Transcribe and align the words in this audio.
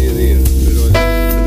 10 0.00 0.16
días, 0.16 0.38
pero 0.64 0.86
el 0.86 0.92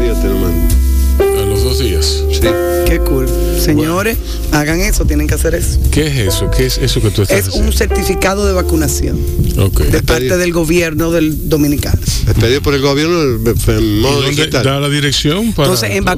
día 0.04 0.14
te 0.21 0.28
lo 0.29 0.36
mando. 0.38 0.74
A 1.20 1.46
los 1.46 1.63
dos 1.63 1.79
días. 1.79 2.24
Sí. 2.32 2.40
Qué 2.88 3.00
cool. 3.00 3.28
Señores, 3.60 4.18
hagan 4.52 4.82
eso, 4.82 5.06
tienen 5.06 5.27
que 5.27 5.33
hacer 5.35 5.56
eso. 5.56 5.79
¿Qué 5.92 6.08
es 6.08 6.17
eso? 6.35 6.50
¿Qué 6.51 6.66
es 6.66 6.77
eso 6.77 7.01
que 7.01 7.09
tú 7.11 7.21
estás 7.24 7.37
Es 7.39 7.47
haciendo? 7.47 7.67
un 7.69 7.74
certificado 7.74 8.45
de 8.45 8.54
vacunación 8.54 9.18
Ok. 9.57 9.81
de 9.84 10.02
parte 10.04 10.38
del 10.38 10.52
gobierno 10.52 11.11
del 11.11 11.50
dominicano. 11.50 12.00
Es 12.04 12.34
pedido 12.36 12.61
por 12.61 12.73
el 12.73 12.81
gobierno 12.81 13.16
¿Y 13.23 14.00
modo 14.02 14.21
dónde 14.21 14.29
digital. 14.31 14.63
da 14.63 14.79
la 14.79 14.89
dirección 14.89 15.54
para 15.54 15.67
Entonces, 15.70 15.91
en 15.95 16.04
Ah, 16.07 16.15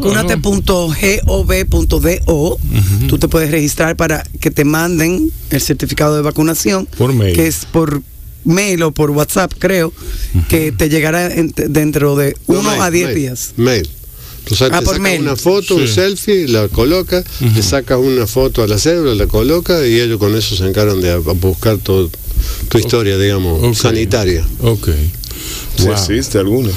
vacunate.gov.do, 1.18 2.58
tú 3.08 3.18
te 3.20 3.28
puedes 3.28 3.52
registrar 3.52 3.96
para 3.96 4.24
que 4.40 4.52
te 4.52 4.66
manden 4.66 5.32
el 5.52 5.62
certificado 5.62 6.16
de 6.16 6.22
vacunación. 6.24 6.88
Por 6.98 7.14
mail. 7.14 7.36
Que 7.36 7.48
es 7.48 7.66
por 7.66 8.02
mail 8.46 8.82
o 8.84 8.92
por 8.92 9.12
WhatsApp, 9.12 9.52
creo, 9.60 9.92
que 10.50 10.72
te 10.72 10.90
llegará 10.90 11.34
en- 11.34 11.54
dentro 11.70 12.16
de 12.16 12.36
No, 12.48 12.60
uno 12.60 12.70
mail, 12.72 12.82
a 12.82 12.92
10 12.92 13.06
mail, 13.08 13.16
días. 13.18 13.54
Mail. 13.58 13.90
Entonces 14.44 14.68
Ah, 14.72 14.80
te 14.80 14.86
por 14.86 14.94
sacas 14.96 15.00
mail. 15.02 15.22
una 15.22 15.36
foto, 15.36 15.76
un 15.76 15.88
selfie, 15.88 16.48
la 16.48 16.68
coloca, 16.68 17.24
le 17.56 17.64
sacas 17.64 17.98
una 18.00 18.28
foto 18.28 18.62
a 18.62 18.68
la 18.68 18.78
cédula, 18.78 19.16
la 19.16 19.26
coloca 19.28 19.86
y 19.88 20.00
ellos 20.00 20.20
con 20.20 20.36
eso 20.36 20.56
se 20.56 20.68
encargan 20.68 21.02
de 21.02 21.18
buscar 21.18 21.78
todo, 21.80 22.12
tu 22.70 22.78
historia, 22.78 23.18
digamos, 23.18 23.76
sanitaria. 23.78 24.46
Ok. 24.62 24.90
Si 25.78 25.84
Wow. 25.86 25.94
existe 25.94 26.38
alguna. 26.38 26.70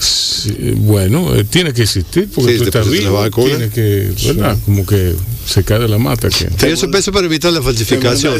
Sí, 0.00 0.52
bueno, 0.76 1.34
eh, 1.34 1.42
tiene 1.42 1.72
que 1.72 1.82
existir 1.82 2.28
porque 2.32 2.52
Sí, 2.52 2.58
tú 2.58 2.64
estás 2.66 2.86
la 2.86 2.92
vivo. 2.92 3.14
vacuna. 3.14 3.48
Tiene 3.56 3.68
que, 3.70 4.12
¿verdad? 4.26 4.56
Como 4.64 4.86
que 4.86 5.14
se 5.44 5.64
cae 5.64 5.80
de 5.80 5.88
la 5.88 5.98
mata. 5.98 6.28
Que, 6.28 6.44
Y 6.68 6.70
eso 6.72 6.88
eso 6.94 7.10
para 7.12 7.26
evitar 7.26 7.52
la 7.52 7.60
falsificación. 7.62 8.34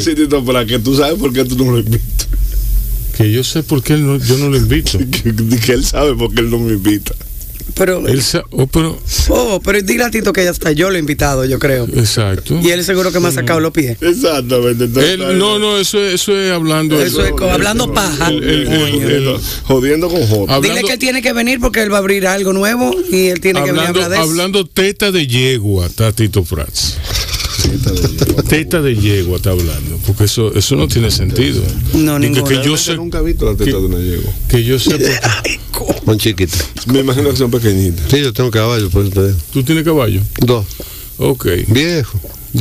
Para 0.45 0.65
que 0.65 0.79
tú 0.79 0.95
sabes 0.95 1.19
por 1.19 1.33
qué 1.33 1.43
tú 1.43 1.57
no 1.57 1.71
lo 1.73 1.79
invitas. 1.79 2.27
Que 3.19 3.31
yo 3.31 3.43
sé 3.43 3.61
por 3.63 3.83
qué 3.83 3.93
él 3.93 4.05
no- 4.05 4.17
yo 4.17 4.37
no 4.37 4.49
lo 4.49 4.57
invito. 4.57 4.97
Que, 5.11 5.33
que 5.65 5.71
él 5.73 5.85
sabe 5.85 6.15
por 6.15 6.33
qué 6.33 6.39
él 6.41 6.49
no 6.49 6.57
me 6.57 6.73
invita. 6.73 7.13
Pero, 7.75 8.05
Él 8.07 8.21
oh, 8.49 8.65
pero, 8.67 8.99
oh, 9.29 9.61
pero 9.63 9.81
dile 9.83 10.03
a 10.03 10.09
Tito 10.09 10.33
que 10.33 10.43
ya 10.43 10.49
está, 10.49 10.71
yo 10.71 10.89
lo 10.89 10.95
he 10.95 10.99
invitado, 10.99 11.45
yo 11.45 11.59
creo. 11.59 11.85
exacto. 11.93 12.59
Y 12.63 12.71
él 12.71 12.83
seguro 12.83 13.11
que 13.11 13.19
me 13.19 13.27
ha 13.27 13.31
sacado 13.31 13.59
los 13.59 13.71
pies. 13.71 13.95
Exactamente. 14.01 14.85
entonces, 14.85 15.11
Él- 15.13 15.37
no, 15.37 15.59
no, 15.59 15.77
eso, 15.77 16.03
es- 16.03 16.15
eso 16.15 16.35
es 16.37 16.51
hablando. 16.51 16.99
Eso 16.99 17.23
es 17.23 17.31
co- 17.33 17.49
hablando 17.49 17.93
paja. 17.93 18.29
el- 18.29 18.43
el- 18.43 18.65
Coño. 18.65 19.07
el- 19.07 19.27
el- 19.27 19.37
Jodiendo 19.65 20.09
con 20.09 20.19
J. 20.27 20.41
hablando- 20.55 20.61
Dile 20.67 20.81
que 20.87 20.93
él 20.93 20.99
tiene 20.99 21.21
que 21.21 21.31
venir 21.31 21.59
porque 21.59 21.83
él 21.83 21.91
va 21.93 21.97
a 21.97 21.99
abrir 21.99 22.25
algo 22.25 22.53
nuevo 22.53 22.91
y 23.11 23.27
él 23.27 23.39
tiene 23.39 23.61
que 23.63 23.71
venir 23.71 23.85
a 23.85 23.89
hablar 23.89 24.09
de 24.09 24.15
eso. 24.15 24.23
hablando 24.23 24.65
teta 24.65 25.11
de 25.11 25.27
yegua, 25.27 25.85
está 25.85 26.11
Tito 26.11 26.43
Prats. 26.43 26.97
Teta 28.47 28.81
de 28.81 28.95
yegua 28.95 29.37
está 29.37 29.51
hablando, 29.51 29.97
porque 30.05 30.23
eso, 30.25 30.53
eso 30.55 30.75
no 30.75 30.87
tiene 30.87 31.11
sentido. 31.11 31.61
No, 31.93 32.17
Dice 32.19 32.29
ninguno. 32.31 32.43
que 32.45 32.63
yo 32.67 32.77
sé, 32.77 32.95
nunca 32.95 33.19
he 33.19 33.23
visto 33.23 33.45
la 33.45 33.51
teta 33.51 33.65
que- 33.65 33.71
de 33.71 33.77
una 33.77 33.99
yegua. 33.99 34.31
que 34.47 34.63
yo 34.63 34.79
sé, 34.79 34.91
porque- 35.71 35.99
Son 36.05 36.17
chiquitas. 36.17 36.65
Me 36.87 36.99
imagino 36.99 37.29
que 37.29 37.37
son 37.37 37.51
pequeñitas. 37.51 38.09
Sí, 38.09 38.19
yo 38.21 38.33
tengo 38.33 38.49
caballo, 38.51 38.89
por 38.89 39.03
eso 39.05 39.11
te 39.13 39.27
digo. 39.27 39.37
tú 39.53 39.63
tienes 39.63 39.83
caballo. 39.83 40.21
Dos. 40.41 40.65
Ok. 41.17 41.47
Viejo. 41.67 42.19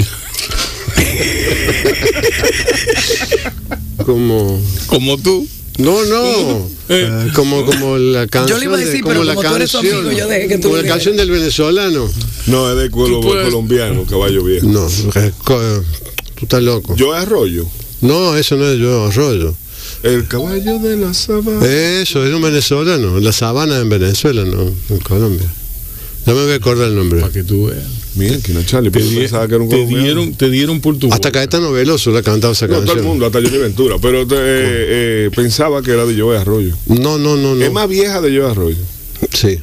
como. 4.05 4.61
Como 4.87 5.19
tú. 5.19 5.47
No, 5.79 6.05
no. 6.05 6.69
Eh. 6.89 7.09
Eh, 7.09 7.31
como, 7.35 7.65
como 7.65 7.97
la 7.99 8.27
canción. 8.27 8.59
Yo 8.59 8.59
le 8.59 8.65
iba 8.67 8.77
a 8.77 8.81
decir, 8.81 8.95
de- 8.97 9.01
como 9.03 9.13
pero 9.13 9.25
la 9.25 9.35
como 9.35 9.49
tú 9.49 9.57
eres 9.57 9.71
su 9.71 9.79
canción. 9.79 9.99
amigo, 10.07 10.19
yo 10.19 10.29
dejé 10.29 10.49
que 10.49 10.59
tú 10.59 10.69
como 10.69 10.83
la 10.83 10.89
canción 10.89 11.17
del 11.17 11.31
venezolano. 11.31 12.11
No, 12.47 12.71
es 12.71 12.77
de 12.79 12.91
cuero 12.91 13.21
puedes- 13.21 13.45
colombiano, 13.47 14.05
caballo 14.05 14.43
viejo. 14.45 14.67
No, 14.67 14.87
eh, 15.15 15.33
co- 15.45 15.61
tú 16.35 16.45
estás 16.45 16.63
loco. 16.63 16.95
Yo 16.97 17.13
arroyo. 17.13 17.65
No, 18.01 18.37
eso 18.37 18.57
no 18.57 18.67
es 18.69 18.79
yo 18.79 19.07
arroyo. 19.07 19.55
El 20.03 20.27
caballo 20.29 20.79
de 20.79 20.97
la 20.97 21.15
sabana. 21.15 21.65
Eso 21.65 22.25
es 22.25 22.33
un 22.35 22.43
venezolano. 22.43 23.19
La 23.21 23.33
sabana 23.33 23.79
en 23.79 23.89
Venezuela, 23.89 24.45
no 24.45 24.63
en 24.91 24.99
Colombia. 25.01 25.47
No 26.27 26.35
me 26.35 26.43
voy 26.45 26.53
a 26.53 26.57
acordar 26.57 26.89
el 26.89 26.95
nombre. 26.97 27.21
Para 27.21 27.33
que 27.33 27.43
tú 27.45 27.67
veas. 27.67 27.85
Mira, 28.19 28.37
que 28.39 28.53
no 28.53 28.63
Charlie, 28.65 28.91
Te, 28.91 29.01
di- 29.01 29.17
pensaba 29.17 29.47
que 29.49 29.55
era 29.55 29.63
un 29.65 29.71
te 29.71 29.87
dieron, 29.87 30.35
te 30.35 30.51
dieron 30.51 30.81
por 30.81 30.99
tu 30.99 31.13
Hasta. 31.13 31.31
Caetano 31.33 31.71
Veloso 31.73 32.11
le 32.11 32.19
ha 32.19 32.23
cantado 32.23 32.53
esa 32.53 32.67
No, 32.67 32.73
todo 32.75 32.83
el 32.83 32.87
canción. 32.89 33.07
mundo, 33.07 33.27
hasta 33.27 33.41
Johnny 33.41 33.59
Ventura, 33.59 33.97
pero 34.03 34.23
eh, 34.23 34.27
eh, 34.33 35.31
pensaba 35.35 35.81
que 35.83 35.93
era 35.93 36.05
de 36.05 36.21
Joe 36.21 36.37
Arroyo. 36.37 36.75
No, 36.87 37.17
no, 37.19 37.37
no, 37.37 37.53
Es 37.55 37.69
no. 37.69 37.73
más 37.73 37.89
vieja 37.89 38.21
de 38.21 38.37
Joe 38.37 38.51
Arroyo. 38.51 38.77
Sí. 39.33 39.59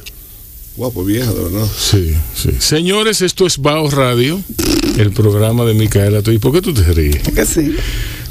Guapo, 0.76 1.04
vieja, 1.04 1.32
de 1.32 1.42
verdad. 1.42 1.66
Sí, 1.78 2.12
sí. 2.34 2.50
Señores, 2.58 3.22
esto 3.22 3.46
es 3.46 3.56
Bao 3.58 3.88
Radio, 3.90 4.40
el 4.98 5.10
programa 5.12 5.64
de 5.64 5.72
Micaela. 5.74 6.20
¿Y 6.26 6.38
por 6.38 6.52
qué 6.52 6.60
tú 6.60 6.74
te 6.74 6.82
ríes? 6.92 7.22
Que 7.34 7.46
sí. 7.46 7.74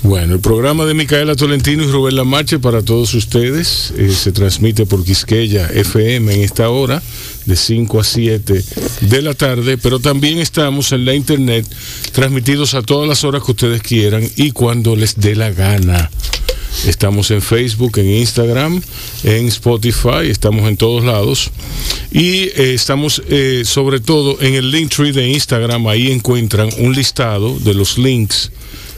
Bueno, 0.06 0.36
el 0.36 0.40
programa 0.40 0.86
de 0.86 0.94
Micaela 0.94 1.36
Tolentino 1.36 1.84
y 1.84 1.88
Rubén 1.88 2.16
Lamarche 2.16 2.60
para 2.60 2.84
todos 2.84 3.16
ustedes 3.16 3.92
eh, 3.98 4.12
se 4.12 4.32
transmite 4.32 4.86
por 4.86 5.04
Quisqueya 5.04 5.68
FM 5.68 6.32
en 6.32 6.42
esta 6.42 6.70
hora 6.70 7.02
de 7.46 7.56
5 7.56 8.00
a 8.00 8.04
7 8.04 8.64
de 9.02 9.22
la 9.24 9.34
tarde, 9.34 9.80
pero 9.80 10.00
también 10.00 10.38
estamos 10.38 10.92
en 10.92 11.06
la 11.06 11.16
internet 11.16 11.66
transmitidos 12.12 12.76
a 12.76 12.84
todas 12.84 13.10
las 13.10 13.24
horas 13.24 13.42
que 13.44 13.54
ustedes 13.54 13.82
quieran 13.82 14.30
y 14.36 14.52
cuando 14.52 14.96
les 14.96 15.20
dé 15.20 15.36
la 15.36 15.50
gana. 15.50 16.12
Estamos 16.86 17.32
en 17.32 17.42
Facebook, 17.42 17.98
en 17.98 18.12
Instagram, 18.12 18.84
en 19.24 19.48
Spotify, 19.48 20.30
estamos 20.30 20.70
en 20.70 20.78
todos 20.78 21.04
lados. 21.04 21.50
Y 22.12 22.44
eh, 22.44 22.76
estamos 22.76 23.24
eh, 23.28 23.64
sobre 23.66 24.02
todo 24.02 24.40
en 24.40 24.54
el 24.54 24.70
Linktree 24.70 25.14
de 25.14 25.30
Instagram, 25.30 25.88
ahí 25.88 26.12
encuentran 26.12 26.70
un 26.78 26.94
listado 26.94 27.58
de 27.58 27.74
los 27.74 27.98
links 27.98 28.52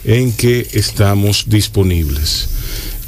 en 0.07 0.31
que 0.31 0.66
estamos 0.72 1.45
disponibles. 1.47 2.50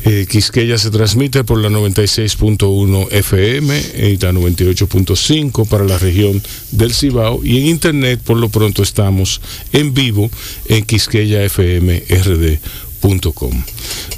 Eh, 0.05 0.25
Quisqueya 0.29 0.77
se 0.77 0.91
transmite 0.91 1.43
por 1.43 1.59
la 1.59 1.67
96.1 1.69 3.07
FM 3.11 3.81
y 4.11 4.17
la 4.17 4.31
98.5 4.31 5.67
para 5.67 5.83
la 5.83 5.97
región 5.97 6.41
del 6.71 6.93
Cibao 6.93 7.43
y 7.43 7.57
en 7.57 7.65
internet 7.65 8.21
por 8.23 8.37
lo 8.37 8.47
pronto 8.47 8.81
estamos 8.81 9.41
en 9.73 9.93
vivo 9.93 10.31
en 10.67 10.85
quisqueyafmrd.com. 10.85 13.63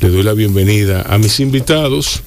Le 0.02 0.10
doy 0.10 0.24
la 0.24 0.34
bienvenida 0.34 1.02
a 1.02 1.18
mis 1.18 1.40
invitados, 1.40 2.22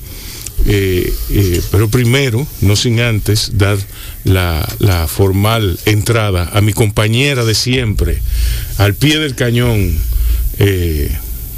eh, 0.67 1.13
eh, 1.31 1.63
pero 1.71 1.89
primero, 1.89 2.45
no 2.61 2.75
sin 2.75 2.99
antes, 2.99 3.53
dar 3.55 3.79
la 4.25 5.07
formal 5.09 5.79
entrada 5.85 6.51
a 6.53 6.61
mi 6.61 6.73
compañera 6.73 7.45
de 7.45 7.55
siempre, 7.55 8.21
al 8.79 8.95
pie 8.95 9.21
del 9.21 9.37
cañón, 9.37 9.97
eh, 10.59 11.11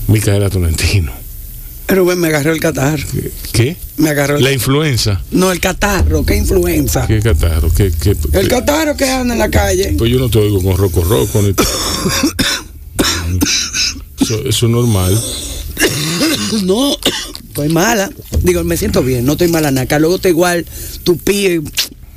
Micaela 0.09 0.51
Tolentino. 0.51 1.13
Rubén 1.89 2.19
me 2.19 2.27
agarró 2.29 2.53
el 2.53 2.59
catarro. 2.61 3.05
¿Qué? 3.53 3.77
Me 3.99 4.11
agarró 4.11 4.37
el 4.39 4.43
La 4.45 4.51
influenza. 4.53 5.23
No, 5.31 5.53
el 5.53 5.61
catarro, 5.61 6.25
qué 6.27 6.35
influenza. 6.37 7.07
¿Qué 7.07 7.21
catarro? 7.21 7.71
¿Qué, 7.73 7.93
qué- 8.03 8.17
El 8.33 8.49
catarro 8.49 8.97
que 8.97 9.09
anda 9.09 9.35
en 9.35 9.39
la 9.39 9.49
calle. 9.51 9.95
Pues 9.97 10.11
yo 10.11 10.19
no 10.19 10.29
te 10.29 10.39
oigo 10.39 10.61
con 10.63 10.77
roco 10.77 11.05
roco. 11.05 11.41
Ni 11.43 11.51
eso, 14.21 14.41
eso 14.47 14.67
es 14.67 14.73
normal. 14.73 15.21
No, 16.65 16.97
estoy 17.49 17.69
mala. 17.69 18.11
Digo, 18.43 18.65
me 18.65 18.77
siento 18.77 19.03
bien, 19.03 19.25
no 19.25 19.33
estoy 19.33 19.49
mala 19.49 19.71
naca. 19.71 19.99
Luego 19.99 20.17
estoy 20.17 20.33
igual, 20.33 20.67
tupí, 21.05 21.61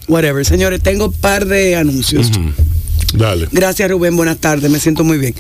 whatever. 0.08 0.46
Señores, 0.46 0.82
tengo 0.82 1.06
un 1.08 1.14
par 1.14 1.46
de 1.46 1.76
anuncios. 1.76 2.32
Dale. 3.14 3.48
Gracias 3.52 3.90
Rubén, 3.90 4.16
buenas 4.16 4.38
tardes, 4.38 4.70
me 4.70 4.80
siento 4.80 5.04
muy 5.04 5.18
bien. 5.18 5.34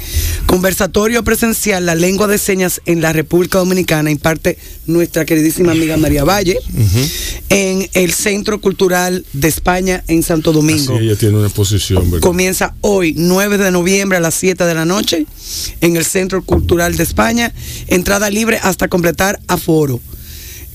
Conversatorio 0.45 1.23
presencial, 1.23 1.85
la 1.85 1.95
lengua 1.95 2.27
de 2.27 2.37
señas 2.37 2.81
en 2.85 3.01
la 3.01 3.13
República 3.13 3.59
Dominicana, 3.59 4.09
imparte 4.11 4.57
nuestra 4.87 5.25
queridísima 5.25 5.71
amiga 5.73 5.97
María 5.97 6.23
Valle 6.23 6.57
en 7.49 7.87
el 7.93 8.13
Centro 8.13 8.59
Cultural 8.59 9.25
de 9.33 9.47
España 9.47 10.03
en 10.07 10.23
Santo 10.23 10.49
Así 10.51 10.59
Domingo. 10.59 10.97
ella 10.99 11.15
tiene 11.15 11.37
una 11.37 11.47
exposición, 11.47 12.09
¿verdad? 12.09 12.27
Comienza 12.27 12.75
hoy, 12.81 13.13
9 13.15 13.57
de 13.57 13.71
noviembre 13.71 14.17
a 14.17 14.21
las 14.21 14.35
7 14.35 14.63
de 14.63 14.73
la 14.73 14.85
noche, 14.85 15.25
en 15.81 15.95
el 15.95 16.05
Centro 16.05 16.43
Cultural 16.43 16.95
de 16.95 17.03
España. 17.03 17.53
Entrada 17.87 18.29
libre 18.29 18.59
hasta 18.61 18.87
completar 18.87 19.39
aforo. 19.47 19.99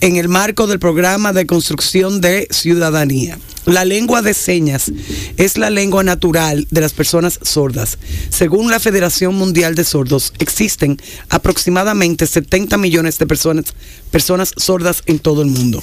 En 0.01 0.17
el 0.17 0.29
marco 0.29 0.67
del 0.67 0.79
programa 0.79 1.33
de 1.33 1.47
construcción 1.47 2.21
de 2.21 2.47
ciudadanía. 2.51 3.39
La 3.67 3.87
lengua 3.87 4.21
de 4.21 4.35
señas 4.35 4.93
es 5.39 5.57
la 5.57 5.71
lengua 5.71 6.05
natural 6.05 6.67
de 6.71 6.81
las 6.83 6.93
personas 6.93 7.39
sordas. 7.43 7.97
Según 8.29 8.71
la 8.71 8.79
Federación 8.79 9.35
Mundial 9.35 9.75
de 9.75 9.85
Sordos, 9.85 10.35
existen 10.39 10.99
aproximadamente 11.31 12.27
70 12.27 12.77
millones 12.77 13.19
de 13.19 13.27
personas, 13.27 13.75
personas 14.11 14.53
sordas 14.59 15.03
en 15.07 15.19
todo 15.19 15.41
el 15.41 15.49
mundo. 15.49 15.83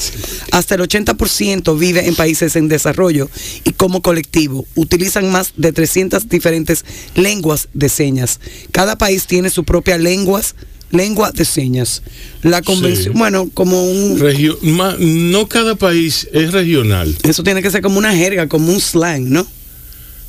Hasta 0.51 0.75
el 0.75 0.81
80% 0.81 1.77
vive 1.77 2.07
en 2.07 2.15
países 2.15 2.55
en 2.55 2.67
desarrollo 2.67 3.29
y 3.63 3.71
como 3.71 4.03
colectivo 4.03 4.65
utilizan 4.75 5.31
más 5.31 5.53
de 5.57 5.73
300 5.73 6.29
diferentes 6.29 6.85
lenguas 7.15 7.67
de 7.73 7.89
señas. 7.89 8.39
Cada 8.71 8.97
país 8.97 9.25
tiene 9.25 9.49
su 9.49 9.63
propia 9.63 9.97
lenguas, 9.97 10.55
lengua 10.91 11.31
de 11.31 11.45
señas. 11.45 12.01
La 12.43 12.61
convención, 12.61 13.13
Sí. 13.13 13.19
bueno, 13.19 13.49
como 13.53 13.83
un 13.83 14.19
Regio- 14.19 14.57
ma- 14.63 14.95
no 14.99 15.47
cada 15.47 15.75
país 15.75 16.27
es 16.33 16.51
regional. 16.51 17.15
eso 17.23 17.43
tiene 17.43 17.61
que 17.61 17.71
ser 17.71 17.81
como 17.81 17.97
una 17.97 18.15
jerga, 18.15 18.47
como 18.47 18.71
un 18.71 18.79
slang, 18.81 19.29
¿no? 19.29 19.47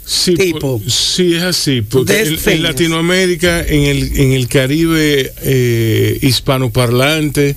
Sí, 0.05 0.35
Tipo. 0.35 0.79
por- 0.81 0.91
sí, 0.91 1.35
es 1.35 1.43
así. 1.43 1.81
Porque 1.83 2.21
en, 2.23 2.39
en. 2.45 2.63
Latinoamérica, 2.63 3.65
en 3.65 3.83
el, 3.85 4.17
en 4.19 4.33
el 4.33 4.49
Caribe 4.49 5.33
eh, 5.43 6.19
hispanoparlante, 6.23 7.57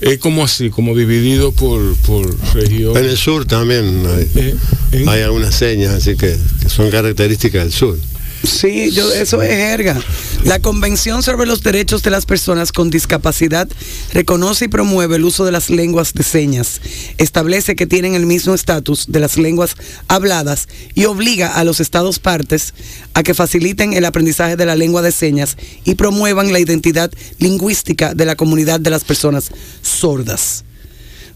Es 0.00 0.18
como 0.18 0.44
así, 0.44 0.70
como 0.70 0.94
dividido 0.96 1.50
por, 1.50 1.96
por 2.06 2.32
región. 2.54 2.96
En 2.96 3.04
el 3.04 3.16
sur 3.16 3.46
también 3.46 4.04
hay, 4.06 4.26
Eh, 4.36 4.54
en- 4.92 5.08
hay 5.08 5.22
algunas 5.22 5.56
señas 5.56 5.92
así 5.92 6.14
que, 6.16 6.36
que 6.62 6.68
son 6.68 6.88
características 6.90 7.64
del 7.64 7.72
sur. 7.72 7.98
Sí, 8.44 8.90
yo, 8.92 9.12
eso 9.12 9.42
es 9.42 9.50
jerga. 9.50 10.00
La 10.44 10.60
Convención 10.60 11.22
sobre 11.22 11.46
los 11.46 11.62
Derechos 11.62 12.02
de 12.02 12.10
las 12.10 12.24
Personas 12.24 12.72
con 12.72 12.90
Discapacidad 12.90 13.68
reconoce 14.12 14.66
y 14.66 14.68
promueve 14.68 15.16
el 15.16 15.24
uso 15.24 15.44
de 15.44 15.52
las 15.52 15.70
lenguas 15.70 16.12
de 16.14 16.22
señas. 16.22 16.80
Establece 17.18 17.74
que 17.74 17.86
tienen 17.86 18.14
el 18.14 18.26
mismo 18.26 18.54
estatus 18.54 19.06
de 19.08 19.20
las 19.20 19.36
lenguas 19.36 19.74
habladas 20.06 20.68
y 20.94 21.06
obliga 21.06 21.54
a 21.54 21.64
los 21.64 21.80
estados 21.80 22.18
partes 22.20 22.74
a 23.14 23.22
que 23.22 23.34
faciliten 23.34 23.92
el 23.92 24.04
aprendizaje 24.04 24.56
de 24.56 24.66
la 24.66 24.76
lengua 24.76 25.02
de 25.02 25.12
señas 25.12 25.56
y 25.84 25.96
promuevan 25.96 26.52
la 26.52 26.60
identidad 26.60 27.10
lingüística 27.38 28.14
de 28.14 28.24
la 28.24 28.36
comunidad 28.36 28.78
de 28.78 28.90
las 28.90 29.04
personas 29.04 29.50
sordas. 29.82 30.64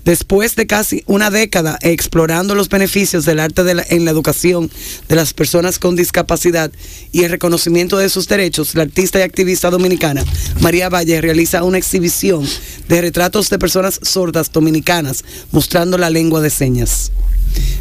Después 0.05 0.57
de 0.57 0.67
casi 0.67 1.05
una 1.07 1.31
década 1.31 1.79
explorando 1.81 2.57
los 2.57 2.69
beneficios 2.69 3.25
del 3.25 3.39
arte 3.39 3.63
en 3.91 4.05
la 4.05 4.11
educación 4.11 4.69
de 5.09 5.15
las 5.15 5.33
personas 5.33 5.79
con 5.79 5.95
discapacidad 5.95 6.73
y 7.13 7.23
el 7.23 7.31
reconocimiento 7.31 7.99
de 7.99 8.09
sus 8.09 8.27
derechos, 8.27 8.75
la 8.75 8.83
artista 8.83 9.21
y 9.21 9.23
activista 9.23 9.71
dominicana 9.71 10.25
María 10.61 10.89
Valle 10.89 11.21
realiza 11.21 11.63
una 11.63 11.79
exhibición 11.79 12.45
de 12.89 13.01
retratos 13.01 13.49
de 13.49 13.61
personas 13.61 14.01
sordas 14.03 14.51
dominicanas 14.51 15.25
mostrando 15.53 15.97
la 15.99 16.11
lengua 16.11 16.41
de 16.41 16.51
señas. 16.51 17.13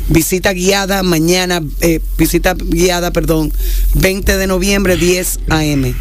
Visita 0.10 0.54
guiada 0.54 1.02
mañana, 1.02 1.64
eh, 1.80 2.02
visita 2.18 2.54
guiada, 2.54 3.12
perdón, 3.12 3.52
20 3.96 4.38
de 4.38 4.46
noviembre, 4.48 4.98
10 4.98 5.40
a.m. 5.50 5.96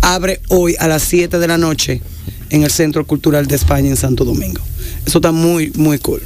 Abre 0.00 0.40
hoy 0.48 0.76
a 0.78 0.86
las 0.86 1.02
7 1.02 1.38
de 1.38 1.48
la 1.48 1.58
noche 1.58 2.02
en 2.50 2.62
el 2.62 2.70
Centro 2.70 3.06
Cultural 3.06 3.46
de 3.46 3.56
España 3.56 3.88
en 3.88 3.96
Santo 3.96 4.24
Domingo. 4.24 4.60
Eso 5.04 5.18
está 5.18 5.32
muy, 5.32 5.72
muy 5.74 5.98
cool. 5.98 6.22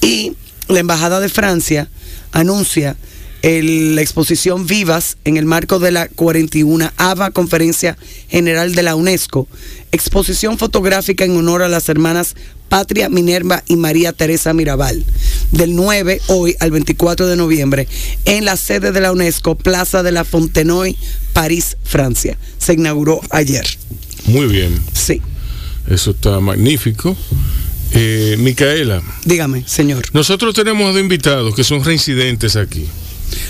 Y 0.00 0.32
la 0.68 0.80
Embajada 0.80 1.20
de 1.20 1.28
Francia 1.28 1.88
anuncia 2.32 2.96
la 3.42 4.02
exposición 4.02 4.66
Vivas 4.66 5.16
en 5.24 5.36
el 5.36 5.46
marco 5.46 5.78
de 5.78 5.90
la 5.90 6.08
41 6.08 6.92
AVA 6.96 7.30
Conferencia 7.30 7.96
General 8.28 8.74
de 8.74 8.82
la 8.82 8.96
UNESCO, 8.96 9.48
exposición 9.92 10.58
fotográfica 10.58 11.24
en 11.24 11.36
honor 11.36 11.62
a 11.62 11.68
las 11.68 11.88
hermanas 11.88 12.36
Patria 12.70 13.08
Minerva 13.08 13.62
y 13.66 13.74
María 13.76 14.12
Teresa 14.12 14.54
Mirabal, 14.54 15.04
del 15.50 15.74
9 15.74 16.22
hoy 16.28 16.54
al 16.60 16.70
24 16.70 17.26
de 17.26 17.36
noviembre, 17.36 17.88
en 18.24 18.44
la 18.44 18.56
sede 18.56 18.92
de 18.92 19.00
la 19.00 19.10
UNESCO, 19.12 19.56
Plaza 19.56 20.02
de 20.04 20.12
la 20.12 20.24
Fontenoy, 20.24 20.96
París, 21.32 21.76
Francia. 21.84 22.38
Se 22.58 22.74
inauguró 22.74 23.20
ayer. 23.30 23.66
Muy 24.26 24.46
bien, 24.46 24.80
Sí, 24.94 25.20
eso 25.88 26.12
está 26.12 26.38
magnífico. 26.40 27.16
Eh, 27.92 28.36
Micaela, 28.38 29.02
dígame, 29.24 29.64
señor. 29.66 30.04
nosotros 30.12 30.54
tenemos 30.54 30.92
dos 30.94 31.02
invitados 31.02 31.56
que 31.56 31.64
son 31.64 31.82
reincidentes 31.84 32.54
aquí. 32.54 32.86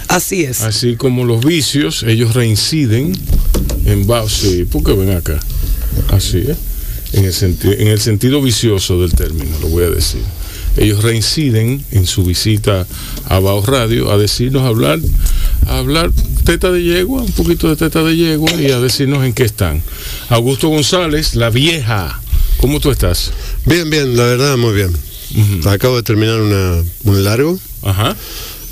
Así 0.08 0.44
es. 0.44 0.62
Así 0.62 0.96
como 0.96 1.24
los 1.26 1.44
vicios, 1.44 2.04
ellos 2.04 2.32
reinciden 2.32 3.12
en 3.84 4.06
base. 4.06 4.64
¿Por 4.64 4.82
qué 4.82 4.92
ven 4.92 5.14
acá? 5.14 5.38
Así 6.10 6.38
es. 6.38 6.56
En 7.12 7.24
el, 7.24 7.32
senti- 7.32 7.72
en 7.78 7.88
el 7.88 8.00
sentido 8.00 8.40
vicioso 8.40 9.00
del 9.00 9.12
término, 9.12 9.58
lo 9.60 9.68
voy 9.68 9.84
a 9.84 9.90
decir. 9.90 10.20
Ellos 10.76 11.02
reinciden 11.02 11.84
en 11.90 12.06
su 12.06 12.22
visita 12.24 12.86
a 13.28 13.40
Bao 13.40 13.64
Radio 13.66 14.12
a 14.12 14.16
decirnos, 14.18 14.62
a 14.62 14.68
hablar, 14.68 15.00
a 15.66 15.78
hablar 15.78 16.12
teta 16.44 16.70
de 16.70 16.82
yegua, 16.84 17.22
un 17.22 17.32
poquito 17.32 17.68
de 17.68 17.74
teta 17.76 18.04
de 18.04 18.16
yegua 18.16 18.52
y 18.54 18.70
a 18.70 18.78
decirnos 18.78 19.24
en 19.24 19.32
qué 19.32 19.42
están. 19.42 19.82
Augusto 20.28 20.68
González, 20.68 21.34
la 21.34 21.50
vieja, 21.50 22.20
¿cómo 22.58 22.78
tú 22.78 22.92
estás? 22.92 23.32
Bien, 23.66 23.90
bien, 23.90 24.16
la 24.16 24.24
verdad, 24.24 24.56
muy 24.56 24.74
bien. 24.74 24.92
Acabo 25.66 25.96
de 25.96 26.02
terminar 26.04 26.40
una- 26.40 26.82
un 27.04 27.24
largo 27.24 27.58
Ajá, 27.82 28.16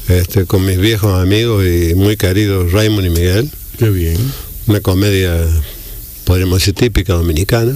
este, 0.08 0.44
con 0.44 0.64
mis 0.64 0.78
viejos 0.78 1.20
amigos 1.20 1.64
y 1.66 1.94
muy 1.96 2.16
queridos 2.16 2.70
Raymond 2.72 3.06
y 3.06 3.10
Miguel. 3.10 3.50
qué 3.78 3.90
bien. 3.90 4.16
Una 4.68 4.80
comedia, 4.80 5.32
podríamos 6.28 6.58
decir, 6.58 6.74
típica 6.74 7.14
dominicana. 7.14 7.74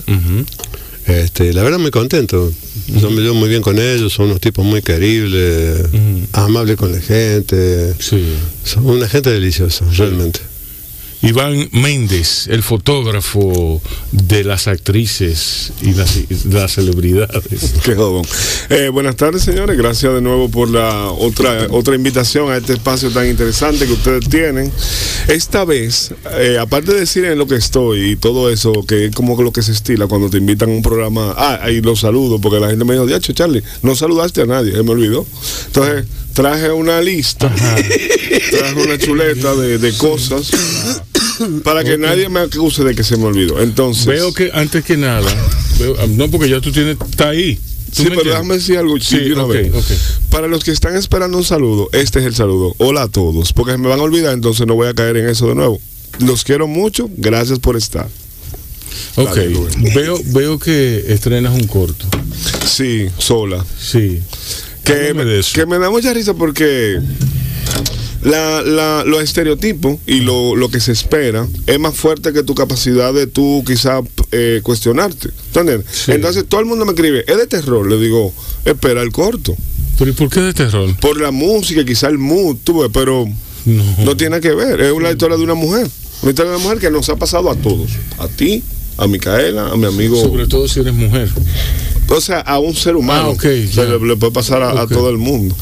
Este, 1.06 1.54
la 1.54 1.62
verdad 1.62 1.78
muy 1.78 1.90
contento. 1.90 2.52
Yo 3.00 3.10
me 3.10 3.22
llevo 3.22 3.34
muy 3.34 3.48
bien 3.48 3.62
con 3.62 3.78
ellos, 3.78 4.12
son 4.12 4.26
unos 4.26 4.42
tipos 4.42 4.62
muy 4.62 4.82
queribles, 4.82 5.86
amables 6.32 6.76
con 6.76 6.92
la 6.92 7.00
gente. 7.00 7.94
Sí. 7.98 8.22
Son 8.62 8.84
una 8.84 9.08
gente 9.08 9.30
deliciosa, 9.30 9.86
realmente. 9.96 10.40
Iván 11.24 11.68
Méndez, 11.70 12.48
el 12.48 12.64
fotógrafo 12.64 13.80
de 14.10 14.42
las 14.42 14.66
actrices 14.66 15.72
y 15.80 15.92
las, 15.92 16.16
y 16.16 16.26
las 16.50 16.72
celebridades. 16.72 17.74
Qué 17.84 17.94
jodón. 17.94 18.24
Eh, 18.68 18.88
buenas 18.88 19.14
tardes, 19.14 19.42
señores. 19.42 19.78
Gracias 19.78 20.12
de 20.14 20.20
nuevo 20.20 20.48
por 20.48 20.68
la 20.68 21.12
otra 21.12 21.68
otra 21.70 21.94
invitación 21.94 22.50
a 22.50 22.56
este 22.56 22.72
espacio 22.72 23.10
tan 23.10 23.28
interesante 23.28 23.86
que 23.86 23.92
ustedes 23.92 24.28
tienen. 24.28 24.72
Esta 25.28 25.64
vez, 25.64 26.12
eh, 26.38 26.58
aparte 26.60 26.92
de 26.92 27.00
decir 27.00 27.24
en 27.24 27.38
lo 27.38 27.46
que 27.46 27.54
estoy 27.54 28.10
y 28.10 28.16
todo 28.16 28.50
eso, 28.50 28.72
que 28.84 29.06
es 29.06 29.14
como 29.14 29.40
lo 29.40 29.52
que 29.52 29.62
se 29.62 29.70
estila 29.70 30.08
cuando 30.08 30.28
te 30.28 30.38
invitan 30.38 30.70
a 30.70 30.72
un 30.72 30.82
programa. 30.82 31.34
Ah, 31.36 31.60
ahí 31.62 31.80
los 31.80 32.00
saludo, 32.00 32.40
porque 32.40 32.58
la 32.58 32.68
gente 32.68 32.84
me 32.84 32.94
dijo, 32.94 33.06
diacho, 33.06 33.32
Charlie, 33.32 33.62
no 33.82 33.94
saludaste 33.94 34.42
a 34.42 34.46
nadie, 34.46 34.72
se 34.72 34.82
me 34.82 34.90
olvidó. 34.90 35.24
Entonces, 35.66 36.04
traje 36.32 36.72
una 36.72 37.00
lista, 37.00 37.48
traje 38.50 38.74
una 38.74 38.98
chuleta 38.98 39.54
de, 39.54 39.78
de 39.78 39.92
cosas 39.92 40.50
para 41.64 41.84
que 41.84 41.98
nadie 41.98 42.28
me 42.28 42.40
acuse 42.40 42.84
de 42.84 42.94
que 42.94 43.04
se 43.04 43.16
me 43.16 43.24
olvidó. 43.24 43.60
Entonces. 43.60 44.06
Veo 44.06 44.32
que 44.32 44.50
antes 44.52 44.84
que 44.84 44.96
nada, 44.96 45.28
veo- 45.78 45.96
ah, 46.00 46.06
no 46.08 46.30
porque 46.30 46.48
ya 46.48 46.60
tú 46.60 46.72
tienes, 46.72 46.96
está 47.10 47.30
ahí. 47.30 47.56
¿Tú 47.56 47.60
Sí, 48.04 48.08
pero 48.08 48.14
entiendes? 48.20 48.24
déjame 48.32 48.54
decir 48.54 48.78
algo 48.78 48.98
Sí, 49.00 49.18
de 49.18 49.32
una 49.34 49.44
ok, 49.44 49.52
vez. 49.52 49.74
ok. 49.74 50.30
Para 50.30 50.46
los 50.48 50.64
que 50.64 50.70
están 50.70 50.96
esperando 50.96 51.36
un 51.36 51.44
saludo, 51.44 51.90
este 51.92 52.20
es 52.20 52.24
el 52.24 52.34
saludo. 52.34 52.74
Hola 52.78 53.02
a 53.02 53.08
todos, 53.08 53.52
porque 53.52 53.76
me 53.76 53.86
van 53.88 54.00
a 54.00 54.02
olvidar, 54.02 54.32
entonces 54.32 54.66
no 54.66 54.74
voy 54.74 54.88
a 54.88 54.94
caer 54.94 55.18
en 55.18 55.28
eso 55.28 55.46
de 55.48 55.54
nuevo. 55.54 55.78
Los 56.20 56.42
quiero 56.44 56.66
mucho, 56.66 57.10
gracias 57.16 57.58
por 57.58 57.76
estar. 57.76 58.08
Ok, 59.16 59.34
Dale, 59.36 59.58
veo, 59.94 60.18
veo 60.26 60.58
que 60.58 61.04
estrenas 61.08 61.54
un 61.54 61.66
corto. 61.66 62.06
Sí, 62.66 63.08
sola. 63.18 63.62
Sí. 63.78 64.20
Que 64.84 65.12
me, 65.14 65.24
que 65.52 65.66
me 65.66 65.78
da 65.78 65.90
mucha 65.90 66.12
risa 66.14 66.32
porque 66.34 66.98
la, 68.22 68.62
la, 68.62 69.04
los 69.04 69.22
estereotipos 69.22 69.98
y 70.06 70.20
lo, 70.20 70.54
lo 70.56 70.68
que 70.70 70.80
se 70.80 70.92
espera 70.92 71.46
es 71.66 71.78
más 71.78 71.94
fuerte 71.94 72.32
que 72.32 72.42
tu 72.42 72.54
capacidad 72.54 73.12
de 73.12 73.26
tú 73.26 73.64
quizá 73.66 74.00
eh, 74.30 74.60
cuestionarte. 74.62 75.30
Entonces 76.08 76.44
todo 76.48 76.60
el 76.60 76.66
mundo 76.66 76.84
me 76.84 76.92
escribe, 76.92 77.24
es 77.26 77.36
de 77.36 77.46
terror. 77.46 77.90
Le 77.90 77.98
digo, 77.98 78.32
espera 78.64 79.02
el 79.02 79.10
corto. 79.12 79.56
Pero 79.98 80.10
¿y 80.10 80.14
por 80.14 80.30
qué 80.30 80.40
de 80.40 80.54
terror? 80.54 80.94
Por 81.00 81.20
la 81.20 81.30
música, 81.30 81.84
quizá 81.84 82.08
el 82.08 82.18
mood, 82.18 82.56
tú 82.64 82.80
ves, 82.80 82.90
pero 82.92 83.26
No. 83.64 83.84
no 84.04 84.16
tiene 84.16 84.40
que 84.40 84.54
ver. 84.54 84.80
Es 84.80 84.92
una 84.92 85.10
historia 85.10 85.36
de 85.36 85.42
una 85.42 85.54
mujer. 85.54 85.88
Una 86.22 86.30
historia 86.30 86.50
de 86.52 86.56
una 86.56 86.64
mujer 86.64 86.78
que 86.78 86.90
nos 86.90 87.08
ha 87.08 87.16
pasado 87.16 87.50
a 87.50 87.56
todos. 87.56 87.90
A 88.18 88.28
ti, 88.28 88.62
a 88.96 89.06
Micaela, 89.06 89.68
a 89.68 89.76
mi 89.76 89.86
amigo. 89.86 90.20
Sobre 90.20 90.46
todo 90.46 90.68
si 90.68 90.80
eres 90.80 90.94
mujer. 90.94 91.28
O 92.08 92.20
sea, 92.20 92.40
a 92.40 92.58
un 92.58 92.74
ser 92.74 92.94
humano. 92.96 93.34
Ah, 93.38 93.46
le, 93.46 93.98
le 94.06 94.16
puede 94.16 94.32
pasar 94.32 94.62
a, 94.62 94.86
todo 94.86 95.08
el 95.10 95.18
mundo. 95.18 95.56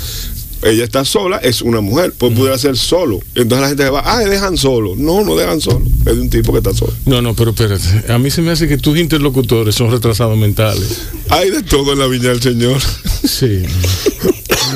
Ella 0.63 0.85
está 0.85 1.05
sola, 1.07 1.39
es 1.39 1.63
una 1.63 1.81
mujer, 1.81 2.13
pues 2.19 2.35
pudiera 2.35 2.59
ser 2.59 2.77
solo. 2.77 3.21
Entonces 3.35 3.61
la 3.61 3.69
gente 3.69 3.83
se 3.85 3.91
va, 3.91 4.03
ah, 4.05 4.19
dejan 4.21 4.57
solo. 4.59 4.95
No, 4.97 5.25
no 5.25 5.35
dejan 5.37 5.61
solo. 5.61 5.83
Es 6.01 6.15
de 6.17 6.21
un 6.21 6.29
tipo 6.31 6.53
que 6.53 6.59
está 6.59 6.75
solo. 6.75 6.93
No, 7.07 7.23
no, 7.23 7.35
pero 7.35 7.51
espérate. 7.51 8.13
A 8.13 8.19
mí 8.19 8.31
se 8.31 8.43
me 8.43 8.51
hace 8.51 8.69
que 8.69 8.77
tus 8.77 8.99
interlocutores 8.99 9.75
son 9.75 9.91
retrasados 9.91 10.37
mentales. 10.37 11.03
Hay 11.31 11.51
de 11.51 11.63
todo 11.63 11.93
en 11.95 11.99
la 11.99 12.07
viña 12.07 12.29
del 12.29 12.43
Señor. 12.43 12.79
Sí. 13.25 13.63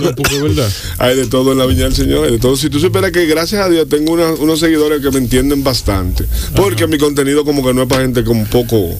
No, 0.02 0.14
porque 0.14 0.40
verdad. 0.40 0.70
Hay 0.98 1.16
de 1.16 1.26
todo 1.26 1.52
en 1.52 1.58
la 1.58 1.66
viña 1.66 1.84
del 1.84 1.94
Señor. 1.94 2.24
Hay 2.24 2.32
de 2.32 2.38
todo. 2.38 2.56
Si 2.56 2.68
tú 2.70 2.80
supieras 2.80 3.12
que 3.12 3.26
gracias 3.26 3.64
a 3.64 3.68
Dios 3.68 3.88
tengo 3.88 4.12
una- 4.12 4.32
unos 4.34 4.60
seguidores 4.60 5.00
que 5.02 5.10
me 5.10 5.18
entienden 5.18 5.62
bastante. 5.64 6.24
Porque 6.56 6.86
mi 6.86 6.98
contenido 6.98 7.44
como 7.44 7.64
que 7.64 7.72
no 7.74 7.82
es 7.82 7.88
para 7.88 8.02
gente 8.02 8.24
con 8.24 8.44
poco, 8.46 8.98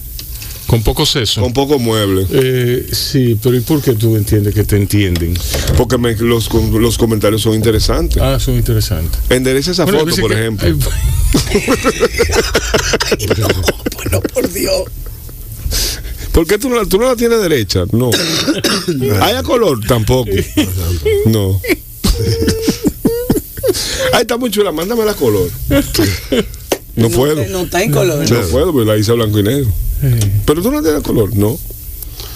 Con 0.67 0.81
poco 0.83 1.05
seso. 1.05 1.41
con 1.41 1.53
poco 1.53 1.77
mueble. 1.79 2.25
Eh, 2.31 2.87
sí, 2.91 3.37
pero 3.41 3.55
¿y 3.55 3.59
por 3.61 3.81
qué 3.81 3.93
tú 3.93 4.15
entiendes 4.15 4.53
que 4.55 4.63
te 4.63 4.77
entienden? 4.77 5.37
Porque 5.77 5.97
me- 5.97 6.15
los, 6.15 6.51
los 6.53 6.97
comentarios 6.97 7.41
son 7.43 7.53
interesantes. 7.53 8.21
Ah, 8.21 8.39
son 8.39 8.55
interesantes. 8.55 9.19
Endereza 9.29 9.71
esa 9.71 9.83
Bueno, 9.85 9.99
foto, 9.99 10.15
por 10.21 10.31
que- 10.31 10.39
ejemplo. 10.39 10.67
ay, 10.67 10.75
Bueno, 13.95 14.21
por 14.33 14.51
Dios. 14.51 14.83
¿Por 16.31 16.47
qué 16.47 16.57
tú 16.57 16.69
no, 16.69 16.77
la- 16.81 16.85
tú 16.85 16.97
no 16.97 17.07
la 17.07 17.15
tienes 17.15 17.39
derecha? 17.41 17.83
No. 17.91 18.09
¿Hay 19.21 19.35
a 19.35 19.43
color? 19.43 19.79
Tampoco. 19.87 20.29
No. 21.27 21.61
Ay, 24.13 24.21
está 24.21 24.37
muy 24.37 24.49
chula, 24.51 24.71
mándame 24.71 25.05
la 25.05 25.13
color. 25.13 25.49
No 26.97 27.09
puedo. 27.09 27.45
No 27.47 27.63
está 27.63 27.83
en 27.83 27.91
color. 27.91 28.31
No 28.31 28.41
puedo, 28.47 28.71
porque 28.71 28.89
la 28.89 28.95
hice 28.97 29.11
a 29.11 29.15
blanco 29.15 29.37
y 29.39 29.43
negro. 29.43 29.69
Pero 30.45 30.61
tú 30.61 30.71
no 30.71 30.81
tienes 30.81 31.01
color, 31.03 31.35
no. 31.35 31.57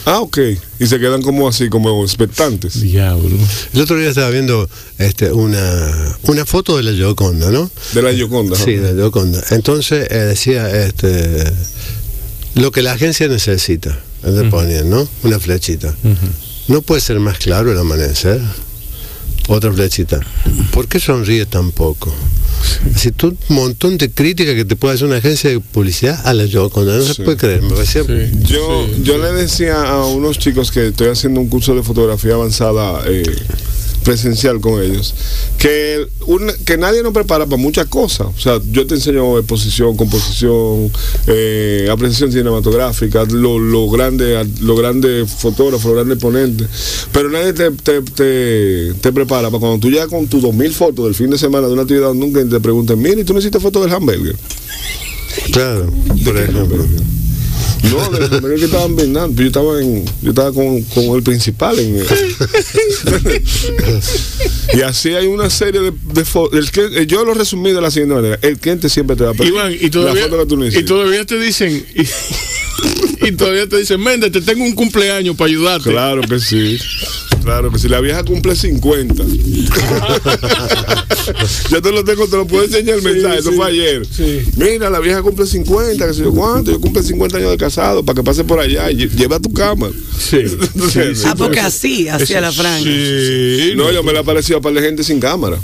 Ah, 0.06 0.22
ok. 0.22 0.38
Y 0.80 0.88
se 0.88 1.00
quedan 1.00 1.22
como 1.22 1.48
así, 1.48 1.70
como 1.70 2.04
expectantes. 2.04 2.82
diablo. 2.82 3.30
El 3.74 3.82
otro 3.82 3.98
día 3.98 4.10
estaba 4.10 4.30
viendo 4.30 4.68
este, 4.98 5.32
una, 5.32 6.18
una 6.24 6.46
foto 6.46 6.78
de 6.78 6.84
la 6.84 6.92
Gioconda, 6.94 7.52
¿no? 7.52 7.70
De 7.94 8.02
la 8.02 8.12
Yoconda. 8.12 8.56
Sí, 8.56 8.76
de 8.76 8.94
la 8.94 9.04
Gioconda. 9.04 9.44
Entonces 9.52 10.08
eh, 10.10 10.18
decía 10.20 10.70
este, 10.86 11.44
lo 12.56 12.72
que 12.72 12.82
la 12.82 12.94
agencia 12.94 13.28
necesita. 13.28 14.00
le 14.24 14.46
ponían, 14.50 14.90
¿no? 14.90 15.08
Una 15.24 15.40
flechita. 15.40 15.94
No 16.68 16.82
puede 16.82 17.02
ser 17.02 17.20
más 17.20 17.38
claro 17.38 17.72
el 17.72 17.78
amanecer. 17.78 18.42
Otra 19.50 19.74
flechita. 19.74 20.20
¿Por 20.72 20.88
qué 20.88 21.00
sonríe 21.00 21.46
tan 21.48 21.72
poco? 21.72 22.14
Así 22.94 23.12
tú 23.12 23.36
un 23.50 23.56
montón 23.56 23.98
de 23.98 24.12
críticas 24.12 24.54
que 24.54 24.64
te 24.64 24.76
puede 24.76 24.94
hacer 24.94 25.08
una 25.08 25.18
agencia 25.18 25.50
de 25.50 25.60
publicidad 25.60 26.22
a 26.26 26.34
la 26.34 26.46
yo 26.46 26.70
cuando 26.70 26.96
no 26.96 27.04
se 27.04 27.24
puede 27.24 27.36
creer. 27.38 27.62
Me 27.64 27.72
parecía 27.74 28.04
Sí. 28.04 28.10
Yo, 28.44 28.86
Sí. 28.96 29.02
yo 29.04 29.18
le 29.18 29.32
decía 29.34 29.82
a 29.90 30.06
unos 30.06 30.38
chicos 30.38 30.72
que 30.72 30.88
estoy 30.90 31.08
haciendo 31.08 31.40
un 31.40 31.48
curso 31.50 31.74
de 31.74 31.82
fotografía 31.84 32.36
avanzada 32.36 33.02
eh, 33.08 33.24
presencial 34.04 34.60
con 34.62 34.82
ellos, 34.82 35.14
que, 35.58 36.08
un- 36.26 36.52
que 36.66 36.78
nadie 36.78 37.04
nos 37.04 37.14
prepara 37.14 37.46
para 37.46 37.62
muchas 37.62 37.88
cosas. 37.88 38.28
O 38.36 38.40
sea, 38.40 38.60
yo 38.72 38.88
te 38.88 38.96
enseño 38.96 39.38
exposición, 39.38 39.96
composición, 39.98 40.92
eh, 41.28 41.88
apreciación 41.92 42.32
cinematográfica, 42.32 43.26
lo, 43.26 43.60
lo 43.60 43.90
grande, 43.90 44.48
lo 44.62 44.76
grande 44.76 45.26
fotógrafo, 45.28 45.90
lo 45.90 45.96
grande 45.96 46.16
ponente, 46.16 46.66
pero 47.12 47.30
nadie 47.30 47.54
te, 47.54 47.72
te, 47.72 48.02
te, 48.02 48.94
te 48.96 49.12
prepara 49.14 49.50
para 49.50 49.60
cuando 49.60 49.80
tú 49.80 49.90
llegas 49.92 50.08
con 50.08 50.28
tus 50.28 50.42
2000 50.42 50.72
fotos 50.74 51.06
del 51.06 51.16
fin 51.16 51.30
de 51.30 51.38
semana 51.38 51.68
de 51.68 51.74
una 51.74 51.82
actividad 51.84 52.14
nunca 52.14 52.44
te 52.48 52.60
pregunten, 52.60 53.00
mira, 53.02 53.20
¿y 53.22 53.24
tú 53.24 53.34
no 53.34 53.40
hiciste 53.40 53.60
fotos 53.60 53.84
del 53.84 53.94
hamburger? 53.94 54.36
Claro, 55.52 55.92
por 56.26 56.38
ejemplo. 56.38 56.86
No, 57.84 58.10
de 58.10 58.20
los 58.20 58.30
primeros 58.30 58.60
que 58.60 58.66
estaban 58.66 58.96
brindando. 58.96 59.42
Yo 59.42 59.48
estaba 59.48 59.82
en, 59.82 60.06
yo 60.22 60.30
estaba 60.30 60.52
con, 60.52 60.82
con 60.84 61.04
el 61.16 61.24
principal 61.24 61.80
en 61.80 62.00
y 64.74 64.82
así 64.82 65.10
hay 65.10 65.28
una 65.28 65.50
serie 65.50 65.82
de, 65.82 65.92
de 65.92 66.26
el 66.54 66.72
que, 66.72 67.06
yo 67.08 67.26
lo 67.26 67.34
resumí 67.34 67.72
de 67.72 67.82
la 67.82 67.90
siguiente 67.92 68.16
manera. 68.16 68.40
El 68.42 68.60
cliente 68.60 68.90
siempre 68.90 69.16
te 69.16 69.24
va 69.24 69.32
a 69.32 69.34
pedir 69.34 69.54
Iván, 69.54 69.74
y 69.80 69.90
todavía, 69.90 70.24
la 70.24 70.30
foto 70.30 70.44
que 70.44 70.46
tú 70.48 70.58
no 70.58 70.68
y 70.68 70.84
todavía 70.84 71.26
te 71.26 71.40
dicen, 71.40 71.86
y, 71.96 72.02
y 73.28 73.32
todavía 73.32 73.68
te 73.68 73.78
dicen, 73.78 74.02
Méndez, 74.02 74.32
te 74.32 74.42
tengo 74.42 74.64
un 74.64 74.74
cumpleaños 74.74 75.36
para 75.36 75.50
ayudarte. 75.50 75.90
Claro 75.90 76.22
que 76.22 76.40
sí. 76.40 76.78
Claro 77.44 77.72
que 77.72 77.80
si 77.80 77.88
la 77.90 78.00
vieja 78.02 78.24
cumple 78.24 78.56
50. 78.56 79.24
yo 81.72 81.82
te 81.82 81.92
lo 81.92 82.04
tengo, 82.04 82.28
te 82.28 82.36
lo 82.38 82.46
puedo 82.48 82.64
enseñar 82.66 82.96
el 82.98 83.02
mensaje, 83.04 83.40
eso 83.40 83.52
sí, 83.52 83.56
fue 83.56 83.68
ayer. 83.68 84.06
sí. 84.06 84.42
Mira, 84.56 84.90
la 84.90 85.00
vieja 85.00 85.22
cumple 85.22 85.46
50, 85.46 86.08
que 86.08 86.14
sé 86.14 86.24
yo 86.24 86.32
cuánto, 86.32 86.72
yo 86.72 86.80
cumple 86.82 87.04
50 87.04 87.38
años 87.38 87.52
de 87.52 87.58
casado, 87.58 88.04
para 88.04 88.16
que 88.18 88.24
pase 88.24 88.44
por 88.44 88.60
allá 88.60 88.90
y 88.92 89.08
lleva 89.10 89.40
tu 89.40 89.52
cama. 89.54 89.90
Sí, 90.18 90.42
sí, 90.92 91.16
sí, 91.16 91.24
Ah, 91.26 91.36
porque 91.38 91.60
eso- 91.60 91.68
así, 91.68 92.08
hacía 92.08 92.38
eso- 92.38 92.42
la 92.42 92.52
franja. 92.52 92.84
Sí, 92.84 93.74
No, 93.76 93.92
yo 93.92 94.04
me 94.04 94.14
la 94.14 94.24
parecía 94.24 94.58
a 94.58 94.62
par 94.62 94.74
de 94.74 94.82
gente 94.82 95.04
sin 95.04 95.20
cámara. 95.20 95.58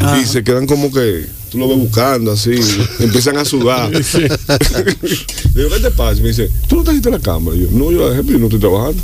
Ah. 0.00 0.20
Y 0.20 0.26
se 0.26 0.42
quedan 0.42 0.66
como 0.66 0.90
que 0.92 1.26
tú 1.50 1.58
lo 1.58 1.68
ves 1.68 1.78
buscando 1.78 2.32
así, 2.32 2.54
empiezan 2.98 3.36
a 3.36 3.44
sudar. 3.44 3.88
Digo, 5.54 5.68
¿qué 5.70 5.80
te 5.80 5.90
pasa? 5.92 6.18
Y 6.18 6.22
me 6.22 6.28
dice, 6.28 6.50
¿tú 6.68 6.76
no 6.76 6.82
trajiste 6.82 7.08
la 7.10 7.20
cámara? 7.20 7.56
Y 7.56 7.60
yo, 7.60 7.68
no, 7.70 7.92
yo 7.92 8.00
la 8.00 8.10
dejé, 8.10 8.22
pero 8.24 8.32
yo 8.32 8.38
no 8.40 8.44
estoy 8.46 8.58
trabajando. 8.60 9.00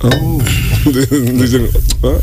Oh. 0.00 0.42
Dicen, 0.90 1.68
ah. 2.02 2.18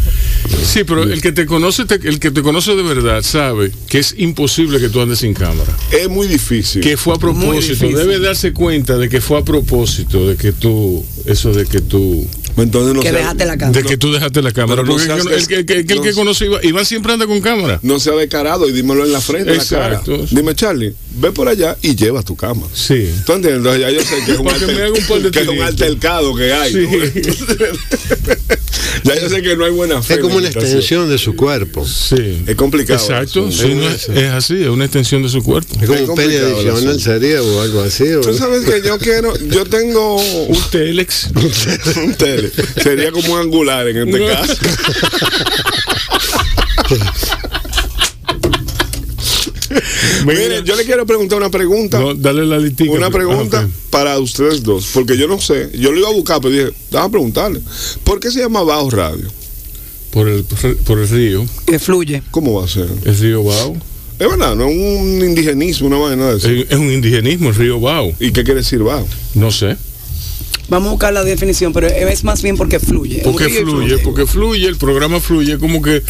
Sí, 0.64 0.84
pero 0.84 1.04
el 1.04 1.22
que 1.22 1.32
te 1.32 1.46
conoce, 1.46 1.86
te- 1.86 2.08
el 2.08 2.20
que 2.20 2.32
te 2.32 2.42
conoce 2.42 2.76
de 2.76 2.84
verdad 2.84 3.22
sabe 3.24 3.72
que 3.88 4.00
es 4.00 4.16
imposible 4.18 4.80
que 4.80 4.90
tú 4.90 5.00
andes 5.02 5.20
sin 5.20 5.34
cámara. 5.34 5.76
Es 5.92 6.10
muy 6.10 6.28
difícil. 6.28 6.82
Que 6.82 6.98
fue 6.98 7.16
a 7.16 7.18
propósito. 7.18 7.88
Debe 7.88 8.20
darse 8.20 8.52
cuenta 8.54 8.98
de 8.98 9.08
que 9.10 9.22
fue 9.22 9.40
a 9.40 9.44
propósito 9.44 10.28
de 10.28 10.36
que 10.36 10.52
tú, 10.52 11.06
eso 11.26 11.54
de 11.54 11.66
que 11.66 11.80
tú, 11.82 12.28
Entonces 12.58 12.94
no 12.94 13.02
Que 13.02 13.10
sea- 13.10 13.18
dejaste 13.20 13.46
la 13.46 13.58
cámara. 13.58 13.82
de 13.82 13.88
que 13.88 13.98
tú 13.98 14.12
dejaste 14.12 14.42
la 14.42 14.52
cámara. 14.52 14.82
Pero 14.84 14.98
no 14.98 15.02
Porque 15.04 15.06
seas- 15.06 15.26
el, 15.42 15.48
que, 15.48 15.56
el 15.56 15.66
que- 15.66 15.74
el 15.80 15.86
que- 15.86 15.94
el 15.94 16.02
que 16.02 16.10
no- 16.10 16.16
conoce 16.16 16.46
Iván, 16.46 16.60
Iván 16.64 16.86
siempre 16.86 17.14
anda 17.14 17.26
con 17.28 17.40
cámara. 17.42 17.80
No 17.84 18.00
sea 18.00 18.14
descarado 18.16 18.68
y 18.68 18.72
dímelo 18.74 19.06
en 19.06 19.12
la 19.14 19.22
frente, 19.22 19.52
en 19.52 19.58
la 19.58 19.64
Exacto. 19.64 20.18
cara. 20.18 20.28
Dime, 20.32 20.56
Charlie, 20.56 20.94
ve 21.16 21.32
por 21.32 21.48
allá 21.48 21.78
y 21.82 21.96
lleva 21.96 22.22
tu 22.24 22.36
cámara. 22.36 22.68
Sí. 22.74 23.10
¿Tú 23.26 23.34
entiendes? 23.34 23.58
Entonces 23.60 23.82
ya 23.82 23.92
yo 23.92 24.02
sé 24.02 24.26
que 24.26 24.32
es 24.34 24.40
un, 24.40 24.46
Para 24.46 24.60
que 24.60 24.66
me 24.66 24.72
alter- 24.74 24.84
haga 24.86 24.94
un 25.00 25.06
par 25.08 25.22
de 25.22 25.32
que 25.32 25.40
es 25.42 25.48
un 25.48 25.62
altercado 25.62 26.36
que 26.36 26.54
hay. 26.54 26.74
Sí. 26.74 26.88
ya 29.04 29.16
yo 29.22 29.30
sé 29.30 29.42
que 29.42 29.56
no 29.56 29.66
hay 29.66 29.72
buena 29.72 30.02
fe. 30.02 30.16
Es 30.16 30.20
como 30.20 30.36
una 30.38 30.48
extensión 30.50 31.10
de 31.10 31.18
su 31.18 31.36
cuerpo. 31.36 31.86
Sí. 31.86 32.44
Es 32.46 32.56
complicado. 32.56 33.00
Exacto, 33.00 33.52
sí, 33.52 33.72
es, 33.84 34.10
es 34.10 34.32
así, 34.32 34.62
es 34.62 34.68
una 34.70 34.86
extensión 34.86 35.24
de 35.24 35.30
su 35.30 35.44
cuerpo. 35.44 35.74
Es 35.80 35.88
como 35.88 36.00
Es 36.00 36.10
un 36.10 36.16
pene 36.16 36.38
adicional 36.40 37.00
sería 37.00 37.42
o 37.42 37.62
algo 37.62 37.82
así. 37.82 38.04
o- 38.14 38.22
Tú 38.22 38.34
sabes 38.34 38.66
que 38.66 38.82
yo 38.86 38.98
quiero, 39.00 39.34
yo 39.50 39.66
tengo 39.66 40.18
Un 40.18 40.58
Telex. 40.72 41.30
un 42.06 42.14
tele. 42.16 42.49
Sería 42.84 43.12
como 43.12 43.34
un 43.34 43.40
angular 43.40 43.88
en 43.88 44.08
este 44.08 44.28
caso. 44.28 44.54
Miren, 50.26 50.66
yo 50.66 50.76
le 50.76 50.84
quiero 50.84 51.06
preguntar 51.06 51.38
una 51.38 51.50
pregunta. 51.50 52.00
No, 52.00 52.14
dale 52.16 52.46
la 52.46 52.58
litica. 52.58 52.92
Una 52.92 53.10
pregunta 53.12 53.62
Ah, 53.62 53.68
para 53.90 54.18
ustedes 54.20 54.64
dos, 54.64 54.90
porque 54.94 55.18
yo 55.18 55.28
no 55.28 55.40
sé, 55.40 55.70
yo 55.78 55.92
lo 55.92 56.00
iba 56.00 56.10
a 56.10 56.14
buscar, 56.14 56.42
pero 56.42 56.54
dije, 56.54 56.72
déjame 56.92 57.10
preguntarle, 57.12 57.62
¿por 58.04 58.20
qué 58.20 58.32
se 58.32 58.40
llama 58.40 58.64
Bajo 58.64 58.90
Radio? 58.90 59.26
Por 60.12 60.28
el, 60.28 60.44
por 60.44 61.00
el 61.00 61.08
río, 61.08 61.46
Que 61.68 61.78
fluye. 61.78 62.24
¿Cómo 62.32 62.60
va 62.60 62.66
a 62.66 62.68
ser? 62.68 62.88
el 63.06 63.18
río 63.18 63.44
Bao. 63.44 63.76
Es 64.18 64.28
verdad, 64.28 64.56
no 64.56 64.68
es 64.68 64.76
un 64.76 65.24
indigenismo, 65.24 65.88
una 65.88 65.98
vaina 65.98 66.32
de 66.32 66.38
eso. 66.38 66.50
Es, 66.50 66.66
es 66.70 66.78
un 66.78 66.92
indigenismo, 66.92 67.50
el 67.50 67.56
río 67.56 67.80
Bao. 67.80 68.12
¿Y 68.20 68.32
qué 68.32 68.44
quiere 68.44 68.62
decir 68.62 68.80
Bajo? 68.80 69.08
No 69.36 69.52
sé. 69.52 69.78
Vamos 70.70 70.88
a 70.88 70.92
buscar 70.92 71.14
la 71.14 71.24
definición, 71.24 71.74
pero 71.74 71.88
es 71.88 72.24
más 72.24 72.42
bien 72.44 72.56
porque 72.56 72.80
fluye. 72.80 73.22
Porque 73.24 73.50
fluye, 73.50 73.98
porque 74.00 74.26
fluye, 74.26 74.68
el 74.68 74.78
programa 74.78 75.20
fluye. 75.20 75.58
Como 75.58 75.82
que 75.82 76.04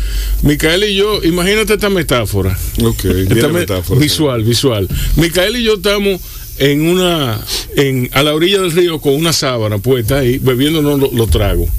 Micael 0.44 0.84
y 0.84 0.96
yo, 0.96 1.24
imagínate 1.24 1.74
esta 1.76 1.90
metáfora. 1.90 2.58
Ok, 2.84 3.06
Esta 3.06 3.34
tiene 3.34 3.48
me- 3.50 3.60
metáfora. 3.62 4.00
Visual, 4.00 4.44
visual. 4.44 4.88
Micael 5.16 5.56
y 5.58 5.64
yo 5.64 5.76
estamos 5.76 6.20
en 6.58 6.82
una, 6.82 7.40
en, 7.78 8.10
a 8.12 8.22
la 8.22 8.34
orilla 8.34 8.60
del 8.62 8.72
río 8.74 9.00
con 9.00 9.14
una 9.14 9.32
sábana 9.32 9.78
puesta 9.78 10.20
ahí, 10.20 10.38
bebiéndonos 10.40 11.00
los 11.00 11.14
lo 11.14 11.28
tragos. 11.28 11.70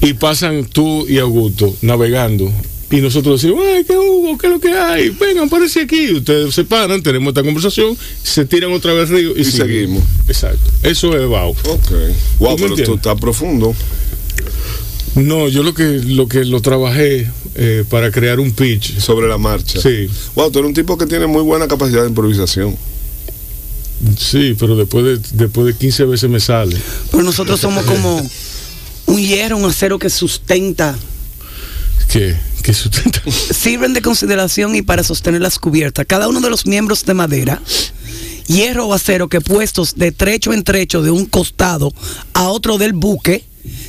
Y 0.00 0.14
pasan 0.14 0.64
tú 0.66 1.06
y 1.08 1.18
Augusto 1.18 1.74
navegando. 1.82 2.50
Y 2.90 2.96
nosotros 3.00 3.42
decimos, 3.42 3.64
ay, 3.74 3.84
¿qué 3.84 3.96
hubo? 3.96 4.38
¿Qué 4.38 4.46
es 4.46 4.52
lo 4.52 4.60
que 4.60 4.70
hay? 4.70 5.08
Vengan, 5.10 5.48
parece 5.48 5.80
aquí. 5.80 6.12
Ustedes 6.12 6.54
se 6.54 6.64
paran, 6.64 7.02
tenemos 7.02 7.30
esta 7.30 7.42
conversación, 7.42 7.96
se 8.22 8.44
tiran 8.44 8.72
otra 8.72 8.92
vez 8.92 9.08
río 9.08 9.36
y, 9.36 9.40
Y 9.40 9.44
seguimos. 9.44 10.04
Exacto. 10.28 10.70
Eso 10.84 11.16
es 11.18 11.28
Bao. 11.28 11.50
Ok. 11.50 11.90
Wow, 12.38 12.56
¿Tú 12.56 12.62
me 12.62 12.68
pero 12.68 12.80
esto 12.80 12.94
está 12.94 13.16
profundo. 13.16 13.74
No, 15.16 15.48
yo 15.48 15.62
lo 15.62 15.72
que 15.74 15.84
lo 16.04 16.28
que 16.28 16.44
lo 16.44 16.60
trabajé 16.60 17.28
eh, 17.56 17.84
para 17.88 18.10
crear 18.10 18.38
un 18.38 18.52
pitch. 18.52 18.98
Sobre 19.00 19.26
la 19.26 19.38
marcha. 19.38 19.80
Sí, 19.80 20.08
Wow, 20.34 20.50
tú 20.50 20.58
eres 20.58 20.68
un 20.68 20.74
tipo 20.74 20.96
que 20.98 21.06
tiene 21.06 21.26
muy 21.26 21.42
buena 21.42 21.66
capacidad 21.66 22.02
de 22.02 22.08
improvisación. 22.10 22.76
sí, 24.18 24.54
pero 24.60 24.76
después 24.76 25.04
de, 25.04 25.18
después 25.32 25.66
de 25.66 25.74
15 25.74 26.04
veces 26.04 26.30
me 26.30 26.38
sale. 26.38 26.76
Pero 27.10 27.22
nosotros 27.24 27.58
somos 27.58 27.84
como 27.84 28.30
un 29.06 29.18
hierro, 29.18 29.56
un 29.56 29.64
acero 29.64 29.98
que 29.98 30.10
sustenta. 30.10 30.96
Que, 32.10 32.36
que. 32.62 32.72
Sirven 32.72 33.92
de 33.92 34.02
consideración 34.02 34.74
y 34.76 34.82
para 34.82 35.02
sostener 35.02 35.40
las 35.40 35.58
cubiertas. 35.58 36.06
Cada 36.06 36.28
uno 36.28 36.40
de 36.40 36.50
los 36.50 36.66
miembros 36.66 37.04
de 37.04 37.14
madera, 37.14 37.60
hierro 38.46 38.86
o 38.86 38.94
acero 38.94 39.28
que 39.28 39.40
puestos 39.40 39.94
de 39.96 40.12
trecho 40.12 40.52
en 40.52 40.62
trecho 40.64 41.02
de 41.02 41.10
un 41.10 41.26
costado 41.26 41.92
a 42.32 42.48
otro 42.48 42.78
del 42.78 42.92
buque, 42.92 43.44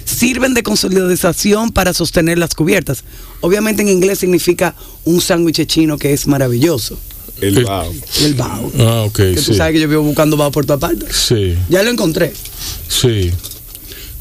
sirven 0.06 0.54
de 0.54 0.64
consolidación 0.64 1.72
para 1.72 1.94
sostener 1.94 2.38
las 2.40 2.56
cubiertas. 2.56 3.04
Obviamente 3.42 3.82
en 3.84 3.90
inglés 3.90 4.20
significa 4.20 4.76
un 5.06 5.22
sándwich 5.22 5.66
chino 5.68 5.98
que 5.98 6.14
es 6.14 6.26
maravilloso. 6.28 6.98
El 7.40 7.64
Bajo. 7.64 7.94
El 8.22 8.34
bao. 8.34 8.72
Ah, 8.80 9.04
ok, 9.06 9.16
Que 9.16 9.34
tú 9.36 9.42
sí. 9.54 9.56
sabes 9.56 9.74
que 9.74 9.80
yo 9.82 9.88
vivo 9.88 10.02
buscando 10.02 10.38
bao 10.38 10.50
por 10.52 10.66
todas 10.66 10.82
partes. 10.82 11.16
Sí, 11.16 11.56
Ya 11.70 11.84
lo 11.84 11.92
encontré. 11.92 12.34
sí. 12.90 13.32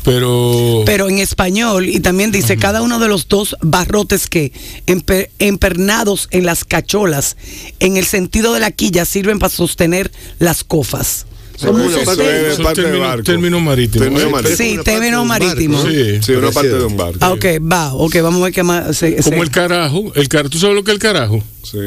Pero, 0.06 0.82
Pero 0.86 1.08
en 1.08 1.18
español, 1.18 1.88
y 1.88 1.98
también 1.98 2.30
dice 2.30 2.56
cada 2.56 2.80
uno 2.80 3.00
de 3.00 3.08
los 3.08 3.26
dos 3.26 3.56
barrotes 3.60 4.28
que, 4.28 4.52
empe- 4.86 5.30
empernados 5.40 6.28
en 6.30 6.46
las 6.46 6.64
cacholas, 6.64 7.36
en 7.80 7.96
el 7.96 8.04
sentido 8.06 8.54
de 8.54 8.60
la 8.60 8.70
quilla, 8.70 9.04
sirven 9.04 9.40
para 9.40 9.50
sostener 9.52 10.12
las 10.38 10.62
cofas. 10.62 11.26
Muy 11.72 11.92
parte 12.04 12.22
de- 12.22 12.54
son 12.54 12.64
parte 12.64 12.82
de 12.82 12.86
término, 12.88 13.04
barco. 13.08 13.24
término 13.24 13.60
marítimo. 13.60 14.04
Término 14.04 14.30
marítimo. 14.30 14.56
Sí, 14.56 14.78
término 14.84 15.24
marítimo. 15.24 15.82
Sí. 15.84 16.20
Sí, 16.22 16.32
una 16.32 16.50
parte 16.52 16.68
de 16.68 16.84
un 16.84 16.96
barco. 16.96 17.18
Ah, 17.22 17.32
ok, 17.32 17.44
va, 17.60 17.94
ok, 17.94 18.14
vamos 18.22 18.42
a 18.42 18.44
ver 18.44 18.52
qué 18.52 18.62
más. 18.62 18.96
se- 18.96 19.16
Como 19.16 19.36
se- 19.36 19.42
el 19.42 19.50
carajo. 19.50 20.12
El 20.14 20.28
car 20.28 20.48
¿Tú 20.48 20.58
sabes 20.58 20.76
lo 20.76 20.84
que 20.84 20.92
es 20.92 20.94
el 20.96 21.00
carajo? 21.02 21.42
Sí. 21.64 21.78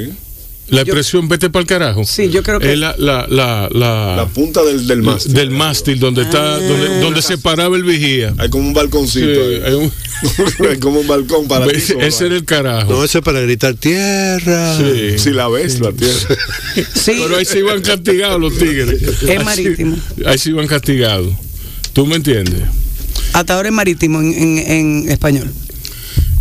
La 0.69 0.81
expresión 0.81 1.27
vete 1.27 1.49
para 1.49 1.61
el 1.61 1.67
carajo. 1.67 2.03
Sí, 2.05 2.29
yo 2.29 2.43
creo 2.43 2.59
que- 2.59 2.73
Es 2.73 2.79
la, 2.79 2.95
la, 2.97 3.25
la, 3.29 3.69
la- 3.71 4.15
La 4.17 4.27
punta 4.27 4.63
del, 4.63 4.85
del 4.87 5.01
mástil. 5.01 5.33
del 5.33 5.51
mástil 5.51 5.99
donde 5.99 6.21
está, 6.23 6.55
Ah. 6.55 6.59
donde, 6.59 6.99
donde 7.01 7.21
se 7.21 7.37
paraba 7.37 7.75
el 7.75 7.83
vigía. 7.83 8.33
Hay 8.37 8.49
como 8.49 8.67
un 8.67 8.73
balconcito. 8.73 9.25
Sí, 9.25 9.39
ahí. 9.55 9.61
hay 9.65 9.73
un- 9.73 9.91
Hay 10.69 10.77
como 10.79 10.99
un 10.99 11.07
balcón 11.07 11.47
para 11.47 11.65
ti. 11.67 11.77
ese, 11.99 12.25
era 12.25 12.35
el 12.35 12.43
carajo. 12.45 12.91
No, 12.91 13.03
eso 13.05 13.19
es 13.19 13.23
para 13.23 13.39
gritar 13.41 13.73
tierra. 13.75 14.77
Sí. 14.77 15.17
Si 15.17 15.29
la 15.31 15.47
ves, 15.47 15.79
la 15.79 15.91
tienes. 15.93 16.27
sí, 16.93 17.13
Pero 17.23 17.37
ahí 17.37 17.45
se 17.45 17.59
iban 17.59 17.81
castigados 17.81 18.39
los 18.39 18.57
tigres. 18.57 19.01
Es 19.01 19.29
Ahí 19.29 19.39
marítimo. 19.43 19.97
Ahí 20.25 20.37
se 20.37 20.49
iban 20.49 20.67
castigados. 20.67 21.33
¿Tú 21.93 22.05
me 22.05 22.15
entiendes? 22.17 22.61
hasta 23.31 23.53
ahora 23.53 23.69
es 23.69 23.73
marítimo 23.75 24.19
en, 24.21 24.33
en- 24.33 24.57
en 25.05 25.09
español. 25.09 25.49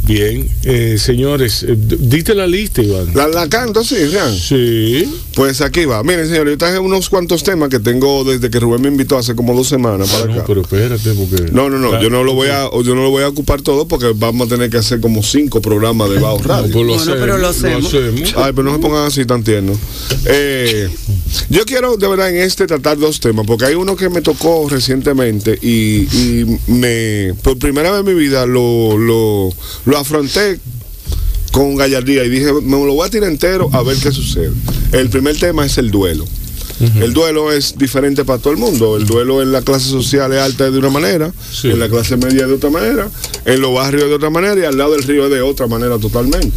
Bien, 0.09 0.49
eh, 0.65 0.97
señores, 0.99 1.62
eh, 1.69 1.77
dite 1.79 2.35
la 2.35 2.47
lista, 2.47 2.81
Iván. 2.81 3.09
La, 3.15 3.29
la 3.29 3.47
canto, 3.49 3.85
sí. 3.85 3.97
Sí. 4.41 5.05
Pues 5.35 5.61
aquí 5.61 5.85
va. 5.85 6.03
Miren, 6.03 6.27
señores, 6.27 6.53
yo 6.55 6.59
traje 6.59 6.79
unos 6.79 7.11
cuantos 7.11 7.43
temas 7.45 7.69
que 7.69 7.79
tengo 7.79 8.25
desde 8.25 8.49
que 8.49 8.59
Rubén 8.59 8.81
me 8.81 8.88
invitó 8.88 9.19
hace 9.19 9.35
como 9.37 9.55
dos 9.55 9.69
semanas 9.69 10.09
para 10.11 10.25
No, 10.25 10.33
acá. 10.33 10.45
pero 10.47 10.62
espérate, 10.62 11.12
porque. 11.12 11.53
No, 11.53 11.69
no, 11.69 11.79
no, 11.79 12.00
yo 12.00 12.09
no 12.09 12.25
lo 12.25 12.33
voy 12.33 12.49
a, 12.49 12.71
yo 12.83 12.95
no 12.95 13.03
lo 13.03 13.11
voy 13.11 13.23
a 13.23 13.29
ocupar 13.29 13.61
todo 13.61 13.87
porque 13.87 14.12
vamos 14.17 14.47
a 14.47 14.50
tener 14.55 14.71
que 14.71 14.79
hacer 14.79 14.99
como 15.00 15.23
cinco 15.23 15.61
programas 15.61 16.09
de 16.09 16.19
Bajo 16.19 16.38
No, 16.38 16.45
Radio. 16.45 16.73
pues 16.73 16.87
lo 16.87 16.95
Bueno, 16.97 17.12
pero 17.21 17.37
lo 17.37 17.49
hacemos. 17.49 17.93
Ay, 17.95 18.53
pero 18.55 18.62
no 18.62 18.73
se 18.73 18.79
pongan 18.79 19.05
así 19.07 19.27
tan 19.27 19.45
tiernos. 19.45 19.77
Eh, 20.25 20.88
yo 21.50 21.67
quiero 21.67 21.99
de 21.99 22.09
verdad 22.09 22.31
en 22.31 22.37
este 22.38 22.67
tratar 22.67 22.97
dos 22.97 23.21
temas, 23.21 23.47
porque 23.47 23.67
hay 23.67 23.75
uno 23.75 23.95
que 23.95 24.09
me 24.09 24.23
tocó 24.23 24.67
recientemente 24.71 25.59
y, 25.61 26.09
y 26.17 26.59
me, 26.67 27.35
por 27.43 27.59
primera 27.59 27.91
vez 27.91 28.00
en 28.00 28.07
mi 28.07 28.15
vida 28.19 28.47
lo, 28.47 28.97
lo, 28.97 29.50
lo 29.85 29.98
afronté 29.99 30.59
con 31.52 31.76
gallardía 31.76 32.25
y 32.25 32.28
dije, 32.28 32.52
me 32.62 32.73
lo 32.85 32.93
voy 32.95 33.07
a 33.07 33.11
tirar 33.11 33.31
entero 33.31 33.69
a 33.73 33.83
ver 33.83 33.97
qué 33.97 34.12
sucede. 34.12 34.52
El 34.93 35.09
primer 35.11 35.37
tema 35.38 35.64
es 35.67 35.78
el 35.78 35.90
duelo. 35.90 36.25
El 37.00 37.12
duelo 37.12 37.50
es 37.50 37.75
diferente 37.76 38.25
para 38.25 38.38
todo 38.38 38.52
el 38.52 38.59
mundo. 38.59 38.97
El 38.97 39.05
duelo 39.05 39.43
en 39.43 39.50
la 39.50 39.62
clase 39.62 39.88
social 39.88 40.33
es 40.33 40.38
alta 40.38 40.71
de 40.71 40.78
una 40.78 40.90
manera, 40.90 41.33
Sí. 41.50 41.71
en 41.71 41.81
la 41.81 41.88
clase 41.88 42.17
media 42.17 42.47
de 42.47 42.52
otra 42.52 42.71
manera, 42.71 43.11
en 43.45 43.61
los 43.61 43.75
barrios 43.75 44.09
de 44.09 44.14
otra 44.14 44.31
manera 44.31 44.61
y 44.61 44.64
al 44.64 44.78
lado 44.78 44.93
del 44.93 45.02
río 45.02 45.28
de 45.28 45.40
otra 45.40 45.67
manera 45.67 45.99
totalmente. 45.99 46.52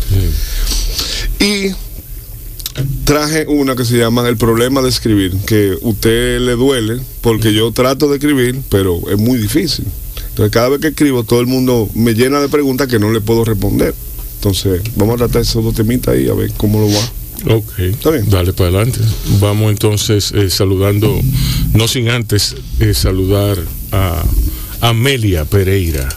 Y 1.39 1.71
traje 3.03 3.45
una 3.47 3.75
que 3.75 3.83
se 3.83 3.97
llama 3.97 4.27
El 4.29 4.37
problema 4.37 4.81
de 4.83 4.89
escribir, 4.89 5.33
que 5.47 5.75
usted 5.81 6.39
le 6.39 6.51
duele 6.51 7.01
porque 7.21 7.51
yo 7.53 7.71
trato 7.71 8.07
de 8.07 8.17
escribir, 8.17 8.61
pero 8.69 9.01
es 9.09 9.17
muy 9.17 9.39
difícil. 9.39 9.85
Entonces 10.31 10.51
cada 10.51 10.69
vez 10.69 10.79
que 10.81 10.87
escribo 10.89 11.23
todo 11.23 11.39
el 11.41 11.47
mundo 11.47 11.89
me 11.93 12.13
llena 12.13 12.39
de 12.41 12.49
preguntas 12.49 12.87
que 12.87 12.99
no 12.99 13.11
le 13.11 13.21
puedo 13.21 13.43
responder. 13.45 13.93
Entonces 14.35 14.81
vamos 14.95 15.15
a 15.15 15.17
tratar 15.19 15.41
esos 15.43 15.63
dos 15.63 15.75
temitas 15.75 16.15
ahí 16.15 16.27
a 16.27 16.33
ver 16.33 16.51
cómo 16.57 16.79
lo 16.79 16.87
va. 16.87 17.55
Ok. 17.55 17.79
Está 17.79 18.11
bien. 18.11 18.29
Dale 18.29 18.53
para 18.53 18.69
adelante. 18.69 18.99
Vamos 19.39 19.71
entonces 19.71 20.31
eh, 20.35 20.49
saludando, 20.49 21.19
no 21.73 21.87
sin 21.87 22.09
antes 22.09 22.55
eh, 22.79 22.93
saludar 22.93 23.57
a 23.91 24.23
Amelia 24.81 25.45
Pereira. 25.45 26.07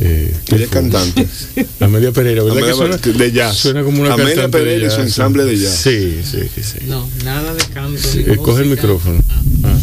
Eh, 0.00 0.32
¿qué 0.44 0.54
Ella 0.56 0.64
es 0.66 0.70
cantante. 0.70 1.26
Amelia 1.80 2.12
Pereira, 2.12 2.42
¿verdad 2.44 2.58
Amelia 2.58 2.72
que 2.72 2.76
suena? 2.78 2.98
Pe- 2.98 3.12
de 3.14 3.32
jazz. 3.32 3.56
Suena 3.56 3.82
como 3.82 4.00
una 4.02 4.14
Amelia 4.14 4.34
cantante 4.34 4.58
Pereira 4.58 4.86
de 4.88 4.92
y 4.92 4.96
su 4.96 5.02
ensamble 5.02 5.44
de 5.44 5.58
jazz. 5.58 5.74
Sí, 5.82 6.20
sí, 6.24 6.38
sí. 6.54 6.62
sí. 6.62 6.78
No, 6.86 7.08
nada 7.24 7.52
de 7.54 7.64
canto. 7.64 8.00
Eh, 8.14 8.36
coge 8.36 8.62
el 8.62 8.68
micrófono. 8.70 9.20
Ah. 9.64 9.76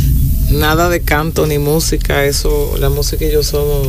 Nada 0.56 0.90
de 0.90 1.02
canto 1.02 1.46
ni 1.48 1.58
música, 1.60 2.26
eso, 2.26 2.76
la 2.80 2.90
música 2.90 3.26
y 3.26 3.32
yo 3.32 3.44
somos 3.44 3.88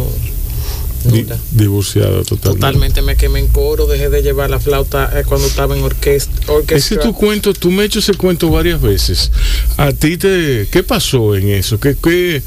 nula. 1.05 1.39
divorciada 1.53 2.23
totalmente. 2.25 2.49
Totalmente 2.61 3.03
me 3.03 3.17
quemé 3.17 3.39
en 3.41 3.47
coro, 3.49 3.87
dejé 3.87 4.09
de 4.11 4.23
llevar 4.23 4.51
la 4.51 4.59
flauta 4.59 5.11
eh, 5.19 5.23
cuando 5.25 5.47
estaba 5.47 5.77
en 5.77 5.85
orquesta. 5.85 6.33
Ese 6.43 6.51
orquestra. 6.53 7.01
tu 7.01 7.13
cuento, 7.15 7.55
tú 7.55 7.71
me 7.71 7.83
has 7.83 7.87
hecho 7.87 7.99
ese 8.01 8.15
cuento 8.15 8.51
varias 8.51 8.81
veces. 8.81 9.31
A 9.77 9.93
ti 9.93 10.17
te, 10.17 10.67
¿qué 10.71 10.83
pasó 10.83 11.37
en 11.37 11.49
eso? 11.51 11.79
¿Qué, 11.79 11.97
qué, 12.03 12.43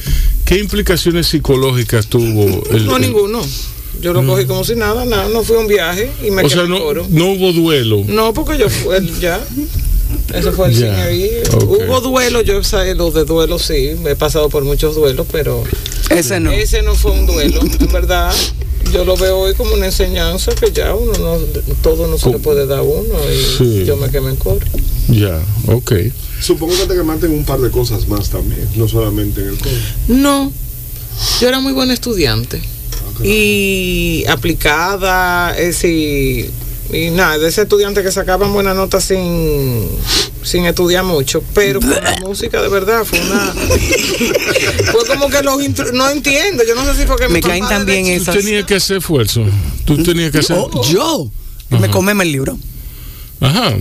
qué 0.46 0.60
implicaciones 0.60 1.28
psicológicas 1.28 2.08
tuvo? 2.08 2.62
El, 2.72 2.86
No, 2.86 3.00
ninguno. 3.00 3.42
Yo 4.02 4.14
lo 4.14 4.26
cogí 4.26 4.46
como 4.46 4.64
si 4.64 4.76
nada, 4.76 5.04
nada, 5.06 5.28
no 5.30 5.44
fui 5.44 5.58
a 5.58 5.60
un 5.60 5.68
viaje 5.68 6.10
y 6.26 6.32
me 6.32 6.44
O 6.44 6.48
quemé 6.48 6.50
sea, 6.50 6.64
en 6.64 6.70
no, 6.70 6.80
coro. 6.80 7.06
no 7.10 7.32
hubo 7.32 7.52
duelo. 7.52 8.04
No, 8.08 8.34
porque 8.34 8.58
yo 8.58 8.70
fui 8.70 8.96
ya. 9.20 9.40
Eso 10.34 10.52
fue 10.54 10.70
el 10.70 10.84
ahí. 10.92 11.30
ok. 11.52 11.64
Hubo 11.64 12.02
duelo, 12.02 12.42
yo 12.42 12.64
sé, 12.64 12.94
los 12.96 13.14
de 13.14 13.26
duelo 13.26 13.58
sí, 13.60 13.96
he 14.06 14.16
pasado 14.16 14.50
por 14.50 14.64
muchos 14.64 14.96
duelos, 14.96 15.28
pero 15.32 15.64
Ese 16.10 16.40
no. 16.40 16.52
ese 16.52 16.82
no 16.84 16.96
fue 16.96 17.12
un 17.12 17.26
duelo, 17.26 17.62
en 17.62 17.92
verdad. 17.92 18.34
Yo 18.94 19.06
lo 19.06 19.16
veo 19.18 19.38
hoy 19.40 19.54
como 19.54 19.74
una 19.74 19.86
enseñanza 19.88 20.52
que 20.56 20.72
ya 20.72 20.96
uno 20.96 21.12
no, 21.20 21.38
todo 21.84 22.08
no 22.08 22.18
se 22.18 22.32
le 22.32 22.40
puede 22.40 22.66
dar 22.66 22.80
a 22.80 22.82
uno 22.82 23.16
y 23.32 23.58
Sí. 23.58 23.84
yo 23.86 23.98
me 23.98 24.10
quemé 24.10 24.30
en 24.32 24.36
coro. 24.38 24.66
Ya, 25.10 25.40
ok. 25.68 25.94
Supongo 26.42 26.76
que 26.76 26.86
te 26.88 26.96
quemaste 26.96 27.28
en 27.28 27.34
un 27.34 27.46
par 27.46 27.60
de 27.60 27.70
cosas 27.70 28.08
más 28.08 28.30
también, 28.30 28.68
no 28.76 28.88
solamente 28.88 29.42
en 29.42 29.50
el 29.50 29.58
coro. 29.58 29.76
No, 30.08 30.52
yo 31.42 31.48
era 31.48 31.60
muy 31.60 31.74
buena 31.74 31.94
estudiante 31.94 32.62
y 33.24 34.24
aplicada, 34.28 35.56
eh, 35.58 35.74
sí, 35.74 36.50
y 36.92 37.10
nada, 37.12 37.38
de 37.38 37.48
ese 37.50 37.62
estudiante 37.64 38.02
que 38.04 38.12
sacaban 38.12 38.52
buenas 38.52 38.76
notas 38.76 39.04
sin, 39.04 39.88
sin 40.44 40.66
estudiar 40.66 41.04
mucho, 41.04 41.44
pero 41.54 41.80
con 41.80 41.90
la 41.92 42.18
música 42.22 42.62
de 42.62 42.68
verdad 42.70 43.04
fue 43.06 43.20
una... 43.22 43.54
fue 44.92 45.06
como 45.08 45.30
que 45.30 45.42
los... 45.44 45.62
intro- 45.62 45.92
no 45.94 46.10
entiendo, 46.10 46.64
yo 46.68 46.76
no 46.76 46.84
sé 46.86 47.02
si 47.02 47.08
fue 47.08 47.18
que 47.18 47.30
Me 47.30 47.42
caen 47.42 47.68
también 47.68 48.06
desde 48.06 48.18
Tú 48.18 48.32
esas. 48.32 48.44
tenías 48.44 48.66
que 48.66 48.76
hacer 48.76 48.98
esfuerzo. 48.98 49.44
Tú 49.86 50.02
tenías 50.04 50.32
que 50.32 50.40
hacer. 50.40 50.58
Oh, 50.60 50.82
yo. 50.90 51.30
Me 51.70 51.90
comeme 51.90 52.24
el 52.24 52.32
libro. 52.32 52.58
Ajá. 53.42 53.74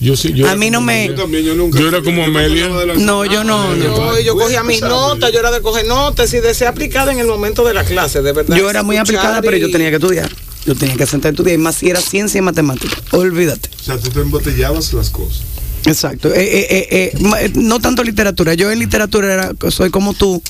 Yo 0.00 0.16
sí, 0.16 0.32
yo 0.32 0.48
A 0.48 0.54
mí 0.54 0.70
no 0.70 0.80
me- 0.80 1.04
Amelia. 1.06 1.16
También 1.16 1.44
yo 1.44 1.54
nunca. 1.54 1.78
Yo 1.78 1.88
era 1.88 2.02
como 2.02 2.18
me 2.18 2.40
Amelia. 2.40 2.66
acordaba 2.66 2.80
de 2.92 2.98
la- 2.98 3.04
No, 3.04 3.24
yo 3.24 3.42
no. 3.44 3.74
no. 3.74 4.16
Yo, 4.16 4.20
yo 4.20 4.34
cogía 4.36 4.62
mis 4.62 4.80
notas, 4.80 5.32
yo 5.32 5.38
era 5.40 5.50
de 5.50 5.60
coger 5.60 5.86
notas 5.86 6.32
y 6.34 6.40
de 6.40 6.54
ser 6.54 6.68
aplicada 6.68 7.12
en 7.12 7.18
el 7.18 7.26
momento 7.26 7.64
de 7.64 7.74
la 7.74 7.84
clase, 7.84 8.22
de 8.22 8.32
verdad. 8.32 8.56
Yo 8.56 8.68
era 8.70 8.82
muy 8.82 8.96
aplicada, 8.96 9.40
pero 9.42 9.56
yo 9.56 9.70
tenía 9.70 9.90
que 9.90 9.96
estudiar. 9.96 10.30
Yo 10.68 10.74
tenía 10.74 10.96
que 10.96 11.06
sentar 11.06 11.30
a 11.30 11.32
estudiar, 11.32 11.58
y 11.58 11.62
más 11.62 11.76
si 11.76 11.88
era 11.88 11.98
ciencia 11.98 12.38
y 12.38 12.42
matemática. 12.42 12.94
Olvídate. 13.12 13.70
O 13.80 13.82
sea, 13.82 13.96
tú 13.96 14.10
te 14.10 14.20
embotellabas 14.20 14.92
las 14.92 15.08
cosas. 15.08 15.40
Exacto. 15.86 16.28
Eh, 16.34 16.66
eh, 16.68 17.12
eh, 17.14 17.52
no 17.54 17.80
tanto 17.80 18.04
literatura. 18.04 18.52
Yo 18.52 18.70
en 18.70 18.78
literatura 18.78 19.32
era, 19.32 19.52
soy 19.70 19.88
como 19.88 20.12
tú, 20.12 20.42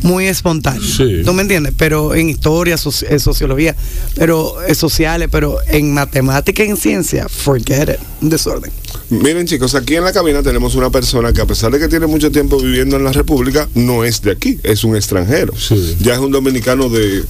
muy 0.00 0.24
espontáneo. 0.26 0.80
Sí. 0.82 1.20
¿Tú 1.22 1.34
me 1.34 1.42
entiendes? 1.42 1.74
Pero 1.76 2.14
en 2.14 2.30
historia, 2.30 2.76
soci- 2.76 3.18
sociología, 3.18 3.76
pero 4.14 4.54
sociales, 4.72 5.28
pero 5.30 5.58
en 5.66 5.92
matemática 5.92 6.64
y 6.64 6.68
en 6.70 6.78
ciencia, 6.78 7.28
forget 7.28 7.90
it. 7.90 7.96
Un 8.22 8.30
desorden. 8.30 8.72
Miren 9.10 9.46
chicos, 9.46 9.74
aquí 9.74 9.96
en 9.96 10.04
la 10.04 10.14
cabina 10.14 10.42
tenemos 10.42 10.76
una 10.76 10.88
persona 10.88 11.34
que 11.34 11.42
a 11.42 11.46
pesar 11.46 11.70
de 11.72 11.78
que 11.78 11.88
tiene 11.88 12.06
mucho 12.06 12.30
tiempo 12.30 12.58
viviendo 12.58 12.96
en 12.96 13.04
la 13.04 13.12
República, 13.12 13.68
no 13.74 14.02
es 14.02 14.22
de 14.22 14.30
aquí, 14.30 14.58
es 14.62 14.82
un 14.84 14.96
extranjero. 14.96 15.52
Sí. 15.58 15.96
Ya 16.00 16.14
es 16.14 16.20
un 16.20 16.30
dominicano 16.30 16.88
de... 16.88 17.24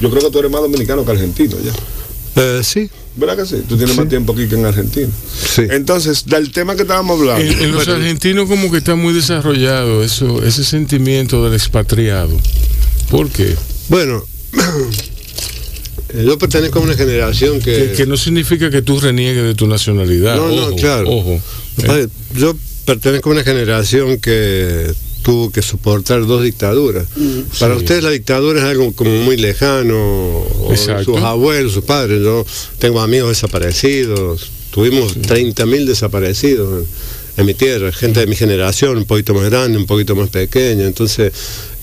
Yo 0.00 0.10
creo 0.10 0.22
que 0.22 0.30
tú 0.30 0.38
eres 0.38 0.50
más 0.50 0.62
dominicano 0.62 1.04
que 1.04 1.10
argentino 1.10 1.56
ya. 1.62 1.72
Eh, 2.36 2.60
sí, 2.62 2.88
¿Verdad 3.16 3.36
que 3.36 3.46
sí? 3.46 3.62
Tú 3.68 3.76
tienes 3.76 3.96
más 3.96 4.08
tiempo 4.08 4.32
aquí 4.32 4.46
que 4.48 4.54
en 4.54 4.64
Argentina. 4.64 5.08
sí. 5.34 5.62
Entonces, 5.68 6.24
del 6.26 6.52
tema 6.52 6.76
que 6.76 6.82
estábamos 6.82 7.18
hablando. 7.18 7.44
En, 7.44 7.60
en 7.60 7.72
los 7.72 7.88
argentinos 7.88 8.48
como 8.48 8.70
que 8.70 8.78
está 8.78 8.94
muy 8.94 9.12
desarrollado 9.12 10.02
eso, 10.04 10.42
ese 10.44 10.64
sentimiento 10.64 11.44
del 11.44 11.54
expatriado. 11.54 12.36
¿Por 13.10 13.28
qué? 13.30 13.56
Bueno, 13.88 14.24
eh, 16.14 16.22
yo 16.24 16.38
pertenezco 16.38 16.78
a 16.78 16.82
una 16.82 16.94
generación 16.94 17.58
que... 17.60 17.88
Que, 17.88 17.92
que 17.92 18.06
no 18.06 18.16
significa 18.16 18.70
que 18.70 18.80
tú 18.82 19.00
reniegues 19.00 19.42
de 19.42 19.54
tu 19.54 19.66
nacionalidad. 19.66 20.36
No, 20.36 20.48
no, 20.48 20.76
claro. 20.76 21.10
Ojo. 21.10 21.40
Padre, 21.84 22.08
Yo 22.36 22.56
pertenezco 22.84 23.30
a 23.30 23.32
una 23.32 23.42
generación 23.42 24.18
que 24.18 24.92
tuvo 25.22 25.50
que 25.50 25.62
soportar 25.62 26.26
dos 26.26 26.42
dictaduras. 26.42 27.06
Para 27.58 27.74
Sí. 27.74 27.80
ustedes 27.80 28.02
la 28.04 28.10
dictadura 28.10 28.60
es 28.60 28.64
algo 28.66 28.92
como 28.92 29.10
muy 29.22 29.36
lejano, 29.36 29.96
o 29.96 30.72
sus 31.04 31.16
abuelos, 31.22 31.72
sus 31.72 31.84
padres. 31.84 32.22
Yo 32.22 32.44
tengo 32.78 33.00
amigos 33.00 33.30
desaparecidos, 33.30 34.50
tuvimos 34.70 35.16
30.000 35.16 35.84
desaparecidos 35.86 36.84
en, 37.36 37.40
en 37.40 37.46
mi 37.46 37.54
tierra, 37.54 37.92
gente 37.92 38.20
de 38.20 38.26
mi 38.26 38.36
generación, 38.36 38.96
un 38.98 39.04
poquito 39.04 39.34
más 39.34 39.44
grande, 39.50 39.78
un 39.78 39.86
poquito 39.86 40.14
más 40.16 40.30
pequeña. 40.30 40.86
Entonces, 40.86 41.32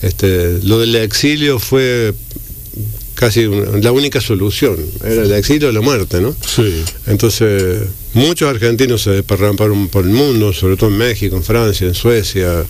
este, 0.01 0.59
lo 0.63 0.79
del 0.79 0.95
exilio 0.95 1.59
fue 1.59 2.13
casi 3.15 3.45
una- 3.45 3.79
la 3.79 3.91
única 3.91 4.21
solución, 4.21 4.77
era 5.03 5.23
el 5.23 5.31
exilio 5.33 5.69
o 5.69 5.71
la 5.71 5.81
muerte, 5.81 6.21
¿no? 6.21 6.35
Sí. 6.45 6.83
Entonces, 7.07 7.81
muchos 8.17 8.49
argentinos 8.49 9.01
se 9.03 9.11
desparramparon 9.11 9.87
por 9.89 10.03
el 10.05 10.11
mundo, 10.11 10.51
sobre 10.53 10.75
todo 10.75 10.89
en 10.89 10.97
México, 10.97 11.35
en 11.35 11.43
Francia, 11.43 11.87
en 11.87 11.93
Suecia, 11.93 12.65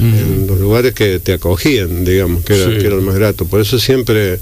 en 0.00 0.46
los 0.46 0.58
lugares 0.58 0.94
que 0.94 1.18
te 1.18 1.32
acogían, 1.34 2.04
digamos, 2.04 2.44
que 2.44 2.54
era, 2.54 2.70
Sí. 2.72 2.78
que 2.78 2.86
era 2.86 2.96
lo 2.96 3.02
más 3.02 3.14
grato. 3.16 3.44
Por 3.44 3.60
eso 3.60 3.78
siempre, 3.78 4.38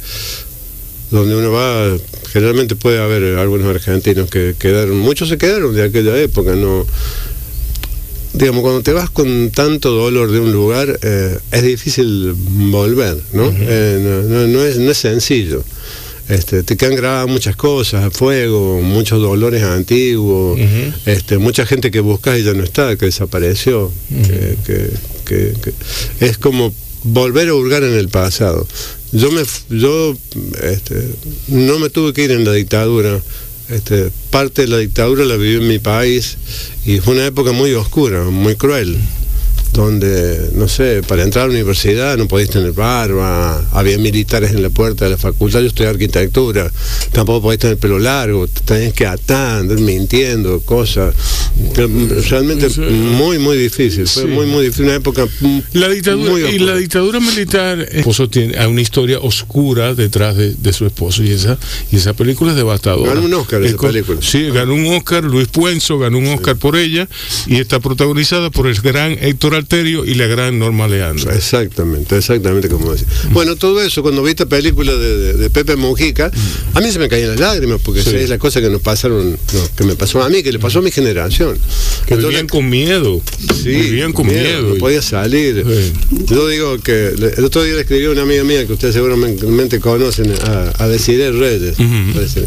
donde 1.10 1.34
uno 1.36 1.50
va, 1.50 1.96
generalmente 2.32 2.76
puede 2.76 2.98
haber 3.00 3.38
algunos 3.38 3.66
argentinos 3.74 4.30
que 4.30 4.54
quedaron, 4.58 4.98
muchos 4.98 5.28
se 5.28 5.38
quedaron 5.38 5.74
de 5.74 5.82
aquella 5.84 6.16
época, 6.20 6.54
no 6.54 6.86
digamos, 8.32 8.62
cuando 8.62 8.82
te 8.82 8.92
vas 8.92 9.10
con 9.10 9.50
tanto 9.50 9.90
dolor 9.90 10.30
de 10.30 10.38
un 10.38 10.52
lugar, 10.52 11.00
eh, 11.02 11.36
es 11.50 11.62
difícil 11.64 12.32
volver, 12.36 13.16
¿no? 13.32 13.52
Eh, 13.58 13.98
no, 14.00 14.22
no- 14.22 14.46
no 14.46 14.64
es, 14.64 14.78
no 14.78 14.90
es 14.92 14.98
sencillo. 14.98 15.64
Este, 16.30 16.62
te 16.62 16.76
quedan 16.76 16.94
grabadas 16.96 17.28
muchas 17.28 17.56
cosas, 17.56 18.12
fuego, 18.12 18.80
muchos 18.82 19.20
dolores 19.20 19.62
antiguos, 19.62 20.58
este, 21.06 21.38
mucha 21.38 21.66
gente 21.66 21.90
que 21.90 22.00
buscas 22.00 22.38
y 22.38 22.44
ya 22.44 22.52
no 22.54 22.62
está, 22.62 22.96
que 22.96 23.06
desapareció, 23.06 23.90
que, 24.26 24.56
que- 24.64 24.90
que- 25.24 25.54
que- 25.60 26.24
es 26.26 26.38
como 26.38 26.72
volver 27.02 27.48
a 27.48 27.54
hurgar 27.54 27.82
en 27.82 27.94
el 27.94 28.08
pasado. 28.08 28.66
Yo 29.12 29.30
me 29.32 29.42
yo 29.70 30.16
este, 30.62 31.02
no 31.48 31.78
me 31.80 31.90
tuve 31.90 32.12
que 32.12 32.24
ir 32.24 32.30
en 32.30 32.44
la 32.44 32.52
dictadura. 32.52 33.20
Este, 33.68 34.10
parte 34.30 34.62
de 34.62 34.68
la 34.68 34.78
dictadura 34.78 35.24
la 35.24 35.36
viví 35.36 35.56
en 35.62 35.68
mi 35.68 35.78
país 35.78 36.36
y 36.84 36.98
fue 36.98 37.14
una 37.14 37.26
época 37.26 37.52
muy 37.52 37.72
oscura, 37.74 38.24
muy 38.24 38.54
cruel. 38.56 38.96
Donde, 39.72 40.50
no 40.54 40.68
sé, 40.68 41.02
para 41.06 41.22
entrar 41.22 41.44
a 41.44 41.48
la 41.48 41.54
universidad 41.54 42.16
no 42.16 42.26
podías 42.26 42.50
tener 42.50 42.72
barba, 42.72 43.62
había 43.72 43.98
militares 43.98 44.50
en 44.50 44.62
la 44.62 44.70
puerta 44.70 45.04
de 45.04 45.12
la 45.12 45.16
facultad, 45.16 45.60
yo 45.60 45.66
estudié 45.66 45.90
arquitectura, 45.90 46.70
tampoco 47.12 47.42
podías 47.42 47.60
tener 47.60 47.78
pelo 47.78 47.98
largo, 47.98 48.48
tenías 48.64 48.92
que 48.92 49.06
atar, 49.06 49.64
mintiendo, 49.64 50.60
cosas. 50.60 51.14
Realmente 52.28 52.68
muy, 52.80 53.38
muy 53.38 53.56
difícil, 53.56 54.06
fue 54.06 54.26
muy, 54.26 54.46
muy 54.46 54.64
difícil, 54.64 54.86
una 54.86 54.96
época 54.96 55.26
la 55.72 55.88
dictadura, 55.88 56.30
muy 56.30 56.42
Y 56.42 56.58
la 56.58 56.76
dictadura 56.76 57.20
militar, 57.20 57.80
el 57.80 57.98
esposo 57.98 58.28
tiene 58.28 58.66
una 58.66 58.80
historia 58.80 59.18
oscura 59.20 59.94
detrás 59.94 60.36
de, 60.36 60.54
de, 60.54 60.72
su 60.72 60.86
esposo 60.86 61.22
y 61.22 61.30
esa, 61.30 61.58
y 61.90 61.96
esa 61.96 62.14
película 62.14 62.50
es 62.52 62.56
devastadora. 62.56 63.14
Ganó 63.14 63.26
un 63.26 63.34
Oscar 63.34 63.62
esa 63.62 63.76
película. 63.76 64.20
Sí, 64.22 64.48
ganó 64.50 64.74
un 64.74 64.86
Oscar, 64.94 65.24
Luis 65.24 65.48
Puenzo 65.48 65.98
ganó 65.98 66.18
un 66.18 66.26
Oscar 66.26 66.56
por 66.56 66.76
ella 66.76 67.08
y 67.46 67.56
está 67.56 67.80
protagonizada 67.80 68.50
por 68.50 68.66
el 68.66 68.80
gran 68.80 69.16
Héctor 69.20 69.54
Alterio 69.60 70.04
y 70.04 70.14
la 70.14 70.26
gran 70.26 70.58
Norma 70.58 70.88
Leandro. 70.88 71.30
Exactamente, 71.32 72.16
exactamente 72.16 72.68
como 72.68 72.92
decía. 72.92 73.06
Bueno, 73.30 73.56
todo 73.56 73.80
eso, 73.80 74.02
cuando 74.02 74.22
vi 74.22 74.30
esta 74.30 74.46
película 74.46 74.92
de, 74.94 75.34
de, 75.34 75.50
Pepe 75.50 75.76
Mujica, 75.76 76.30
a 76.74 76.80
mí 76.80 76.90
se 76.90 76.98
me 76.98 77.08
caían 77.08 77.30
las 77.30 77.40
lágrimas, 77.40 77.80
porque 77.82 78.02
sí. 78.02 78.14
es 78.16 78.28
la 78.28 78.38
cosa 78.38 78.60
que 78.60 78.68
nos 78.68 78.80
pasaron, 78.82 79.32
no, 79.32 79.68
que 79.76 79.84
me 79.84 79.94
pasó 79.94 80.22
a 80.22 80.28
mí, 80.28 80.42
que 80.42 80.52
le 80.52 80.58
pasó 80.58 80.80
a 80.80 80.82
mi 80.82 80.90
generación. 80.90 81.56
Que 82.06 82.14
Entonces, 82.14 82.28
vivían 82.28 82.46
con 82.48 82.68
miedo. 82.68 83.20
Sí, 83.62 83.68
vivían 83.68 84.12
con 84.12 84.26
miedo. 84.26 84.42
miedo 84.42 84.74
no 84.74 84.74
podía 84.76 85.02
salir. 85.02 85.64
Sí. 85.66 86.24
Yo 86.26 86.48
digo 86.48 86.78
que 86.78 87.08
el 87.08 87.44
otro 87.44 87.62
día 87.62 87.74
le 87.74 87.82
escribí 87.82 88.06
a 88.06 88.10
una 88.10 88.22
amiga 88.22 88.44
mía 88.44 88.66
que 88.66 88.72
ustedes 88.72 88.94
seguramente 88.94 89.80
conocen, 89.80 90.32
a, 90.44 90.72
a 90.82 90.88
Desiree 90.88 91.32
Reyes, 91.32 91.78
uh 91.78 91.82
-huh. 91.82 92.46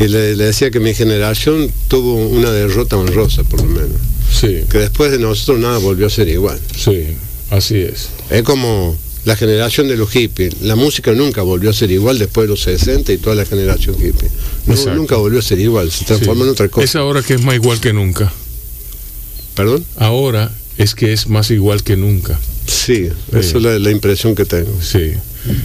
y 0.00 0.08
le, 0.08 0.36
le 0.36 0.44
decía 0.44 0.70
que 0.70 0.80
mi 0.80 0.94
generación 0.94 1.70
tuvo 1.88 2.14
una 2.14 2.50
derrota 2.50 2.96
honrosa, 2.96 3.44
por 3.44 3.60
lo 3.60 3.66
menos. 3.66 4.00
Sí. 4.32 4.64
Que 4.70 4.78
después 4.78 5.10
de 5.10 5.18
nosotros 5.18 5.58
nada 5.58 5.78
volvió 5.78 6.06
a 6.06 6.10
ser 6.10 6.28
igual. 6.28 6.58
Sí, 6.76 7.06
así 7.50 7.76
es. 7.78 8.08
Es 8.30 8.42
como 8.42 8.96
la 9.24 9.36
generación 9.36 9.88
de 9.88 9.96
los 9.96 10.10
hippies. 10.10 10.62
La 10.62 10.74
música 10.74 11.12
nunca 11.12 11.42
volvió 11.42 11.70
a 11.70 11.72
ser 11.72 11.90
igual 11.90 12.18
después 12.18 12.46
de 12.46 12.48
los 12.48 12.62
60 12.62 13.12
y 13.12 13.18
toda 13.18 13.36
la 13.36 13.44
generación 13.44 13.94
hippie. 13.94 14.28
No, 14.66 14.94
nunca 14.94 15.16
volvió 15.16 15.38
a 15.38 15.42
ser 15.42 15.58
igual, 15.58 15.90
se 15.90 16.04
transformó 16.04 16.42
sí. 16.42 16.48
en 16.48 16.52
otra 16.52 16.68
cosa. 16.68 16.84
Es 16.84 16.96
ahora 16.96 17.22
que 17.22 17.34
es 17.34 17.42
más 17.42 17.54
igual 17.54 17.80
que 17.80 17.92
nunca. 17.92 18.32
¿Perdón? 19.54 19.84
Ahora 19.96 20.50
es 20.78 20.94
que 20.94 21.12
es 21.12 21.28
más 21.28 21.50
igual 21.50 21.82
que 21.82 21.96
nunca. 21.96 22.38
Sí, 22.66 23.08
esa 23.32 23.56
es 23.56 23.62
la, 23.62 23.78
la, 23.78 23.90
impresión 23.90 24.34
que 24.34 24.44
tengo. 24.44 24.70
Sí. 24.80 25.12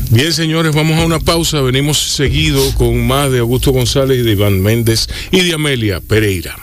Bien, 0.10 0.34
señores, 0.34 0.74
vamos 0.74 0.98
a 1.00 1.06
una 1.06 1.20
pausa. 1.20 1.62
Venimos 1.62 2.00
seguido 2.00 2.62
con 2.76 3.06
más 3.06 3.32
de 3.32 3.40
Augusto 3.40 3.72
González 3.72 4.20
y 4.20 4.22
de 4.24 4.32
Iván 4.32 4.62
Méndez 4.62 5.08
y 5.32 5.42
de 5.42 5.54
Amelia 5.54 6.00
Pereira. 6.00 6.58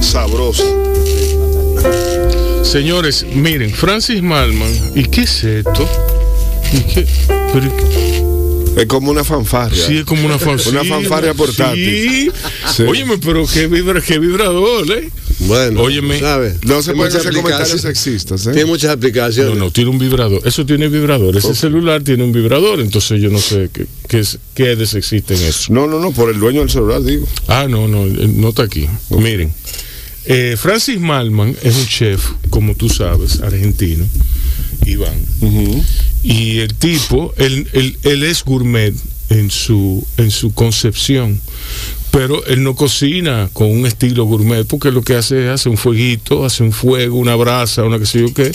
Sí. 0.00 0.12
Sabroso. 0.12 0.64
Señores, 2.62 3.24
miren, 3.34 3.72
Francis 3.72 4.22
Malman, 4.22 4.70
¿y 4.94 5.04
qué 5.04 5.22
es 5.22 5.44
esto? 5.44 5.88
¿Y 6.72 6.80
qué? 6.82 7.06
Pero, 7.52 7.72
es 8.78 8.86
como 8.86 9.10
una 9.10 9.24
fanfarria. 9.24 9.84
Sí, 9.84 9.98
es 9.98 10.04
como 10.04 10.24
una 10.24 10.38
fanfarria. 10.38 10.82
una 10.82 10.96
fanfarria 10.96 11.34
portátil. 11.34 11.84
Sí. 11.84 12.30
sí. 12.76 12.82
Óyeme, 12.84 13.18
pero 13.18 13.44
qué, 13.46 13.66
vibra, 13.66 14.00
qué 14.00 14.18
vibrador, 14.18 14.88
¿eh? 14.92 15.10
Bueno, 15.40 15.82
Óyeme. 15.82 16.20
No 16.64 16.82
se 16.82 16.94
pueden 16.94 17.16
hacer 17.16 17.34
comentarios 17.34 17.80
sexistas, 17.80 18.46
¿eh? 18.46 18.52
Tiene 18.52 18.66
muchas 18.66 18.90
aplicaciones. 18.92 19.54
No, 19.54 19.64
no, 19.64 19.70
tiene 19.70 19.90
un 19.90 19.98
vibrador. 19.98 20.42
Eso 20.44 20.64
tiene 20.64 20.88
vibrador. 20.88 21.36
Ese 21.36 21.48
okay. 21.48 21.58
celular 21.58 22.02
tiene 22.02 22.22
un 22.22 22.32
vibrador. 22.32 22.80
Entonces 22.80 23.20
yo 23.20 23.30
no 23.30 23.38
sé 23.38 23.70
qué, 23.72 23.86
qué, 24.08 24.20
es, 24.20 24.38
qué 24.54 24.76
de 24.76 24.86
sexista 24.86 25.34
en 25.34 25.42
eso. 25.42 25.72
No, 25.72 25.86
no, 25.86 25.98
no, 25.98 26.12
por 26.12 26.30
el 26.30 26.38
dueño 26.38 26.60
del 26.60 26.70
celular, 26.70 27.02
digo. 27.02 27.26
Ah, 27.48 27.66
no, 27.68 27.88
no, 27.88 28.04
no 28.06 28.48
está 28.50 28.62
aquí. 28.62 28.88
Okay. 29.08 29.24
Miren. 29.24 29.52
Eh, 30.30 30.56
Francis 30.58 31.00
Malman 31.00 31.56
es 31.62 31.74
un 31.74 31.86
chef, 31.86 32.22
como 32.50 32.74
tú 32.74 32.90
sabes, 32.90 33.40
argentino, 33.40 34.04
Iván. 34.84 35.18
Uh 35.40 35.46
-huh. 35.46 35.84
Y 36.22 36.58
el 36.58 36.74
tipo, 36.74 37.32
él, 37.38 37.66
él, 37.72 37.96
él, 38.02 38.22
es 38.24 38.44
gourmet 38.44 38.94
en 39.30 39.50
su, 39.50 40.06
en 40.18 40.30
su 40.30 40.52
concepción, 40.52 41.40
pero 42.10 42.44
él 42.44 42.62
no 42.62 42.74
cocina 42.74 43.48
con 43.54 43.70
un 43.70 43.86
estilo 43.86 44.26
gourmet, 44.26 44.66
porque 44.66 44.90
lo 44.90 45.00
que 45.00 45.14
hace 45.14 45.46
es 45.46 45.50
hace 45.50 45.70
un 45.70 45.78
fueguito, 45.78 46.44
hace 46.44 46.62
un 46.62 46.72
fuego, 46.72 47.16
una 47.16 47.34
brasa, 47.34 47.84
una 47.84 47.98
que 47.98 48.04
sé 48.04 48.20
yo 48.20 48.34
qué, 48.34 48.52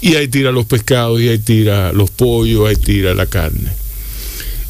y 0.00 0.14
ahí 0.14 0.28
tira 0.28 0.50
los 0.50 0.64
pescados, 0.64 1.20
y 1.20 1.28
ahí 1.28 1.38
tira 1.38 1.92
los 1.92 2.08
pollos, 2.08 2.66
ahí 2.66 2.76
tira 2.76 3.12
la 3.12 3.26
carne. 3.26 3.70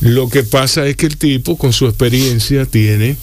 Lo 0.00 0.28
que 0.28 0.42
pasa 0.42 0.88
es 0.88 0.96
que 0.96 1.06
el 1.06 1.16
tipo, 1.18 1.56
con 1.56 1.72
su 1.72 1.86
experiencia, 1.86 2.66
tiene 2.66 3.16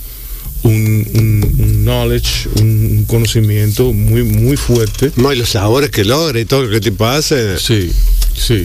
un, 0.64 1.08
un, 1.14 1.56
un, 1.60 1.86
knowledge, 1.86 2.50
un 2.56 3.06
conocimiento 3.08 3.94
muy, 3.94 4.24
muy 4.24 4.58
fuerte. 4.58 5.12
No, 5.16 5.32
y 5.34 5.38
los 5.38 5.50
sabores 5.50 5.90
que 5.90 6.04
logra 6.04 6.40
y 6.40 6.46
todo 6.46 6.64
lo 6.64 6.70
que 6.70 6.82
tipo 6.82 7.06
hace. 7.06 7.58
Sí, 7.60 7.92
sí. 8.36 8.64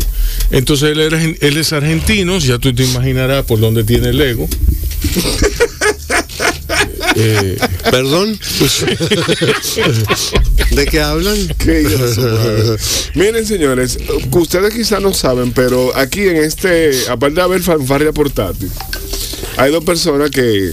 Entonces 0.50 0.90
él, 0.90 1.00
era, 1.00 1.22
él 1.22 1.56
es 1.56 1.72
argentino, 1.72 2.38
ya 2.38 2.58
tú 2.58 2.74
te 2.74 2.84
imaginarás 2.84 3.44
por 3.44 3.60
dónde 3.60 3.84
tiene 3.84 4.08
el 4.10 4.20
ego. 4.20 4.48
eh, 7.16 7.56
¿Perdón? 7.90 8.34
¿De 10.70 10.86
qué 10.86 11.00
hablan? 11.00 11.36
¿Qué 11.58 11.86
Miren, 13.14 13.46
señores, 13.46 13.98
ustedes 14.32 14.74
quizás 14.74 15.00
no 15.00 15.14
saben, 15.14 15.52
pero 15.52 15.96
aquí 15.96 16.22
en 16.22 16.36
este, 16.36 17.08
aparte 17.08 17.36
de 17.36 17.42
haber 17.42 17.62
fanfarria 17.62 18.10
portátil, 18.12 18.68
hay 19.56 19.70
dos 19.70 19.84
personas 19.84 20.30
que 20.30 20.72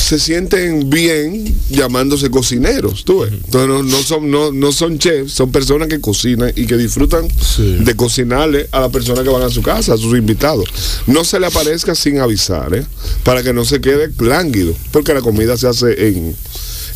se 0.00 0.18
sienten 0.18 0.88
bien 0.90 1.54
llamándose 1.68 2.30
cocineros, 2.30 3.04
tú 3.04 3.20
ves. 3.20 3.32
Entonces 3.32 3.68
no, 3.68 3.82
no, 3.82 4.02
son, 4.02 4.30
no, 4.30 4.52
no 4.52 4.72
son 4.72 4.98
chefs, 4.98 5.32
son 5.32 5.52
personas 5.52 5.88
que 5.88 6.00
cocinan 6.00 6.52
y 6.56 6.66
que 6.66 6.76
disfrutan 6.76 7.28
Sí. 7.40 7.76
de 7.80 7.94
cocinarle 7.94 8.68
a 8.72 8.80
la 8.80 8.88
persona 8.88 9.22
que 9.22 9.28
van 9.28 9.42
a 9.42 9.50
su 9.50 9.62
casa, 9.62 9.94
a 9.94 9.96
sus 9.96 10.16
invitados. 10.16 10.64
No 11.06 11.24
se 11.24 11.38
le 11.38 11.46
aparezca 11.46 11.94
sin 11.94 12.18
avisar, 12.18 12.74
¿eh? 12.74 12.84
para 13.24 13.42
que 13.42 13.52
no 13.52 13.64
se 13.64 13.80
quede 13.80 14.10
lánguido, 14.18 14.74
porque 14.90 15.14
la 15.14 15.20
comida 15.20 15.56
se 15.56 15.68
hace 15.68 16.08
en, 16.08 16.34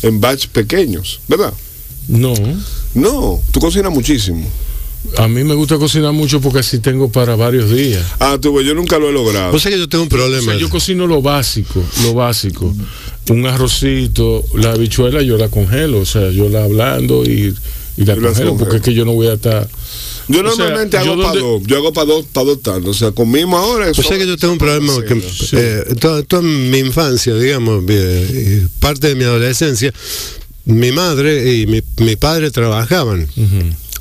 en 0.01 0.19
batch 0.21 0.47
pequeños, 0.47 1.19
¿verdad? 1.27 1.53
No. 2.07 2.33
No, 2.93 3.41
tú 3.51 3.59
cocinas 3.59 3.91
muchísimo. 3.91 4.45
A 5.17 5.27
mí 5.27 5.43
me 5.43 5.53
gusta 5.53 5.77
cocinar 5.77 6.11
mucho 6.13 6.41
porque 6.41 6.59
así 6.59 6.79
tengo 6.79 7.09
para 7.09 7.35
varios 7.35 7.71
días. 7.71 8.03
Ah, 8.19 8.37
tú, 8.41 8.53
ves, 8.53 8.65
yo 8.65 8.73
nunca 8.73 8.97
lo 8.99 9.09
he 9.09 9.13
logrado. 9.13 9.55
O 9.55 9.59
sea 9.59 9.71
que 9.71 9.77
yo 9.79 9.87
tengo 9.89 10.03
un 10.03 10.07
O 10.07 10.09
problema. 10.09 10.51
sea, 10.51 10.55
yo 10.59 10.69
cocino 10.69 11.07
lo 11.07 11.21
básico, 11.21 11.83
lo 12.03 12.13
básico. 12.13 12.73
Un 13.29 13.45
arrocito, 13.47 14.43
la 14.55 14.71
habichuela 14.73 15.21
yo 15.21 15.37
la 15.37 15.49
congelo, 15.49 15.99
o 15.99 16.05
sea, 16.05 16.29
yo 16.31 16.47
la 16.49 16.63
ablando 16.63 17.23
y, 17.25 17.53
y 17.97 18.05
la 18.05 18.15
congelo 18.15 18.55
porque 18.57 18.77
es 18.77 18.81
que 18.81 18.93
yo 18.93 19.05
no 19.05 19.13
voy 19.13 19.27
a 19.27 19.33
estar... 19.33 19.67
Yo 20.27 20.39
o 20.41 20.43
sea, 20.43 20.65
normalmente 20.65 20.97
yo 20.97 21.13
hago 21.13 21.15
para 21.21 21.27
donde- 21.39 21.41
dos, 21.41 21.61
yo 21.67 21.77
hago 21.77 21.93
para 21.93 22.05
dos, 22.07 22.25
para 22.33 22.45
dos 22.47 22.61
tantos. 22.63 22.95
O 22.95 22.99
sea, 22.99 23.11
comimos 23.11 23.59
ahora. 23.59 23.91
O 23.91 23.93
sea 23.93 24.17
que 24.17 24.25
yo 24.25 24.37
tengo 24.37 24.53
un 24.53 24.59
problema 24.59 24.93
que 25.07 25.21
eh, 25.53 25.95
toda, 25.99 26.23
toda 26.23 26.41
mi 26.41 26.79
infancia, 26.79 27.35
digamos, 27.35 27.83
eh, 27.87 28.67
parte 28.79 29.07
de 29.09 29.15
mi 29.15 29.23
adolescencia, 29.23 29.93
mi 30.65 30.91
madre 30.91 31.53
y 31.55 31.67
mi, 31.67 31.83
mi 31.97 32.15
padre 32.15 32.49
trabajaban. 32.49 33.27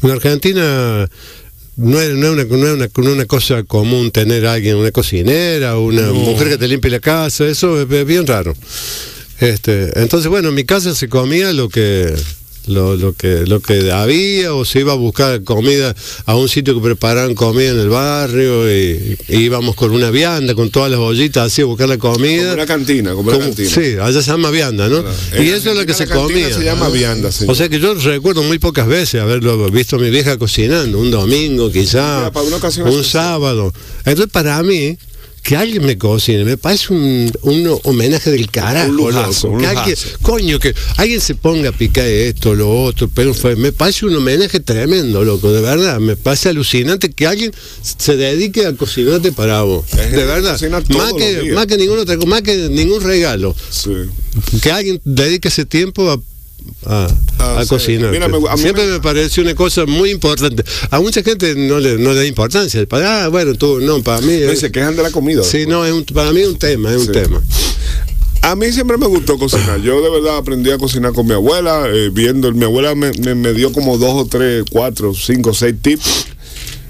En 0.05 0.11
Argentina 0.11 1.09
no 1.77 2.01
es, 2.01 2.15
no 2.15 2.27
es 2.27 2.33
una, 2.33 2.45
no 2.45 2.67
es 2.67 2.75
una- 2.75 2.89
no 2.95 3.09
es 3.09 3.15
una 3.15 3.27
cosa 3.27 3.63
común 3.65 4.11
tener 4.11 4.47
a 4.47 4.53
alguien, 4.55 4.77
una 4.77 4.93
cocinera, 4.93 5.77
una 5.79 6.13
mujer 6.13 6.49
que 6.51 6.59
te 6.59 6.69
limpie 6.69 6.91
la 6.91 7.01
casa, 7.01 7.47
eso 7.47 7.81
es, 7.83 7.91
es 7.91 8.07
bien 8.07 8.27
raro. 8.27 8.55
Este, 9.41 9.99
entonces, 10.01 10.29
bueno, 10.29 10.51
en 10.51 10.55
mi 10.55 10.65
casa 10.65 10.95
se 10.95 11.09
comía 11.09 11.53
lo 11.53 11.69
que 11.69 12.15
lo, 12.67 12.97
lo 12.97 13.13
que 13.13 13.45
lo 13.47 13.61
que 13.61 13.91
había 13.93 14.55
o 14.55 14.65
se 14.65 14.81
iba 14.81 14.93
a 14.93 14.97
buscar 14.97 15.43
comida 15.45 15.95
a 16.27 16.35
un 16.37 16.49
sitio 16.49 16.75
que 16.75 16.81
preparaban 16.81 17.35
comida 17.35 17.71
en 17.71 17.79
el 17.81 17.89
barrio 17.89 18.71
y, 18.71 19.17
y 19.29 19.37
íbamos 19.37 19.75
con 19.75 19.91
una 19.93 20.11
vianda 20.11 20.55
con 20.55 20.71
todas 20.71 20.91
las 20.91 21.01
ollitas 21.01 21.47
así 21.47 21.63
a 21.63 21.65
buscar 21.67 21.89
la 21.89 21.99
comida. 21.99 22.43
Como 22.43 22.55
una 22.55 22.67
cantina, 22.67 23.11
como 23.15 23.29
una 23.29 23.33
Como- 23.33 23.47
cantina. 23.47 23.69
sí 23.71 23.97
allá 24.01 24.23
se 24.23 24.31
llama 24.31 24.51
vianda 24.51 24.89
no 24.89 25.05
y 25.39 25.49
eso 25.49 25.71
es 25.71 25.77
lo 25.77 25.87
que 25.87 25.95
se 25.95 26.07
comía 26.07 26.53
se 26.53 26.65
llama 26.65 26.89
vianda, 26.89 27.31
o 27.47 27.55
sea 27.55 27.69
que 27.69 27.79
yo 27.81 27.95
recuerdo 27.95 28.43
muy 28.43 28.59
pocas 28.59 28.87
veces 28.87 29.21
haberlo 29.21 29.71
visto 29.71 29.97
a 29.97 29.99
mi 29.99 30.11
vieja 30.11 30.37
cocinando 30.39 30.99
un 30.99 31.11
domingo 31.11 31.71
quizá 31.71 32.31
para 32.33 32.47
una 32.47 32.57
ocasión 32.57 32.89
un 32.89 33.05
sábado. 33.05 33.73
Entonces 34.05 34.31
para 34.33 34.63
mí 34.63 34.97
que 35.45 35.57
alguien 35.57 35.85
me 35.85 35.99
cocine, 35.99 36.43
me 36.45 36.57
parece 36.57 36.93
un, 36.95 37.31
un 37.43 37.79
homenaje 37.85 38.31
del 38.31 38.51
carajo, 38.51 38.89
Un 38.91 38.97
lujazo, 38.97 39.49
loco. 39.49 39.57
un 39.59 39.61
Que 39.63 39.67
alguien- 39.69 39.97
coño, 40.23 40.59
que 40.59 40.75
alguien 40.97 41.21
se 41.21 41.35
ponga 41.35 41.69
a 41.69 41.73
picar 41.73 42.07
esto, 42.07 42.55
lo 42.55 42.71
otro, 42.83 43.11
pero 43.15 43.35
fue, 43.35 43.55
me 43.55 43.71
parece 43.71 44.07
un 44.07 44.17
homenaje 44.17 44.59
tremendo, 44.61 45.23
loco, 45.23 45.53
de 45.53 45.61
verdad. 45.61 46.01
Me 46.01 46.17
parece 46.17 46.49
alucinante 46.49 47.11
que 47.11 47.27
alguien 47.27 47.53
se 47.83 48.17
dedique 48.17 48.65
a 48.65 48.73
cocinarte 48.75 49.33
para 49.33 49.61
vos. 49.63 49.85
De 49.91 50.25
verdad. 50.25 50.59
Más 50.89 51.13
que, 51.13 51.53
más 51.53 51.67
que 51.67 51.77
ningún 51.77 51.99
otra 51.99 52.17
co- 52.17 52.25
más 52.27 52.41
que 52.41 52.57
ningún 52.71 53.03
regalo. 53.03 53.55
Sí. 53.71 53.93
Que 54.63 54.73
alguien 54.73 54.99
dedique 55.05 55.49
ese 55.49 55.67
tiempo 55.67 56.11
a, 56.11 56.19
a, 56.87 57.09
Ah, 57.39 57.61
a 57.61 57.67
cocinar. 57.67 58.11
Mira, 58.11 58.29
me- 58.29 58.37
a 58.49 58.55
mí 58.57 58.63
Siempre 58.63 58.87
me- 58.87 58.93
me... 58.93 59.01
pareció 59.01 59.43
una 59.43 59.55
cosa 59.55 59.85
muy 59.87 60.11
importante. 60.11 60.65
A 60.91 61.01
mucha 61.01 61.23
gente 61.23 61.55
no 61.55 61.79
le, 61.79 61.99
no 61.99 62.11
le 62.13 62.17
da 62.21 62.27
importancia. 62.27 62.87
Para, 62.87 63.25
ah, 63.25 63.29
bueno, 63.29 63.55
tú, 63.55 63.81
no, 63.81 64.03
para 64.03 64.21
mí. 64.21 64.39
No, 64.45 64.51
es- 64.53 64.61
se 64.61 64.71
quejan 64.73 64.97
de 64.97 65.03
la 65.03 65.11
comida. 65.11 65.43
Sí, 65.43 65.59
después. 65.59 65.69
no, 65.77 65.85
es 65.85 65.93
un- 65.93 66.05
para 66.05 66.33
mí 66.33 66.41
es 66.41 66.49
un 66.49 66.59
tema, 66.59 66.91
es 66.93 66.99
un 67.07 67.13
tema. 67.13 67.43
A 68.43 68.55
mí 68.57 68.71
siempre 68.73 68.99
me 68.99 69.07
gustó 69.07 69.39
cocinar. 69.39 69.81
Yo 69.81 70.03
de 70.03 70.11
verdad 70.11 70.37
aprendí 70.37 70.71
a 70.71 70.77
cocinar 70.79 71.13
con 71.15 71.27
mi 71.27 71.33
abuela, 71.33 71.85
eh, 71.89 72.11
viendo. 72.13 72.53
Mi 72.53 72.65
abuela 72.65 72.95
me, 72.95 73.11
me- 73.13 73.35
me 73.35 73.53
dio 73.55 73.73
como 73.73 73.97
dos 73.97 74.15
o 74.15 74.27
tres, 74.27 74.65
cuatro, 74.71 75.15
cinco, 75.15 75.55
seis 75.55 75.75
tips. 75.81 76.27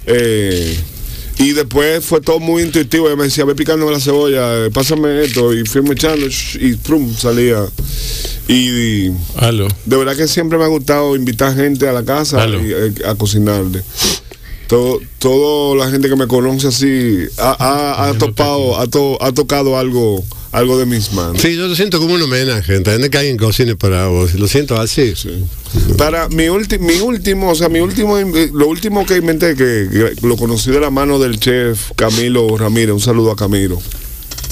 Eh, 0.06 0.76
y 1.38 1.52
después 1.52 2.04
fue 2.04 2.20
todo 2.20 2.38
muy 2.40 2.62
intuitivo. 2.62 3.06
Ella 3.06 3.16
me 3.16 3.24
decía, 3.24 3.44
ve 3.44 3.54
picando 3.54 3.90
la 3.90 4.00
cebolla, 4.00 4.66
eh, 4.66 4.70
pásame 4.72 5.22
esto. 5.24 5.52
Y 5.52 5.64
fuimos 5.64 5.92
echando 5.92 6.26
y 6.60 6.74
prum, 6.76 7.14
salía. 7.14 7.64
Y, 8.46 9.10
Aló. 9.36 9.68
de 9.86 9.96
verdad 9.96 10.16
que 10.16 10.28
siempre 10.28 10.58
me 10.58 10.64
ha 10.64 10.68
gustado 10.68 11.16
invitar 11.16 11.54
gente 11.54 11.88
a 11.88 11.92
la 11.92 12.04
casa 12.04 12.46
y, 12.46 12.72
eh, 12.72 12.92
a 13.06 13.14
cocinarle. 13.14 13.82
Todo, 14.74 15.00
todo 15.20 15.76
la 15.76 15.88
gente 15.88 16.08
que 16.08 16.16
me 16.16 16.26
conoce 16.26 16.66
así 16.66 17.26
ha, 17.38 17.54
ha- 17.60 18.08
ha 18.08 18.14
topado, 18.18 18.76
ha, 18.80 18.88
to- 18.88 19.22
ha 19.22 19.30
tocado 19.30 19.78
algo, 19.78 20.24
algo 20.50 20.76
de 20.76 20.84
mis 20.84 21.12
manos. 21.12 21.40
Sí, 21.40 21.54
yo 21.54 21.68
lo 21.68 21.76
siento 21.76 22.00
como 22.00 22.14
un 22.14 22.22
homenaje, 22.22 22.74
entender 22.74 23.08
que 23.08 23.18
alguien 23.18 23.36
cocine 23.36 23.76
para 23.76 24.08
vos. 24.08 24.34
Lo 24.34 24.48
siento 24.48 24.76
así. 24.80 25.14
Para 25.96 26.28
mi, 26.28 26.46
ulti- 26.46 26.80
mi 26.80 26.94
último, 27.00 27.50
o 27.50 27.54
sea, 27.54 27.68
mi 27.68 27.78
último, 27.78 28.18
in- 28.18 28.50
lo 28.52 28.66
último 28.66 29.06
que 29.06 29.16
inventé, 29.16 29.54
que, 29.54 29.88
que 29.92 30.26
lo 30.26 30.36
conocí 30.36 30.72
de 30.72 30.80
la 30.80 30.90
mano 30.90 31.20
del 31.20 31.38
chef 31.38 31.92
Camilo 31.94 32.56
Ramírez, 32.58 32.94
un 32.94 33.00
saludo 33.00 33.30
a 33.30 33.36
Camilo. 33.36 33.80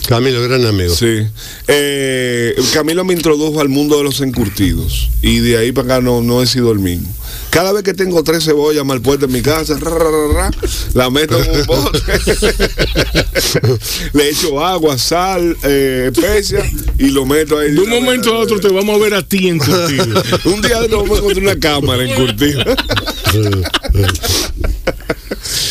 Camilo, 0.08 0.42
gran 0.42 0.66
amigo. 0.66 0.94
Sí. 0.94 1.26
Eh, 1.68 2.54
Camilo 2.72 3.04
me 3.04 3.14
introdujo 3.14 3.60
al 3.60 3.68
mundo 3.68 3.98
de 3.98 4.04
los 4.04 4.20
encurtidos 4.20 5.10
y 5.22 5.38
de 5.38 5.56
ahí 5.58 5.72
para 5.72 5.94
acá 5.94 6.00
no, 6.00 6.22
no 6.22 6.42
he 6.42 6.46
sido 6.46 6.72
el 6.72 6.78
mismo. 6.78 7.08
Cada 7.50 7.72
vez 7.72 7.82
que 7.82 7.92
tengo 7.92 8.24
tres 8.24 8.44
cebollas 8.44 8.84
mal 8.84 9.02
puestas 9.02 9.28
en 9.28 9.34
mi 9.34 9.42
casa, 9.42 9.78
ra, 9.78 9.90
ra, 9.90 10.10
ra, 10.10 10.28
ra, 10.32 10.50
la 10.94 11.10
meto 11.10 11.38
en 11.42 11.50
un 11.50 11.66
bote, 11.66 11.98
le 14.14 14.30
echo 14.30 14.64
agua, 14.64 14.96
sal, 14.96 15.56
eh, 15.62 16.10
especia 16.12 16.64
y 16.98 17.10
lo 17.10 17.26
meto 17.26 17.58
ahí. 17.58 17.72
De 17.72 17.80
un 17.80 17.90
momento 17.90 18.34
a 18.34 18.38
otro 18.38 18.58
te 18.58 18.68
vamos 18.68 18.96
a 18.96 19.04
ver 19.04 19.14
a 19.14 19.22
ti 19.22 19.48
en 19.48 19.58
curtido. 19.58 20.22
Un 20.46 20.62
día 20.62 20.80
nos 20.88 21.02
vamos 21.02 21.18
a 21.18 21.20
encontrar 21.20 21.44
una 21.44 21.58
cámara 21.58 22.04
encurtida. 22.04 22.64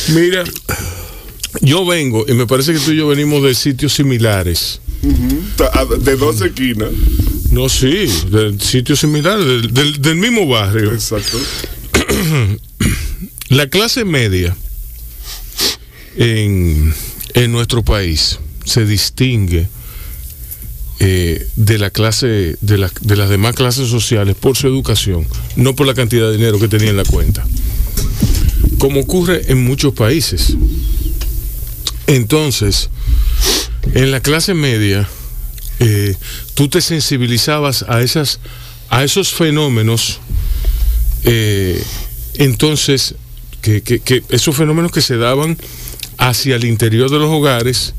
Mira, 0.09 0.43
yo 1.59 1.85
vengo 1.85 2.25
y 2.27 2.33
me 2.33 2.47
parece 2.47 2.73
que 2.73 2.79
tú 2.79 2.91
y 2.91 2.97
yo 2.97 3.07
venimos 3.07 3.43
de 3.43 3.53
sitios 3.53 3.93
similares. 3.93 4.79
de 5.99 6.15
dos 6.15 6.41
esquinas. 6.41 6.89
No, 7.51 7.67
sí, 7.67 8.07
de 8.29 8.55
sitios 8.59 8.99
similares, 9.01 9.45
del, 9.45 9.73
del- 9.73 10.01
del 10.01 10.15
mismo 10.15 10.47
barrio. 10.47 10.93
Exacto. 10.93 11.37
La 13.49 13.67
clase 13.67 14.05
media 14.05 14.55
en, 16.15 16.93
en 17.33 17.51
nuestro 17.51 17.83
país 17.83 18.39
se 18.63 18.85
distingue 18.85 19.67
eh, 20.99 21.47
de 21.55 21.77
la 21.79 21.89
clase 21.89 22.55
de, 22.61 22.77
la- 22.77 22.91
de 23.01 23.15
las 23.17 23.29
demás 23.29 23.55
clases 23.55 23.89
sociales 23.89 24.35
por 24.39 24.55
su 24.55 24.67
educación, 24.67 25.25
no 25.55 25.75
por 25.75 25.87
la 25.87 25.93
cantidad 25.95 26.29
de 26.29 26.37
dinero 26.37 26.59
que 26.59 26.67
tenía 26.67 26.91
en 26.91 26.97
la 26.97 27.05
cuenta, 27.05 27.45
como 28.77 29.01
ocurre 29.01 29.41
en 29.51 29.63
muchos 29.63 29.93
países. 29.93 30.55
Entonces, 32.11 32.89
en 33.93 34.11
la 34.11 34.19
clase 34.19 34.53
media, 34.53 35.07
eh, 35.79 36.13
tú 36.55 36.67
te 36.67 36.81
sensibilizabas 36.81 37.85
a 37.87 38.01
esas 38.01 38.39
a 38.89 39.05
esos 39.05 39.31
fenómenos 39.31 40.19
eh, 41.23 41.81
entonces 42.35 43.15
que, 43.61 43.81
que- 43.81 44.23
esos 44.29 44.53
fenómenos 44.57 44.91
que 44.91 45.01
se 45.01 45.15
daban 45.15 45.57
hacia 46.17 46.57
el 46.57 46.65
interior 46.65 47.09
de 47.09 47.17
los 47.19 47.29
hogares 47.29 47.93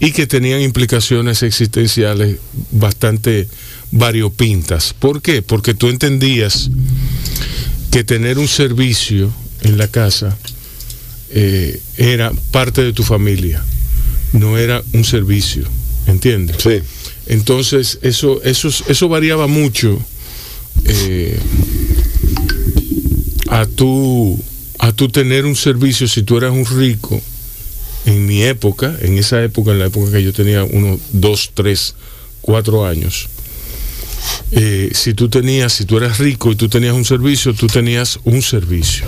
y 0.00 0.12
que 0.12 0.26
tenían 0.26 0.60
implicaciones 0.60 1.42
existenciales 1.42 2.36
bastante 2.72 3.48
variopintas. 3.90 4.92
¿Por 4.92 5.22
qué? 5.22 5.40
Porque 5.40 5.72
tú 5.72 5.88
entendías 5.88 6.68
que 7.90 8.04
tener 8.04 8.38
un 8.38 8.48
servicio 8.48 9.32
en 9.62 9.78
la 9.78 9.88
casa 9.88 10.36
eh, 11.36 11.80
era 11.96 12.32
parte 12.52 12.82
de 12.82 12.92
tu 12.92 13.02
familia, 13.02 13.62
no 14.32 14.56
era 14.56 14.82
un 14.92 15.04
servicio, 15.04 15.64
¿entiendes? 16.06 16.58
Sí. 16.62 16.80
Entonces, 17.26 17.98
eso, 18.02 18.40
eso, 18.44 18.68
eso 18.86 19.08
variaba 19.08 19.48
mucho 19.48 19.98
eh, 20.84 21.38
a 23.48 23.66
tu 23.66 24.40
a 24.78 24.92
tener 24.92 25.44
un 25.44 25.56
servicio 25.56 26.06
si 26.06 26.22
tú 26.22 26.36
eras 26.36 26.52
un 26.52 26.66
rico 26.66 27.20
en 28.06 28.26
mi 28.26 28.42
época, 28.42 28.96
en 29.00 29.18
esa 29.18 29.42
época, 29.42 29.72
en 29.72 29.78
la 29.78 29.86
época 29.86 30.12
que 30.12 30.22
yo 30.22 30.32
tenía 30.32 30.62
unos 30.62 31.00
dos, 31.12 31.50
tres, 31.54 31.94
cuatro 32.42 32.86
años. 32.86 33.28
eh, 34.52 34.90
si 34.94 35.14
tú 35.14 35.28
tenías, 35.28 35.72
si 35.72 35.84
tú 35.84 35.96
eras 35.96 36.18
rico 36.18 36.52
y 36.52 36.56
tú 36.56 36.68
tenías 36.68 36.94
un 36.94 37.04
servicio, 37.04 37.54
tú 37.54 37.66
tenías 37.66 38.18
un 38.24 38.42
servicio. 38.42 39.06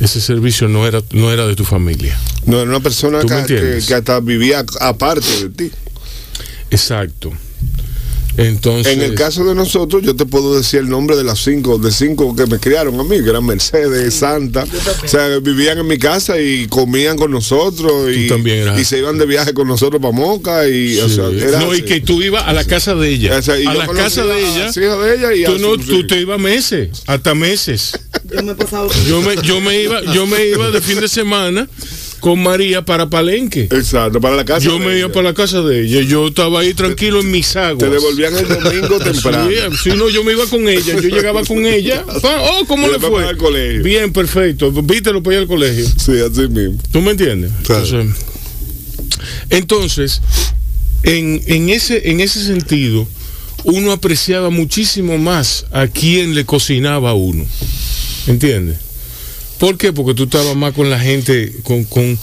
Ese 0.00 0.20
servicio 0.20 0.68
no 0.68 0.86
era, 0.86 1.02
no 1.12 1.30
era 1.30 1.46
de 1.46 1.54
tu 1.54 1.64
familia. 1.64 2.18
No, 2.46 2.60
era 2.60 2.70
una 2.70 2.80
persona 2.80 3.20
¿Tú 3.20 3.28
me 3.28 3.44
que, 3.44 3.54
que, 3.54 3.82
que 3.86 3.94
hasta 3.94 4.18
vivía 4.20 4.64
aparte 4.80 5.48
de 5.48 5.50
ti. 5.50 5.70
Exacto. 6.70 7.32
Entonces. 8.36 8.92
En 8.94 9.02
el 9.02 9.14
caso 9.14 9.44
de 9.44 9.54
nosotros, 9.54 10.02
yo 10.02 10.16
te 10.16 10.24
puedo 10.24 10.56
decir 10.56 10.80
el 10.80 10.88
nombre 10.88 11.16
de 11.16 11.24
las 11.24 11.40
cinco, 11.40 11.78
de 11.78 11.90
cinco 11.90 12.34
que 12.34 12.46
me 12.46 12.58
criaron 12.58 12.98
a 12.98 13.04
mí, 13.04 13.22
que 13.22 13.28
eran 13.28 13.44
Mercedes, 13.44 14.14
Santa. 14.14 14.64
O 15.04 15.08
sea, 15.08 15.38
vivían 15.40 15.78
en 15.78 15.86
mi 15.86 15.98
casa 15.98 16.40
y 16.40 16.66
comían 16.68 17.16
con 17.16 17.30
nosotros 17.30 18.08
y, 18.14 18.28
también 18.28 18.58
eras 18.60 18.80
y 18.80 18.84
se 18.84 18.98
iban 18.98 19.18
de 19.18 19.26
viaje 19.26 19.52
con 19.52 19.68
nosotros 19.68 20.00
para 20.00 20.12
Moca 20.12 20.68
y, 20.68 20.98
o 21.00 21.08
sea, 21.08 21.28
era 21.28 21.60
no, 21.60 21.74
y 21.74 21.82
que 21.82 22.00
tú 22.00 22.22
ibas 22.22 22.44
a 22.44 22.52
la 22.52 22.64
casa 22.64 22.94
de 22.94 23.08
ella. 23.10 23.36
O 23.36 23.42
sea, 23.42 23.58
y 23.58 23.66
a 23.66 23.74
la 23.74 23.86
casa 23.88 24.24
de 24.24 24.40
ella. 24.40 24.70
de 24.70 25.36
y 25.36 25.44
a 25.44 25.48
tú, 25.48 25.58
no, 25.58 25.76
tú 25.76 26.06
te 26.06 26.20
ibas 26.20 26.40
meses, 26.40 27.02
hasta 27.06 27.34
meses. 27.34 27.92
Yo 28.34 28.42
me 28.42 28.52
he 28.52 28.54
pasado. 28.54 28.88
Yo 29.08 29.22
me, 29.22 29.36
yo 29.42 29.60
me 29.60 29.82
iba, 29.82 30.02
yo 30.12 30.26
me 30.26 30.46
iba 30.46 30.70
de 30.70 30.80
fin 30.80 31.00
de 31.00 31.08
semana 31.08 31.68
con 32.20 32.42
María 32.42 32.84
para 32.84 33.08
Palenque. 33.08 33.62
Exacto, 33.70 34.20
para 34.20 34.36
la 34.36 34.44
casa. 34.44 34.60
Yo 34.66 34.74
de 34.74 34.78
me 34.80 34.84
iba 34.98 35.06
ella. 35.06 35.08
para 35.12 35.28
la 35.30 35.34
casa 35.34 35.62
de 35.62 35.82
ella. 35.84 36.02
Yo 36.02 36.28
estaba 36.28 36.60
ahí 36.60 36.74
tranquilo 36.74 37.20
en 37.20 37.30
mis 37.30 37.56
aguas. 37.56 37.78
Te 37.78 37.88
devolvían 37.90 38.36
el 38.36 38.46
domingo 38.48 38.98
temprano. 38.98 39.48
Sí, 39.50 39.90
sí, 39.90 39.96
no, 39.96 40.08
yo 40.10 40.22
me 40.22 40.32
iba 40.32 40.46
con 40.46 40.68
ella, 40.68 41.00
yo 41.00 41.08
llegaba 41.08 41.42
con 41.44 41.64
ella. 41.66 42.04
Pa- 42.20 42.40
Oh, 42.60 42.64
¿cómo 42.66 42.88
le 42.88 42.98
fue? 42.98 43.36
colegio. 43.38 43.82
Bien, 43.82 44.12
perfecto. 44.12 44.70
Vítelo 44.70 45.22
para 45.22 45.36
ir 45.36 45.42
al 45.42 45.48
colegio. 45.48 45.86
Sí, 45.86 46.12
así 46.20 46.48
mismo. 46.48 46.78
¿Tú 46.92 47.00
me 47.00 47.12
entiendes? 47.12 47.52
Claro. 47.64 47.84
Entonces, 47.86 48.16
entonces, 49.50 50.20
en, 51.02 51.42
en 51.46 51.68
ese, 51.70 52.10
en 52.10 52.20
ese 52.20 52.44
sentido, 52.44 53.06
uno 53.64 53.92
apreciaba 53.92 54.50
muchísimo 54.50 55.18
más 55.18 55.66
a 55.72 55.86
quien 55.86 56.34
le 56.34 56.44
cocinaba 56.44 57.10
a 57.10 57.14
uno. 57.14 57.44
¿Entiendes? 58.26 58.78
¿Por 59.58 59.76
qué? 59.76 59.92
Porque 59.92 60.14
tú 60.14 60.24
estabas 60.24 60.56
más 60.56 60.72
con 60.72 60.88
la 60.88 60.98
gente, 60.98 61.54
con, 61.62 61.84
con 61.84 62.18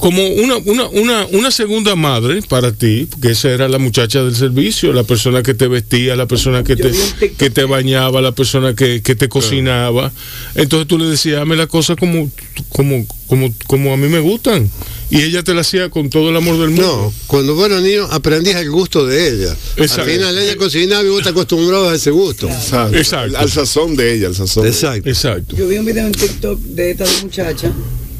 como 0.00 0.26
una, 0.26 0.56
una, 0.56 0.88
una, 0.88 1.26
una 1.26 1.50
segunda 1.50 1.94
madre 1.94 2.40
para 2.42 2.72
ti, 2.72 3.06
porque 3.10 3.32
esa 3.32 3.50
era 3.50 3.68
la 3.68 3.78
muchacha 3.78 4.22
del 4.22 4.34
servicio, 4.34 4.92
la 4.94 5.04
persona 5.04 5.42
que 5.42 5.52
te 5.52 5.68
vestía, 5.68 6.16
la 6.16 6.26
persona 6.26 6.64
que 6.64 6.74
te, 6.74 6.90
que 7.36 7.50
te 7.50 7.64
bañaba, 7.64 8.22
la 8.22 8.32
persona 8.32 8.74
que, 8.74 9.02
que 9.02 9.14
te 9.14 9.28
cocinaba. 9.28 10.10
Entonces 10.54 10.88
tú 10.88 10.98
le 10.98 11.04
decías, 11.04 11.36
dame 11.36 11.54
las 11.54 11.66
cosas 11.66 11.96
como, 11.96 12.30
como, 12.70 13.06
como, 13.26 13.54
como 13.66 13.92
a 13.92 13.96
mí 13.98 14.08
me 14.08 14.20
gustan. 14.20 14.70
Y 15.10 15.22
ella 15.22 15.42
te 15.42 15.54
la 15.54 15.62
hacía 15.62 15.90
con 15.90 16.08
todo 16.08 16.30
el 16.30 16.36
amor 16.36 16.58
del 16.58 16.70
mundo. 16.70 17.12
No, 17.12 17.12
cuando 17.26 17.54
vos 17.54 17.66
eras 17.66 17.82
niño 17.82 18.06
aprendías 18.10 18.60
el 18.60 18.70
gusto 18.70 19.04
de 19.06 19.28
ella. 19.28 19.56
Exacto. 19.76 20.02
Al 20.02 20.10
final 20.10 20.38
ella 20.38 20.56
cocinaba 20.56 21.02
y 21.02 21.08
vos 21.08 21.22
te 21.22 21.28
acostumbrabas 21.30 21.92
a 21.92 21.96
ese 21.96 22.10
gusto. 22.10 22.48
Exacto. 22.48 22.96
Exacto. 22.96 23.36
Al 23.36 23.50
sazón 23.50 23.96
de 23.96 24.14
ella, 24.14 24.28
al 24.28 24.34
sazón. 24.34 24.62
de 24.62 24.70
ella. 24.70 24.78
Exacto. 24.78 25.08
Exacto. 25.10 25.56
Yo 25.56 25.68
vi 25.68 25.78
un 25.78 25.84
video 25.84 26.06
en 26.06 26.12
TikTok 26.12 26.58
de 26.60 26.92
estas 26.92 27.22
muchachas 27.22 27.72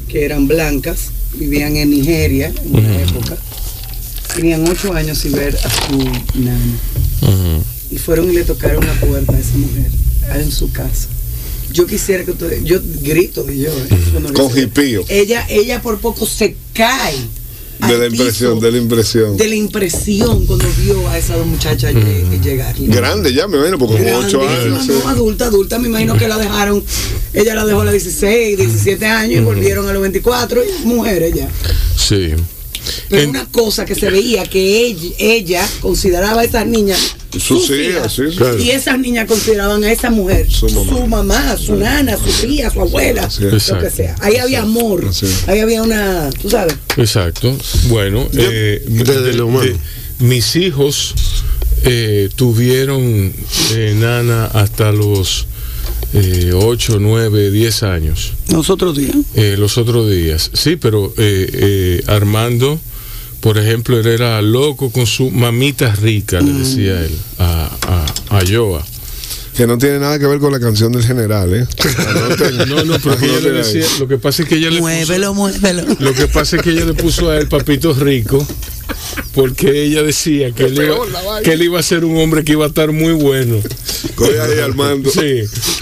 que 0.07 0.25
eran 0.25 0.47
blancas, 0.47 1.11
vivían 1.33 1.75
en 1.75 1.89
Nigeria 1.89 2.53
en 2.63 2.75
una 2.75 3.01
época. 3.01 3.37
Tenían 4.35 4.67
ocho 4.67 4.93
años 4.93 5.17
sin 5.17 5.33
ver 5.33 5.57
a 5.57 5.69
su 5.69 5.97
nana. 6.39 6.77
Y 7.89 7.97
fueron 7.97 8.29
y 8.29 8.33
le 8.33 8.43
tocaron 8.43 8.85
la 8.85 8.93
puerta 8.93 9.35
a 9.35 9.39
esa 9.39 9.57
mujer 9.57 9.91
en 10.35 10.51
su 10.51 10.71
casa. 10.71 11.07
Yo 11.71 11.85
quisiera 11.85 12.25
que 12.25 12.31
ustedes, 12.31 12.63
yo 12.63 12.79
grito 13.01 13.43
de 13.43 13.57
yo, 13.57 13.69
¿eh? 13.69 13.87
cuando 14.11 14.33
Con. 14.33 14.51
Ella, 15.09 15.45
ella 15.49 15.81
por 15.81 15.99
poco 15.99 16.25
se 16.25 16.55
cae. 16.73 17.15
De 17.87 17.97
la 17.97 18.05
impresión, 18.07 18.59
de 18.59 18.71
la 18.71 18.77
impresión. 18.77 19.37
de 19.37 19.47
la 19.47 19.55
impresión 19.55 20.45
cuando 20.45 20.65
vio 20.83 21.07
a 21.09 21.17
esas 21.17 21.37
dos 21.37 21.47
muchachas 21.47 21.93
lle- 21.93 22.41
llegar. 22.41 22.75
Grande 22.77 23.33
ya, 23.33 23.47
me 23.47 23.57
imagino, 23.57 23.77
porque 23.79 23.97
como 24.03 24.17
ocho 24.19 24.39
Grandísima, 24.39 24.75
años. 24.77 24.87
no, 24.87 25.01
sí. 25.01 25.07
adulta, 25.07 25.45
adulta, 25.45 25.79
me 25.79 25.87
imagino 25.87 26.15
que 26.17 26.27
la 26.27 26.37
dejaron, 26.37 26.83
ella 27.33 27.55
la 27.55 27.65
dejó 27.65 27.81
a 27.81 27.85
los 27.85 27.93
16, 27.93 28.57
17 28.57 29.05
años 29.05 29.41
y 29.41 29.43
volvieron 29.43 29.87
a 29.89 29.93
los 29.93 30.01
24, 30.01 30.61
y 30.63 30.85
mujeres 30.85 31.33
ya. 31.33 31.49
Sí. 31.97 32.33
Pero 33.09 33.21
En- 33.23 33.29
una 33.31 33.45
cosa 33.51 33.85
que 33.85 33.95
se 33.95 34.09
veía 34.09 34.43
que 34.45 34.79
ella, 34.85 35.09
ella 35.19 35.69
consideraba 35.81 36.41
a 36.41 36.43
esas 36.43 36.65
niñas 36.65 36.99
Sus 37.31 37.69
hijas, 37.69 37.79
hijas, 37.79 38.13
sí, 38.13 38.23
sí. 38.31 38.37
Claro. 38.37 38.59
y 38.59 38.71
esas 38.71 38.99
niñas 38.99 39.25
consideraban 39.27 39.83
a 39.83 39.91
esa 39.91 40.09
mujer 40.09 40.49
Su 40.51 40.67
su 40.67 40.83
mamá. 41.07 41.55
su, 41.57 41.75
nana, 41.75 42.17
su 42.17 42.45
tía, 42.45 42.69
su 42.69 42.81
abuela, 42.81 43.29
Sí. 43.29 43.43
lo 43.43 43.53
Exacto. 43.55 43.85
que 43.85 43.89
sea. 43.91 44.15
Ahí 44.19 44.35
había 44.37 44.61
amor, 44.63 45.13
Sí. 45.13 45.27
ahí 45.47 45.59
había 45.59 45.81
una, 45.81 46.29
tú 46.41 46.49
sabes. 46.49 46.75
Exacto. 46.97 47.55
Bueno, 47.87 48.27
eh, 48.33 48.83
desde 48.87 49.33
lo 49.33 49.47
humano. 49.47 49.71
mis 50.19 50.55
hijos 50.57 51.13
eh, 51.83 52.29
tuvieron 52.35 53.33
eh, 53.73 53.95
nana 53.97 54.45
hasta 54.45 54.91
los 54.91 55.47
eh, 56.13 56.51
8, 56.53 56.97
9, 56.99 57.51
10 57.51 57.83
años. 57.83 58.33
Nosotros 58.49 58.97
días. 58.97 59.15
Eh, 59.35 59.55
los 59.57 59.77
otros 59.77 60.09
días. 60.09 60.51
Sí, 60.53 60.75
pero 60.75 61.13
eh, 61.17 61.49
eh, 61.53 62.03
Armando, 62.07 62.79
por 63.39 63.57
ejemplo, 63.57 63.99
él 63.99 64.07
era 64.07 64.41
loco 64.41 64.91
con 64.91 65.05
su 65.07 65.31
mamita 65.31 65.93
rica, 65.95 66.41
le 66.41 66.51
decía 66.53 67.01
él 67.03 67.11
a, 67.39 68.05
a, 68.29 68.37
a 68.39 68.43
Joa. 68.47 68.85
Que 69.55 69.67
no 69.67 69.77
tiene 69.77 69.99
nada 69.99 70.17
que 70.17 70.25
ver 70.27 70.39
con 70.39 70.51
la 70.53 70.59
canción 70.61 70.93
del 70.93 71.03
general, 71.03 71.53
¿eh? 71.53 71.67
No, 72.67 72.83
no, 72.85 72.97
pero 73.03 73.17
que 73.17 73.25
ella 73.25 73.39
le 73.41 73.51
decía, 73.51 73.85
lo 73.99 74.07
que 74.07 74.17
pasa 74.17 74.43
es 74.43 74.49
que 74.49 74.55
ella 74.55 74.69
le 74.69 74.77
puso, 74.79 74.83
Muévelo, 74.83 75.33
muévelo. 75.33 75.83
lo 75.99 76.13
que 76.13 76.27
pasa 76.27 76.55
es 76.55 76.61
que 76.61 76.71
ella 76.71 76.85
le 76.85 76.93
puso 76.93 77.29
a 77.29 77.37
él 77.37 77.47
papito 77.49 77.93
rico 77.93 78.45
porque 79.33 79.83
ella 79.83 80.03
decía 80.03 80.51
que 80.51 80.65
él, 80.65 80.81
iba, 80.81 81.41
que 81.43 81.53
él 81.53 81.61
iba 81.63 81.79
a 81.79 81.83
ser 81.83 82.05
un 82.05 82.17
hombre 82.17 82.43
que 82.43 82.53
iba 82.53 82.65
a 82.65 82.67
estar 82.69 82.91
muy 82.91 83.13
bueno. 83.13 83.57
Coge 84.15 84.39
ahí, 84.39 84.59
Armando. 84.59 85.09
Sí. 85.09 85.41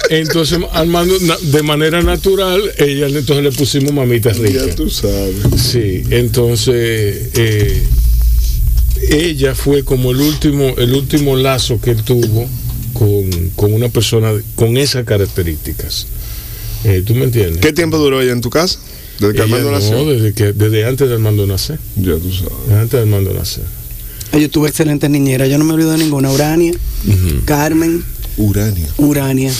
Entonces, 0.10 0.60
Armando, 0.72 1.15
de 1.17 1.63
manera 1.63 2.02
natural, 2.02 2.62
ella 2.78 3.08
entonces 3.08 3.43
le 3.43 3.52
pusimos 3.52 3.93
mamita 3.93 4.32
rica. 4.32 4.65
Ya 4.65 4.76
tú 4.76 4.89
sabes. 4.89 5.36
Sí, 5.58 6.04
entonces 6.10 7.30
eh, 7.36 7.84
ella 9.10 9.56
fue 9.56 9.84
como 9.84 10.12
el 10.12 10.22
último, 10.22 10.74
el 10.78 10.93
último 10.93 11.36
lazo 11.36 11.80
que 11.82 11.91
él 11.91 12.04
tuvo 12.04 12.48
con, 12.93 13.50
con 13.56 13.74
una 13.74 13.89
persona 13.89 14.32
con 14.56 14.78
esas 14.78 15.06
características. 15.06 16.08
Eh, 16.84 17.04
¿Tú 17.06 17.13
me 17.13 17.26
entiendes? 17.26 17.60
¿Qué 17.62 17.74
tiempo 17.74 17.98
duró 17.98 18.22
ella 18.22 18.32
en 18.32 18.41
tu 18.41 18.50
casa? 18.50 18.80
Desde 19.19 19.34
que 19.36 19.41
Armando 19.41 19.71
no, 19.71 19.77
nació. 19.79 20.05
desde, 20.05 20.34
que, 20.34 20.53
desde 20.53 20.86
antes 20.86 21.08
de 21.10 21.13
Armando 21.15 21.45
nacer. 21.45 21.77
Ya 21.97 22.13
tú 22.15 22.32
sabes. 22.32 22.53
Desde 22.67 22.75
antes 22.79 22.91
de 22.91 22.99
Armando 22.99 23.34
nacer. 23.34 23.63
Yo 24.39 24.49
tuve 24.49 24.69
excelentes 24.69 25.10
niñeras, 25.10 25.49
yo 25.49 25.58
no 25.58 25.65
me 25.65 25.73
olvido 25.73 25.91
de 25.91 25.97
ninguna. 25.97 26.32
Urania, 26.32 26.71
Carmen, 27.45 28.03
Uranio. 28.38 28.88
Urania. 28.97 29.51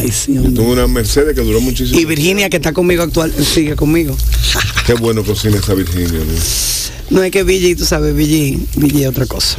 Ay, 0.00 0.10
sí, 0.10 0.36
hombre. 0.36 0.52
Tuvo 0.54 0.72
una 0.72 0.86
Mercedes 0.88 1.34
que 1.34 1.40
duró 1.40 1.60
muchísimo. 1.60 1.98
Y 1.98 2.04
Virginia, 2.04 2.50
que 2.50 2.56
está 2.56 2.72
conmigo 2.72 3.02
actual, 3.04 3.32
sigue 3.44 3.76
conmigo. 3.76 4.16
Qué 4.86 4.94
bueno 4.94 5.22
cocina 5.24 5.56
esa 5.56 5.74
Virginia. 5.74 6.08
¿no? 6.18 7.16
No 7.18 7.22
es 7.22 7.30
que 7.30 7.42
Billy, 7.44 7.74
tú 7.76 7.84
sabes, 7.84 8.14
Billy, 8.14 8.66
Billy 8.76 9.02
es 9.04 9.08
otra 9.08 9.26
cosa. 9.26 9.58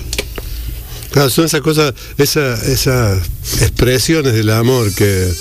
Claro, 1.12 1.30
son 1.30 1.46
esas 1.46 1.62
cosas, 1.62 1.94
esa- 2.18 2.56
esas 2.66 3.20
expresiones 3.62 4.34
del 4.34 4.50
amor 4.50 4.94
que, 4.94 5.32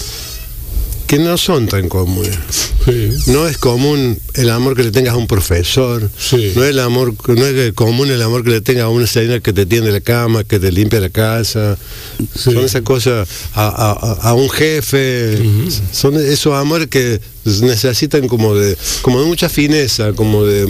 que 1.12 1.18
no 1.18 1.36
son 1.36 1.66
tan 1.68 1.90
comunes. 1.90 2.38
Sí. 2.86 3.10
No 3.26 3.46
es 3.46 3.58
común 3.58 4.18
el 4.32 4.48
amor 4.48 4.74
que 4.74 4.82
le 4.82 4.90
tengas 4.90 5.12
a 5.12 5.18
un 5.18 5.26
profesor, 5.26 6.08
Sí. 6.18 6.54
no 6.56 6.64
es 6.64 6.70
el 6.70 6.78
amor, 6.78 7.14
no 7.28 7.44
es 7.46 7.72
común 7.74 8.08
el 8.10 8.22
amor 8.22 8.42
que 8.44 8.48
le 8.50 8.60
tengas 8.62 8.84
a 8.84 8.88
una 8.88 9.06
señora 9.06 9.38
que 9.40 9.52
te 9.52 9.66
tiende 9.66 9.92
la 9.92 10.00
cama, 10.00 10.42
que 10.42 10.58
te 10.58 10.72
limpia 10.72 11.00
la 11.00 11.10
casa. 11.10 11.76
Sí. 12.18 12.26
Son 12.52 12.56
esas 12.64 12.80
cosas 12.80 13.28
a, 13.52 13.66
a- 13.68 13.92
a- 13.92 14.30
a 14.30 14.32
un 14.34 14.48
jefe, 14.48 15.38
son 15.92 16.16
esos 16.16 16.54
amores 16.54 16.88
que 16.88 17.20
necesitan 17.44 18.28
como 18.28 18.54
de, 18.54 18.76
como 19.02 19.20
de 19.20 19.26
mucha 19.26 19.48
fineza, 19.48 20.12
como 20.12 20.44
de 20.44 20.64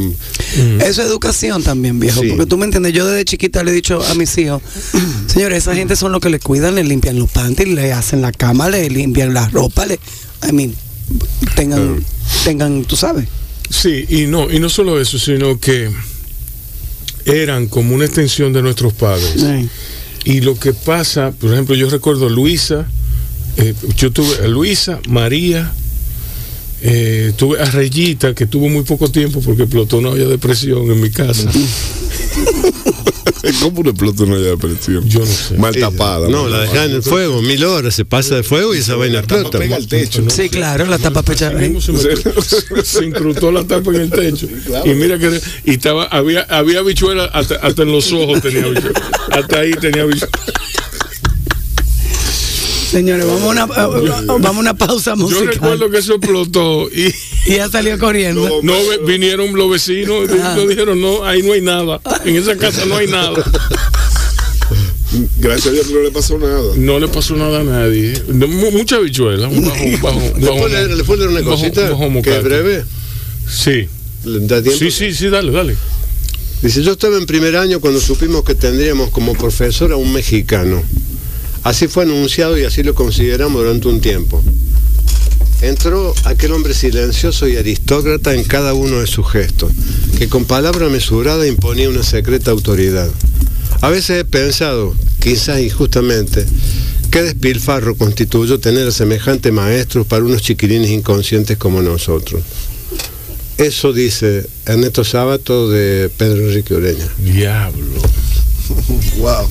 Eso 0.81 1.03
es 1.03 1.09
educación 1.09 1.63
también, 1.63 2.01
viejo. 2.01 2.23
Sí. 2.23 2.29
Porque 2.29 2.47
tú 2.47 2.57
me 2.57 2.65
entiendes, 2.65 2.93
yo 2.93 3.07
desde 3.07 3.25
chiquita 3.25 3.63
le 3.63 3.73
he 3.73 3.75
dicho 3.75 4.03
a 4.03 4.15
mis 4.15 4.37
hijos, 4.39 4.63
señores, 5.27 5.59
esa 5.59 5.75
gente 5.75 5.97
son 5.97 6.13
los 6.13 6.21
que 6.21 6.31
le 6.31 6.39
cuidan, 6.39 6.75
le 6.75 6.85
limpian 6.85 7.19
los 7.19 7.31
panties, 7.31 7.69
le 7.69 7.93
hacen 7.93 8.23
la 8.23 8.33
cama, 8.33 8.69
le 8.69 8.89
limpian 8.89 9.35
la 9.35 9.49
ropa, 9.49 9.87
le, 9.87 9.99
I 10.49 10.53
mean, 10.53 10.75
tengan, 11.55 12.05
tengan, 12.45 12.85
tú 12.85 12.97
sabes. 12.97 13.29
Sí, 13.69 14.05
y 14.09 14.27
no, 14.27 14.51
y 14.51 14.59
no 14.59 14.69
solo 14.69 15.01
eso, 15.01 15.19
sino 15.19 15.59
que 15.59 15.91
eran 17.25 17.69
como 17.69 17.95
una 17.95 18.05
extensión 18.05 18.53
de 18.53 18.63
nuestros 18.63 18.93
padres. 18.93 19.35
Sí. 19.37 19.69
Y 20.25 20.41
lo 20.41 20.59
que 20.59 20.73
pasa, 20.73 21.33
por 21.33 21.53
ejemplo, 21.53 21.75
yo 21.75 21.89
recuerdo 21.91 22.29
Luisa, 22.29 22.87
eh, 23.57 23.75
yo 23.97 24.13
tuve 24.13 24.45
a 24.45 24.49
Luisa, 24.49 25.01
María, 25.09 25.73
eh, 26.85 27.33
tuve 27.37 27.61
a 27.61 27.65
Reyita, 27.67 28.35
que 28.35 28.47
tuvo 28.47 28.69
muy 28.69 28.83
poco 28.83 29.11
tiempo 29.11 29.41
porque 29.41 29.63
explotó 29.63 29.99
una 29.99 30.11
olla 30.11 30.27
de 30.27 30.39
presión 30.39 30.91
en 30.91 31.01
mi 31.01 31.11
casa. 31.11 31.51
¿Cómo 33.61 33.81
un 33.81 33.89
exploto 33.89 34.25
no 34.25 34.37
haya 34.37 34.51
depresión? 34.51 35.09
Yo 35.09 35.21
no 35.21 35.27
sé. 35.27 35.59
Mal 35.59 35.75
tapada. 35.75 36.29
No, 36.29 36.43
mal 36.43 36.53
la 36.53 36.61
dejan 36.61 36.91
en 36.91 36.97
el 36.97 37.03
fuego, 37.03 37.43
mil 37.43 37.65
horas, 37.65 37.95
se 37.95 38.05
pasa 38.05 38.37
de 38.37 38.43
fuego 38.43 38.75
y 38.75 38.79
esa 38.79 38.95
vaina 38.95 39.19
explota. 39.19 39.59
Pega 39.59 39.77
al 39.77 39.87
techo. 39.87 40.25
Sí, 40.31 40.49
claro, 40.49 40.87
la 40.87 40.99
tapa 40.99 41.23
pecha. 41.23 41.53
Se, 42.85 43.05
incrustó 43.05 43.51
la 43.51 43.65
tapa 43.65 43.91
en 43.91 44.03
el 44.03 44.11
techo. 44.11 44.49
Y 44.85 44.91
mira 44.91 45.19
que 45.19 45.41
y 45.65 45.73
estaba, 45.73 46.05
había, 46.05 46.43
había 46.43 46.81
habichuela 46.81 47.25
hasta, 47.27 47.57
hasta 47.57 47.83
en 47.83 47.93
los 47.93 48.13
ojos 48.13 48.41
tenía 48.43 48.65
habichuela. 48.65 49.01
Hasta 49.31 49.59
ahí 49.59 49.73
tenía 49.73 50.03
habichuela. 50.03 50.31
Señores, 52.93 53.27
vamos 53.27 53.43
a 53.43 53.47
una, 53.49 53.63
eh, 53.65 54.23
vamos 54.27 54.45
a 54.57 54.61
una 54.61 54.75
pausa 54.77 55.13
Yo 55.13 55.17
musical. 55.17 55.47
recuerdo 55.49 55.91
que 55.91 55.97
eso 55.99 56.15
explotó 56.17 56.91
y 56.91 57.07
Y 57.51 57.57
ya 57.57 57.69
salió 57.71 57.99
corriendo. 57.99 58.61
no 58.63 58.75
vinieron 59.07 59.55
los 59.55 59.71
vecinos 59.71 60.29
y 60.31 60.39
Ah. 60.39 60.55
nos 60.57 60.69
dijeron, 60.69 61.01
no, 61.01 61.25
ahí 61.25 61.43
no 61.43 61.55
hay 61.55 61.63
nada. 61.63 62.01
En 62.27 62.37
esa 62.37 62.55
casa 62.57 62.85
no 62.85 62.97
hay 62.97 63.07
nada. 63.07 63.43
Gracias 65.39 65.67
a 65.69 65.71
Dios 65.73 65.87
que 65.87 65.95
no 65.95 66.01
le 66.01 66.11
pasó 66.11 66.39
nada. 66.39 66.73
No 66.77 66.99
le 66.99 67.09
pasó 67.09 67.35
nada 67.37 67.61
a 67.61 67.65
nadie. 67.65 68.15
No, 68.29 68.47
mucha 68.47 68.97
habichuela. 68.97 69.49
un 69.49 69.65
bajo- 69.65 69.85
un 69.85 70.01
bajo- 70.03 70.19
un 70.35 70.41
¿Le 70.41 70.47
puedo 70.49 70.69
leer, 70.69 70.91
le 70.91 71.05
puedo 71.05 71.19
leer 71.27 71.31
una 71.31 71.43
cosita? 71.43 71.97
que 72.23 72.37
es 72.37 72.45
breve. 72.45 72.85
Sí. 73.49 73.89
¿Le 74.25 74.41
da 74.47 74.63
tiempo? 74.63 74.79
Sí, 74.79 74.91
sí, 74.91 75.13
sí, 75.15 75.29
dale, 75.29 75.51
dale. 75.51 75.77
Dice, 76.63 76.83
yo 76.83 76.93
estaba 76.93 77.17
en 77.17 77.27
primer 77.27 77.57
año 77.57 77.81
cuando 77.81 78.01
supimos 78.01 78.45
que 78.45 78.55
tendríamos 78.55 79.11
como 79.11 79.33
profesor 79.35 79.93
a 79.93 79.97
un 79.97 80.13
mexicano. 80.13 80.83
Así 81.65 81.87
fue 81.87 82.05
anunciado 82.05 82.59
y 82.59 82.65
así 82.65 82.83
lo 82.83 82.95
consideramos 82.95 83.63
durante 83.63 83.89
un 83.89 84.01
tiempo. 84.01 84.43
Entró 85.61 86.13
aquel 86.25 86.53
hombre 86.53 86.75
silencioso 86.75 87.47
y 87.47 87.57
aristócrata 87.57 88.35
en 88.35 88.43
cada 88.43 88.75
uno 88.75 88.99
de 88.99 89.07
sus 89.07 89.31
gestos, 89.31 89.71
que 90.19 90.29
con 90.29 90.45
palabra 90.45 90.89
mesurada 90.89 91.47
imponía 91.47 91.89
una 91.89 92.03
secreta 92.03 92.51
autoridad. 92.51 93.09
A 93.81 93.89
veces 93.89 94.21
he 94.21 94.25
pensado, 94.25 94.95
quizás 95.21 95.61
injustamente, 95.61 96.45
qué 97.13 97.23
despilfarro 97.23 97.95
constituyó 97.95 98.59
tener 98.59 98.89
a 98.89 98.93
semejante 98.93 99.53
maestro 99.53 100.05
para 100.05 100.25
unos 100.25 100.43
chiquilines 100.43 100.91
inconscientes 100.91 101.59
como 101.59 101.81
nosotros. 101.81 102.43
Eso 103.57 103.93
dice 103.93 104.45
Ernesto 104.67 105.05
Sábato 105.05 105.71
de 105.71 106.11
Pedro 106.17 106.49
Enrique 106.49 106.75
Ureña. 106.75 107.09
Diablo. 107.19 108.03
Wow. 109.19 109.49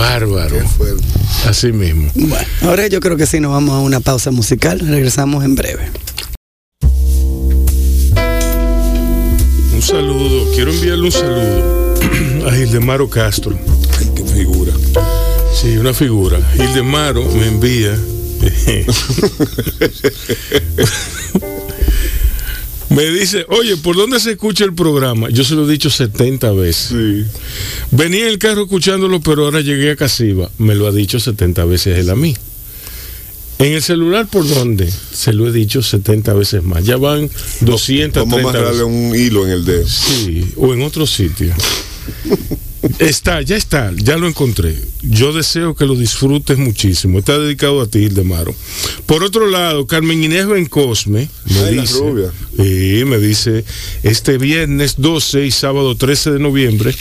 Bárbaro. 0.00 0.66
Fuerte. 0.66 1.04
Así 1.46 1.72
mismo. 1.72 2.10
Bueno, 2.14 2.46
ahora 2.62 2.86
yo 2.86 3.00
creo 3.00 3.18
que 3.18 3.26
sí, 3.26 3.38
nos 3.38 3.52
vamos 3.52 3.74
a 3.74 3.80
una 3.80 4.00
pausa 4.00 4.30
musical. 4.30 4.80
Regresamos 4.80 5.44
en 5.44 5.54
breve. 5.54 5.90
Un 9.74 9.82
saludo, 9.82 10.50
quiero 10.54 10.72
enviarle 10.72 11.04
un 11.04 11.12
saludo 11.12 11.94
a 12.48 12.52
Gildemaro 12.52 13.10
Castro. 13.10 13.58
Ay, 13.98 14.10
qué 14.16 14.24
figura. 14.24 14.72
Sí, 15.54 15.76
una 15.76 15.92
figura. 15.92 16.38
Gildemaro 16.56 17.22
me 17.26 17.48
envía. 17.48 17.94
me 22.90 23.08
dice, 23.10 23.46
oye, 23.48 23.76
¿por 23.76 23.96
dónde 23.96 24.20
se 24.20 24.32
escucha 24.32 24.64
el 24.64 24.74
programa? 24.74 25.28
Yo 25.30 25.44
se 25.44 25.54
lo 25.54 25.66
he 25.68 25.72
dicho 25.72 25.90
70 25.90 26.52
veces. 26.52 26.88
Sí. 26.90 27.24
Venía 27.92 28.22
en 28.22 28.28
el 28.28 28.38
carro 28.38 28.62
escuchándolo, 28.62 29.20
pero 29.20 29.44
ahora 29.44 29.60
llegué 29.60 29.92
a 29.92 29.96
Casiva. 29.96 30.50
Me 30.58 30.74
lo 30.74 30.86
ha 30.86 30.92
dicho 30.92 31.18
70 31.20 31.64
veces 31.64 31.98
él 31.98 32.10
a 32.10 32.16
mí. 32.16 32.36
En 33.60 33.72
el 33.74 33.82
celular, 33.82 34.26
¿por 34.26 34.48
dónde? 34.48 34.90
Se 35.12 35.32
lo 35.34 35.46
he 35.46 35.52
dicho 35.52 35.82
70 35.82 36.32
veces 36.34 36.62
más. 36.62 36.84
Ya 36.84 36.96
van 36.96 37.28
230 37.60 38.20
Vamos 38.24 38.54
a 38.54 38.58
veces. 38.60 38.80
un 38.82 39.14
hilo 39.14 39.44
en 39.46 39.52
el 39.52 39.64
dedo. 39.64 39.86
Sí, 39.86 40.52
o 40.56 40.72
en 40.72 40.82
otro 40.82 41.06
sitio. 41.06 41.54
Está, 43.00 43.40
ya 43.40 43.56
está, 43.56 43.92
ya 43.96 44.18
lo 44.18 44.28
encontré. 44.28 44.76
Yo 45.00 45.32
deseo 45.32 45.74
que 45.74 45.86
lo 45.86 45.96
disfrutes 45.96 46.58
muchísimo. 46.58 47.18
Está 47.18 47.38
dedicado 47.38 47.80
a 47.80 47.86
ti, 47.86 48.00
Ildemaro. 48.00 48.54
Por 49.06 49.24
otro 49.24 49.48
lado, 49.48 49.86
Carmen 49.86 50.22
Inés 50.22 50.46
Bencosme 50.46 51.30
me 51.46 51.60
Ay, 51.60 51.80
dice. 51.80 51.98
Sí, 52.56 53.04
me 53.06 53.18
dice, 53.18 53.64
este 54.02 54.36
viernes 54.36 54.96
12 54.98 55.46
y 55.46 55.50
sábado 55.50 55.94
13 55.94 56.32
de 56.32 56.38
noviembre 56.40 56.94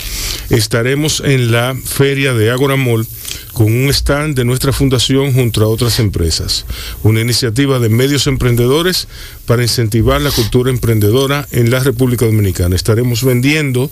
estaremos 0.50 1.22
en 1.26 1.52
la 1.52 1.76
feria 1.76 2.34
de 2.34 2.50
Agora 2.50 2.78
Mall 2.78 3.06
con 3.54 3.74
un 3.74 3.90
stand 3.90 4.38
de 4.38 4.46
nuestra 4.46 4.71
fundación 4.71 5.34
junto 5.34 5.62
a 5.63 5.67
otras 5.67 6.00
empresas. 6.00 6.65
Una 7.04 7.19
iniciativa 7.19 7.80
de 7.80 7.90
medios 7.90 8.26
emprendedores 8.28 9.10
para 9.46 9.63
incentivar 9.63 10.21
la 10.21 10.32
cultura 10.32 10.69
emprendedora 10.69 11.46
en 11.52 11.69
la 11.69 11.80
República 11.80 12.26
Dominicana. 12.26 12.76
Estaremos 12.76 13.23
vendiendo 13.23 13.92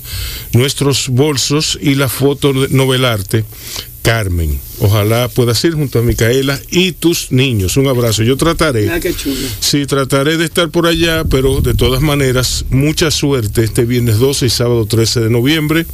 nuestros 0.53 1.09
bolsos 1.09 1.77
y 1.81 1.95
la 1.97 2.09
foto 2.09 2.53
de 2.53 2.69
novelarte 2.69 3.45
Carmen. 4.07 4.57
Ojalá 4.79 5.27
puedas 5.27 5.61
ir 5.65 5.73
junto 5.73 5.99
a 5.99 6.01
Micaela 6.01 6.57
y 6.71 6.93
tus 6.93 7.29
niños. 7.33 7.75
Un 7.75 7.87
abrazo. 7.87 8.23
Yo 8.23 8.37
trataré. 8.37 8.89
Ah, 8.89 9.01
qué 9.01 9.13
chulo. 9.13 9.35
Sí, 9.59 9.85
trataré 9.85 10.37
de 10.37 10.45
estar 10.45 10.69
por 10.69 10.87
allá, 10.87 11.25
pero 11.25 11.59
de 11.59 11.73
todas 11.73 12.01
maneras, 12.01 12.63
mucha 12.69 13.11
suerte 13.11 13.65
este 13.65 13.83
viernes 13.83 14.17
12 14.17 14.45
y 14.45 14.49
sábado 14.49 14.85
13 14.85 15.19
de 15.19 15.29
noviembre 15.29 15.85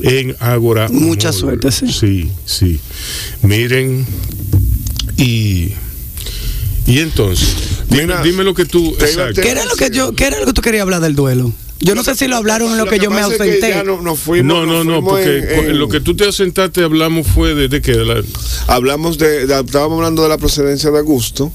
en 0.00 0.36
Ágora. 0.40 0.90
Mucha 0.90 1.28
Mall. 1.28 1.40
suerte, 1.40 1.72
sí. 1.72 1.90
Sí, 1.90 2.30
sí. 2.44 2.80
Miren, 3.40 4.04
y. 5.16 5.72
Y 6.86 6.98
entonces, 6.98 7.48
dime, 7.88 8.02
Mira, 8.08 8.22
dime 8.22 8.44
lo 8.44 8.52
que 8.52 8.66
tú. 8.66 8.94
¿Qué 8.98 9.48
era 9.48 9.64
lo 9.64 9.74
que 9.74 9.88
yo, 9.88 10.14
qué 10.14 10.26
era 10.26 10.38
lo 10.38 10.44
que 10.44 10.52
tú 10.52 10.60
querías 10.60 10.82
hablar 10.82 11.00
del 11.00 11.14
duelo? 11.14 11.50
Yo 11.84 11.94
no 11.94 12.02
sé 12.02 12.14
si 12.14 12.26
lo 12.28 12.36
hablaron 12.36 12.72
en 12.72 12.78
lo, 12.78 12.86
que, 12.86 12.98
yo 12.98 13.10
me 13.10 13.16
pasa 13.20 13.32
es 13.32 13.36
que 13.38 13.44
ausenté. 13.44 13.68
ya 13.70 13.84
no- 13.84 14.00
nos 14.00 14.18
fuimos- 14.18 14.46
No, 14.46 14.66
no, 14.66 14.78
nos 14.82 14.86
no, 14.86 14.92
fuimos 14.94 15.10
porque 15.12 15.38
en- 15.38 15.70
en- 15.70 15.78
lo 15.78 15.88
que 15.88 16.00
tú 16.00 16.16
te 16.16 16.24
ausentaste 16.24 16.82
hablamos 16.82 17.26
fue 17.26 17.54
de, 17.54 17.68
de 17.68 17.80
que 17.82 17.92
de 17.92 18.04
la- 18.04 18.22
hablamos 18.68 19.18
de, 19.18 19.46
de- 19.46 19.60
estábamos 19.60 19.98
hablando 19.98 20.22
de 20.22 20.28
la 20.30 20.38
procedencia 20.38 20.90
de 20.90 20.98
Augusto 20.98 21.52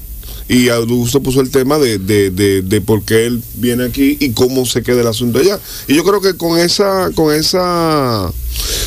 y 0.48 0.68
Augusto 0.68 1.20
puso 1.22 1.40
el 1.40 1.50
tema 1.50 1.78
de, 1.78 1.98
de, 1.98 2.30
de, 2.30 2.62
de 2.62 2.80
por 2.80 3.02
qué 3.04 3.26
él 3.26 3.42
viene 3.54 3.84
aquí 3.84 4.16
y 4.20 4.30
cómo 4.30 4.66
se 4.66 4.82
queda 4.82 5.00
el 5.00 5.06
asunto 5.06 5.38
allá. 5.38 5.58
Y 5.88 5.94
yo 5.94 6.04
creo 6.04 6.20
que 6.20 6.36
con 6.36 6.58
esa, 6.58 7.10
con 7.14 7.32
esa, 7.34 8.32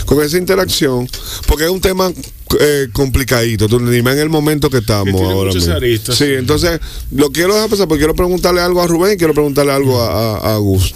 con 0.05 0.21
esa 0.21 0.37
interacción, 0.37 1.07
porque 1.47 1.63
es 1.65 1.69
un 1.69 1.79
tema 1.81 2.11
eh, 2.59 2.87
complicadito, 2.93 3.67
donde 3.67 3.91
ni 3.95 4.01
más 4.01 4.13
en 4.15 4.19
el 4.21 4.29
momento 4.29 4.69
que 4.69 4.77
estamos 4.79 5.19
Que 5.19 5.25
ahora 5.25 5.53
mismo. 5.53 5.73
aristas, 5.73 6.17
sí, 6.17 6.25
sí. 6.25 6.33
entonces 6.33 6.79
lo 7.11 7.31
quiero 7.31 7.53
dejar 7.55 7.69
pasar 7.69 7.87
porque 7.87 7.99
quiero 8.01 8.15
preguntarle 8.15 8.61
algo 8.61 8.81
a 8.81 8.87
Rubén 8.87 9.13
y 9.13 9.17
quiero 9.17 9.33
preguntarle 9.33 9.71
algo 9.71 9.99
a, 10.01 10.35
a- 10.35 10.37
a 10.37 10.53
Augusto. 10.55 10.95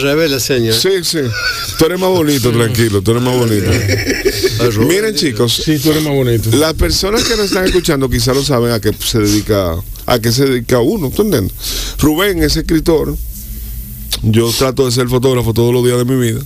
Revela, 0.00 0.38
señor. 0.40 0.74
Sí, 0.74 0.88
sí. 1.02 1.18
Tú 1.78 1.86
eres 1.86 1.98
más 1.98 2.10
bonito, 2.10 2.50
tranquilo, 2.52 3.02
tú 3.02 3.10
eres 3.12 3.22
más 3.22 3.36
bonito. 3.36 3.70
A 4.60 4.66
Rubén, 4.70 4.88
Miren 4.88 5.14
chicos, 5.14 5.62
Sí, 5.64 5.78
tú 5.78 5.90
eres 5.90 6.02
más 6.04 6.12
bonito. 6.14 6.50
las 6.56 6.74
personas 6.74 7.24
que 7.24 7.36
nos 7.36 7.46
están 7.46 7.64
escuchando 7.66 8.08
quizá 8.08 8.32
no 8.32 8.42
saben 8.42 8.70
a 8.72 8.80
qué 8.80 8.92
se 8.98 9.18
dedica, 9.18 9.74
a 10.06 10.18
qué 10.20 10.30
se 10.32 10.44
dedica 10.46 10.78
uno, 10.80 11.10
¿tú 11.10 11.22
entiendes? 11.22 11.52
Rubén 11.98 12.42
es 12.42 12.56
escritor, 12.56 13.16
yo 14.22 14.50
trato 14.56 14.86
de 14.86 14.92
ser 14.92 15.08
fotógrafo 15.08 15.52
todos 15.52 15.72
los 15.74 15.84
días 15.84 15.98
de 15.98 16.04
mi 16.04 16.20
vida, 16.20 16.40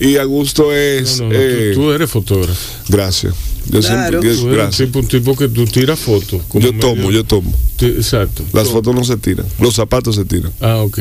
y 0.00 0.16
Augusto 0.16 0.72
es, 0.72 1.18
No, 1.20 1.26
no, 1.26 1.30
no, 1.32 1.38
eh, 1.38 1.70
tú, 1.74 1.80
tú 1.82 1.92
eres 1.92 2.10
fotógrafo. 2.10 2.60
gracias, 2.88 3.34
yo 3.70 3.80
Claro. 3.80 3.82
siempre, 3.82 4.18
Tú 4.20 4.26
eres 4.26 4.38
un 4.40 4.52
gracias, 4.52 4.86
tipo, 4.88 4.98
un 4.98 5.08
tipo 5.08 5.36
que 5.36 5.48
tú 5.48 5.64
tiras 5.66 5.98
fotos. 5.98 6.42
como 6.48 6.64
yo 6.66 6.72
medio- 6.72 6.80
tomo, 6.88 7.10
yo 7.12 7.24
tomo, 7.24 7.54
Tú- 7.76 7.86
Exacto. 7.86 8.44
las 8.52 8.64
Tú- 8.64 8.72
fotos 8.72 8.94
no 8.94 9.04
se 9.04 9.16
tiran, 9.16 9.46
los 9.60 9.74
zapatos 9.76 10.16
se 10.16 10.24
tiran, 10.24 10.52
Ah, 10.60 10.78
ok. 10.78 10.98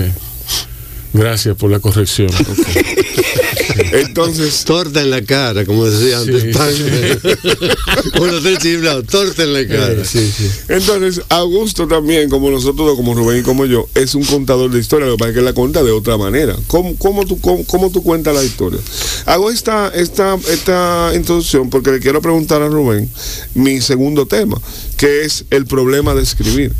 Gracias 1.13 1.57
por 1.57 1.69
la 1.69 1.79
corrección. 1.79 2.29
entonces, 3.91 4.63
Torta 4.63 5.01
en 5.01 5.09
la 5.09 5.21
cara, 5.21 5.65
como 5.65 5.85
decía 5.85 6.19
antes. 6.19 6.41
Sí. 6.43 6.51
pan. 6.53 6.69
Uno 8.21 8.37
está 8.37 8.57
chiflado, 8.57 9.03
torta 9.03 9.43
en 9.43 9.53
la 9.53 9.67
cara. 9.67 9.91
Eh, 9.91 10.05
sí, 10.05 10.31
sí. 10.35 10.49
entonces 10.69 11.21
Augusto 11.29 11.87
también, 11.87 12.29
como 12.29 12.49
nosotros, 12.49 12.87
dos, 12.87 12.95
como 12.95 13.13
Rubén 13.13 13.39
y 13.39 13.43
como 13.43 13.65
yo, 13.65 13.87
es 13.95 14.15
un 14.15 14.23
contador 14.23 14.71
de 14.71 14.79
historia, 14.79 15.07
lo 15.07 15.13
que 15.13 15.19
pasa 15.19 15.29
es 15.31 15.35
que 15.35 15.41
la 15.41 15.53
cuenta 15.53 15.83
de 15.83 15.91
otra 15.91 16.17
manera. 16.17 16.55
¿Cómo, 16.67 16.95
cómo, 16.97 17.25
tú, 17.25 17.39
cómo, 17.39 17.65
cómo 17.65 17.91
tú 17.91 18.03
cuentas 18.03 18.33
la 18.33 18.43
historia? 18.43 18.79
Hago 19.25 19.51
esta, 19.51 19.89
esta, 19.89 20.37
esta 20.49 21.11
introducción 21.15 21.69
porque 21.69 21.91
le 21.91 21.99
quiero 21.99 22.21
preguntar 22.21 22.61
a 22.61 22.67
Rubén 22.67 23.09
mi 23.53 23.81
segundo 23.81 24.25
tema, 24.25 24.59
que 24.97 25.23
es 25.23 25.45
el 25.49 25.65
problema 25.65 26.15
de 26.15 26.23
escribir. 26.23 26.73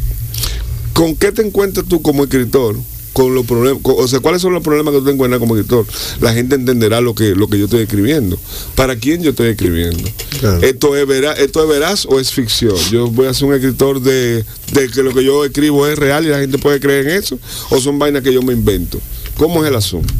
¿Con 0.94 1.16
qué 1.16 1.32
te 1.32 1.42
encuentras 1.42 1.86
tú 1.88 2.02
como 2.02 2.24
escritor? 2.24 2.78
Con 3.14 3.36
los 3.36 3.45
problemas, 3.45 3.82
o 3.84 4.07
sea, 4.07 4.22
¿cuáles 4.22 4.41
son 4.41 4.53
los 4.53 4.64
problemas 4.64 4.93
que 4.93 4.99
tú 4.99 5.05
te 5.05 5.12
encuentras 5.12 5.39
como 5.39 5.57
escritor? 5.57 5.86
La 6.22 6.34
gente 6.34 6.55
entenderá 6.55 7.01
lo 7.01 7.14
que, 7.14 7.36
lo 7.36 7.49
que 7.49 7.59
yo 7.59 7.66
estoy 7.66 7.82
escribiendo. 7.82 8.38
¿Para 8.76 8.95
quién 8.95 9.22
yo 9.22 9.32
estoy 9.32 9.49
escribiendo? 9.49 10.09
Claro. 10.39 10.62
¿Esto, 10.62 10.95
es 10.95 11.05
veraz, 11.05 11.38
¿Esto 11.39 11.62
es 11.64 11.70
veraz 11.70 12.05
o 12.05 12.20
es 12.20 12.32
ficción? 12.32 12.78
¿Yo 12.89 13.07
voy 13.07 13.28
a 13.28 13.34
ser 13.34 13.49
un 13.49 13.53
escritor 13.53 14.01
de, 14.01 14.45
de 14.72 14.89
que 14.89 15.03
lo 15.03 15.14
que 15.14 15.26
yo 15.26 15.43
escribo 15.43 15.88
es 15.88 15.99
real 15.99 16.26
y 16.26 16.30
la 16.30 16.39
gente 16.39 16.57
puede 16.57 16.80
creer 16.80 17.07
en 17.07 17.18
eso? 17.18 17.38
¿O 17.70 17.82
son 17.82 17.99
vainas 17.99 18.24
que 18.24 18.34
yo 18.34 18.41
me 18.41 18.53
invento? 18.53 18.99
¿Cómo 19.36 19.64
es 19.64 19.70
el 19.70 19.76
asunto? 19.76 20.14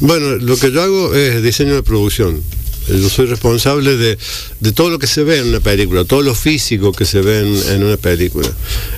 Bueno, 0.00 0.36
lo 0.36 0.56
que 0.56 0.72
yo 0.72 0.82
hago 0.82 1.14
es 1.14 1.42
diseño 1.42 1.74
de 1.74 1.82
producción. 1.82 2.42
Eh, 2.90 2.98
Yo 3.00 3.08
soy 3.08 3.26
responsable 3.26 3.96
de, 3.96 4.18
de 4.60 4.72
todo 4.72 4.90
lo 4.90 4.98
que 4.98 5.06
se 5.06 5.22
ve 5.24 5.38
en 5.38 5.48
una 5.48 5.60
película, 5.60 6.04
todo 6.04 6.22
lo 6.22 6.34
físico 6.34 6.92
que 6.92 7.04
se 7.04 7.20
ve 7.20 7.40
en, 7.74 7.82
una 7.84 7.96
película. 7.96 8.48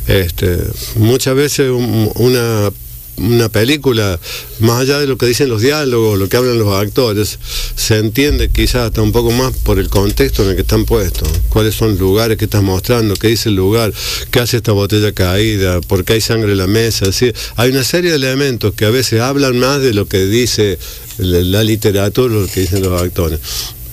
Este, 0.08 0.58
muchas 0.96 1.34
veces 1.34 1.70
un- 1.70 2.10
una, 2.16 2.70
una 3.18 3.48
película, 3.50 4.18
más 4.60 4.80
allá 4.80 4.98
de 4.98 5.06
lo 5.06 5.18
que 5.18 5.26
dicen 5.26 5.48
los 5.48 5.60
diálogos, 5.60 6.18
lo 6.18 6.28
que 6.28 6.36
hablan 6.38 6.58
los 6.58 6.74
actores, 6.74 7.38
se 7.76 7.98
entiende 7.98 8.48
quizás 8.50 8.86
hasta 8.86 9.02
un 9.02 9.12
poco 9.12 9.30
más 9.30 9.52
por 9.58 9.78
el 9.78 9.88
contexto 9.90 10.42
en 10.42 10.50
el 10.50 10.54
que 10.56 10.62
están 10.62 10.86
puestos. 10.86 11.28
Cuáles 11.50 11.74
son 11.74 11.90
los 11.90 12.00
lugares 12.00 12.38
que 12.38 12.46
estás 12.46 12.62
mostrando, 12.62 13.14
qué 13.14 13.28
dice 13.28 13.50
el 13.50 13.56
lugar, 13.56 13.92
qué 14.30 14.40
hace 14.40 14.56
esta 14.56 14.72
botella 14.72 15.12
caída, 15.12 15.80
por 15.82 16.04
qué 16.04 16.14
hay 16.14 16.20
sangre 16.22 16.52
en 16.52 16.58
la 16.58 16.66
mesa. 16.66 17.06
así. 17.10 17.30
Hay 17.56 17.70
una 17.70 17.84
serie 17.84 18.10
de 18.10 18.16
elementos 18.16 18.72
que 18.74 18.86
a 18.86 18.90
veces 18.90 19.20
hablan 19.20 19.58
más 19.58 19.80
de 19.82 19.92
lo 19.92 20.06
que 20.08 20.24
dice 20.24 20.78
la 21.18 21.62
literatura, 21.62 22.34
lo 22.34 22.46
que 22.46 22.60
dicen 22.60 22.82
los 22.82 23.00
actores. 23.00 23.38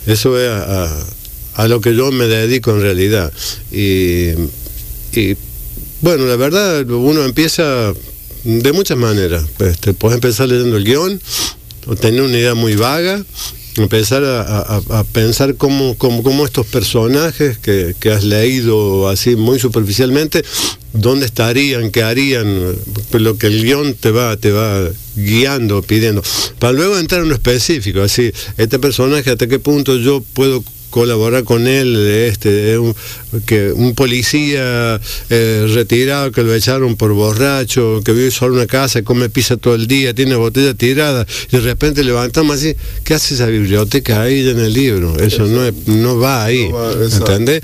Eso 0.06 0.40
es 0.40 0.50
a, 0.50 1.68
lo 1.68 1.82
que 1.82 1.96
yo 1.96 2.12
me 2.12 2.26
dedico 2.26 2.72
en 2.72 2.82
realidad. 2.82 3.32
Y, 3.72 4.34
bueno, 6.02 6.26
la 6.26 6.36
verdad, 6.36 6.90
uno 6.90 7.24
empieza 7.24 7.94
de 8.44 8.72
muchas 8.72 8.98
maneras. 8.98 9.44
Este, 9.60 9.94
puedes 9.94 10.16
empezar 10.16 10.48
leyendo 10.48 10.78
el 10.78 10.86
guion, 10.86 11.22
o 11.88 11.96
tener 11.96 12.22
una 12.22 12.38
idea 12.38 12.56
muy 12.56 12.76
vaga, 12.76 13.24
empezar 13.76 14.24
a, 14.26 15.04
pensar 15.12 15.56
cómo, 15.56 15.96
cómo, 15.98 16.46
estos 16.46 16.66
personajes 16.68 17.58
que, 17.58 17.96
que 18.00 18.12
has 18.12 18.24
leído 18.24 19.08
así 19.10 19.36
muy 19.36 19.60
superficialmente, 19.60 20.44
dónde 20.94 21.26
estarían, 21.26 21.92
qué 21.92 22.04
harían, 22.04 22.76
lo 23.12 23.38
que 23.38 23.48
el 23.48 23.64
guion 23.64 23.94
te 23.94 24.12
va, 24.12 24.36
te 24.38 24.52
va 24.52 24.90
guiando, 25.16 25.82
pidiendo, 25.82 26.24
para 26.60 26.74
luego 26.74 26.98
entrar 26.98 27.22
en 27.22 27.30
lo 27.30 27.36
específico, 27.36 28.02
así, 28.02 28.32
este 28.58 28.80
personaje, 28.80 29.32
hasta 29.32 29.48
qué 29.48 29.60
punto 29.60 29.98
yo 29.98 30.24
puedo 30.34 30.64
colaborar 30.90 31.44
con 31.44 31.68
él, 31.68 31.96
este, 31.98 32.78
que 33.46 33.72
un 33.72 33.94
policía 33.96 35.00
eh, 35.30 35.68
retirado 35.74 36.32
que 36.32 36.42
lo 36.44 36.54
echaron 36.54 36.96
por 36.96 37.14
borracho, 37.14 38.02
que 38.04 38.12
vive 38.12 38.32
solo 38.32 38.54
en 38.56 38.60
una 38.62 38.68
casa, 38.68 39.02
come 39.04 39.30
pizza 39.30 39.58
todo 39.58 39.76
el 39.76 39.88
día, 39.88 40.14
tiene 40.14 40.36
botella 40.36 40.74
tirada, 40.74 41.26
y 41.52 41.56
de 41.58 41.62
repente 41.62 42.04
levantamos 42.04 42.58
así, 42.58 42.76
¿qué 43.04 43.14
hace 43.14 43.36
esa 43.36 43.46
biblioteca 43.48 44.22
ahí 44.22 44.48
en 44.48 44.60
el 44.60 44.74
libro? 44.74 45.18
Eso 45.20 45.46
no, 45.46 45.66
es- 45.66 45.74
no 45.88 46.18
va 46.18 46.46
ahí, 46.46 46.70
No 46.70 46.76
va, 46.78 46.92
exacto. 46.94 47.32
¿entendés? 47.36 47.64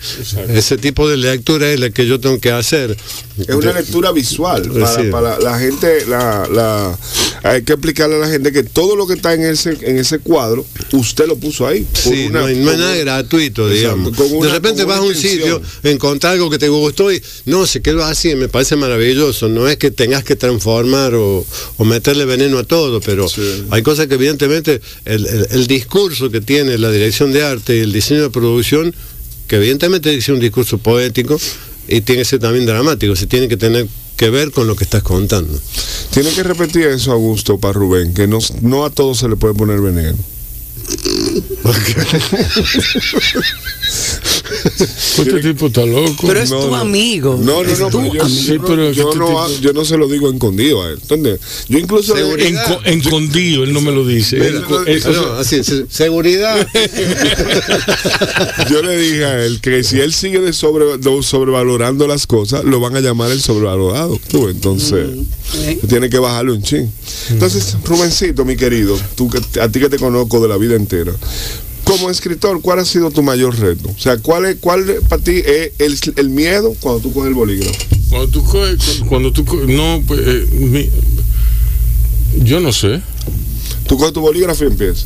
Ese 0.49 0.77
tipo 0.77 1.09
de 1.09 1.17
lectura 1.17 1.71
es 1.71 1.79
la 1.79 1.89
que 1.89 2.05
yo 2.05 2.19
tengo 2.19 2.39
que 2.39 2.51
hacer. 2.51 2.95
Es 3.37 3.49
una 3.55 3.73
lectura 3.73 4.11
visual 4.11 4.69
para, 4.71 4.95
Sí. 4.95 5.09
para 5.11 5.39
la 5.39 5.59
gente, 5.59 6.05
la, 6.07 6.47
la- 6.51 6.97
hay 7.43 7.63
que 7.63 7.73
explicarle 7.73 8.15
a 8.15 8.19
la 8.19 8.27
gente 8.29 8.51
que 8.51 8.63
todo 8.63 8.95
lo 8.95 9.05
que 9.07 9.13
está 9.15 9.33
en 9.33 9.43
ese, 9.43 9.77
en 9.81 9.97
ese 9.97 10.19
cuadro, 10.19 10.65
usted 10.93 11.27
lo 11.27 11.35
puso 11.35 11.67
ahí. 11.67 11.85
Sí, 11.93 12.27
una- 12.29 12.41
no, 12.41 12.45
hay, 12.47 12.55
no 12.55 12.69
hay 12.71 12.77
con 12.77 12.79
nada 12.79 12.95
gratuito, 12.97 13.67
digamos. 13.69 14.13
una- 14.17 14.47
de 14.47 14.51
repente 14.53 14.83
vas 14.85 14.99
a 14.99 15.01
un 15.01 15.15
sitio, 15.15 15.54
encontrar 15.83 16.33
algo 16.33 16.49
que 16.49 16.57
te 16.57 16.69
gustó 16.69 17.11
y 17.11 17.21
no, 17.45 17.65
se 17.67 17.81
quedó 17.81 18.03
así, 18.03 18.35
me 18.35 18.47
parece 18.49 18.75
maravilloso. 18.75 19.47
No 19.49 19.67
es 19.67 19.77
que 19.77 19.91
tengas 19.91 20.23
que 20.23 20.35
transformar 20.35 21.13
o, 21.15 21.45
o 21.77 21.85
meterle 21.85 22.25
veneno 22.25 22.57
a 22.59 22.63
todo, 22.63 23.01
pero 23.01 23.27
Sí. 23.29 23.41
hay 23.69 23.81
cosas 23.83 24.07
que 24.07 24.15
evidentemente 24.15 24.81
el, 25.05 25.25
el- 25.25 25.47
el 25.51 25.67
discurso 25.67 26.29
que 26.29 26.41
tiene 26.41 26.77
la 26.77 26.91
dirección 26.91 27.31
de 27.31 27.43
arte 27.43 27.75
y 27.77 27.79
el 27.81 27.91
diseño 27.93 28.21
de 28.23 28.29
producción, 28.29 28.93
que 29.47 29.57
evidentemente 29.57 30.09
dice 30.09 30.31
un 30.31 30.39
discurso 30.39 30.77
poético 30.77 31.39
y 31.87 32.01
tiene 32.01 32.21
que 32.21 32.25
ser 32.25 32.39
también 32.39 32.65
dramático, 32.65 33.15
se 33.15 33.27
tiene 33.27 33.47
que 33.47 33.57
tener 33.57 33.87
que 34.17 34.29
ver 34.29 34.51
con 34.51 34.65
lo 34.65 34.75
que 34.75 34.85
estás 34.85 35.03
contando. 35.03 35.59
Tiene 36.11 36.31
que 36.31 36.41
repetir 36.41 36.83
eso, 36.87 37.11
Augusto, 37.11 37.57
para 37.59 37.73
Rubén, 37.73 38.13
que 38.13 38.27
no, 38.27 38.39
no 38.61 38.85
a 38.85 38.89
todos 38.89 39.19
se 39.19 39.27
le 39.27 39.35
puede 39.35 39.53
poner 39.53 39.81
veneno. 39.81 40.17
Este 45.17 45.39
tipo 45.41 45.67
está 45.67 45.85
loco. 45.85 46.27
Pero 46.27 46.39
es 46.41 46.49
No, 46.51 46.59
tu 46.59 46.67
no. 46.67 46.75
amigo. 46.75 47.39
No, 47.41 47.63
no, 47.63 47.75
no, 47.77 47.89
pero 47.89 48.13
yo, 48.13 48.21
amigo. 48.23 48.29
Sí, 48.29 48.45
yo 48.47 48.55
no- 48.57 48.65
pero 48.65 48.89
es 48.89 48.95
que 48.95 49.01
yo, 49.01 49.07
este 49.09 49.19
no, 49.19 49.25
tipo- 49.27 49.59
yo 49.61 49.73
no 49.73 49.85
se 49.85 49.97
lo 49.97 50.07
digo 50.07 50.31
escondido 50.31 50.83
a 50.83 50.89
él. 50.89 50.97
¿Entiendes? 51.01 51.39
Yo 51.69 51.77
incluso... 51.79 52.15
Enco- 52.15 52.81
Encondío, 52.85 53.63
él 53.63 53.73
no 53.73 53.81
me 53.81 53.91
lo 53.91 54.05
dice. 54.05 54.37
Mira, 54.37 54.61
Enco- 54.61 54.87
eso- 54.87 55.11
no, 55.11 55.33
así, 55.33 55.63
se- 55.63 55.85
seguridad. 55.89 56.55
Yo 58.69 58.81
le 58.81 58.97
dije 58.97 59.25
a 59.25 59.45
él 59.45 59.59
que 59.61 59.83
si 59.83 59.99
él 59.99 60.13
sigue 60.13 60.39
de 60.39 60.53
sobre, 60.53 60.97
de 60.97 61.23
sobrevalorando 61.23 62.07
las 62.07 62.27
cosas, 62.27 62.63
lo 62.63 62.79
van 62.79 62.95
a 62.95 62.99
llamar 63.01 63.31
el 63.31 63.41
sobrevalorado. 63.41 64.19
Tú, 64.29 64.49
entonces, 64.49 65.07
¿eh? 65.63 65.79
tiene 65.87 66.09
que 66.09 66.19
bajarle 66.19 66.51
un 66.51 66.61
chin. 66.63 66.91
Entonces, 67.29 67.75
Rubencito, 67.85 68.45
mi 68.45 68.55
querido, 68.55 68.97
tú 69.15 69.29
que, 69.29 69.39
a 69.59 69.69
ti 69.69 69.79
que 69.79 69.89
te 69.89 69.97
conozco 69.97 70.41
de 70.41 70.47
la 70.47 70.57
vida 70.57 70.74
entera, 70.75 71.11
como 71.83 72.09
escritor, 72.09 72.61
¿cuál 72.61 72.79
ha 72.79 72.85
sido 72.85 73.11
tu 73.11 73.21
mayor 73.21 73.57
reto? 73.59 73.89
O 73.95 73.99
sea, 73.99 74.17
¿cuál, 74.17 74.45
es, 74.45 74.55
cuál 74.59 74.85
para 75.07 75.21
ti 75.21 75.41
es 75.45 75.71
el, 75.79 75.97
el 76.17 76.29
miedo 76.29 76.75
cuando 76.79 77.01
tú 77.01 77.13
coges 77.13 77.27
el 77.29 77.35
bolígrafo? 77.35 77.75
Cuando 78.09 78.27
tú 78.29 78.43
coges, 78.43 79.03
cuando 79.07 79.31
tú 79.31 79.45
co- 79.45 79.61
no, 79.67 80.01
pues, 80.07 80.19
eh, 80.25 80.47
mi- 80.51 80.89
yo 82.43 82.59
no 82.59 82.71
sé. 82.73 83.01
Tú 83.87 83.97
coges 83.97 84.13
tu 84.13 84.21
bolígrafo 84.21 84.63
y 84.63 84.67
empiezas. 84.67 85.05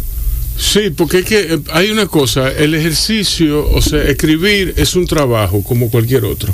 Sí, 0.58 0.90
porque 0.90 1.20
es 1.20 1.26
que 1.26 1.54
eh, 1.54 1.60
hay 1.72 1.92
una 1.92 2.08
cosa, 2.08 2.50
el 2.52 2.74
ejercicio, 2.76 3.70
o 3.72 3.82
sea, 3.82 4.04
escribir 4.04 4.74
es 4.78 4.96
un 4.96 5.06
trabajo 5.06 5.64
como 5.64 5.90
cualquier 5.90 6.26
otro. 6.26 6.54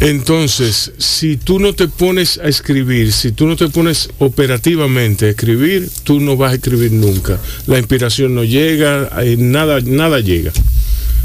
Entonces, 0.00 0.92
si 0.98 1.36
tú 1.36 1.58
no 1.58 1.74
te 1.74 1.88
pones 1.88 2.38
a 2.38 2.48
escribir, 2.48 3.12
si 3.12 3.32
tú 3.32 3.46
no 3.46 3.56
te 3.56 3.68
pones 3.68 4.08
operativamente 4.18 5.26
a 5.26 5.30
escribir, 5.30 5.88
tú 6.04 6.20
no 6.20 6.36
vas 6.36 6.52
a 6.52 6.54
escribir 6.54 6.92
nunca. 6.92 7.38
La 7.66 7.78
inspiración 7.78 8.34
no 8.34 8.44
llega, 8.44 9.10
eh, 9.22 9.36
nada, 9.36 9.80
nada 9.80 10.20
llega. 10.20 10.52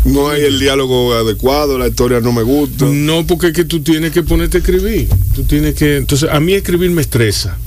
No 0.06 0.30
hay 0.30 0.44
el 0.44 0.60
diálogo 0.60 1.14
adecuado, 1.14 1.78
la 1.78 1.88
historia 1.88 2.20
no 2.20 2.34
me 2.34 2.42
gusta. 2.42 2.86
No, 2.86 3.26
porque 3.26 3.48
es 3.48 3.54
que 3.54 3.64
tú 3.64 3.82
tienes 3.82 4.12
que 4.12 4.24
ponerte 4.24 4.58
a 4.58 4.60
escribir. 4.60 5.08
Tú 5.36 5.44
tienes 5.44 5.76
que. 5.76 5.98
Entonces, 5.98 6.30
a 6.30 6.40
mí 6.40 6.54
escribir 6.54 6.92
me 6.92 7.02
estresa. 7.02 7.58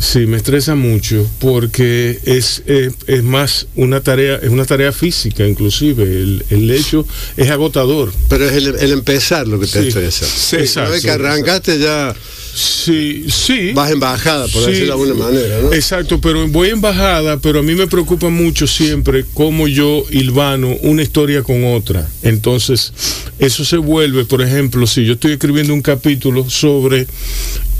Sí, 0.00 0.26
me 0.26 0.36
estresa 0.36 0.74
mucho 0.74 1.26
porque 1.40 2.18
es, 2.24 2.62
eh, 2.66 2.90
es 3.06 3.22
más 3.22 3.66
una 3.76 4.00
tarea, 4.00 4.36
es 4.36 4.48
una 4.50 4.64
tarea 4.64 4.92
física 4.92 5.46
inclusive. 5.46 6.02
El, 6.04 6.44
el 6.50 6.70
hecho 6.70 7.06
es 7.36 7.50
agotador. 7.50 8.12
Pero 8.28 8.48
es 8.48 8.52
el, 8.54 8.74
el 8.76 8.92
empezar 8.92 9.46
lo 9.48 9.58
que 9.60 9.66
te 9.66 9.82
Sí. 9.82 9.88
estresa. 9.88 10.26
Sí, 10.26 10.56
Una 10.56 10.64
exacto. 10.64 10.90
vez 10.92 11.02
que 11.02 11.10
arrancaste 11.10 11.78
ya 11.78 12.14
Sí, 12.54 13.24
sí. 13.30 13.72
vas 13.72 13.90
en 13.90 13.98
bajada, 14.00 14.46
por 14.48 14.62
Sí, 14.64 14.70
decirlo 14.72 14.98
de 14.98 15.02
alguna 15.10 15.24
manera, 15.26 15.60
¿no? 15.62 15.72
Exacto, 15.72 16.20
pero 16.20 16.46
voy 16.48 16.68
en 16.68 16.82
bajada, 16.82 17.38
pero 17.38 17.60
a 17.60 17.62
mí 17.62 17.74
me 17.74 17.86
preocupa 17.86 18.28
mucho 18.28 18.66
siempre 18.66 19.24
cómo 19.32 19.68
yo 19.68 20.04
hilvano 20.10 20.76
una 20.82 21.02
historia 21.02 21.42
con 21.42 21.64
otra. 21.64 22.06
Entonces, 22.22 22.92
eso 23.38 23.64
se 23.64 23.78
vuelve, 23.78 24.26
por 24.26 24.42
ejemplo, 24.42 24.86
si 24.86 25.04
yo 25.06 25.14
estoy 25.14 25.32
escribiendo 25.32 25.72
un 25.72 25.80
capítulo 25.80 26.48
sobre 26.50 27.06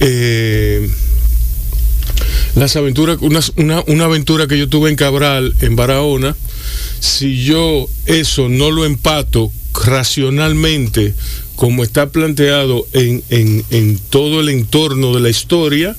eh, 0.01 0.89
las 2.55 2.77
aventuras, 2.77 3.19
una, 3.21 3.41
una, 3.57 3.83
una 3.87 4.05
aventura 4.05 4.47
que 4.47 4.59
yo 4.59 4.69
tuve 4.69 4.91
en 4.91 4.97
Cabral, 4.97 5.55
en 5.61 5.75
Barahona, 5.77 6.37
si 7.01 7.45
yo 7.45 7.89
eso 8.07 8.49
no 8.49 8.71
lo 8.71 8.85
empato 8.85 9.51
racionalmente 9.85 11.15
como 11.57 11.83
está 11.83 12.11
planteado 12.11 12.87
en, 12.93 13.23
en- 13.31 13.65
en 13.71 13.99
todo 14.11 14.41
el 14.41 14.49
entorno 14.49 15.15
de 15.15 15.21
la 15.21 15.31
historia, 15.31 15.97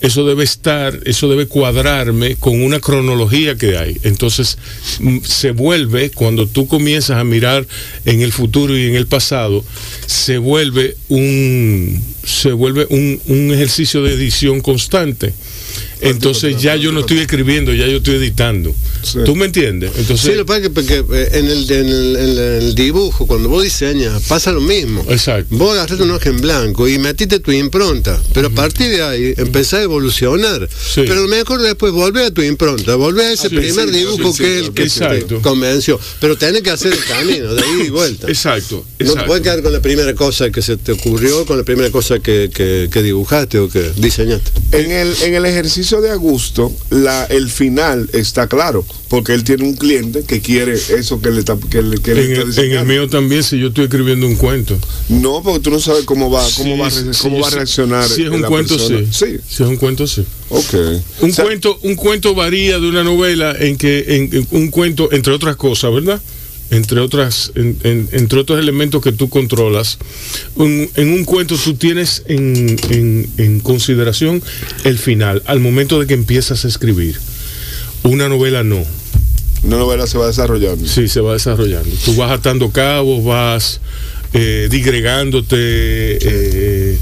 eso 0.00 0.26
debe 0.26 0.44
estar, 0.44 0.98
eso 1.04 1.28
debe 1.28 1.46
cuadrarme 1.46 2.36
con 2.36 2.62
una 2.62 2.80
cronología 2.80 3.56
que 3.56 3.76
hay. 3.76 3.98
Entonces 4.02 4.56
mm, 4.98 5.18
se 5.22 5.50
vuelve, 5.52 6.10
cuando 6.10 6.46
tú 6.46 6.66
comienzas 6.66 7.18
a 7.18 7.24
mirar 7.24 7.66
en 8.06 8.22
el 8.22 8.32
futuro 8.32 8.76
y 8.76 8.84
en 8.86 8.96
el 8.96 9.06
pasado, 9.06 9.62
se 10.06 10.38
vuelve 10.38 10.96
un, 11.08 12.02
se 12.24 12.52
vuelve 12.52 12.86
un, 12.90 13.20
un 13.26 13.52
ejercicio 13.52 14.02
de 14.02 14.14
edición 14.14 14.60
constante. 14.60 15.34
Entonces 16.02 16.60
ya 16.60 16.76
yo 16.76 16.92
no 16.92 17.00
estoy 17.00 17.18
escribiendo, 17.18 17.72
ya 17.74 17.86
yo 17.86 17.98
estoy 17.98 18.16
editando. 18.16 18.74
Sí. 19.02 19.18
¿Tú 19.24 19.34
me 19.36 19.46
entiendes? 19.46 19.92
Entonces, 19.96 20.30
Sí, 20.30 20.36
lo 20.36 20.44
que 20.44 20.44
pasa 20.46 20.58
es 20.58 20.62
que 20.64 20.70
porque, 20.70 21.04
eh, 21.14 21.28
en, 21.32 21.46
el, 21.46 21.70
en, 21.70 21.88
el, 21.88 22.16
en 22.16 22.38
el 22.62 22.74
dibujo, 22.74 23.26
cuando 23.26 23.48
vos 23.48 23.62
diseñas, 23.64 24.22
pasa 24.28 24.52
lo 24.52 24.60
mismo. 24.60 25.04
Exacto. 25.08 25.56
Vos 25.56 25.72
agarraste 25.72 26.02
un 26.04 26.10
hoja 26.10 26.28
en 26.28 26.40
blanco 26.40 26.88
y 26.88 26.98
metiste 26.98 27.38
tu 27.40 27.52
impronta, 27.52 28.20
pero 28.34 28.48
a 28.48 28.50
partir 28.50 28.88
de 28.90 29.02
ahí 29.02 29.34
empezás 29.36 29.80
a 29.80 29.82
evolucionar. 29.82 30.68
Sí. 30.70 31.02
Pero 31.06 31.16
lo 31.22 31.28
mejor 31.28 31.62
después 31.62 31.92
volver 31.92 32.24
a 32.26 32.30
tu 32.30 32.42
impronta, 32.42 32.94
volver 32.96 33.26
a 33.26 33.32
ese 33.32 33.48
primer 33.50 33.88
sí, 33.90 33.96
dibujo 33.96 34.32
sí, 34.32 34.38
que 34.38 34.44
sí, 34.44 34.52
es 34.60 34.66
el 34.66 34.72
que 34.74 34.82
exacto. 34.82 35.36
te 35.36 35.40
convenció. 35.42 35.98
Pero 36.20 36.36
tenés 36.36 36.62
que 36.62 36.70
hacer 36.70 36.92
el 36.92 37.04
camino, 37.04 37.54
de 37.54 37.62
ahí 37.62 37.86
y 37.86 37.90
vuelta. 37.90 38.28
exacto, 38.28 38.84
No 38.98 39.14
te 39.14 39.22
puedes 39.24 39.42
quedar 39.42 39.62
con 39.62 39.72
la 39.72 39.80
primera 39.80 40.14
cosa 40.14 40.50
que 40.50 40.62
se 40.62 40.76
te 40.76 40.92
ocurrió, 40.92 41.46
con 41.46 41.56
la 41.58 41.64
primera 41.64 41.90
cosa 41.90 42.18
que, 42.20 42.50
que- 42.52 42.88
que 42.90 43.02
dibujaste 43.02 43.58
o 43.58 43.68
que 43.68 43.90
diseñaste. 43.96 44.50
En 44.72 44.90
el, 44.90 45.14
en 45.22 45.34
el 45.34 45.44
ejercicio 45.46 45.89
de 45.98 46.10
Augusto, 46.10 46.72
la, 46.90 47.24
el 47.24 47.48
final 47.48 48.08
está 48.12 48.46
claro, 48.46 48.84
porque 49.08 49.32
él 49.32 49.44
tiene 49.44 49.64
un 49.64 49.74
cliente 49.74 50.22
que 50.22 50.40
quiere 50.40 50.74
eso 50.74 51.20
que 51.20 51.30
le 51.30 51.40
está, 51.40 51.56
que 51.70 51.82
le, 51.82 51.98
que 51.98 52.14
le 52.14 52.24
En 52.26 52.48
está 52.48 52.60
el, 52.60 52.72
en 52.72 52.78
el 52.78 52.86
mío 52.86 53.08
también, 53.08 53.42
si 53.42 53.58
yo 53.58 53.68
estoy 53.68 53.84
escribiendo 53.84 54.26
un 54.26 54.36
cuento. 54.36 54.78
No, 55.08 55.42
porque 55.42 55.60
tú 55.60 55.70
no 55.70 55.80
sabes 55.80 56.04
cómo 56.04 56.30
va, 56.30 56.46
cómo 56.56 56.74
Sí, 56.74 56.80
va, 56.80 56.90
sí, 56.90 57.22
cómo 57.22 57.40
va 57.40 57.48
a 57.48 57.50
reaccionar. 57.50 58.08
Si 58.08 58.22
es 58.22 58.30
un 58.30 58.42
la 58.42 58.48
cuento, 58.48 58.78
sí. 58.78 59.06
Sí, 59.10 59.38
Si 59.48 59.62
es 59.62 59.68
un 59.68 59.76
cuento, 59.76 60.06
sí. 60.06 60.24
ok. 60.50 60.74
Un 61.22 61.30
O 61.30 61.32
sea, 61.32 61.44
cuento, 61.44 61.78
un 61.82 61.94
cuento 61.96 62.34
varía 62.34 62.78
de 62.78 62.88
una 62.88 63.02
novela 63.02 63.56
en 63.58 63.76
que, 63.76 64.04
en, 64.16 64.30
en 64.32 64.46
un 64.50 64.70
cuento, 64.70 65.08
entre 65.12 65.32
otras 65.32 65.56
cosas, 65.56 65.92
¿verdad? 65.92 66.20
Entre 66.70 67.00
otras, 67.00 67.50
en- 67.56 67.76
en- 67.82 68.08
entre 68.12 68.38
otros 68.38 68.58
elementos 68.60 69.02
que 69.02 69.10
tú 69.12 69.28
controlas. 69.28 69.98
Un- 70.54 70.88
en 70.94 71.12
un 71.12 71.24
cuento 71.24 71.56
tú 71.56 71.74
tienes 71.74 72.22
en, 72.28 73.60
consideración 73.62 74.42
el 74.84 74.98
final, 74.98 75.42
al 75.46 75.58
momento 75.60 75.98
de 75.98 76.06
que 76.06 76.14
empiezas 76.14 76.64
a 76.64 76.68
escribir. 76.68 77.16
Una 78.04 78.28
novela 78.28 78.62
no. 78.62 78.82
Una 79.62 79.76
novela 79.78 80.06
se 80.06 80.16
va 80.16 80.26
desarrollando. 80.28 80.86
Sí, 80.86 81.08
se 81.08 81.20
va 81.20 81.32
desarrollando. 81.34 81.90
Tú 82.04 82.14
vas 82.16 82.30
atando 82.30 82.70
cabos, 82.70 83.24
vas 83.24 83.80
eh, 84.32 84.68
digregándote. 84.70 85.56
eh, 85.58 86.98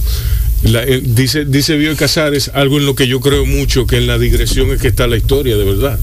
la- 0.62 0.82
eh, 0.82 1.00
dice, 1.04 1.44
dice 1.44 1.76
Bioy 1.76 1.94
Casares 1.94 2.50
algo 2.54 2.78
en 2.78 2.86
lo 2.86 2.94
que 2.96 3.06
yo 3.06 3.20
creo 3.20 3.44
mucho, 3.46 3.86
que 3.86 3.98
en 3.98 4.06
la 4.06 4.18
digresión 4.18 4.70
es 4.72 4.80
que 4.80 4.88
está 4.88 5.06
la 5.06 5.16
historia, 5.18 5.56
de 5.56 5.64
verdad. 5.64 5.98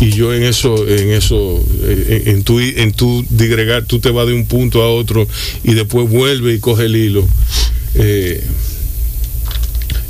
Y 0.00 0.10
yo 0.10 0.34
en 0.34 0.42
eso, 0.42 0.88
en 0.88 1.10
eso, 1.12 1.64
eh, 1.84 2.22
en, 2.26 2.34
en 2.36 2.42
tu, 2.44 2.58
en 2.60 2.92
tu 2.92 3.24
digregar, 3.30 3.84
tú 3.84 4.00
te 4.00 4.10
vas 4.10 4.26
de 4.26 4.32
un 4.34 4.46
punto 4.46 4.82
a 4.82 4.90
otro 4.90 5.28
y 5.62 5.74
después 5.74 6.08
vuelve 6.08 6.54
y 6.54 6.58
coge 6.58 6.86
el 6.86 6.96
hilo. 6.96 7.26
Eh, 7.94 8.42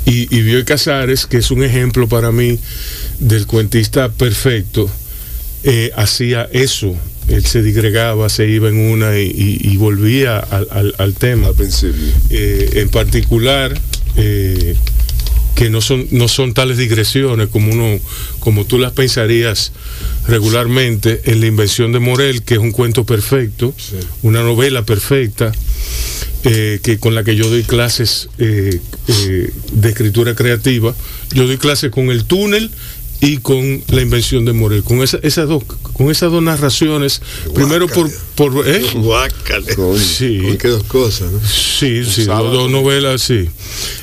y, 0.05 0.35
y 0.35 0.41
Bioy 0.41 0.63
Casares, 0.65 1.25
que 1.25 1.37
es 1.37 1.51
un 1.51 1.63
ejemplo 1.63 2.07
para 2.07 2.31
mí 2.31 2.57
del 3.19 3.45
cuentista 3.47 4.09
perfecto, 4.09 4.89
eh, 5.63 5.91
hacía 5.95 6.49
eso. 6.51 6.95
Él 7.29 7.45
se 7.45 7.61
digregaba, 7.63 8.27
se 8.27 8.49
iba 8.49 8.67
en 8.67 8.77
una 8.77 9.17
y, 9.17 9.27
y- 9.27 9.69
y 9.73 9.77
volvía 9.77 10.39
al, 10.39 10.67
al- 10.71 10.95
al 10.97 11.13
tema. 11.13 11.47
Al 11.47 11.55
principio. 11.55 12.01
Eh, 12.31 12.69
en 12.81 12.89
particular, 12.89 13.79
eh, 14.17 14.75
que 15.55 15.69
no 15.69 15.81
son, 15.81 16.07
no 16.11 16.27
son 16.27 16.53
tales 16.53 16.77
digresiones 16.77 17.47
como 17.47 17.71
uno, 17.71 17.99
como 18.39 18.65
tú 18.65 18.77
las 18.79 18.91
pensarías 18.91 19.71
regularmente 20.27 21.21
en 21.25 21.41
la 21.41 21.47
invención 21.47 21.91
de 21.91 21.99
Morel, 21.99 22.43
que 22.43 22.55
es 22.55 22.59
un 22.59 22.71
cuento 22.71 23.05
perfecto, 23.05 23.73
una 24.21 24.41
novela 24.41 24.83
perfecta, 24.83 25.51
eh, 26.45 26.79
que 26.83 26.97
con 26.97 27.15
la 27.15 27.23
que 27.23 27.35
yo 27.35 27.49
doy 27.49 27.63
clases 27.63 28.29
eh, 28.37 28.79
eh, 29.07 29.53
de 29.71 29.89
escritura 29.89 30.35
creativa. 30.35 30.93
Yo 31.33 31.47
doy 31.47 31.57
clases 31.57 31.89
con 31.89 32.09
el 32.09 32.25
túnel 32.25 32.69
y 33.23 33.37
con 33.37 33.81
la 33.87 34.01
invención 34.01 34.43
de 34.43 34.51
Morel. 34.53 34.83
Con 34.83 35.01
esa- 35.01 35.17
esas 35.23 35.47
dos, 35.47 35.63
con 35.93 36.11
esas 36.11 36.29
dos 36.29 36.43
narraciones, 36.43 37.21
primero 37.55 37.87
por, 37.87 38.09
por 38.35 38.67
¿eh? 38.67 38.83
Guácale. 38.95 39.73
Sí. 39.97 40.39
Con 40.43 40.57
qué 40.57 40.67
dos 40.67 40.83
cosas, 40.83 41.31
¿no? 41.31 41.39
Sí, 41.39 42.03
sí, 42.05 42.25
dos, 42.25 42.51
dos 42.51 42.69
novelas, 42.69 43.21
sí. 43.21 43.47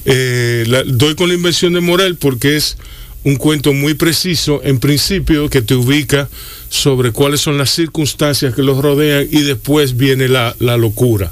Eh, 0.06 0.64
la- 0.66 0.82
doy 0.84 1.14
con 1.14 1.28
la 1.28 1.34
invención 1.34 1.74
de 1.74 1.80
Morel 1.80 2.16
porque 2.16 2.56
es 2.56 2.78
un 3.22 3.36
cuento 3.36 3.74
muy 3.74 3.92
preciso, 3.92 4.62
en 4.64 4.80
principio, 4.80 5.50
que 5.50 5.60
te 5.60 5.74
ubica 5.74 6.30
sobre 6.70 7.12
cuáles 7.12 7.42
son 7.42 7.58
las 7.58 7.70
circunstancias 7.70 8.54
que 8.54 8.62
los 8.62 8.78
rodean 8.82 9.28
y 9.30 9.42
después 9.42 9.98
viene 9.98 10.28
la, 10.28 10.56
la 10.60 10.78
locura, 10.78 11.30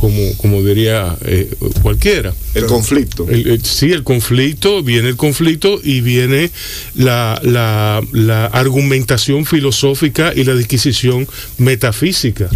como, 0.00 0.36
como 0.38 0.62
diría 0.62 1.16
eh, 1.24 1.50
cualquiera. 1.82 2.34
El 2.54 2.66
conflicto. 2.66 3.26
El- 3.28 3.46
el- 3.48 3.64
sí, 3.64 3.90
el 3.92 4.02
conflicto, 4.04 4.82
viene 4.82 5.08
el 5.08 5.16
conflicto 5.16 5.80
y 5.82 6.00
viene 6.00 6.50
la, 6.94 7.40
la- 7.42 8.00
la 8.12 8.46
argumentación 8.46 9.46
filosófica 9.46 10.32
y 10.34 10.44
la 10.44 10.54
disquisición 10.54 11.26
metafísica 11.58 12.48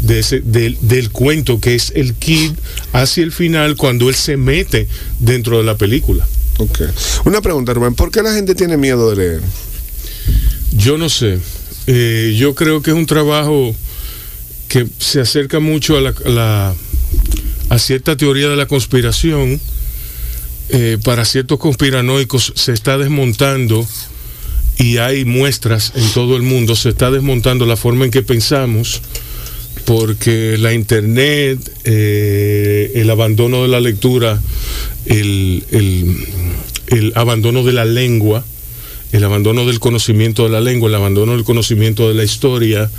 de 0.00 0.18
ese, 0.20 0.40
del, 0.40 0.76
del 0.82 1.10
cuento, 1.10 1.60
que 1.60 1.74
es 1.74 1.92
el 1.94 2.14
kid 2.14 2.52
hacia 2.92 3.24
el 3.24 3.32
final 3.32 3.76
cuando 3.76 4.08
él 4.08 4.14
se 4.14 4.36
mete 4.36 4.86
dentro 5.20 5.58
de 5.58 5.64
la 5.64 5.76
película. 5.76 6.26
Ok. 6.58 6.80
Una 7.24 7.40
pregunta, 7.40 7.72
Rubén. 7.74 7.94
¿Por 7.94 8.10
qué 8.10 8.22
la 8.22 8.32
gente 8.34 8.54
tiene 8.54 8.76
miedo 8.76 9.10
de 9.10 9.16
leer? 9.16 9.40
Yo 10.76 10.98
no 10.98 11.08
sé. 11.08 11.38
Eh, 11.86 12.34
yo 12.38 12.54
creo 12.54 12.80
que 12.82 12.90
es 12.90 12.96
un 12.96 13.06
trabajo 13.06 13.74
que 14.74 14.88
se 14.98 15.20
acerca 15.20 15.60
mucho 15.60 15.96
a, 15.96 16.00
la, 16.00 16.74
a 17.68 17.78
cierta 17.78 18.16
teoría 18.16 18.48
de 18.48 18.56
la 18.56 18.66
conspiración. 18.66 19.60
Eh, 20.70 20.98
para 21.04 21.24
ciertos 21.24 21.60
conspiranoicos 21.60 22.52
se 22.56 22.72
está 22.72 22.98
desmontando 22.98 23.86
y 24.78 24.96
hay 24.96 25.24
muestras 25.24 25.92
en 25.94 26.10
todo 26.12 26.34
el 26.36 26.42
mundo, 26.42 26.74
se 26.74 26.88
está 26.88 27.12
desmontando 27.12 27.66
la 27.66 27.76
forma 27.76 28.04
en 28.06 28.10
que 28.10 28.22
pensamos 28.22 29.00
porque 29.84 30.56
la 30.58 30.72
internet, 30.72 31.58
eh, 31.84 32.90
el 32.96 33.08
abandono 33.10 33.62
de 33.62 33.68
la 33.68 33.78
lectura, 33.78 34.40
el- 35.06 35.62
el 36.88 37.12
abandono 37.14 37.62
de 37.62 37.72
la 37.74 37.84
lengua, 37.84 38.44
el 39.12 39.22
abandono 39.22 39.66
del 39.66 39.78
conocimiento 39.78 40.42
de 40.44 40.50
la 40.50 40.60
lengua, 40.60 40.88
el 40.88 40.94
abandono 40.96 41.32
del 41.36 41.44
conocimiento 41.44 42.08
de 42.08 42.14
la 42.14 42.24
historia 42.24 42.90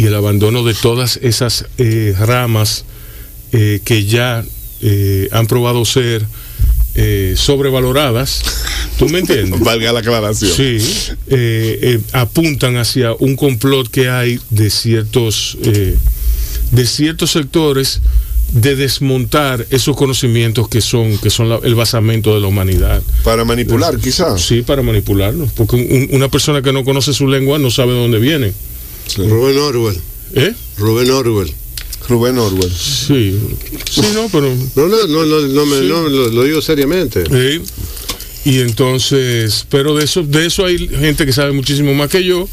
y 0.00 0.06
el 0.06 0.14
abandono 0.14 0.64
de 0.64 0.72
todas 0.72 1.18
esas 1.22 1.66
eh, 1.76 2.14
ramas 2.18 2.84
eh, 3.52 3.80
que 3.84 4.06
ya 4.06 4.42
eh, 4.80 5.28
han 5.30 5.46
probado 5.46 5.84
ser 5.84 6.24
eh, 6.94 7.34
sobrevaloradas, 7.36 8.42
¿tú 8.98 9.08
me 9.10 9.18
entiendes? 9.18 9.60
Valga 9.64 9.92
la 9.92 10.00
aclaración. 10.00 10.52
Sí, 10.52 10.78
apuntan 12.12 12.76
hacia 12.78 13.12
un 13.14 13.36
complot 13.36 13.88
que 13.88 14.08
hay 14.08 14.40
de 14.48 14.70
ciertos, 14.70 15.58
de 16.72 16.86
ciertos 16.86 17.32
sectores 17.32 18.00
de 18.54 18.74
desmontar 18.76 19.66
esos 19.70 19.94
conocimientos 19.96 20.68
que 20.68 20.80
son, 20.80 21.18
que 21.18 21.30
son 21.30 21.48
la- 21.48 21.60
el 21.62 21.74
basamento 21.74 22.34
de 22.34 22.40
la 22.40 22.46
humanidad. 22.48 23.02
Para 23.22 23.44
manipular, 23.44 23.98
quizás. 23.98 24.40
Sí, 24.40 24.62
para 24.62 24.82
manipularlos. 24.82 25.52
Porque 25.52 25.76
un- 25.76 26.08
una 26.16 26.28
persona 26.28 26.60
que 26.62 26.72
no 26.72 26.84
conoce 26.84 27.12
su 27.12 27.28
lengua 27.28 27.58
no 27.60 27.70
sabe 27.70 27.92
de 27.92 27.98
dónde 28.00 28.18
viene. 28.18 28.52
Rubén 29.16 29.58
Orwell. 29.58 29.96
¿Eh? 30.34 30.52
Rubén 30.78 31.10
Orwell. 31.10 31.52
Rubén 32.08 32.38
Orwell. 32.38 32.70
Sí. 32.72 33.38
Sí, 33.90 34.02
no, 34.14 34.28
pero. 34.30 34.54
No, 34.76 34.86
no, 34.88 35.06
no, 35.06 35.24
no, 35.26 35.40
no, 35.48 35.66
me- 35.66 35.78
Sí. 35.80 35.86
no, 35.88 36.08
lo, 36.08 36.28
lo 36.30 36.44
digo 36.44 36.60
seriamente. 36.62 37.24
Sí. 37.26 37.62
Y 38.50 38.60
entonces, 38.60 39.66
pero 39.68 39.94
de 39.94 40.04
eso, 40.04 40.22
de 40.22 40.46
eso 40.46 40.64
hay 40.64 40.78
gente 40.88 41.26
que 41.26 41.32
sabe 41.32 41.52
muchísimo 41.52 41.92
más 41.94 42.10
que 42.10 42.24
yo. 42.24 42.48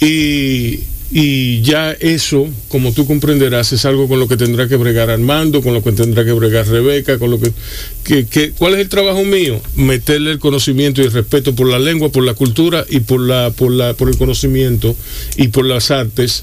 Y, 0.00 0.80
y 1.10 1.62
ya 1.62 1.92
eso, 1.92 2.48
como 2.68 2.92
tú 2.92 3.06
comprenderás, 3.06 3.72
es 3.72 3.84
algo 3.84 4.08
con 4.08 4.18
lo 4.18 4.26
que 4.26 4.36
tendrá 4.36 4.66
que 4.66 4.76
bregar 4.76 5.08
Armando, 5.08 5.62
con 5.62 5.72
lo 5.72 5.82
que 5.82 5.92
tendrá 5.92 6.24
que 6.24 6.32
bregar 6.32 6.66
Rebeca, 6.66 7.18
con 7.18 7.30
lo 7.30 7.38
que, 7.38 8.26
que, 8.26 8.50
¿cuál 8.50 8.74
es 8.74 8.80
el 8.80 8.88
trabajo 8.88 9.24
mío? 9.24 9.60
Meterle 9.76 10.32
el 10.32 10.40
conocimiento 10.40 11.00
y 11.00 11.04
el 11.04 11.12
respeto 11.12 11.54
por 11.54 11.68
la 11.68 11.78
lengua, 11.78 12.10
por 12.10 12.24
la 12.24 12.34
cultura 12.34 12.84
y 12.88 13.00
por 13.00 13.20
la, 13.20 13.50
por 13.50 13.70
la, 13.70 13.94
por 13.94 14.08
el 14.08 14.18
conocimiento 14.18 14.96
y 15.36 15.48
por 15.48 15.64
las 15.64 15.92
artes, 15.92 16.42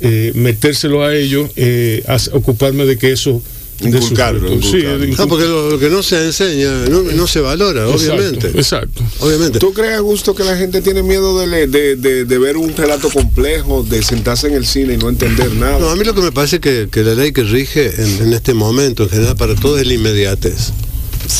eh, 0.00 0.32
metérselo 0.34 1.04
a 1.04 1.14
ellos, 1.14 1.50
eh, 1.56 2.02
ocuparme 2.32 2.86
de 2.86 2.96
que 2.96 3.12
eso 3.12 3.42
Inculcarlo. 3.80 4.48
Sí, 4.60 4.78
inculcarlo. 4.78 4.98
de 4.98 5.14
Ah, 5.18 5.26
porque 5.28 5.44
lo, 5.46 5.70
lo 5.70 5.78
que 5.78 5.88
no 5.88 6.02
se 6.02 6.24
enseña 6.24 6.86
no, 6.88 7.02
no 7.02 7.26
se 7.26 7.40
valora, 7.40 7.86
obviamente. 7.88 8.48
Exacto. 8.48 9.02
Obviamente. 9.20 9.58
¿Tú 9.60 9.72
crees, 9.72 9.96
Augusto, 9.98 10.34
que 10.34 10.44
la 10.44 10.56
gente 10.56 10.82
tiene 10.82 11.02
miedo 11.02 11.38
de, 11.38 11.46
le- 11.46 11.66
de, 11.68 11.96
de- 11.96 12.24
de 12.24 12.38
ver 12.38 12.56
un 12.56 12.74
relato 12.76 13.08
complejo, 13.10 13.84
de 13.84 14.02
sentarse 14.02 14.48
en 14.48 14.54
el 14.54 14.66
cine 14.66 14.94
y 14.94 14.96
no 14.96 15.08
entender 15.08 15.54
nada? 15.54 15.78
No, 15.78 15.90
a 15.90 15.96
mí 15.96 16.04
lo 16.04 16.14
que 16.14 16.22
me 16.22 16.32
parece 16.32 16.58
que, 16.60 16.88
que 16.90 17.02
la 17.04 17.14
ley 17.14 17.32
que 17.32 17.44
rige 17.44 17.92
en, 18.02 18.22
en 18.26 18.32
este 18.32 18.52
momento, 18.54 19.04
en 19.04 19.10
general, 19.10 19.36
para 19.36 19.54
todo 19.54 19.78
es 19.78 19.86
la 19.86 19.94
inmediatez. 19.94 20.72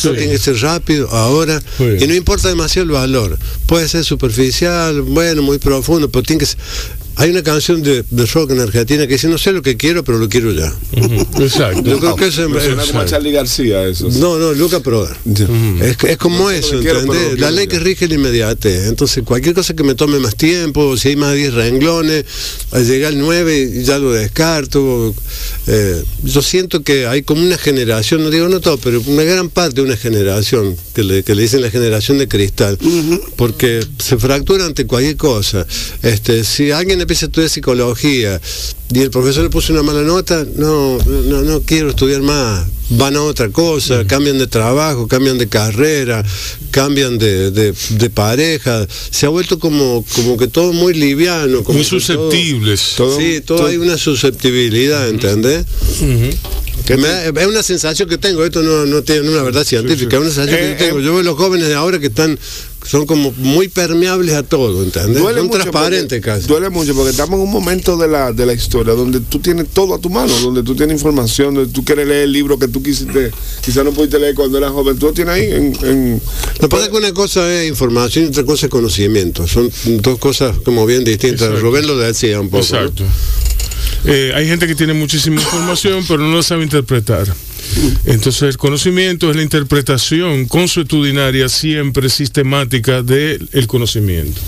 Todo 0.02 0.12
tiene 0.14 0.32
que 0.32 0.38
ser 0.38 0.56
rápido, 0.60 1.08
ahora, 1.10 1.62
Sí. 1.78 1.84
y 2.00 2.06
no 2.06 2.14
importa 2.14 2.48
demasiado 2.48 2.84
el 2.84 2.90
valor. 2.92 3.38
Puede 3.66 3.88
ser 3.88 4.04
superficial, 4.04 5.00
bueno, 5.00 5.40
muy 5.42 5.58
profundo, 5.58 6.10
pero 6.10 6.22
tiene 6.24 6.40
que 6.40 6.46
ser... 6.46 6.58
Hay 7.18 7.30
una 7.30 7.42
canción 7.42 7.82
de, 7.82 8.04
de 8.08 8.26
rock 8.26 8.52
en 8.52 8.60
Argentina 8.60 9.06
que 9.06 9.14
dice, 9.14 9.28
no 9.28 9.38
sé 9.38 9.52
lo 9.52 9.60
que 9.62 9.76
quiero, 9.76 10.04
pero 10.04 10.18
lo 10.18 10.28
quiero 10.28 10.52
ya. 10.52 10.72
Exacto. 11.40 11.82
Yo 11.82 11.98
creo 11.98 12.16
que 12.16 12.26
eso 12.28 12.44
es... 12.46 12.62
Suena 12.64 12.84
como 12.86 13.04
Charlie 13.04 13.32
García 13.32 13.84
eso. 13.86 14.08
No, 14.12 14.38
no, 14.38 14.52
Luca 14.52 14.80
Prodan. 14.80 15.16
Es, 15.82 15.96
que- 15.96 16.12
es 16.12 16.16
como 16.16 16.38
No 16.44 16.48
sé 16.50 16.58
eso, 16.58 16.80
quiero, 16.80 17.00
¿entendés? 17.00 17.40
La 17.40 17.50
ley 17.50 17.66
ya. 17.66 17.70
que 17.72 17.78
rige 17.80 18.06
la 18.08 18.14
inmediatez. 18.14 18.86
Entonces, 18.88 19.24
cualquier 19.24 19.54
cosa 19.54 19.74
que 19.74 19.82
me 19.82 19.94
tome 19.94 20.18
más 20.20 20.36
tiempo, 20.36 20.96
si 20.96 21.08
hay 21.08 21.16
más 21.16 21.32
de 21.32 21.38
10 21.38 21.54
renglones, 21.54 22.24
al 22.70 22.86
llegar 22.86 23.12
al 23.12 23.18
9 23.18 23.82
ya 23.84 23.98
lo 23.98 24.12
descarto. 24.12 25.14
Eh, 25.66 26.02
yo 26.22 26.40
siento 26.42 26.82
que 26.82 27.06
hay 27.06 27.22
como 27.22 27.42
una 27.42 27.58
generación, 27.58 28.22
no 28.22 28.30
digo 28.30 28.48
no 28.48 28.60
todo, 28.60 28.78
pero 28.78 29.02
una 29.06 29.24
gran 29.24 29.50
parte 29.50 29.76
de 29.76 29.82
una 29.82 29.96
generación, 29.96 30.76
que 30.94 31.02
le, 31.02 31.22
que 31.24 31.34
le 31.34 31.42
dicen 31.42 31.62
la 31.62 31.70
generación 31.70 32.18
de 32.18 32.28
cristal, 32.28 32.78
porque 33.36 33.84
se 33.98 34.16
fractura 34.18 34.64
ante 34.66 34.86
cualquier 34.86 35.16
cosa. 35.16 35.66
Este, 36.02 36.44
si 36.44 36.70
alguien 36.70 37.00
empieza 37.08 37.24
a 37.24 37.28
estudiar 37.28 37.48
psicología 37.48 38.38
y 38.92 39.00
el 39.00 39.10
profesor 39.10 39.42
le 39.42 39.48
puso 39.48 39.72
una 39.72 39.82
mala 39.82 40.02
nota, 40.02 40.44
no, 40.56 40.98
no, 40.98 41.42
no 41.42 41.62
quiero 41.62 41.88
estudiar 41.88 42.20
más. 42.20 42.66
Van 42.90 43.16
a 43.16 43.22
otra 43.22 43.48
cosa, 43.50 44.06
cambian 44.06 44.38
de 44.38 44.46
trabajo, 44.46 45.08
cambian 45.08 45.36
de 45.38 45.46
carrera, 45.46 46.22
cambian 46.70 47.18
de, 47.18 47.50
de- 47.50 47.74
de 47.90 48.10
pareja. 48.10 48.86
Se 49.10 49.24
ha 49.26 49.28
vuelto 49.30 49.58
como, 49.58 50.04
como 50.14 50.36
que 50.38 50.48
todo 50.48 50.72
muy 50.74 50.92
liviano. 50.94 51.62
Como 51.64 51.78
Muy 51.78 51.84
que 51.84 51.90
todo- 51.90 52.00
susceptibles. 52.00 52.80
sí, 53.18 53.40
todo, 53.44 53.66
hay 53.66 53.76
una 53.78 53.96
susceptibilidad, 53.98 55.08
¿entendés? 55.08 55.64
Que 56.86 56.96
me 56.96 57.08
da- 57.08 57.26
es 57.26 57.46
una 57.46 57.62
sensación 57.62 58.08
que 58.08 58.16
tengo, 58.18 58.42
esto 58.44 58.62
no, 58.62 58.86
no 58.86 59.02
tiene 59.02 59.28
una 59.28 59.42
verdad 59.42 59.64
científica, 59.64 60.16
es 60.16 60.22
una 60.22 60.30
sensación 60.30 60.58
Eh, 60.58 60.76
que 60.78 60.84
yo 60.84 60.86
tengo. 60.86 61.00
eh. 61.00 61.04
Yo 61.04 61.12
veo 61.14 61.22
los 61.22 61.36
jóvenes 61.36 61.68
de 61.68 61.74
ahora 61.74 61.98
que 61.98 62.06
están, 62.06 62.38
son 62.88 63.06
como 63.06 63.32
muy 63.36 63.68
permeables 63.68 64.34
a 64.34 64.42
todo, 64.42 64.82
¿entendés? 64.82 65.22
Duele 65.22 65.38
son 65.40 65.46
mucho 65.48 65.58
transparentes 65.60 66.18
porque- 66.20 66.20
casi. 66.20 66.46
Duele 66.48 66.70
mucho 66.70 66.94
porque 66.94 67.10
estamos 67.10 67.38
en 67.38 67.44
un 67.46 67.50
momento 67.52 67.96
de 67.96 68.08
la, 68.08 68.32
de 68.32 68.46
la 68.46 68.54
historia 68.54 68.94
donde 68.94 69.20
tú 69.20 69.38
tienes 69.40 69.68
todo 69.68 69.94
a 69.94 69.98
tu 70.00 70.08
mano, 70.10 70.32
donde 70.40 70.62
tú 70.62 70.74
tienes 70.74 70.94
información, 70.94 71.54
donde 71.54 71.72
tú 71.72 71.84
quieres 71.84 72.08
leer 72.08 72.22
el 72.24 72.32
libro 72.32 72.58
que 72.58 72.66
tú 72.68 72.82
quisiste, 72.82 73.30
quizás 73.64 73.84
no 73.84 73.92
pudiste 73.92 74.18
leer 74.18 74.34
cuando 74.34 74.56
eras 74.58 74.72
joven, 74.72 74.98
tú 74.98 75.06
lo 75.06 75.12
tienes 75.12 75.34
ahí 75.34 75.44
en... 75.52 75.76
en- 75.84 76.22
Lo 76.60 76.60
que 76.60 76.68
pasa 76.68 76.84
es 76.84 76.90
que 76.90 76.96
una 76.96 77.12
cosa 77.12 77.52
es 77.54 77.68
información 77.68 78.24
y 78.24 78.28
otra 78.28 78.44
cosa 78.44 78.66
es 78.66 78.70
conocimiento. 78.70 79.46
Son 79.46 79.70
dos 80.00 80.18
cosas 80.18 80.56
como 80.64 80.86
bien 80.86 81.04
distintas. 81.04 81.42
Exacto. 81.42 81.60
Rubén 81.60 81.86
lo 81.86 81.96
decía 81.98 82.40
un 82.40 82.48
poco. 82.48 82.58
¿no? 82.58 82.78
Exacto. 82.78 83.04
Eh, 84.04 84.32
hay 84.34 84.46
gente 84.46 84.66
que 84.66 84.74
tiene 84.74 84.94
muchísima 84.94 85.40
información, 85.40 86.04
pero 86.06 86.20
no 86.20 86.36
la 86.36 86.42
sabe 86.42 86.62
interpretar. 86.62 87.26
Entonces, 88.06 88.42
el 88.42 88.56
conocimiento 88.56 89.30
es 89.30 89.36
la 89.36 89.42
interpretación 89.42 90.46
consuetudinaria, 90.46 91.48
siempre 91.48 92.08
sistemática 92.08 93.02
del 93.02 93.66
conocimiento, 93.66 94.40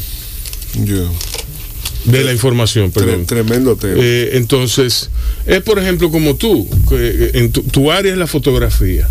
de 2.05 2.25
la 2.25 2.33
información, 2.33 2.91
perdón. 2.91 3.27
tremendo 3.27 3.77
tema. 3.77 3.95
Eh, 3.97 4.31
entonces, 4.35 5.11
es 5.47 5.63
por 5.63 5.79
ejemplo 5.79 6.11
como 6.11 6.37
tú, 6.37 6.69
que 6.89 6.97
eh, 6.97 7.31
en 7.35 7.53
tu, 7.53 7.63
tu 7.63 7.91
área 7.93 8.13
es 8.13 8.19
la 8.19 8.27
fotografía. 8.27 9.09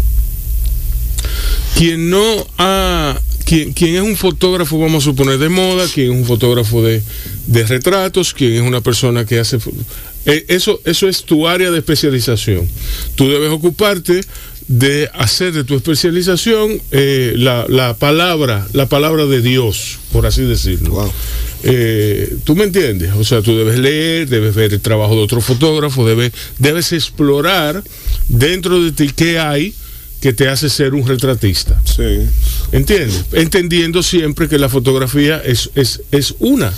Quien 1.78 2.10
no 2.10 2.48
ha, 2.58 3.20
quien, 3.46 3.74
quien 3.74 3.96
es 3.96 4.02
un 4.02 4.18
fotógrafo, 4.18 4.80
vamos 4.80 5.04
a 5.04 5.06
suponer, 5.06 5.38
de 5.38 5.50
moda, 5.50 5.88
quien 5.94 6.12
es 6.12 6.18
un 6.18 6.26
fotógrafo 6.26 6.84
de, 6.84 7.02
de 7.48 7.64
retratos, 7.66 8.34
quien 8.34 8.54
es 8.54 8.62
una 8.62 8.82
persona 8.82 9.26
que 9.26 9.40
hace... 9.40 9.60
eh, 10.26 10.46
eso, 10.48 10.82
eso 10.86 11.08
es 11.08 11.24
tu 11.24 11.48
área 11.48 11.72
de 11.72 11.80
especialización. 11.80 12.68
Tú 13.16 13.30
debes 13.30 13.52
ocuparte 13.52 14.22
de 14.68 15.10
hacer 15.14 15.52
de 15.52 15.64
tu 15.64 15.76
especialización 15.76 16.80
eh, 16.92 17.34
la, 17.36 17.66
la 17.68 17.96
palabra, 17.96 18.68
la 18.74 18.88
palabra 18.88 19.26
de 19.26 19.42
Dios, 19.42 19.98
por 20.12 20.28
así 20.28 20.44
decirlo. 20.44 20.92
Wow. 20.92 21.12
Eh, 21.64 22.36
¿Tú 22.44 22.56
me 22.56 22.66
entiendes? 22.66 23.12
O 23.18 23.24
sea, 23.24 23.42
tú 23.42 23.58
debes 23.58 23.80
leer, 23.80 24.30
debes 24.30 24.54
ver 24.56 24.72
el 24.72 24.80
trabajo 24.80 25.16
de 25.16 25.22
otro 25.22 25.42
fotógrafo, 25.42 26.08
debes, 26.08 26.34
debes 26.60 26.94
explorar 26.94 27.84
dentro 28.28 28.82
de 28.82 28.92
ti 28.92 29.10
qué 29.14 29.40
hay 29.40 29.74
que 30.22 30.34
te 30.34 30.48
hace 30.48 30.70
ser 30.70 30.94
un 30.94 31.08
retratista. 31.08 31.82
Sí. 31.86 32.28
¿Entiendes? 32.72 33.26
Entendiendo 33.32 34.04
siempre 34.04 34.48
que 34.48 34.60
la 34.60 34.70
fotografía 34.70 35.42
es, 35.44 35.72
es, 35.76 36.02
es 36.12 36.36
una. 36.40 36.72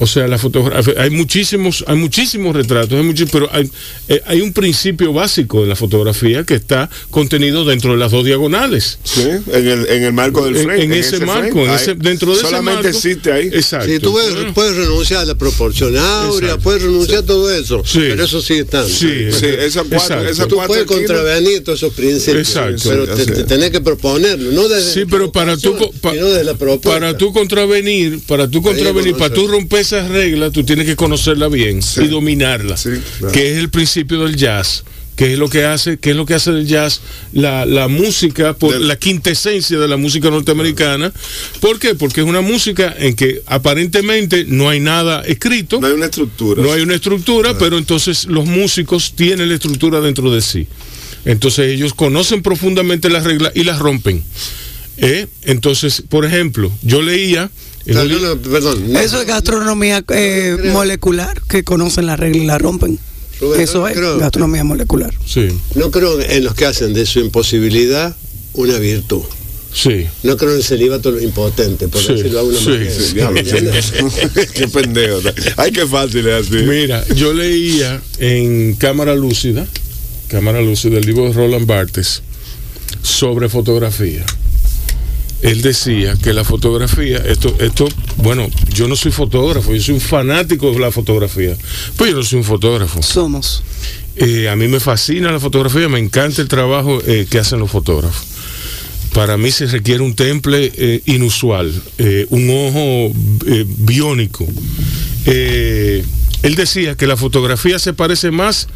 O 0.00 0.06
sea, 0.06 0.28
la 0.28 0.38
fotografía, 0.38 0.94
hay 0.98 1.10
muchísimos, 1.10 1.84
hay 1.88 1.96
muchísimos 1.96 2.54
retratos, 2.54 2.92
hay 2.98 3.04
muchis- 3.04 3.28
pero 3.32 3.48
hay, 3.52 3.68
eh, 4.08 4.22
hay 4.26 4.40
un 4.40 4.52
principio 4.52 5.12
básico 5.12 5.62
en 5.64 5.68
la 5.68 5.76
fotografía 5.76 6.44
que 6.44 6.54
está 6.54 6.88
contenido 7.10 7.64
dentro 7.64 7.92
de 7.92 7.98
las 7.98 8.12
dos 8.12 8.24
diagonales. 8.24 8.98
Sí, 9.02 9.22
en 9.22 9.66
el, 9.68 9.86
en 9.88 10.02
el 10.04 10.12
marco 10.12 10.44
del 10.44 10.56
En, 10.56 10.62
frame. 10.64 10.82
en 10.84 10.92
ese, 10.92 11.18
marco, 11.26 11.52
frame. 11.54 11.64
en 11.64 11.70
ese- 11.74 11.94
dentro 11.94 12.30
de 12.34 12.40
Solamente 12.42 12.88
ese 12.90 12.98
marco. 12.98 13.08
existe 13.08 13.32
ahí. 13.32 13.46
Exacto. 13.52 13.86
Sí, 13.88 13.98
tú 13.98 14.12
puedes, 14.12 14.34
Bueno, 14.34 14.54
puedes 14.54 14.76
renunciar 14.76 15.22
a 15.22 15.24
la 15.24 15.34
proporción 15.34 15.96
áurea, 15.96 16.58
puedes 16.58 16.82
renunciar 16.82 17.18
a 17.18 17.26
todo 17.26 17.52
eso, 17.52 17.82
Sí. 17.84 17.98
pero 18.08 18.24
eso 18.24 18.40
sigue 18.40 18.60
estando. 18.60 18.88
Sí, 18.88 19.32
Sí, 19.32 19.46
esas 19.46 19.82
cuatro, 19.88 19.96
Exacto. 19.96 20.28
esas 20.28 20.48
Tú 20.48 20.54
cuatro 20.56 20.68
puedes 20.74 20.86
contravenir 20.86 21.64
todos 21.64 21.80
esos 21.80 21.92
principios, 21.92 22.46
Exacto. 22.48 22.82
pero 22.88 23.16
Sí, 23.16 23.26
te, 23.26 23.44
tenés 23.44 23.70
que 23.70 23.80
proponerlo, 23.80 24.52
no 24.52 24.68
desde 24.68 24.92
Sí, 24.92 25.00
la 25.00 25.06
pero 25.06 25.32
para 25.32 25.56
tú, 25.56 25.76
pa- 26.00 26.12
sino 26.12 26.26
desde 26.26 26.44
la 26.44 26.54
propuesta. 26.54 26.88
para 27.00 27.16
tú 27.18 27.32
contravenir, 27.32 28.20
para 28.26 28.48
tú 28.48 28.62
contravenir, 28.62 29.16
para 29.16 29.34
tú 29.34 29.48
romper 29.48 29.87
esas 29.92 30.08
reglas, 30.10 30.52
tú 30.52 30.64
tienes 30.64 30.86
que 30.86 30.96
conocerla 30.96 31.48
bien 31.48 31.82
Sí. 31.82 32.02
y 32.02 32.08
dominarla, 32.08 32.76
Sí, 32.76 32.90
claro. 33.18 33.32
que 33.32 33.52
es 33.52 33.58
el 33.58 33.70
principio 33.70 34.24
del 34.24 34.36
jazz. 34.36 34.84
que 35.16 35.32
es 35.32 35.38
lo 35.40 35.48
que 35.48 35.64
hace, 35.64 35.98
que 35.98 36.10
es 36.10 36.16
lo 36.16 36.24
que 36.26 36.34
hace 36.34 36.52
del 36.52 36.64
jazz 36.68 37.00
la, 37.32 37.66
la 37.66 37.88
música, 37.88 38.54
por 38.54 38.74
Del- 38.74 38.86
la 38.86 38.94
quintesencia 38.96 39.76
de 39.76 39.88
la 39.88 39.96
música 39.96 40.30
norteamericana. 40.30 41.12
¿Por 41.58 41.80
qué? 41.80 41.96
Porque 41.96 42.20
es 42.20 42.26
una 42.28 42.40
música 42.40 42.94
en 42.96 43.16
que 43.16 43.42
aparentemente 43.46 44.44
no 44.46 44.68
hay 44.68 44.78
nada 44.78 45.22
escrito. 45.22 45.80
No 45.80 45.88
hay 45.88 45.94
una 45.94 46.04
estructura. 46.06 46.62
No 46.62 46.72
hay 46.72 46.82
una 46.82 46.94
estructura, 46.94 47.58
pero 47.58 47.78
entonces 47.78 48.26
los 48.26 48.46
músicos 48.46 49.14
tienen 49.16 49.48
la 49.48 49.56
estructura 49.56 50.00
dentro 50.00 50.30
de 50.32 50.40
sí. 50.40 50.68
Entonces 51.24 51.66
ellos 51.74 51.94
conocen 51.94 52.40
profundamente 52.44 53.10
las 53.10 53.24
reglas 53.24 53.50
y 53.56 53.64
las 53.64 53.80
rompen. 53.80 54.22
¿Eh? 54.98 55.26
Entonces, 55.42 56.00
por 56.08 56.26
ejemplo, 56.26 56.70
yo 56.82 57.02
leía... 57.02 57.50
No, 57.88 58.04
no, 58.04 58.36
perdón. 58.40 58.96
Eso 58.96 59.20
es 59.20 59.26
gastronomía 59.26 60.04
eh, 60.10 60.56
molecular, 60.72 61.40
que 61.48 61.64
conocen 61.64 62.06
la 62.06 62.16
regla 62.16 62.42
y 62.42 62.46
la 62.46 62.58
rompen. 62.58 62.98
Rubén, 63.40 63.60
Eso 63.60 63.78
no 63.78 63.88
es 63.88 63.96
creo- 63.96 64.18
gastronomía 64.18 64.64
molecular. 64.64 65.14
Sí, 65.24 65.48
No 65.74 65.90
creo 65.90 66.20
en 66.20 66.44
los 66.44 66.54
que 66.54 66.66
hacen 66.66 66.92
de 66.92 67.06
su 67.06 67.20
imposibilidad 67.20 68.14
una 68.54 68.78
virtud. 68.78 69.22
sí. 69.72 70.06
No 70.24 70.36
creo 70.36 70.50
en 70.52 70.56
el 70.56 70.64
celibato 70.64 71.18
impotente, 71.20 71.86
por 71.88 72.02
Sí, 72.02 72.14
decirlo 72.14 72.32
de 72.32 72.38
alguna 72.38 72.58
sí, 72.58 73.20
manera. 73.22 73.82
sí, 73.82 73.92
qué 74.54 74.66
pendejo. 74.68 75.20
Ay, 75.56 75.70
qué 75.72 75.86
fácil 75.86 76.26
es 76.26 76.46
así. 76.46 76.56
Mira, 76.64 77.06
yo 77.14 77.32
leía 77.32 78.00
en 78.18 78.74
Cámara 78.74 79.14
Lúcida, 79.14 79.66
Cámara 80.28 80.60
Lúcida, 80.60 80.98
el 80.98 81.06
libro 81.06 81.24
de 81.26 81.32
Roland 81.32 81.66
Barthes, 81.66 82.22
sobre 83.02 83.48
fotografía. 83.48 84.24
Él 85.42 85.62
decía 85.62 86.16
que 86.20 86.32
la 86.32 86.42
fotografía, 86.42 87.18
esto, 87.18 87.54
esto, 87.60 87.88
bueno, 88.16 88.48
yo 88.72 88.88
no 88.88 88.96
soy 88.96 89.12
fotógrafo, 89.12 89.72
yo 89.72 89.80
soy 89.80 89.94
un 89.94 90.00
fanático 90.00 90.72
de 90.72 90.80
la 90.80 90.90
fotografía, 90.90 91.56
pues 91.96 92.10
yo 92.10 92.16
no 92.16 92.22
soy 92.24 92.38
un 92.38 92.44
fotógrafo. 92.44 93.02
Somos. 93.02 93.62
Eh, 94.16 94.48
a 94.48 94.56
mí 94.56 94.66
me 94.66 94.80
fascina 94.80 95.30
la 95.30 95.38
fotografía, 95.38 95.88
me 95.88 96.00
encanta 96.00 96.42
el 96.42 96.48
trabajo 96.48 96.98
eh, 97.06 97.26
que 97.30 97.38
hacen 97.38 97.60
los 97.60 97.70
fotógrafos. 97.70 98.26
Para 99.14 99.36
mí 99.36 99.52
se 99.52 99.66
requiere 99.66 100.02
un 100.02 100.14
temple 100.14 100.72
eh, 100.74 101.02
inusual, 101.06 101.72
un 102.30 102.50
ojo 102.50 103.12
biónico. 103.78 104.46
Él 105.24 106.54
decía 106.56 106.96
que 106.96 107.06
la 107.06 107.16
fotografía 107.16 107.78
se 107.78 107.92
parece 107.92 108.30
más, 108.30 108.68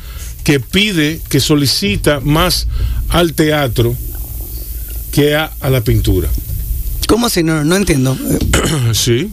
que 0.44 0.58
pide, 0.58 1.20
que 1.28 1.38
solicita 1.38 2.20
más 2.20 2.66
al 3.08 3.34
teatro 3.34 3.94
que 5.12 5.34
a, 5.34 5.52
a 5.60 5.70
la 5.70 5.82
pintura. 5.82 6.28
¿Cómo 7.12 7.26
así? 7.26 7.42
No, 7.42 7.62
no 7.62 7.76
entiendo. 7.76 8.16
sí. 8.94 9.28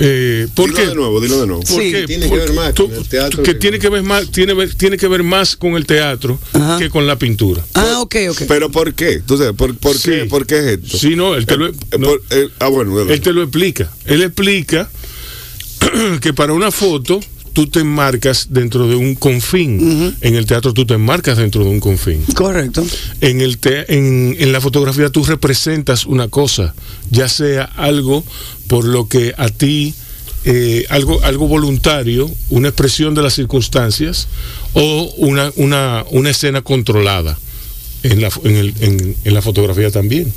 Eh, 0.00 0.48
¿Por 0.52 0.66
Dilo 0.70 0.76
qué? 0.80 0.86
de 0.88 0.94
nuevo, 0.96 1.20
dilo 1.20 1.40
de 1.40 1.46
nuevo. 1.46 1.62
¿Por 1.62 1.80
Sí. 1.80 1.92
qué? 1.92 2.06
Tiene 2.08 2.24
que 2.24 2.28
Porque 2.30 2.44
ver 2.46 2.54
más 2.54 2.74
tú- 2.74 2.88
con 2.88 2.96
el 2.98 3.08
teatro 3.08 3.42
que 3.44 3.52
que 3.52 3.58
tiene 3.60 3.76
con- 3.78 3.82
que 3.82 3.88
ver 3.90 4.02
más, 4.02 4.30
tiene, 4.32 4.52
ver- 4.54 4.74
tiene 4.74 4.96
que 4.96 5.06
ver 5.06 5.22
más 5.22 5.54
con 5.54 5.76
el 5.76 5.86
teatro 5.86 6.40
Ajá. 6.54 6.78
que 6.80 6.90
con 6.90 7.06
la 7.06 7.16
pintura. 7.16 7.64
Ah, 7.74 8.00
ok, 8.00 8.16
ok. 8.30 8.42
Pero 8.48 8.68
¿por 8.72 8.94
qué? 8.94 9.12
Entonces, 9.12 9.52
¿por, 9.52 9.76
por 9.76 9.96
qué. 10.00 10.24
¿por 10.24 10.44
qué 10.44 10.58
es 10.58 10.64
esto? 10.82 10.98
Sí, 10.98 11.14
no, 11.14 11.36
él 11.36 11.46
te 11.46 11.56
lo- 11.56 11.68
Eh, 11.68 11.72
no. 12.00 12.08
por- 12.08 12.22
eh, 12.30 12.48
ah, 12.58 12.66
bueno. 12.66 12.98
Él 12.98 13.20
te 13.20 13.32
lo 13.32 13.42
explica. 13.42 13.92
Él 14.06 14.24
explica 14.24 14.90
que 16.20 16.32
para 16.32 16.52
una 16.52 16.72
foto 16.72 17.20
tú 17.52 17.66
te 17.66 17.80
enmarcas 17.80 18.48
dentro 18.50 18.86
de 18.88 18.94
un 18.96 19.14
confín. 19.14 20.14
En 20.20 20.34
el 20.34 20.46
teatro 20.46 20.72
tú 20.72 20.86
te 20.86 20.94
enmarcas 20.94 21.38
dentro 21.38 21.64
de 21.64 21.70
un 21.70 21.80
confín. 21.80 22.22
Correcto. 22.34 22.84
En, 23.20 23.40
el 23.40 23.58
te- 23.58 23.92
en, 23.94 24.36
en 24.38 24.52
la 24.52 24.60
fotografía 24.60 25.10
tú 25.10 25.24
representas 25.24 26.06
una 26.06 26.28
cosa, 26.28 26.74
ya 27.10 27.28
sea 27.28 27.64
algo 27.64 28.24
por 28.68 28.84
lo 28.84 29.08
que 29.08 29.34
a 29.36 29.48
ti, 29.48 29.94
eh, 30.44 30.86
algo, 30.88 31.22
algo 31.24 31.48
voluntario, 31.48 32.30
una 32.50 32.68
expresión 32.68 33.14
de 33.14 33.22
las 33.22 33.34
circunstancias 33.34 34.28
o 34.74 35.12
una, 35.18 35.52
una, 35.56 36.04
una 36.10 36.30
escena 36.30 36.62
controlada 36.62 37.38
en 38.02 38.22
la, 38.22 38.30
en, 38.44 38.56
el- 38.56 38.74
en- 38.80 39.16
en 39.24 39.34
la 39.34 39.42
fotografía 39.42 39.90
también. 39.90 40.32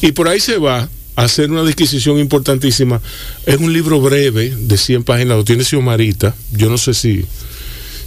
Y 0.00 0.12
por 0.12 0.28
ahí 0.28 0.40
se 0.40 0.58
va 0.58 0.88
hacer 1.16 1.50
una 1.50 1.62
disquisición 1.64 2.18
importantísima. 2.18 3.00
Es 3.46 3.58
un 3.58 3.72
libro 3.72 4.00
breve 4.00 4.54
de 4.56 4.76
100 4.78 5.04
páginas, 5.04 5.36
lo 5.36 5.44
tiene 5.44 5.64
Xiomarita. 5.64 6.34
Yo 6.52 6.70
no 6.70 6.78
sé 6.78 6.94
si, 6.94 7.24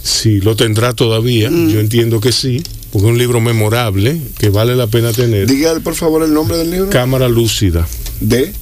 si 0.02 0.40
lo 0.40 0.56
tendrá 0.56 0.92
todavía, 0.92 1.48
yo 1.50 1.80
entiendo 1.80 2.20
que 2.20 2.32
sí, 2.32 2.62
porque 2.92 3.06
es 3.06 3.12
un 3.12 3.18
libro 3.18 3.40
memorable 3.40 4.20
que 4.38 4.48
vale 4.50 4.74
la 4.76 4.86
pena 4.86 5.12
tener. 5.12 5.46
Diga, 5.48 5.78
por 5.80 5.94
favor, 5.94 6.22
el 6.22 6.32
nombre 6.32 6.56
del 6.58 6.70
libro. 6.70 6.90
Cámara 6.90 7.28
lúcida. 7.28 7.86
de. 8.20 8.52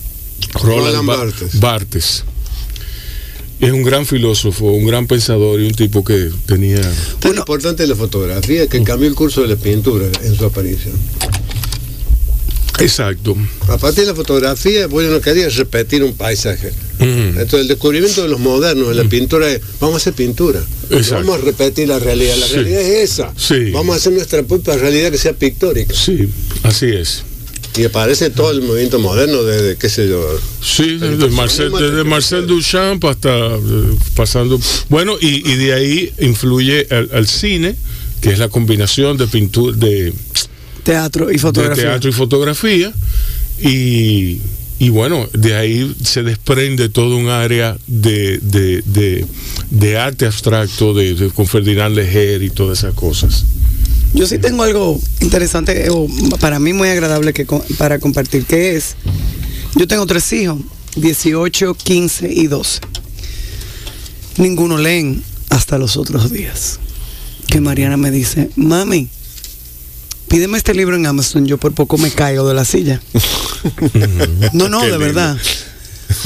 Roland 0.55 0.85
Roland 0.95 1.07
Ba- 1.07 1.17
Barthes. 1.17 1.61
Barthes. 1.61 2.25
Es 3.61 3.71
un 3.73 3.83
gran 3.83 4.05
filósofo, 4.05 4.67
un 4.67 4.85
gran 4.85 5.07
pensador 5.07 5.61
y 5.61 5.67
un 5.67 5.73
tipo 5.75 6.05
que 6.05 6.29
tenía... 6.45 6.81
Tan 7.21 7.37
importante 7.37 7.87
la 7.87 7.95
fotografía 7.95 8.67
que 8.67 8.83
cambió 8.83 9.09
el 9.09 9.15
curso 9.15 9.43
de 9.43 9.49
la 9.49 9.57
pintura 9.57 10.07
en 10.23 10.35
su 10.37 10.45
aparición. 10.45 10.93
Exacto. 12.81 13.37
A 13.69 13.79
partir 13.79 14.03
de 14.05 14.11
la 14.11 14.15
fotografía, 14.15 14.87
bueno, 14.89 15.11
no 15.11 15.21
quería 15.21 15.49
repetir 15.49 16.03
un 16.03 16.15
paisaje. 16.15 16.69
Ujú. 16.99 17.07
Entonces, 17.07 17.61
el 17.61 17.69
descubrimiento 17.69 18.23
de 18.23 18.29
los 18.29 18.41
modernos 18.41 18.91
en 18.91 18.97
la 18.97 19.05
pintura 19.05 19.51
es, 19.51 19.61
vamos 19.81 19.95
a 19.95 19.97
hacer 19.99 20.15
pintura. 20.15 20.61
Mm. 20.91 21.11
Vamos 21.11 21.39
a 21.39 21.45
repetir 21.45 21.89
la 21.89 21.99
realidad. 21.99 22.37
La 22.37 22.47
Sí. 22.47 22.55
realidad 22.55 22.81
es 22.81 23.11
esa. 23.13 23.33
Sí. 23.37 23.71
Vamos 23.71 23.95
a 23.95 23.97
hacer 23.99 24.13
nuestra 24.13 24.43
propia 24.43 24.77
realidad 24.77 25.11
que 25.11 25.19
sea 25.19 25.33
pictórica. 25.33 25.95
Sí, 25.95 26.29
así 26.63 26.87
es. 26.87 27.23
Y 27.77 27.85
aparece 27.85 28.31
todo 28.31 28.53
el 28.53 28.63
movimiento 28.63 29.01
moderno 29.01 29.43
desde, 29.43 29.77
qué 29.77 29.89
sé 29.89 30.09
yo, 30.09 30.25
Sí, 30.63 30.97
desde 30.97 31.29
Marcel, 31.31 31.71
¿cómo 31.71 31.83
desde 31.83 32.05
Marcel 32.05 32.47
Duchamp 32.47 33.05
hasta 33.05 33.31
eh, 33.57 33.61
pasando. 34.15 34.61
Bueno, 34.89 35.17
y, 35.21 35.49
y 35.51 35.57
de 35.57 35.73
ahí 35.73 36.13
influye 36.21 36.87
al, 36.91 37.11
al 37.13 37.27
cine, 37.27 37.75
que 38.21 38.31
es 38.31 38.39
la 38.39 38.49
combinación 38.49 39.17
de 39.17 39.27
pintura, 39.27 39.77
de, 39.77 40.13
Teatro 40.85 41.31
y 41.31 41.35
de 41.35 41.39
fotografía. 41.39 41.85
teatro 41.85 42.11
y 42.11 42.13
fotografía. 42.13 42.93
Y, 43.61 44.41
y 44.79 44.89
bueno, 44.91 45.27
de 45.33 45.55
ahí 45.57 45.95
se 46.03 46.23
desprende 46.23 46.89
todo 46.89 47.17
un 47.17 47.29
área 47.29 47.77
de, 47.87 48.39
de, 48.39 48.83
de- 48.85 49.27
de 49.71 49.99
arte 49.99 50.27
abstracto 50.27 50.95
de, 50.95 51.15
de- 51.15 51.31
con 51.31 51.47
Ferdinand 51.47 51.95
Leger 51.97 52.43
y 52.43 52.51
todas 52.51 52.79
esas 52.79 52.95
cosas. 52.95 53.45
Yo 54.13 54.27
sí 54.27 54.39
tengo 54.39 54.63
algo 54.63 55.01
interesante, 55.21 55.89
o 55.91 56.07
para 56.39 56.61
mí 56.61 56.73
muy 56.73 56.89
agradable 56.89 57.33
que 57.33 57.47
para 57.79 57.99
compartir, 57.99 58.45
que 58.45 58.77
es, 58.77 58.95
yo 59.75 59.89
tengo 59.89 60.07
tres 60.07 60.33
hijos, 60.33 60.59
18, 60.97 61.75
15 61.75 62.33
y 62.33 62.47
12. 62.47 62.81
Ninguno 64.39 64.79
leen 64.79 65.23
hasta 65.51 65.79
los 65.79 65.97
otros 65.97 66.31
días. 66.31 66.79
Que 67.49 67.61
Mariana 67.61 67.97
me 67.97 68.11
dice, 68.11 68.51
mami, 68.57 69.09
pídeme 70.29 70.59
este 70.59 70.75
libro 70.75 70.97
en 70.97 71.07
Amazon, 71.07 71.47
yo 71.47 71.59
por 71.59 71.73
poco 71.73 71.99
me 71.99 72.11
caigo 72.11 72.47
de 72.49 72.55
la 72.55 72.65
silla. 72.65 73.01
no, 74.53 74.69
no, 74.69 74.85
de 74.85 74.97
verdad. 74.99 75.37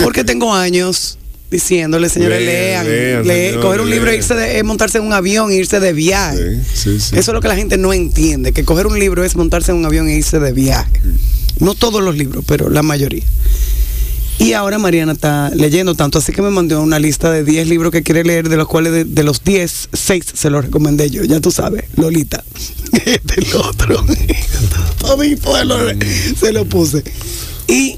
Porque 0.03 0.24
tengo 0.24 0.55
años 0.55 1.18
diciéndole, 1.51 2.09
señores, 2.09 2.42
Lean, 2.42 3.61
coger 3.61 3.80
un 3.80 3.90
libro, 3.90 4.11
e 4.11 4.16
irse 4.16 4.34
de, 4.34 4.59
eh, 4.59 4.62
montarse 4.62 4.99
en 4.99 5.05
un 5.05 5.12
avión, 5.12 5.51
e 5.51 5.55
irse 5.55 5.80
de 5.80 5.92
viaje. 5.92 6.61
Sí, 6.74 6.99
sí, 6.99 7.01
sí. 7.01 7.18
Eso 7.18 7.30
es 7.30 7.34
lo 7.34 7.40
que 7.40 7.49
la 7.49 7.57
gente 7.57 7.78
no 7.78 7.92
entiende, 7.92 8.53
que 8.53 8.64
coger 8.64 8.86
un 8.86 8.99
libro 8.99 9.24
es 9.24 9.36
montarse 9.36 9.72
en 9.72 9.78
un 9.78 9.86
avión 9.86 10.09
e 10.09 10.16
irse 10.16 10.38
de 10.38 10.53
viaje. 10.53 11.01
No 11.59 11.74
todos 11.74 12.03
los 12.03 12.16
libros, 12.16 12.44
pero 12.46 12.68
la 12.68 12.82
mayoría. 12.82 13.24
Y 14.39 14.53
ahora 14.53 14.78
Mariana 14.78 15.12
está 15.12 15.51
leyendo 15.51 15.95
tanto, 15.97 16.18
así 16.18 16.32
que 16.32 16.43
me 16.43 16.51
mandó 16.51 16.80
una 16.80 16.99
lista 16.99 17.30
de 17.30 17.43
10 17.43 17.68
libros 17.68 17.91
que 17.91 18.03
quiere 18.03 18.22
leer, 18.22 18.49
de 18.49 18.57
los 18.57 18.68
cuales 18.68 19.12
de, 19.12 19.24
los 19.24 19.43
10, 19.43 19.89
6 19.93 20.24
se 20.32 20.51
los 20.51 20.64
recomendé 20.64 21.11
yo, 21.11 21.24
ya 21.24 21.41
tú 21.41 21.51
sabes, 21.51 21.84
Lolita. 21.97 22.45
Este 23.05 23.41
el 23.41 23.57
otro. 23.57 24.05
Se 26.41 26.53
lo 26.53 26.64
puse. 26.66 27.03
Y 27.66 27.97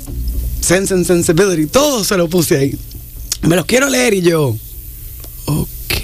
Sense 0.60 0.94
and 0.94 1.04
Sensibility, 1.04 1.66
todo 1.66 2.04
se 2.04 2.16
lo 2.16 2.28
puse 2.28 2.56
ahí. 2.56 2.78
Me 3.42 3.56
los 3.56 3.66
quiero 3.66 3.88
leer 3.88 4.14
y 4.14 4.22
yo, 4.22 4.56
ok. 5.46 5.94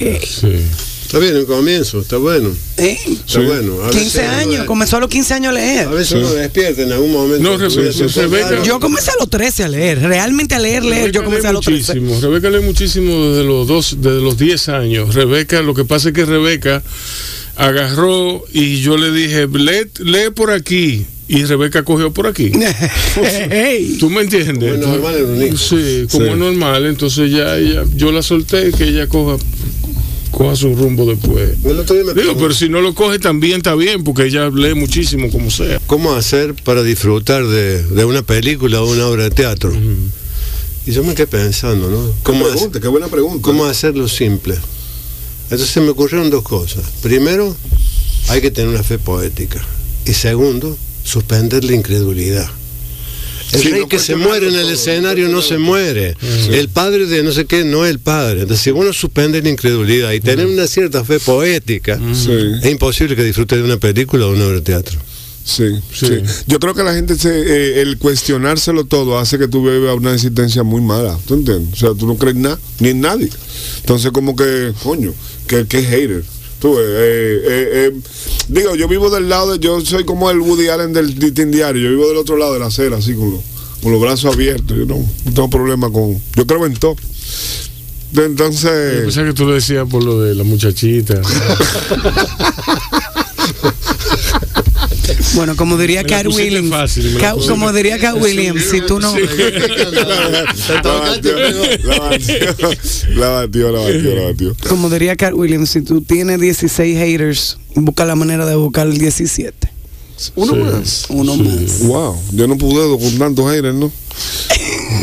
Está 1.07 1.18
bien 1.18 1.36
el 1.36 1.46
comienzo, 1.46 2.00
está 2.00 2.16
bueno. 2.18 2.50
¿Eh? 2.76 2.98
Está 3.26 3.40
bueno. 3.40 3.82
A 3.84 3.90
15 3.90 4.04
veces 4.04 4.22
uno- 4.28 4.36
años, 4.38 4.64
comenzó 4.66 4.96
a 4.96 5.00
los 5.00 5.09
15 5.09 5.34
años 5.34 5.50
a 5.50 5.54
leer. 5.54 5.86
A 5.88 5.90
veces 5.90 6.12
uno 6.12 6.32
despierta 6.34 6.82
en 6.82 6.92
algún 6.92 7.12
momento. 7.12 7.42
No, 7.42 7.57
Rebeca-. 7.59 8.62
Yo 8.64 8.80
comencé 8.80 9.11
a 9.12 9.14
los 9.18 9.30
13 9.30 9.64
a 9.64 9.68
leer, 9.68 10.00
realmente 10.00 10.54
a 10.54 10.59
leer, 10.59 10.84
leer, 10.84 11.12
yo 11.12 11.22
comencé 11.24 11.42
lee 11.44 11.48
a 11.48 11.52
los 11.52 11.64
13. 11.64 12.00
muchísimo. 12.00 12.20
Rebeca 12.20 12.50
lee 12.50 12.64
muchísimo 12.64 13.28
desde 13.30 13.44
los 13.44 13.66
dos, 13.66 13.96
desde 14.00 14.20
los 14.20 14.36
10 14.36 14.68
años. 14.68 15.14
Rebeca, 15.14 15.62
lo 15.62 15.74
que 15.74 15.84
pasa 15.84 16.09
es 16.09 16.14
que 16.14 16.24
Rebeca 16.24 16.82
agarró 17.57 18.44
y 18.52 18.80
yo 18.80 18.96
le 18.98 19.11
dije, 19.12 19.46
lee, 19.46 19.90
lee 20.04 20.30
por 20.34 20.50
aquí. 20.50 21.07
Y 21.28 21.42
Rebeca 21.44 21.82
cogió 21.82 22.12
por 22.12 22.28
aquí. 22.28 22.52
¿Tú 23.98 24.11
me 24.11 24.20
entiendes? 24.22 24.54
Como 24.59 24.74
es 24.74 24.78
normal 24.78 25.16
en 25.16 25.24
un 25.24 25.42
hijo. 25.44 25.57
Sí, 25.57 26.07
como 26.11 26.24
Sí. 26.24 26.30
es 26.30 26.36
normal. 26.36 26.86
Entonces 26.86 27.30
ya 27.32 27.57
ella, 27.57 27.82
yo 27.96 28.12
la 28.12 28.22
solté 28.22 28.70
que 28.70 28.84
ella 28.84 29.09
coja, 29.09 29.36
coja 30.37 30.55
su 30.55 30.74
rumbo 30.74 31.07
después. 31.07 31.62
Digo, 31.62 32.37
pero 32.37 32.53
si 32.53 32.68
no 32.68 32.82
lo 32.82 32.95
coge 32.95 33.18
también 33.18 33.57
está 33.59 33.74
bien, 33.74 34.05
porque 34.05 34.24
ella 34.26 34.51
lee 34.51 34.74
muchísimo 34.74 35.30
como 35.30 35.51
sea. 35.51 35.80
¿Cómo 35.87 36.12
hacer 36.14 36.55
para 36.55 36.82
disfrutar 36.82 37.47
de, 37.47 37.82
de 37.82 38.05
una 38.05 38.20
película 38.22 38.82
o 38.82 38.91
una 38.93 39.07
obra 39.07 39.24
de 39.24 39.30
teatro? 39.30 39.72
Y 40.87 40.93
yo 40.93 41.03
me 41.05 41.14
quedé 41.14 41.26
pensando, 41.26 41.89
¿no? 41.89 42.07
¿Qué 42.11 42.14
¿Cómo, 42.22 42.41
hacer- 42.45 42.53
pregunta? 42.57 42.80
Qué 42.80 42.89
buena 42.89 43.09
pregunta. 43.09 43.39
cómo 43.43 43.64
hacerlo 43.64 44.09
simple? 44.09 44.57
Entonces 45.45 45.68
se 45.70 45.80
me 45.80 45.89
ocurrieron 45.89 46.28
dos 46.28 46.43
cosas. 46.43 46.84
Primero, 47.03 47.57
hay 48.28 48.41
que 48.43 48.51
tener 48.51 48.68
una 48.68 48.82
fe 48.82 48.99
poética. 48.99 49.64
Y 50.05 50.12
segundo, 50.12 50.76
suspender 51.03 51.64
la 51.64 51.72
incredulidad. 51.74 52.49
El 53.53 53.61
Sí, 53.61 53.68
rey 53.70 53.80
no 53.80 53.88
que 53.88 53.99
se 53.99 54.16
muere 54.16 54.49
en 54.49 54.55
el 54.57 54.62
todo, 54.62 54.72
escenario 54.72 55.28
no 55.28 55.40
se 55.40 55.57
muere. 55.59 56.16
Mm. 56.20 56.53
El 56.55 56.68
padre 56.68 57.07
de 57.07 57.22
no 57.22 57.30
sé 57.32 57.44
qué 57.47 57.64
no 57.64 57.84
es 57.84 57.90
el 57.92 58.01
padre. 58.01 58.42
Entonces, 58.42 58.64
si 58.64 58.70
uno 58.70 58.92
suspende 58.92 59.40
la 59.40 59.49
incredulidad 59.49 60.12
y 60.12 60.18
Mm. 60.18 60.22
tener 60.22 60.47
una 60.47 60.66
cierta 60.66 61.05
fe 61.05 61.20
poética, 61.20 61.99
Sí. 62.12 62.32
es 62.62 62.70
imposible 62.70 63.14
que 63.14 63.22
disfrute 63.22 63.57
de 63.57 63.62
una 63.62 63.76
película 63.76 64.26
o 64.26 64.32
una 64.32 64.47
obra 64.47 64.57
de 64.57 64.62
teatro. 64.62 64.99
Sí, 65.44 65.62
Sí. 65.94 66.07
sí. 66.07 66.22
Yo 66.49 66.59
creo 66.59 66.74
que 66.74 66.82
la 66.82 66.92
gente, 66.92 67.14
se, 67.16 67.28
eh, 67.30 67.80
el 67.82 67.99
cuestionárselo 67.99 68.84
todo 68.84 69.16
hace 69.16 69.38
que 69.38 69.47
tú 69.47 69.62
vivas 69.70 69.97
una 69.97 70.12
existencia 70.12 70.64
muy 70.64 70.80
mala. 70.80 71.16
¿Tú 71.24 71.34
entiendes? 71.34 71.72
O 71.74 71.76
sea, 71.76 71.90
tú 71.97 72.05
no 72.09 72.16
crees 72.16 72.34
nada, 72.34 72.59
ni 72.80 72.88
en 72.88 73.01
nadie. 73.01 73.28
Entonces, 73.78 74.11
como 74.11 74.34
que, 74.34 74.72
coño, 74.82 75.14
que, 75.47 75.64
que 75.68 75.82
hater. 75.84 76.24
Tú, 76.66 76.76
eh, 76.80 76.82
eh, 76.82 77.68
eh, 77.72 77.92
digo, 78.48 78.74
yo 78.74 78.88
vivo 78.88 79.08
del 79.08 79.28
lado, 79.28 79.52
de, 79.52 79.60
yo 79.60 79.80
soy 79.82 80.02
como 80.04 80.28
el 80.32 80.40
Woody 80.40 80.66
Allen 80.66 80.92
del 80.92 81.16
Titín 81.16 81.52
Diario. 81.52 81.80
Yo 81.84 81.90
vivo 81.90 82.08
del 82.08 82.16
otro 82.16 82.36
lado 82.36 82.54
de 82.54 82.58
la 82.58 82.66
acera, 82.66 82.96
así 82.96 83.14
con, 83.14 83.30
los- 83.30 83.40
con 83.80 83.92
los 83.92 84.00
brazos 84.00 84.34
abiertos. 84.34 84.76
Yo 84.76 84.84
no, 84.84 84.96
no 84.96 85.32
tengo 85.32 85.48
problema 85.48 85.88
con. 85.92 86.20
Yo 86.34 86.44
creo 86.44 86.66
en 86.66 86.74
todo. 86.74 86.96
De- 88.10 88.20
Yo 88.22 88.24
Entonces, 88.24 89.02
pensaba 89.02 89.28
que 89.28 89.32
tú 89.34 89.44
lo 89.46 89.54
decías 89.54 89.86
por 89.88 90.02
lo 90.02 90.20
de 90.20 90.34
la 90.34 90.42
muchachita. 90.42 91.20
Bueno, 95.37 95.55
como 95.55 95.76
diría 95.76 96.03
Cat 96.03 96.26
Williams, 96.26 96.70
fácil, 96.70 97.16
como 97.47 97.72
diría 97.72 97.99
Cat 97.99 98.16
Williams, 98.20 98.64
si 98.70 98.80
tú 98.80 98.99
no, 98.99 99.14
La 103.14 103.28
batió, 103.28 103.70
la 103.70 103.80
batió, 103.80 104.14
la 104.14 104.22
batió, 104.30 104.57
como 104.68 104.91
diría 104.91 105.14
Cat 105.16 105.34
Williams, 105.34 105.70
si 105.70 105.82
tú 105.82 106.01
tienes 106.01 106.41
16 106.41 106.99
haters, 106.99 107.59
busca 107.74 108.05
la 108.05 108.14
manera 108.16 108.47
de 108.47 108.57
buscar 108.57 108.87
el 108.87 108.99
17. 108.99 109.68
Uno 110.34 110.53
Sí. 110.55 110.59
más. 110.59 111.05
Uno 111.11 111.37
más. 111.37 111.80
Wow, 111.80 112.16
yo 112.32 112.47
no 112.47 112.57
pude 112.57 112.99
con 112.99 113.18
tantos 113.18 113.51
haters, 113.53 113.74
¿no? 113.74 113.93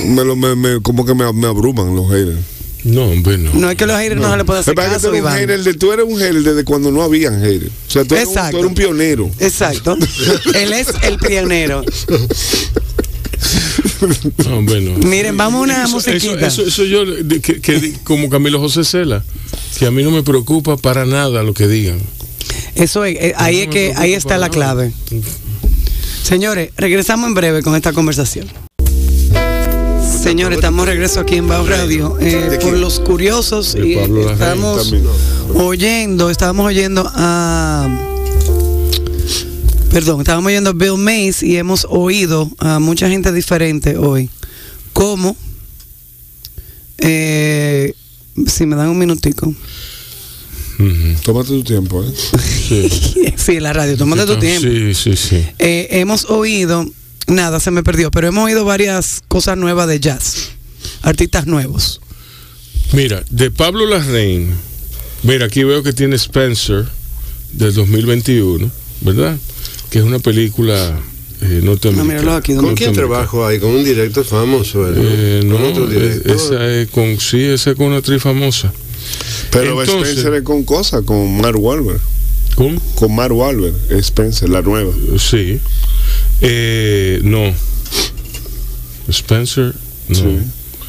Me 0.08 0.26
lo, 0.26 0.36
me, 0.36 0.56
me- 0.56 0.82
como 0.82 1.06
que 1.06 1.14
me, 1.14 1.32
me 1.34 1.48
abruman 1.48 1.96
los 1.96 2.10
haters. 2.10 2.40
No, 2.84 3.06
hombre, 3.06 3.38
no. 3.38 3.54
No 3.54 3.70
es 3.70 3.78
que 3.78 3.86
los 3.86 3.98
haters 3.98 4.20
no, 4.20 4.30
se 4.32 4.38
le 4.38 4.44
puede 4.46 4.60
hacer 4.60 4.76
que 4.76 4.82
tú 4.82 4.88
caso, 4.90 5.10
eres, 5.10 5.22
un 5.24 5.30
hater 5.32 5.64
de- 5.64 5.74
tú 5.76 5.92
eres 5.94 6.06
un 6.06 6.18
hater 6.20 6.44
desde 6.44 6.64
cuando 6.66 6.92
no 6.92 7.02
habían 7.02 7.40
haters. 7.42 7.72
O 7.88 7.92
sea, 7.92 8.04
tú 8.04 8.16
eres, 8.16 8.28
un, 8.28 8.34
tú 8.34 8.40
Exacto. 8.40 8.58
eres 8.58 8.68
un 8.70 8.76
pionero. 8.76 9.32
Exacto. 9.40 9.98
Él 10.54 10.74
es 10.74 10.88
el 11.04 11.18
pionero. 11.18 11.84
No, 14.46 14.58
hombre, 14.58 14.82
no. 14.82 14.98
Miren, 15.08 15.38
vamos 15.38 15.60
a 15.62 15.64
una 15.64 15.84
Eso, 15.84 15.92
musiquita. 15.96 16.46
eso, 16.48 16.62
eso, 16.62 16.64
eso 16.68 16.84
yo, 16.84 17.06
de- 17.06 17.40
que, 17.42 17.94
como 18.04 18.30
Camilo 18.30 18.60
José 18.60 18.84
Cela, 18.84 19.24
que 19.78 19.86
a 19.86 19.92
mí 19.92 20.04
no 20.04 20.12
me 20.12 20.24
preocupa 20.24 20.76
para 20.78 21.06
nada 21.06 21.42
lo 21.44 21.54
que 21.54 21.68
digan. 21.68 22.00
Eso 22.76 23.06
es, 23.06 23.16
eh, 23.18 23.34
ahí 23.38 23.58
No 23.58 23.62
es 23.64 23.70
que 23.70 23.94
ahí 23.96 24.14
está 24.14 24.38
la 24.38 24.50
clave. 24.50 24.92
Señores, 26.24 26.72
regresamos 26.78 27.28
en 27.28 27.34
breve 27.34 27.62
con 27.64 27.76
esta 27.76 27.94
conversación. 27.94 28.48
Señores, 30.24 30.58
estamos 30.58 30.86
regreso 30.86 31.20
aquí 31.20 31.36
en 31.36 31.48
Bao 31.48 31.68
Radio. 31.68 32.18
Eh, 32.20 32.58
por 32.62 32.78
los 32.78 33.02
curiosos, 33.02 33.76
y 33.76 33.96
estamos 33.96 34.94
oyendo, 35.54 36.30
estábamos 36.30 36.66
oyendo 36.66 37.04
a. 37.14 37.90
Perdón, 39.92 40.22
estábamos 40.22 40.48
oyendo 40.48 40.70
a 40.70 40.74
Bill 40.74 40.98
Mays 40.98 41.44
y 41.44 41.58
hemos 41.58 41.86
oído 41.90 42.50
a 42.58 42.80
mucha 42.80 43.10
gente 43.10 43.32
diferente 43.34 43.98
hoy. 43.98 44.30
Como. 44.94 45.36
eh, 47.00 47.94
si 48.48 48.66
me 48.66 48.76
dan 48.76 48.90
un 48.90 48.98
minutico. 48.98 49.54
Tómate 51.24 51.50
tu 51.50 51.64
tiempo, 51.64 52.04
¿eh? 52.04 52.12
Sí. 52.70 52.90
sí, 53.36 53.60
la 53.60 53.74
radio, 53.74 53.98
tómate 53.98 54.26
tu 54.26 54.40
tiempo. 54.40 54.68
Sí, 54.68 54.94
sí, 54.94 55.16
sí. 55.16 55.46
Eh, 55.60 55.88
hemos 55.92 56.26
oído, 56.30 56.86
nada, 57.28 57.60
se 57.60 57.72
me 57.72 57.84
perdió, 57.84 58.12
pero 58.12 58.28
hemos 58.28 58.46
oído 58.46 58.66
varias 58.66 59.22
cosas 59.28 59.58
nuevas 59.58 59.88
de 59.88 60.00
jazz, 60.00 60.50
artistas 61.02 61.46
nuevos. 61.48 62.02
Mira, 62.94 63.24
de 63.30 63.50
Pablo 63.52 63.86
Larraín, 63.88 64.54
mira, 65.24 65.46
aquí 65.46 65.64
veo 65.64 65.82
que 65.84 65.94
tiene 65.94 66.16
Spencer 66.16 66.86
del 67.54 67.74
2021, 67.74 68.70
¿verdad? 69.02 69.38
Que 69.90 70.00
es 70.00 70.06
una 70.06 70.20
película 70.20 71.00
eh, 71.42 71.62
norteamericana. 71.64 72.02
Ah, 72.02 72.22
míralo 72.22 72.36
aquí, 72.36 72.54
¿dónde 72.54 72.70
¿Con 72.70 72.76
quién 72.78 72.94
trabajo 72.94 73.46
ahí? 73.46 73.60
¿Con 73.60 73.72
un 73.72 73.84
director 73.84 74.24
famoso? 74.26 74.88
¿eh? 74.88 75.42
No, 75.46 75.58
¿Con 75.58 75.66
otro 75.66 75.88
director? 75.88 76.36
esa 76.36 76.68
es 76.70 76.90
con, 76.90 77.20
sí, 77.20 77.42
esa 77.44 77.72
es 77.72 77.76
con 77.76 77.88
una 77.88 77.98
actriz 77.98 78.22
famosa. 78.22 78.72
Pero 79.52 79.82
Entonces- 79.82 80.10
Spencer 80.10 80.34
es 80.36 80.44
con 80.44 80.64
cosas, 80.64 81.04
con 81.04 81.38
Mark 81.42 81.58
Wahlberg. 81.60 82.00
Con 82.56 83.16
Mark 83.16 83.34
Wahlberg, 83.36 83.74
Spencer, 84.00 84.50
la 84.50 84.62
nueva. 84.62 84.92
Sí. 85.18 85.60
Eh, 86.42 87.20
no. 87.24 87.54
Spencer, 89.10 89.74
no. 90.10 90.16
Sí. 90.16 90.38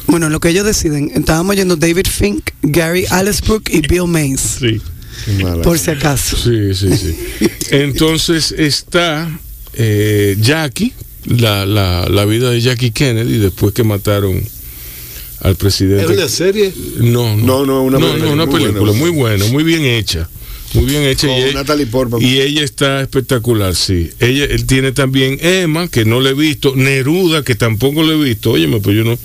Bueno, 0.07 0.29
lo 0.29 0.39
que 0.39 0.49
ellos 0.49 0.65
deciden, 0.65 1.11
estábamos 1.15 1.51
oyendo 1.53 1.75
David 1.75 2.05
Fink, 2.07 2.49
Gary 2.61 3.05
Allesbrook 3.09 3.69
y 3.69 3.81
Bill 3.87 4.07
Mays, 4.07 4.41
Sí. 4.59 4.81
Por 5.63 5.79
si 5.79 5.91
acaso. 5.91 6.37
Sí, 6.37 6.75
sí, 6.75 6.95
sí. 6.97 7.15
Entonces 7.71 8.51
está 8.51 9.39
eh, 9.73 10.35
Jackie, 10.39 10.93
la, 11.25 11.65
la, 11.65 12.07
la 12.09 12.25
vida 12.25 12.51
de 12.51 12.61
Jackie 12.61 12.91
Kennedy, 12.91 13.37
después 13.39 13.73
que 13.73 13.83
mataron 13.83 14.43
al 15.41 15.51
¿Es 15.51 15.57
presidente. 15.57 16.13
una 16.13 16.27
serie? 16.29 16.71
No, 16.99 17.35
No, 17.37 17.65
no, 17.65 17.83
una 17.83 17.97
película 17.97 18.31
una 18.33 18.45
muy 18.45 18.53
película 18.59 18.79
buena. 18.91 18.99
muy 18.99 19.09
buena, 19.09 19.45
muy 19.45 19.63
bien 19.63 19.83
hecha. 19.83 20.29
Muy 20.75 20.85
bien 20.85 21.03
hecha. 21.03 21.27
Con 21.27 21.37
y, 21.37 21.53
Natalie 21.53 21.85
Portman. 21.87 22.21
y 22.21 22.39
ella 22.39 22.63
está 22.63 23.01
espectacular, 23.01 23.75
sí. 23.75 24.11
Ella, 24.19 24.45
él 24.45 24.65
tiene 24.65 24.91
también 24.91 25.37
Emma, 25.41 25.87
que 25.87 26.05
no 26.05 26.19
le 26.19 26.31
he 26.31 26.33
visto, 26.33 26.75
Neruda, 26.75 27.43
que 27.43 27.55
tampoco 27.55 28.03
le 28.03 28.13
he 28.15 28.23
visto. 28.23 28.51
Óyeme, 28.51 28.79
pues 28.81 28.95
yo 28.95 29.03
no, 29.03 29.17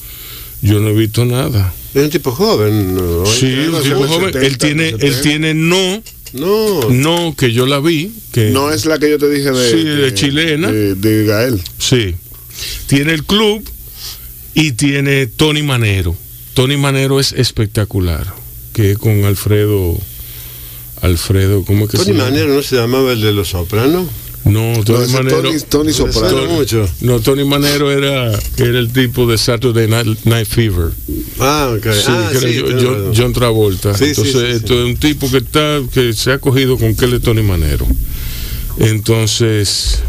yo 0.62 0.80
no 0.80 0.88
he 0.88 0.94
visto 0.94 1.24
nada. 1.24 1.74
Es 1.94 2.05
un 2.05 2.11
tipo 2.11 2.30
joven. 2.30 2.94
¿no? 2.94 3.26
Sí, 3.26 3.46
un 3.46 3.82
tipo 3.82 4.07
joven. 4.07 4.32
70, 4.32 4.46
él 4.46 4.59
tiene, 4.59 4.88
él 4.90 5.14
70. 5.14 5.22
tiene 5.22 5.55
no, 5.55 6.03
No. 6.32 6.88
no, 6.90 7.34
que 7.36 7.53
yo 7.53 7.66
la 7.66 7.80
vi, 7.80 8.12
que 8.32 8.51
No 8.51 8.70
es 8.72 8.86
la 8.86 8.98
que 8.98 9.11
yo 9.11 9.18
te 9.18 9.28
dije 9.28 9.51
de, 9.51 9.70
Sí, 9.70 9.84
de 9.84 10.14
chilena. 10.14 10.70
De, 10.70 10.94
de 10.94 11.26
Gael. 11.26 11.61
Sí. 11.78 12.14
Tiene 12.86 13.12
el 13.14 13.24
club 13.24 13.68
y 14.55 14.72
tiene 14.72 15.26
Tony 15.26 15.62
Manero. 15.62 16.14
Tony 16.55 16.76
Manero 16.76 17.18
es 17.18 17.32
espectacular. 17.32 18.32
Que 18.72 18.92
es 18.92 18.98
con 18.98 19.24
Alfredo. 19.24 19.98
Alfredo, 21.03 21.64
¿cómo 21.64 21.84
es 21.84 21.90
que 21.90 21.96
Tony 21.96 22.07
se 22.07 22.12
llama? 22.12 22.24
Manero 22.30 22.55
no 22.55 22.62
se 22.62 22.76
llamaba 22.76 23.12
el 23.12 23.20
de 23.20 23.32
los 23.32 23.48
sopranos. 23.48 24.07
No, 24.44 24.82
Tony 24.84 25.12
Manero. 25.12 25.42
Tony, 25.42 25.61
Tony 25.68 25.92
Soprano. 25.92 26.46
mucho. 26.46 26.88
No, 27.03 27.20
Tony 27.20 27.44
Manero 27.44 27.90
era, 27.92 28.32
era 28.57 28.78
el 28.78 28.90
tipo 28.90 29.26
de 29.26 29.36
Saturday 29.36 29.86
Night, 29.86 30.24
Night 30.24 30.46
Fever. 30.46 30.90
Ah, 31.38 31.74
ok. 31.76 31.86
Sí, 31.92 32.05
ah, 32.09 32.30
sí, 32.38 32.62
John. 32.80 33.12
John 33.14 33.32
Travolta. 33.32 33.94
Sí, 33.94 34.05
sí, 34.05 34.11
Entonces, 34.11 34.32
sí, 34.32 34.38
sí. 34.40 34.57
esto 34.57 34.74
es 34.80 34.86
un 34.86 34.96
tipo 34.96 35.30
que 35.30 35.38
está, 35.38 35.80
que 35.92 36.12
se 36.14 36.32
ha 36.32 36.38
cogido 36.38 36.78
con 36.78 36.96
que 36.96 37.05
él 37.05 37.14
es 37.14 37.22
Tony 37.22 37.42
Manero. 37.42 37.86
Entonces, 38.78 40.01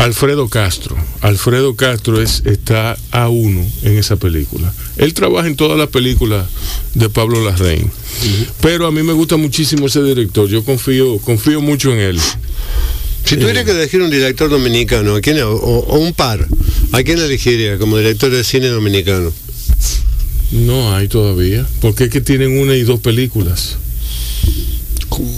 Alfredo 0.00 0.48
Castro. 0.48 0.96
Alfredo 1.20 1.76
Castro 1.76 2.22
es, 2.22 2.42
está 2.46 2.96
a 3.10 3.28
uno 3.28 3.66
en 3.82 3.98
esa 3.98 4.16
película. 4.16 4.72
Él 4.96 5.12
trabaja 5.12 5.46
en 5.46 5.56
todas 5.56 5.78
las 5.78 5.88
películas 5.88 6.46
de 6.94 7.10
Pablo 7.10 7.44
Larraín. 7.44 7.90
Pero 8.62 8.86
a 8.86 8.92
mí 8.92 9.02
me 9.02 9.12
gusta 9.12 9.36
muchísimo 9.36 9.88
ese 9.88 10.02
director. 10.02 10.48
Yo 10.48 10.64
confío, 10.64 11.18
confío 11.18 11.60
mucho 11.60 11.92
en 11.92 11.98
él. 11.98 12.20
Si 13.26 13.36
tuviera 13.36 13.62
que 13.62 13.72
elegir 13.72 14.00
un 14.00 14.10
director 14.10 14.48
dominicano, 14.48 15.16
¿a 15.16 15.20
quién, 15.20 15.38
o, 15.42 15.50
o 15.50 15.98
un 15.98 16.14
par, 16.14 16.48
¿a 16.92 17.02
quién 17.02 17.18
elegiría 17.18 17.76
como 17.76 17.98
director 17.98 18.30
de 18.30 18.42
cine 18.42 18.68
dominicano? 18.68 19.30
No 20.50 20.94
hay 20.94 21.08
todavía. 21.08 21.66
Porque 21.82 22.04
es 22.04 22.10
que 22.10 22.22
tienen 22.22 22.58
una 22.58 22.74
y 22.74 22.84
dos 22.84 23.00
películas. 23.00 23.76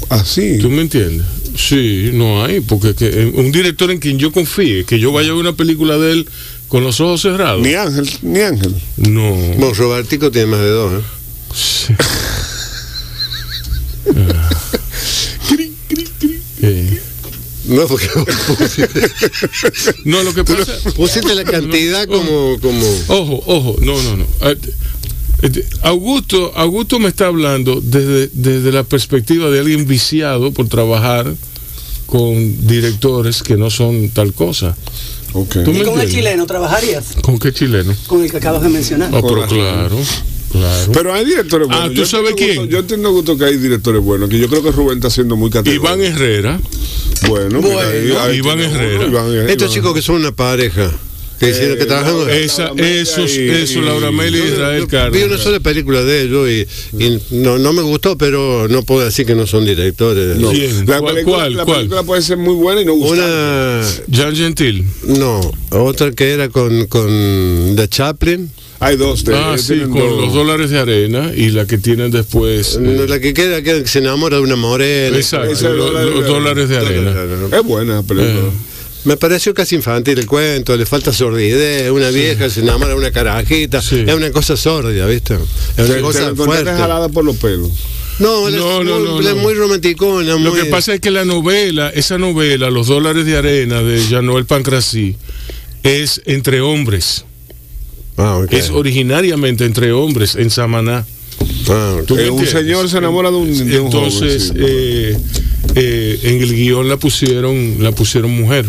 Así. 0.09 0.59
¿Tú 0.59 0.71
me 0.71 0.83
entiendes? 0.83 1.27
Sí, 1.57 2.11
no 2.15 2.45
hay, 2.45 2.61
porque 2.61 2.95
que, 2.95 3.07
eh, 3.09 3.33
un 3.35 3.53
director 3.53 3.91
en 3.91 3.99
quien 3.99 4.19
yo 4.19 4.33
confíe, 4.33 4.85
que 4.85 4.99
yo 4.99 5.13
vaya 5.13 5.31
a 5.31 5.33
ver 5.33 5.41
una 5.41 5.53
película 5.55 5.99
de 5.99 6.13
él 6.13 6.29
con 6.69 6.83
los 6.83 7.01
ojos 7.01 7.21
cerrados. 7.23 7.61
Ni 7.63 7.75
Ángel, 7.75 8.09
ni 8.23 8.41
Ángel. 8.41 8.75
No. 8.97 9.31
Bueno, 9.35 9.75
Robertico 9.75 10.31
tiene 10.31 10.47
más 10.47 10.61
de 10.61 10.69
dos, 10.71 10.93
¿eh? 11.01 11.05
Sí. 11.55 11.95
Ah. 14.17 14.51
Eh, 16.61 17.01
No, 17.67 17.87
porque 17.87 18.09
pusiste, 18.59 18.89
No, 20.05 20.23
lo 20.25 20.35
que 20.35 20.43
pasa. 20.45 20.73
pusiste 20.97 21.35
la 21.37 21.45
cantidad 21.45 22.07
como, 22.07 22.59
como 22.61 22.85
Ojo, 23.09 23.43
ojo, 23.47 23.77
no, 23.81 24.01
no, 24.03 24.17
no. 24.17 24.27
Ah, 25.43 25.47
eh, 25.53 25.67
Augusto, 25.83 26.53
Augusto 26.55 26.99
me 26.99 27.09
está 27.09 27.27
hablando 27.27 27.81
desde, 27.83 28.29
desde 28.33 28.73
la 28.73 28.85
perspectiva 28.85 29.51
de 29.51 29.61
alguien 29.61 29.87
viciado 29.87 30.53
por 30.53 30.69
trabajar 30.69 31.35
con 32.07 32.67
directores 32.67 33.43
que 33.43 33.57
no 33.57 33.71
son 33.71 34.11
tal 34.11 34.33
cosa. 34.35 34.77
Ok. 35.33 35.57
¿Tú 35.65 35.73
me 35.73 35.81
¿Y 35.81 35.83
con 35.85 35.99
el 36.01 36.11
chileno 36.11 36.47
trabajarías? 36.47 37.05
¿Con 37.23 37.39
qué 37.39 37.53
chileno? 37.53 37.95
Con 38.07 38.23
el 38.23 38.31
que 38.31 38.37
acabas 38.37 38.63
de 38.63 38.69
mencionar. 38.69 39.11
Oh, 39.15 39.23
pero 39.27 39.47
claro, 39.47 39.97
claro. 40.53 40.93
Pero 40.93 41.15
hay 41.15 41.25
directores 41.25 41.69
Ah, 41.71 41.87
buenos. 41.87 41.95
¿tú 41.95 42.05
sabes 42.07 42.31
entiendo 42.33 42.37
quién? 42.53 42.57
gusto- 42.59 42.71
yo 42.73 42.79
entiendo 42.81 43.13
gusto 43.13 43.39
que 43.39 43.45
hay 43.47 43.57
directores 43.57 44.03
buenos, 44.03 44.29
que 44.29 44.39
yo 44.39 44.49
creo 44.49 44.63
que 44.63 44.71
Rubén 44.73 44.99
está 44.99 45.09
siendo 45.09 45.37
muy 45.37 45.49
categórico. 45.49 45.87
Iván 45.87 46.03
Herrera. 46.03 46.61
Bueno, 47.29 47.61
Bueno. 47.63 47.69
mira, 47.69 48.23
ahí- 48.25 48.31
ahí 48.33 48.37
Iván 48.39 48.61
Herrera. 48.61 48.99
uno, 49.01 49.09
Iván 49.09 49.27
Herrera. 49.29 49.51
estos 49.53 49.73
chicos 49.73 49.95
que 49.95 50.03
son 50.03 50.17
una 50.17 50.33
pareja, 50.33 50.93
que 51.43 51.51
hicieron 51.51 51.77
que 51.79 52.45
Esa, 52.45 52.71
esos, 52.77 53.37
y- 53.37 53.49
eso, 53.49 53.79
y- 53.81 53.83
Laura 53.83 54.09
Amelia 54.09 54.45
y 54.45 54.49
Israel 54.49 54.81
yo 54.81 54.89
Cárdenas. 54.89 55.13
Vi 55.29 55.35
una 55.35 55.43
sola 55.43 55.61
película 55.61 56.03
de 56.03 56.23
ellos 56.23 56.49
y, 56.49 57.05
y 57.05 57.19
no, 57.31 57.59
no 57.59 57.73
me 57.73 57.83
gustó, 57.83 58.17
pero 58.17 58.69
no 58.69 58.83
puedo 58.85 59.05
decir 59.05 59.27
que 59.27 59.35
no 59.35 59.47
son 59.47 59.65
directores. 59.65 60.37
No. 60.39 60.53
La, 60.53 61.01
¿Cuál, 61.01 61.15
película, 61.15 61.37
cuál, 61.37 61.57
la 61.57 61.65
cuál? 61.65 61.77
película 61.79 62.03
puede 62.05 62.23
ser 62.23 62.37
muy 62.39 62.55
buena 62.55 62.81
y 62.81 62.85
no 62.85 62.95
gustar. 62.95 63.19
Una, 63.19 63.81
Jean 64.09 64.37
Gentil. 64.37 64.85
no, 65.07 65.41
otra 65.71 66.13
que 66.13 66.31
era 66.31 66.49
con, 66.49 66.87
con 66.87 67.75
The 67.77 67.89
Chaplin, 67.89 68.51
Hay 68.81 68.97
dos. 68.97 69.25
de- 69.25 69.35
Ah, 69.35 69.57
sí, 69.59 69.81
con 69.81 69.95
dos. 69.99 70.21
los 70.21 70.35
dólares 70.35 70.71
de 70.71 70.79
arena 70.79 71.33
y 71.35 71.51
la 71.51 71.67
que 71.67 71.79
tienen 71.79 72.11
después. 72.11 72.79
eh, 72.81 73.07
la 73.09 73.19
que 73.21 73.35
queda 73.35 73.63
que 73.63 73.87
se 73.87 73.99
enamora 73.99 74.37
de 74.37 74.43
una 74.43 74.57
morena. 74.57 75.17
exacto, 75.17 75.51
ese 75.51 75.69
lo- 75.71 75.87
dólar- 75.87 76.05
los 76.07 76.27
dólares 76.27 76.69
de 76.69 76.79
arena. 76.79 77.15
Es 77.53 77.63
buena 77.65 78.03
película. 78.03 78.31
Eh. 78.33 78.72
Me 79.05 79.17
pareció 79.17 79.53
casi 79.53 79.75
infantil 79.75 80.19
el 80.19 80.27
cuento, 80.27 80.77
le 80.77 80.87
falta 80.87 81.13
sordidez, 81.13 81.91
una 81.91 82.11
vieja 82.11 82.49
se 82.49 82.61
enamora 82.61 82.91
de 82.91 82.97
una 82.97 83.11
carajita, 83.11 83.83
Sí. 83.83 84.05
es 84.07 84.15
una 84.15 84.31
cosa 84.31 84.57
sordida, 84.57 85.07
¿viste? 85.07 85.35
Es 85.77 85.87
una 85.87 85.95
te 85.97 86.01
cosa 86.01 86.35
fuerte. 86.37 86.71
jalada 86.71 87.09
por 87.09 87.25
los 87.25 87.37
pelos. 87.37 87.71
No, 88.21 88.49
No, 88.51 88.81
es, 88.81 88.87
no, 88.87 89.21
es 89.29 89.37
muy 89.37 89.55
romanticona. 89.55 90.37
Lo 90.37 90.53
que 90.55 90.67
pasa 90.67 90.95
es 90.95 91.01
que 91.01 91.11
la 91.11 91.25
novela, 91.25 91.91
esa 91.91 92.19
novela, 92.19 92.71
Los 92.71 92.87
dólares 92.87 93.27
de 93.27 93.37
arena 93.37 93.83
de 93.83 94.07
Jean-Noël 94.07 94.47
Pancracy, 94.47 95.17
es 95.83 96.23
entre 96.27 96.61
hombres. 96.61 97.25
Ah. 98.19 98.45
Es 98.51 98.71
originariamente 98.71 99.65
entre 99.65 99.91
hombres 99.93 100.37
en 100.37 100.51
Samaná. 100.51 101.05
Ah, 101.69 101.97
ok. 102.01 102.07
¿Tú 102.07 102.17
me 102.17 102.23
Eh, 102.27 102.31
un 102.31 102.47
señor 102.47 102.89
se 102.89 102.99
enamora 102.99 103.31
de 103.31 103.37
un, 103.37 103.53
de 103.69 103.79
un 103.81 103.87
Entonces, 103.87 104.49
joven, 104.49 104.57
sí. 104.59 104.65
eh, 104.67 105.17
eh, 105.75 106.19
en 106.23 106.43
el 106.43 106.55
guion 106.55 106.89
la 106.89 106.97
pusieron, 106.97 107.77
la 107.81 107.93
pusieron 107.93 108.31
mujer. 108.33 108.67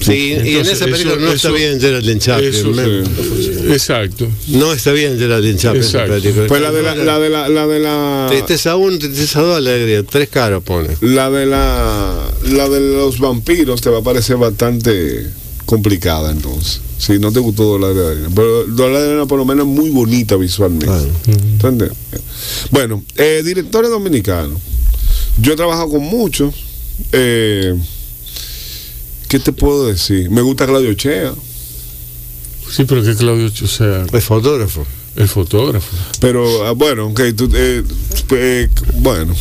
Sí, 0.00 0.12
y 0.12 0.32
en 0.32 0.46
Entonces, 0.46 0.74
esa 0.74 0.84
película 0.86 1.14
eso- 1.14 1.20
no 1.20 1.32
está 1.32 1.48
eso- 1.48 1.56
bien 1.56 1.80
Geraldine 1.80 2.20
Chaplin. 2.20 2.48
Eso, 2.54 2.68
me- 2.70 3.74
Exacto. 3.74 4.28
No 4.48 4.72
está 4.72 4.92
bien 4.92 5.18
Geraldine 5.18 5.58
Chaplin. 5.58 5.82
Exacto. 5.82 6.12
película. 6.14 6.46
Pues 6.46 6.60
la 6.60 6.70
de 6.72 6.82
la, 6.82 6.94
la 6.94 7.18
de 7.18 7.28
la, 7.30 7.48
la 7.48 7.66
de 7.66 7.78
la, 7.80 8.26
Tristeza 8.30 8.76
uno, 8.76 8.96
tristeza 8.98 9.40
dos, 9.40 9.56
alegría. 9.56 10.02
Tres 10.04 10.28
caras 10.28 10.62
pone. 10.62 10.88
la 11.00 11.30
de 11.30 11.46
la, 11.46 12.30
la 12.50 12.68
de 12.68 12.80
los 12.80 13.18
vampiros 13.18 13.80
te 13.80 13.90
va 13.90 13.98
a 13.98 14.02
parecer 14.02 14.36
bastante 14.36 15.26
complicada 15.68 16.30
entonces. 16.32 16.80
Si 16.96 17.18
no 17.18 17.30
te 17.30 17.40
gustó 17.40 17.64
Dólar 17.64 17.94
de 17.94 18.06
Arena. 18.06 18.28
Pero 18.34 18.64
Dólar 18.64 19.02
de 19.02 19.08
Arena 19.10 19.26
por 19.26 19.38
lo 19.38 19.44
menos 19.44 19.66
es 19.66 19.72
muy 19.72 19.90
bonita 19.90 20.36
visualmente. 20.36 20.86
Claro. 20.86 21.10
¿Entiendes? 21.26 21.92
Bueno, 22.70 23.04
eh, 23.16 23.42
directores 23.44 23.90
dominicanos. 23.90 24.58
Yo 25.40 25.52
he 25.52 25.56
trabajado 25.56 25.90
con 25.90 26.00
muchos. 26.02 26.54
Eh, 27.12 27.78
¿Qué 29.28 29.38
te 29.38 29.52
puedo 29.52 29.86
decir? 29.88 30.30
Me 30.30 30.40
gusta 30.40 30.66
Claudio 30.66 30.94
Chea, 30.94 31.34
Sí, 32.70 32.84
pero 32.84 33.02
que 33.02 33.14
Claudio, 33.14 33.46
o 33.46 33.66
sea, 33.66 34.06
Es 34.12 34.24
fotógrafo. 34.24 34.86
el 35.16 35.28
fotógrafo. 35.28 35.94
pero 36.20 36.64
ah, 36.66 36.72
bueno, 36.72 37.08
ok, 37.08 37.20
tú, 37.36 37.50
eh, 37.54 37.82
eh, 38.30 38.68
bueno. 38.96 39.34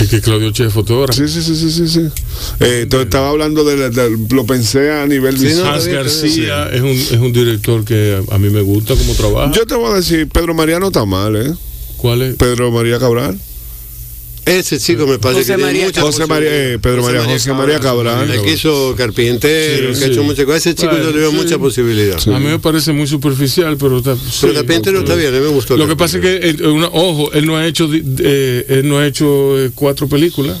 Es 0.00 0.08
que 0.08 0.20
Claudio 0.20 0.50
Che 0.52 0.66
es 0.66 0.72
fotógrafo. 0.72 1.12
Sí, 1.18 1.28
sí, 1.28 1.42
sí, 1.42 1.54
sí, 1.56 1.70
sí. 1.70 1.88
sí. 1.88 2.00
Eh, 2.60 2.80
entonces 2.82 3.06
estaba 3.06 3.30
hablando 3.30 3.64
de, 3.64 3.76
la- 3.76 3.90
de- 3.90 4.16
lo 4.30 4.44
pensé 4.44 4.90
a 4.90 5.06
nivel 5.06 5.38
Sí, 5.38 5.54
no, 5.56 5.64
Hans 5.66 5.86
está 5.86 5.90
bien, 5.90 6.02
García 6.02 6.68
es 6.72 6.80
un, 6.82 6.88
es 6.90 7.12
un 7.12 7.32
director 7.32 7.84
que 7.84 8.20
a, 8.30 8.34
a 8.34 8.38
mí 8.38 8.50
me 8.50 8.60
gusta 8.62 8.94
como 8.96 9.14
trabaja. 9.14 9.52
Yo 9.52 9.66
te 9.66 9.74
voy 9.74 9.92
a 9.92 9.94
decir, 9.96 10.28
Pedro 10.28 10.52
María 10.54 10.78
no 10.80 10.88
está 10.88 11.04
mal, 11.04 11.36
¿eh? 11.36 11.52
¿Cuál 11.96 12.22
es? 12.22 12.34
Pedro 12.36 12.70
María 12.70 12.98
Cabral. 12.98 13.38
Ese 14.46 14.78
chico 14.78 15.06
me 15.06 15.18
parece 15.18 15.40
José 15.40 15.52
que 15.52 15.56
tiene 15.56 15.62
María 15.72 15.86
mucha 15.86 16.00
José 16.02 16.26
María, 16.26 16.48
eh, 16.74 16.78
Pedro 16.78 17.02
María, 17.02 17.24
José 17.24 17.52
María 17.54 17.80
Cabral. 17.80 18.30
El 18.30 18.42
que 18.42 18.52
hizo 18.52 18.94
carpintero, 18.96 19.94
Sí, 19.94 19.98
que 20.00 20.04
ha 20.04 20.08
hecho 20.08 20.22
muchas 20.22 20.44
cosas. 20.44 20.66
Ese 20.66 20.74
chico 20.74 20.90
Bueno, 20.90 21.04
yo 21.06 21.12
le 21.12 21.18
veo 21.20 21.30
sí. 21.30 21.36
mucha 21.36 21.58
posibilidad. 21.58 22.18
A 22.28 22.38
mí 22.38 22.46
me 22.46 22.58
parece 22.58 22.92
muy 22.92 23.06
superficial, 23.06 23.76
pero 23.78 23.98
está, 23.98 24.14
Pero 24.16 24.30
sí, 24.30 24.48
carpintero 24.54 24.98
está 25.00 25.14
bien, 25.14 25.28
a 25.34 25.38
mí 25.38 25.44
me 25.44 25.48
gustó. 25.50 25.76
Lo 25.78 25.88
que 25.88 25.96
pasa 25.96 26.18
es 26.18 26.22
que, 26.22 26.50
eh, 26.50 26.66
una- 26.68 26.88
ojo, 26.88 27.32
él 27.32 27.46
no 27.46 27.56
ha 27.56 27.66
hecho, 27.66 27.88
di- 27.88 28.02
eh, 28.18 28.66
él 28.68 28.88
no 28.88 28.98
ha 28.98 29.06
hecho 29.06 29.58
eh, 29.58 29.70
cuatro 29.74 30.08
películas. 30.08 30.58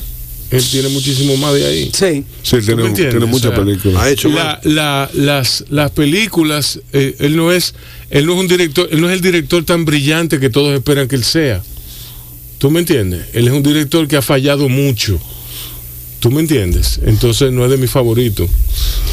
Él 0.50 0.62
tiene 0.70 0.88
muchísimo 0.88 1.36
más 1.36 1.52
de 1.54 1.66
ahí. 1.66 1.90
Sí. 1.92 2.24
Sí, 2.42 2.58
tiene, 2.64 2.88
tiene 2.90 3.26
muchas 3.26 3.50
O 3.52 3.54
sea, 3.54 3.64
películas. 3.64 4.02
ha 4.02 4.10
hecho 4.10 4.28
La- 4.28 4.44
más. 4.62 4.64
la- 4.64 5.10
las, 5.12 5.64
las 5.68 5.90
películas, 5.90 6.80
eh, 6.92 7.16
él 7.18 7.36
no 7.36 7.50
es, 7.52 7.74
él 8.10 8.24
no 8.24 8.34
es 8.34 8.38
un 8.40 8.46
director, 8.48 8.88
él 8.90 9.00
no 9.00 9.08
es 9.08 9.14
el 9.14 9.20
director 9.20 9.64
tan 9.64 9.84
brillante 9.84 10.38
que 10.38 10.48
todos 10.50 10.72
esperan 10.74 11.08
que 11.08 11.16
él 11.16 11.24
sea. 11.24 11.62
¿Tú 12.64 12.70
me 12.70 12.80
entiendes? 12.80 13.26
Él 13.34 13.46
es 13.46 13.52
un 13.52 13.62
director 13.62 14.08
que 14.08 14.16
ha 14.16 14.22
fallado 14.22 14.70
mucho. 14.70 15.20
¿Tú 16.24 16.30
me 16.30 16.40
entiendes? 16.40 17.00
Entonces 17.04 17.52
no 17.52 17.66
es 17.66 17.70
de 17.70 17.76
mis 17.76 17.90
favoritos. 17.90 18.48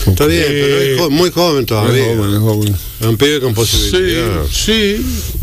Está 0.07 0.25
bien, 0.27 0.45
pero 0.47 0.65
Eh, 0.77 0.93
es 0.93 0.99
jo- 1.01 1.09
muy 1.09 1.29
joven 1.29 1.59
Es 1.63 1.65
todavía. 1.65 2.05
joven, 2.15 2.33
es 2.33 2.39
joven. 2.39 2.75
Es 3.01 3.05
un 3.05 3.17
pibe 3.17 3.41
con 3.41 3.49
Sí, 3.49 3.55
posibilidad. 3.55 4.43
sí, 4.49 4.95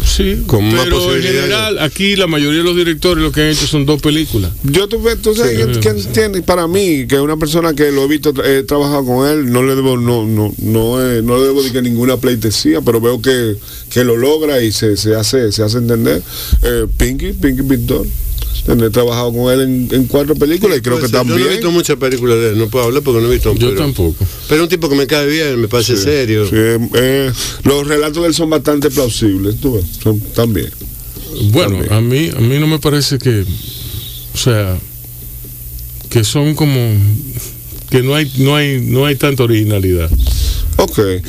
sí. 0.03 0.43
Con 0.47 0.65
más 0.65 0.85
pero 0.85 0.97
en 0.97 1.03
posibilidades. 1.03 1.41
general, 1.43 1.79
aquí 1.81 2.17
la 2.17 2.27
mayoría 2.27 2.61
de 2.61 2.65
los 2.65 2.75
directores 2.75 3.23
lo 3.23 3.33
que 3.33 3.43
han 3.43 3.49
hecho 3.49 3.67
son 3.67 3.85
dos 3.85 4.01
películas. 4.01 4.51
Yo 4.63 4.89
tú, 4.89 5.03
ves- 5.03 5.21
tú 5.21 5.35
sabes 5.35 5.59
Sí. 5.59 5.73
que, 5.75 5.81
que 5.81 5.89
entiende, 5.91 6.41
para 6.41 6.67
mí, 6.67 7.07
que 7.07 7.21
una 7.21 7.37
persona 7.37 7.75
que 7.75 7.93
lo 7.93 8.05
he 8.05 8.09
visto, 8.09 8.33
he 8.43 8.63
trabajado 8.63 9.05
con 9.05 9.29
él, 9.29 9.53
no 9.53 9.63
le 9.63 9.75
debo, 9.75 9.99
no, 9.99 10.25
no, 10.25 10.55
no, 10.57 11.03
eh, 11.07 11.21
no 11.23 11.37
le 11.37 11.43
debo 11.49 11.63
de 11.63 11.71
que 11.71 11.83
ninguna 11.83 12.17
pleitesía, 12.17 12.81
pero 12.81 12.99
veo 12.99 13.21
que, 13.21 13.57
que 13.91 14.05
lo 14.05 14.17
logra 14.17 14.63
y 14.63 14.73
se, 14.73 14.97
se 14.97 15.15
hace, 15.15 15.53
se 15.53 15.63
hace 15.63 15.77
entender. 15.77 16.23
Eh, 16.63 16.87
Pinky, 16.97 17.35
Pinky 17.35 17.63
Pintor. 17.63 18.07
He 18.69 18.91
trabajado 18.91 19.33
con 19.33 19.53
él 19.53 19.61
en, 19.63 19.89
en 19.93 20.05
cuatro 20.07 20.35
películas 20.35 20.79
y 20.79 20.81
creo 20.83 20.97
que 21.01 21.09
ser. 21.09 21.13
Yo 21.13 21.25
no 21.25 21.31
he 21.31 21.37
también. 21.39 21.51
visto 21.51 21.71
muchas 21.71 21.97
películas 21.97 22.39
de 22.39 22.51
él, 22.51 22.59
no 22.59 22.69
puedo 22.69 22.85
hablar 22.85 23.03
porque 23.03 23.21
no 23.23 23.29
he 23.29 23.33
visto. 23.33 23.55
Yo 23.55 23.69
pero, 23.71 23.81
tampoco. 23.81 24.27
Pero 24.49 24.63
un 24.63 24.69
tipo 24.69 24.89
que 24.89 24.95
me 24.97 25.07
cae 25.07 25.27
bien, 25.27 25.61
me 25.61 25.69
parece 25.69 25.97
serio. 25.97 26.47
Sí, 26.47 26.55
eh, 26.55 27.33
los 27.65 27.87
relatos 27.89 28.23
de 28.23 28.29
él 28.29 28.35
son 28.35 28.51
bastante 28.51 28.91
plausibles, 28.91 29.57
tú 29.61 29.75
ves, 29.75 29.85
son 30.03 30.21
también. 30.21 30.71
Bueno, 31.53 31.79
También. 31.85 31.93
a 31.93 32.01
mí, 32.01 32.31
a 32.37 32.41
mí 32.41 32.59
no 32.59 32.67
me 32.67 32.79
parece 32.79 33.19
que, 33.19 33.45
o 34.35 34.37
sea, 34.37 34.77
que 36.11 36.25
son 36.25 36.55
como 36.55 36.79
que 37.91 38.03
no 38.03 38.15
hay, 38.15 38.31
no 38.39 38.57
hay, 38.57 38.81
no 38.81 39.07
hay 39.07 39.17
tanta 39.17 39.45
originalidad. 39.45 40.11
Ok. 40.79 40.95
Que, 40.95 41.23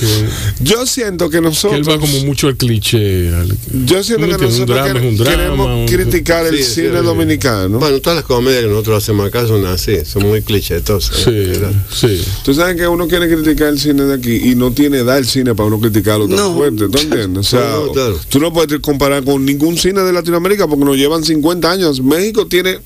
Yo 0.61 0.85
siento 0.85 1.29
que 1.29 1.37
que 1.37 1.41
nosotros. 1.41 1.79
él 1.79 1.89
va 1.89 1.99
como 1.99 2.19
mucho 2.25 2.47
al 2.47 2.55
cliché. 2.57 3.33
al- 3.33 3.57
Yo 3.85 4.03
siento 4.03 4.25
¿Cómo 4.27 4.37
que 4.37 4.45
nosotros 4.45 4.67
drama 4.77 4.99
es 4.99 5.05
un 5.05 5.17
quere- 5.17 5.17
drama, 5.17 5.37
queremos 5.37 5.67
un- 5.67 5.85
criticar 5.87 6.45
el 6.45 6.57
Sí, 6.57 6.63
sí, 6.63 6.71
cine 6.81 6.99
sí. 6.99 7.05
dominicano. 7.05 7.79
Bueno, 7.79 7.99
todas 7.99 8.17
las 8.17 8.25
comedias 8.25 8.61
que 8.63 8.67
nosotros 8.69 9.03
hacemos 9.03 9.25
acá 9.27 9.47
son 9.47 9.65
así, 9.65 10.05
son 10.05 10.23
muy 10.27 10.41
clichetosas. 10.41 11.15
Sí, 11.23 11.31
¿verdad? 11.31 11.71
sí. 11.93 12.21
Tú 12.43 12.53
sabes 12.53 12.75
que 12.75 12.87
uno 12.87 13.07
quiere 13.07 13.27
criticar 13.27 13.69
el 13.69 13.79
cine 13.79 14.03
de 14.03 14.13
aquí 14.13 14.35
y 14.51 14.55
no 14.55 14.71
tiene 14.71 14.99
edad 14.99 15.17
el 15.17 15.25
cine 15.25 15.55
para 15.55 15.67
uno 15.67 15.79
criticarlo 15.79 16.27
tan 16.27 16.35
No. 16.37 16.53
fuerte, 16.55 16.87
¿tú 16.89 16.97
entiendes? 16.99 17.47
O 17.47 17.49
sea, 17.49 17.69
No, 17.71 17.85
no, 17.87 17.91
claro. 17.93 18.19
tú 18.29 18.39
no 18.39 18.53
puedes 18.53 18.79
comparar 18.81 19.23
con 19.23 19.45
ningún 19.45 19.77
cine 19.77 20.01
de 20.01 20.13
Latinoamérica 20.13 20.67
porque 20.67 20.85
nos 20.85 20.95
llevan 20.97 21.23
50 21.23 21.71
años. 21.71 22.01
México 22.01 22.45
tiene 22.47 22.79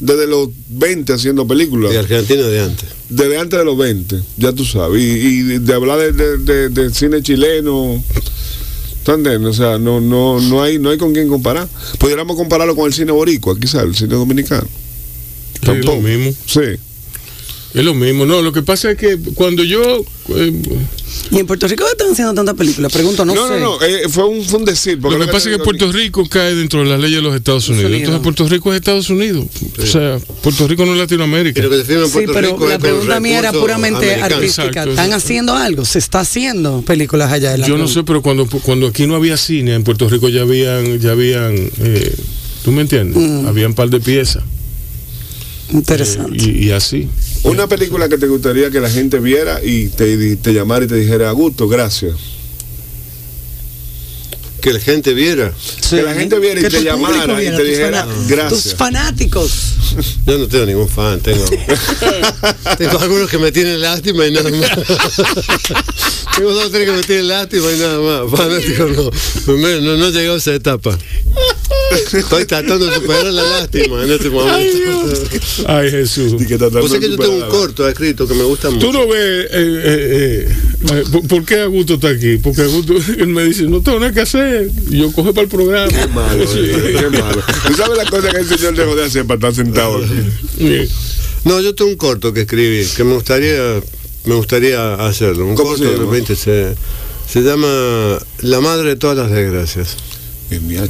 desde 0.00 0.26
los 0.26 0.48
20 0.68 1.12
haciendo 1.12 1.46
películas, 1.46 1.92
De 1.92 1.98
Argentina 1.98 2.42
de 2.42 2.60
antes. 2.60 2.88
desde 3.08 3.38
antes 3.38 3.58
de 3.58 3.64
los 3.64 3.76
20, 3.78 4.20
ya 4.36 4.52
tú 4.52 4.64
sabes. 4.64 5.02
Y, 5.02 5.06
y 5.06 5.42
de 5.58 5.74
hablar 5.74 5.98
de, 5.98 6.12
de- 6.12 6.38
de- 6.38 6.68
de 6.68 6.90
cine 6.94 7.22
chileno, 7.22 8.02
¿tú 9.04 9.12
entiendes? 9.12 9.50
O 9.50 9.54
sea, 9.54 9.78
no, 9.78 10.00
no, 10.00 10.40
no, 10.40 10.62
hay, 10.62 10.78
no 10.78 10.90
hay 10.90 10.98
con 10.98 11.12
quién 11.12 11.28
comparar. 11.28 11.68
Pudiéramos 11.98 12.36
compararlo 12.36 12.74
con 12.76 12.86
el 12.86 12.92
cine 12.92 13.12
boricua, 13.12 13.58
quizás, 13.58 13.84
el 13.84 13.94
cine 13.94 14.14
dominicano. 14.14 14.66
Lo 15.62 15.72
Tampoco. 15.72 16.00
mismo. 16.02 16.34
Sí. 16.46 16.60
Es 17.76 17.84
lo 17.84 17.92
mismo. 17.92 18.24
No, 18.24 18.40
lo 18.40 18.52
que 18.52 18.62
pasa 18.62 18.90
es 18.90 18.96
que 18.96 19.18
cuando 19.34 19.62
yo 19.62 20.02
eh, 20.34 20.52
¿Y 21.30 21.38
en 21.38 21.46
Puerto 21.46 21.68
Rico 21.68 21.84
están 21.90 22.12
haciendo 22.12 22.32
tantas 22.32 22.54
películas? 22.54 22.90
Pregunto, 22.90 23.24
no, 23.24 23.34
No, 23.34 23.48
no, 23.48 23.54
sé. 23.54 23.60
no, 23.60 23.82
eh, 23.82 24.08
fue, 24.08 24.24
un, 24.24 24.42
fue 24.44 24.60
un 24.60 24.64
decir. 24.64 24.98
porque 24.98 25.18
Lo 25.18 25.26
que 25.26 25.32
pasa 25.32 25.50
es 25.50 25.58
que 25.58 25.62
Puerto 25.62 25.90
Rico 25.92 26.26
cae 26.28 26.54
dentro 26.54 26.80
de 26.80 26.86
las 26.86 26.98
leyes 26.98 27.16
de 27.16 27.22
los 27.22 27.34
Estados 27.34 27.68
Unidos. 27.68 27.86
Unidos. 27.86 28.02
Entonces 28.02 28.22
Puerto 28.22 28.48
Rico 28.48 28.72
es 28.72 28.76
Estados 28.80 29.10
Unidos. 29.10 29.44
O 29.78 29.86
sea, 29.86 30.18
Puerto 30.42 30.66
Rico 30.66 30.86
no 30.86 30.92
es 30.92 30.98
Latinoamérica. 30.98 31.60
Que 31.60 31.68
Sí, 32.06 32.24
pero 32.32 32.52
Rico 32.52 32.66
la 32.66 32.78
pregunta 32.78 33.20
mía 33.20 33.40
era 33.40 33.52
puramente 33.52 34.14
artística. 34.14 34.66
Exacto, 34.66 34.90
¿Están 34.90 35.12
haciendo 35.12 35.54
algo? 35.54 35.84
¿Se 35.84 35.98
está 35.98 36.20
haciendo 36.20 36.82
películas 36.82 37.32
allá 37.32 37.52
de 37.52 37.58
la 37.58 37.66
Yo 37.66 37.76
no 37.76 37.88
sé, 37.88 38.02
pero 38.04 38.22
cuando, 38.22 38.46
cuando 38.46 38.86
aquí 38.86 39.06
no 39.06 39.16
había 39.16 39.36
cine, 39.36 39.74
en 39.74 39.84
Puerto 39.84 40.08
Rico 40.08 40.28
ya 40.28 40.42
habían, 40.42 40.98
ya 40.98 41.10
habían, 41.12 41.54
eh, 41.54 42.14
¿tú 42.64 42.72
me 42.72 42.82
entiendes? 42.82 43.16
Mm. 43.16 43.46
Había 43.46 43.66
un 43.66 43.74
par 43.74 43.90
de 43.90 44.00
piezas. 44.00 44.42
Interesante. 45.72 46.38
Eh, 46.38 46.54
y, 46.58 46.66
y 46.66 46.70
así. 46.70 47.08
Una 47.42 47.66
película 47.66 48.08
que 48.08 48.18
te 48.18 48.26
gustaría 48.26 48.70
que 48.70 48.80
la 48.80 48.90
gente 48.90 49.18
viera 49.20 49.60
y 49.62 49.88
te, 49.88 50.36
te 50.36 50.52
llamara 50.52 50.84
y 50.84 50.88
te 50.88 50.96
dijera, 50.96 51.28
a 51.28 51.32
gusto, 51.32 51.68
gracias. 51.68 52.14
Que 54.60 54.72
la 54.72 54.80
gente 54.80 55.14
viera. 55.14 55.52
que 55.90 56.02
la 56.02 56.12
gente 56.14 56.40
viera 56.40 56.58
y 56.58 56.64
Que 56.64 56.70
te 56.70 56.82
llamara 56.82 57.40
y 57.40 57.50
te 57.54 57.62
dijera, 57.62 58.04
gracias. 58.26 58.62
Tus 58.64 58.74
fanáticos. 58.74 59.52
Yo 60.26 60.38
no 60.38 60.48
tengo 60.48 60.66
ningún 60.66 60.88
fan, 60.88 61.20
tengo. 61.20 61.44
tengo 62.78 62.98
algunos 62.98 63.30
que 63.30 63.38
me 63.38 63.52
tienen 63.52 63.80
lástima 63.80 64.26
y 64.26 64.32
nada 64.32 64.50
más. 64.50 64.70
tengo 66.36 66.52
dos 66.52 66.66
o 66.66 66.70
tres 66.70 66.84
que 66.84 66.96
me 66.96 67.02
tienen 67.02 67.28
lástima 67.28 67.70
y 67.70 67.78
nada 67.78 68.00
más. 68.00 68.30
Fanáticos 68.36 68.90
no. 68.90 69.10
No, 69.56 69.96
no 69.96 70.06
he 70.08 70.10
llegado 70.10 70.34
a 70.34 70.38
esa 70.38 70.54
etapa. 70.54 70.98
Estoy 71.90 72.44
tratando 72.44 72.86
de 72.86 72.94
superar 72.94 73.26
la 73.26 73.42
lástima 73.42 74.02
en 74.04 74.12
este 74.12 74.30
momento. 74.30 74.56
Ay, 75.66 75.90
Jesús. 75.90 76.32
O 76.34 76.38
sea 76.88 77.00
que 77.00 77.10
yo 77.10 77.16
tengo 77.16 77.36
un 77.36 77.48
corto 77.48 77.88
escrito 77.88 78.26
que 78.26 78.34
me 78.34 78.44
gusta 78.44 78.70
mucho. 78.70 78.86
Tú 78.86 78.92
no 78.92 79.06
ves, 79.06 79.20
eh, 79.20 79.48
eh, 79.52 80.48
eh, 80.90 81.04
¿por, 81.28 81.44
qué 81.44 81.60
Augusto 81.60 81.94
está 81.94 82.08
aquí? 82.08 82.38
Porque 82.38 82.62
Augusto, 82.62 82.94
él 83.18 83.28
me 83.28 83.44
dice, 83.44 83.64
no 83.64 83.80
tengo 83.80 84.00
nada 84.00 84.12
que 84.12 84.20
hacer. 84.20 84.70
Yo 84.90 85.12
coge 85.12 85.32
para 85.32 85.42
el 85.42 85.48
programa. 85.48 85.88
Qué 85.88 86.06
malo, 86.08 86.44
eh, 86.44 86.96
qué 86.98 87.10
malo. 87.18 87.42
¿Tú 87.66 87.74
sabes 87.74 87.96
la 87.96 88.10
cosa 88.10 88.30
que 88.30 88.38
el 88.38 88.48
señor 88.48 88.76
dejó 88.76 88.96
de 88.96 89.04
hacer 89.04 89.26
para 89.26 89.48
estar 89.48 89.54
sentado 89.54 89.98
aquí? 89.98 90.14
Sí. 90.58 90.88
No, 91.44 91.60
yo 91.60 91.74
tengo 91.74 91.90
un 91.90 91.96
corto 91.96 92.32
que 92.32 92.42
escribí, 92.42 92.84
que 92.96 93.04
me 93.04 93.14
gustaría, 93.14 93.80
me 94.24 94.34
gustaría 94.34 94.94
hacerlo. 94.94 95.46
Un 95.46 95.54
¿Cómo 95.54 95.70
corto 95.70 95.84
se 95.84 95.90
de 95.90 95.96
llama? 95.98 96.10
20 96.10 96.36
se, 96.36 96.74
se 97.28 97.40
llama 97.42 98.18
La 98.42 98.60
madre 98.60 98.90
de 98.90 98.96
todas 98.96 99.16
las 99.16 99.30
desgracias. 99.30 99.96
Es 100.50 100.62
mi. 100.62 100.74
Me 100.76 100.84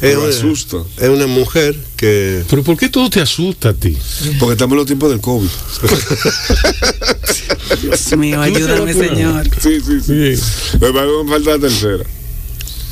Es 0.00 0.16
una, 0.16 0.28
asusta. 0.28 0.78
es 0.98 1.08
una 1.10 1.26
mujer 1.26 1.76
que 1.96 2.42
Pero 2.48 2.62
¿por 2.62 2.76
qué 2.78 2.88
todo 2.88 3.10
te 3.10 3.20
asusta 3.20 3.70
a 3.70 3.74
ti? 3.74 3.96
Porque 4.38 4.52
estamos 4.54 4.72
en 4.72 4.76
los 4.78 4.86
tiempos 4.86 5.10
del 5.10 5.20
COVID. 5.20 5.46
Dios 7.82 8.16
mío, 8.16 8.40
¿Tú 8.42 8.48
no 8.50 8.52
te 8.52 8.64
ayúdame, 8.64 8.94
señor. 8.94 9.50
Sí, 9.60 9.78
sí, 9.84 10.00
sí. 10.00 10.36
Sí. 10.36 10.42
Me 10.80 10.90
va 10.90 11.02
a 11.02 11.28
falta 11.28 11.50
la 11.50 11.58
tercera. 11.58 12.04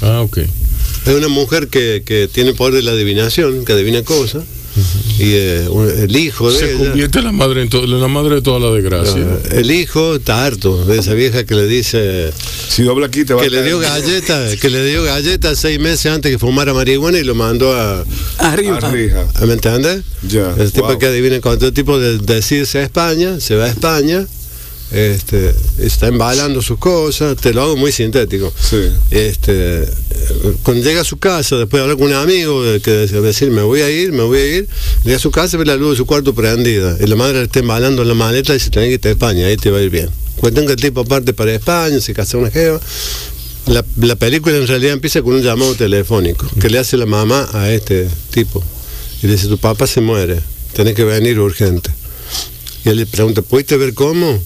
Ah, 0.03 0.21
ok. 0.23 0.39
Es 0.39 1.15
una 1.15 1.29
mujer 1.29 1.69
que, 1.69 2.03
que 2.05 2.29
tiene 2.33 2.55
poder 2.55 2.75
de 2.75 2.83
la 2.83 2.93
adivinación, 2.93 3.65
que 3.65 3.73
adivina 3.73 4.03
cosas. 4.03 4.45
Y 5.19 5.35
eh, 5.35 5.69
un- 5.71 5.89
el 5.89 6.17
hijo 6.17 6.51
de 6.51 6.59
Se 6.59 6.71
ella- 6.75 6.79
convierte 6.85 7.19
en 7.21 7.25
la 7.27 7.33
madre, 7.33 7.62
en 7.62 7.69
en 7.73 8.01
la 8.01 8.09
madre 8.09 8.37
de 8.37 8.43
toda 8.43 8.59
la 8.59 8.71
desgracia. 8.75 9.25
Ah, 9.25 9.39
el 9.53 9.71
hijo 9.71 10.17
está 10.17 10.45
harto 10.45 10.85
de 10.85 10.99
esa 10.99 11.15
vieja 11.15 11.45
que 11.45 11.55
le 11.55 11.67
dice 11.69 12.33
Si 12.75 12.83
dobla 12.83 13.07
aquí 13.07 13.25
te 13.25 13.35
va 13.35 13.41
que 13.41 13.47
a 13.47 13.51
le 13.51 13.62
dio 13.62 13.79
galletas, 13.79 14.57
que 14.57 14.68
le 14.68 14.85
dio 14.85 15.05
galletas 15.05 15.61
seis 15.61 15.79
meses 15.79 16.07
antes 16.11 16.33
que 16.33 16.41
fumara 16.41 16.75
marihuana 16.75 17.20
y 17.20 17.22
lo 17.22 17.37
mandó 17.37 17.72
a, 17.72 18.05
Arriba. 18.39 18.79
Arrija. 18.79 19.27
¿me 19.47 19.53
entiendes? 19.53 20.03
Ya, 20.22 20.53
El 20.59 20.72
tipo 20.72 20.89
wow. 20.89 20.99
que 20.99 21.07
adivina 21.07 21.41
cuando 21.41 21.68
el 21.68 21.72
tipo 21.72 22.01
de, 22.01 22.18
decide 22.18 22.66
a 22.81 22.83
España, 22.83 23.39
se 23.39 23.55
va 23.55 23.66
a 23.66 23.68
España, 23.68 24.27
este, 24.91 25.55
está 25.79 26.09
embalando 26.09 26.62
sus 26.62 26.79
cosas, 26.79 27.37
te 27.37 27.55
lo 27.55 27.62
hago 27.62 27.77
muy 27.77 27.93
sintético. 27.93 28.53
Sí. 28.61 28.91
Este, 29.12 29.89
cuando 30.62 30.85
llega 30.85 31.01
a 31.01 31.05
su 31.05 31.16
casa, 31.18 31.57
después 31.57 31.79
de 31.79 31.83
hablar 31.83 31.97
con 31.97 32.07
un 32.09 32.14
amigo 32.14 32.64
eh, 32.64 32.81
que 32.81 32.91
decir, 32.91 33.51
me 33.51 33.62
voy 33.62 33.81
a 33.81 33.91
ir, 33.91 34.12
me 34.12 34.22
voy 34.22 34.39
a 34.39 34.57
ir, 34.59 34.68
llega 35.05 35.16
a 35.16 35.20
su 35.20 35.31
casa 35.31 35.57
y 35.57 35.59
ve 35.59 35.66
la 35.66 35.77
luz 35.77 35.91
de 35.91 35.97
su 35.97 36.07
cuarto 36.07 36.35
prendida. 36.35 36.97
Y 37.01 37.07
la 37.07 37.16
madre 37.16 37.39
le 37.39 37.45
está 37.45 37.61
embalando 37.61 38.05
la 38.05 38.14
maleta 38.14 38.53
y 38.53 38.59
dice, 38.59 38.70
tenés 38.70 38.89
que 38.89 38.95
irte 38.95 39.09
a 39.09 39.12
España, 39.12 39.47
ahí 39.47 39.57
te 39.57 39.70
va 39.70 39.79
a 39.79 39.83
ir 39.83 39.91
bien. 39.91 40.09
Cuentan 40.37 40.66
que 40.66 40.72
el 40.72 40.81
tipo 40.81 41.05
parte 41.05 41.33
para 41.33 41.53
España, 41.53 42.01
se 42.01 42.12
casa 42.12 42.39
una 42.39 42.51
jeva. 42.51 42.81
La, 43.66 43.85
la 43.97 44.16
película 44.16 44.57
en 44.57 44.66
realidad 44.66 44.93
empieza 44.93 45.22
con 45.22 45.35
un 45.35 45.43
llamado 45.43 45.75
telefónico 45.75 46.47
que 46.61 46.68
le 46.68 46.79
hace 46.79 46.97
la 46.97 47.07
mamá 47.07 47.49
a 47.53 47.72
este 47.72 48.09
tipo. 48.31 48.62
Y 49.22 49.27
le 49.27 49.35
dice, 49.35 49.49
tu 49.49 49.59
papá 49.59 49.87
se 49.87 50.01
muere, 50.01 50.41
tenés 50.75 50.95
que 50.95 51.05
venir 51.05 51.39
urgente. 51.39 51.91
Y 52.85 52.91
él 52.91 52.97
le 52.99 53.07
pregunta, 53.07 53.41
¿pudiste 53.41 53.77
ver 53.77 53.95
cómo? 53.95 54.43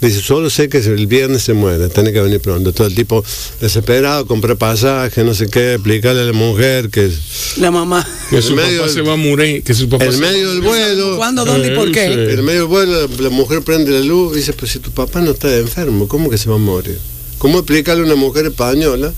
Dice, 0.00 0.20
solo 0.22 0.48
sé 0.48 0.68
que 0.68 0.78
el 0.78 1.08
viernes 1.08 1.42
se 1.42 1.54
muere, 1.54 1.88
tiene 1.88 2.12
que 2.12 2.20
venir 2.20 2.40
pronto. 2.40 2.72
Todo 2.72 2.86
el 2.86 2.94
tipo 2.94 3.24
desesperado, 3.60 4.26
compra 4.26 4.54
pasaje, 4.54 5.24
no 5.24 5.34
sé 5.34 5.48
qué, 5.50 5.74
explicarle 5.74 6.22
a 6.22 6.24
la 6.24 6.32
mujer 6.32 6.88
que 6.88 7.10
La 7.56 7.72
mamá. 7.72 8.06
Que 8.30 8.40
su 8.40 8.54
medio 8.54 8.78
papá 8.82 8.86
del- 8.86 8.94
se 8.94 9.02
va 9.02 9.14
a 9.14 9.16
morir. 9.16 9.62
Que 9.64 9.74
su 9.74 9.88
papá 9.88 10.04
en 10.04 10.12
se- 10.12 10.18
medio 10.18 10.50
del 10.50 10.60
vuelo, 10.60 11.16
¿Cuándo, 11.16 11.44
dónde 11.44 11.72
y 11.72 11.74
por 11.74 11.90
qué? 11.90 12.04
en 12.04 12.44
medio 12.44 12.60
del 12.60 12.68
vuelo, 12.68 13.08
la, 13.08 13.22
la 13.24 13.30
mujer 13.30 13.62
prende 13.62 13.90
la 13.90 14.00
luz 14.00 14.34
y 14.34 14.36
dice, 14.40 14.52
pues 14.52 14.70
si 14.70 14.78
tu 14.78 14.92
papá 14.92 15.20
no 15.20 15.32
está 15.32 15.52
enfermo, 15.56 16.06
¿cómo 16.06 16.30
que 16.30 16.38
se 16.38 16.48
va 16.48 16.54
a 16.54 16.58
morir? 16.58 16.98
¿Cómo 17.38 17.58
explicarle 17.60 18.02
a 18.02 18.06
una 18.06 18.16
mujer 18.16 18.46
española 18.46 19.12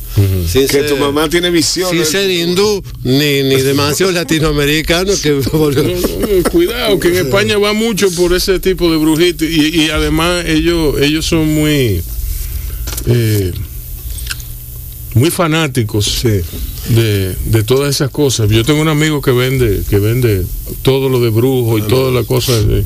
sin 0.46 0.62
Que 0.62 0.68
ser- 0.68 0.88
tu 0.88 0.96
mamá 0.98 1.28
tiene 1.30 1.50
visión. 1.50 1.90
sin 1.90 2.02
¿eh? 2.02 2.04
ser 2.04 2.30
hindú 2.30 2.82
ni, 3.02 3.42
ni 3.42 3.56
demasiado 3.62 4.12
latinoamericano 4.12 5.12
que 5.22 5.32
volvió- 5.32 6.42
Cuidado, 6.52 7.00
que 7.00 7.08
en 7.08 7.16
España 7.26 7.56
va 7.58 7.72
mucho 7.72 8.10
por 8.12 8.34
ese 8.34 8.60
tipo 8.60 8.90
de 8.90 8.98
brujitos 8.98 9.48
y, 9.48 9.82
y 9.84 9.90
además 9.90 10.44
ellos 10.46 11.00
ellos 11.00 11.24
son 11.24 11.46
muy 11.48 12.02
eh, 13.06 13.52
muy 15.14 15.30
fanáticos 15.30 16.22
de, 16.22 17.34
de 17.46 17.62
todas 17.64 17.94
esas 17.94 18.10
cosas. 18.10 18.48
Yo 18.50 18.64
tengo 18.64 18.80
un 18.80 18.88
amigo 18.88 19.20
que 19.20 19.32
vende 19.32 19.82
que 19.88 19.98
vende 19.98 20.44
todo 20.82 21.08
lo 21.08 21.20
de 21.20 21.30
brujo 21.30 21.78
y 21.78 21.82
todas 21.82 22.12
las 22.14 22.26
cosas. 22.26 22.66
de- 22.66 22.84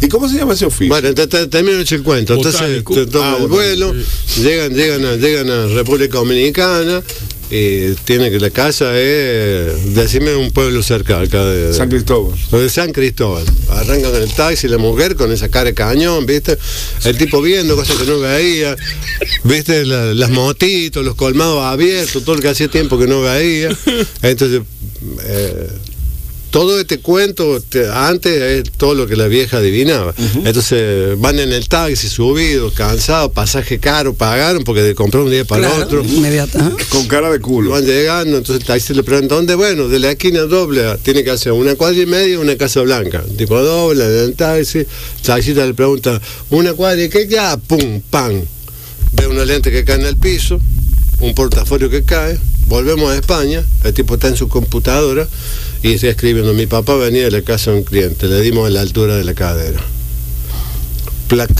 ¿Y 0.00 0.08
cómo 0.08 0.28
se 0.28 0.36
llama 0.36 0.54
ese 0.54 0.66
oficio? 0.66 0.88
Bueno, 0.88 1.12
termino 1.14 1.78
el 1.78 2.02
cuento. 2.02 2.34
Entonces 2.34 2.82
te 2.84 3.06
toma 3.06 3.32
Ah, 3.34 3.36
el 3.40 3.46
vuelo, 3.48 3.94
llegan, 4.42 4.74
llegan 4.74 5.04
a, 5.04 5.16
llegan 5.16 5.48
a 5.50 5.66
República 5.68 6.18
Dominicana 6.18 7.02
y 7.50 7.92
tiene 8.04 8.30
que 8.30 8.40
la 8.40 8.48
casa 8.50 8.98
es, 8.98 9.94
decime 9.94 10.34
un 10.36 10.50
pueblo 10.52 10.82
cerca 10.82 11.20
acá 11.20 11.44
de, 11.44 11.74
San 11.74 11.90
Cristóbal. 11.90 12.36
de 12.50 12.68
San 12.70 12.92
Cristóbal. 12.92 13.44
Arrancan 13.68 14.10
con 14.10 14.22
el 14.22 14.32
taxi, 14.32 14.68
la 14.68 14.78
mujer 14.78 15.16
con 15.16 15.30
esa 15.30 15.48
cara 15.50 15.66
de 15.66 15.74
cañón, 15.74 16.24
¿viste? 16.24 16.56
El 17.04 17.18
tipo 17.18 17.42
viendo 17.42 17.76
cosas 17.76 17.96
que 17.98 18.06
no 18.06 18.18
veía, 18.20 18.74
¿viste? 19.44 19.84
La- 19.84 20.14
las 20.14 20.30
motitos, 20.30 21.04
los 21.04 21.14
colmados 21.14 21.62
abiertos, 21.62 22.24
todo 22.24 22.36
lo 22.36 22.40
que 22.42 22.48
hacía 22.48 22.68
tiempo 22.68 22.98
que 22.98 23.06
no 23.06 23.20
veía. 23.20 23.68
Entonces, 24.22 24.62
eh, 25.24 25.68
todo 26.52 26.78
este 26.78 26.98
cuento 27.00 27.60
te- 27.62 27.88
antes 27.90 28.40
es 28.66 28.72
todo 28.76 28.94
lo 28.94 29.06
que 29.08 29.16
la 29.16 29.26
vieja 29.26 29.56
adivinaba. 29.56 30.14
Entonces 30.44 31.18
van 31.18 31.38
en 31.40 31.50
el 31.50 31.66
taxi 31.68 32.08
subidos, 32.08 32.74
cansados, 32.74 33.32
pasaje 33.32 33.78
caro, 33.80 34.12
pagaron 34.14 34.62
porque 34.62 34.82
de 34.82 34.94
comprar 34.94 35.24
un 35.24 35.30
día 35.30 35.44
para 35.46 35.62
el 35.66 35.68
Claro, 35.72 35.84
otro. 35.86 36.04
inmediata. 36.04 36.72
Con 36.90 37.08
cara 37.08 37.30
de 37.30 37.40
culo. 37.40 37.70
van 37.70 37.84
llegando, 37.86 38.36
entonces 38.36 38.60
el 38.60 38.66
taxi 38.66 38.92
le 38.92 39.02
pregunta, 39.02 39.34
¿dónde? 39.34 39.54
Bueno, 39.54 39.88
de 39.88 39.98
la 39.98 40.10
esquina 40.12 40.42
doble, 40.42 40.82
tiene 41.02 41.24
que 41.24 41.30
hacer 41.30 41.52
una 41.52 41.74
cuadra 41.74 41.98
y 42.00 42.06
media 42.06 42.38
una 42.38 42.54
casa 42.56 42.82
blanca. 42.82 43.24
Tipo 43.38 43.58
doble, 43.60 44.04
en 44.04 44.24
el 44.26 44.34
taxi, 44.34 44.78
el 44.80 44.86
taxista 45.24 45.64
le 45.66 45.72
pregunta, 45.74 46.20
¿una 46.50 46.74
cuadra 46.74 47.02
y 47.02 47.08
qué? 47.08 47.26
Ya, 47.26 47.56
pum, 47.56 48.02
pam. 48.10 48.42
Ve 49.14 49.26
una 49.26 49.44
lente 49.46 49.70
que 49.70 49.84
cae 49.84 49.96
en 50.00 50.06
el 50.06 50.16
piso, 50.18 50.60
un 51.20 51.34
portafolio 51.34 51.88
que 51.88 52.02
cae, 52.02 52.38
volvemos 52.66 53.10
a 53.10 53.16
España, 53.16 53.64
el 53.84 53.94
tipo 53.94 54.14
está 54.14 54.28
en 54.28 54.36
su 54.36 54.48
computadora 54.48 55.28
y 55.82 55.92
está 55.92 56.08
escribiendo, 56.08 56.54
mi 56.54 56.66
papá 56.66 56.96
venía 56.96 57.24
de 57.24 57.30
la 57.30 57.42
casa 57.42 57.70
de 57.70 57.78
un 57.78 57.84
cliente, 57.84 58.28
le 58.28 58.40
dimos 58.40 58.66
a 58.66 58.70
la 58.70 58.80
altura 58.80 59.16
de 59.16 59.24
la 59.24 59.34
cadera. 59.34 59.80
Plac. 61.28 61.50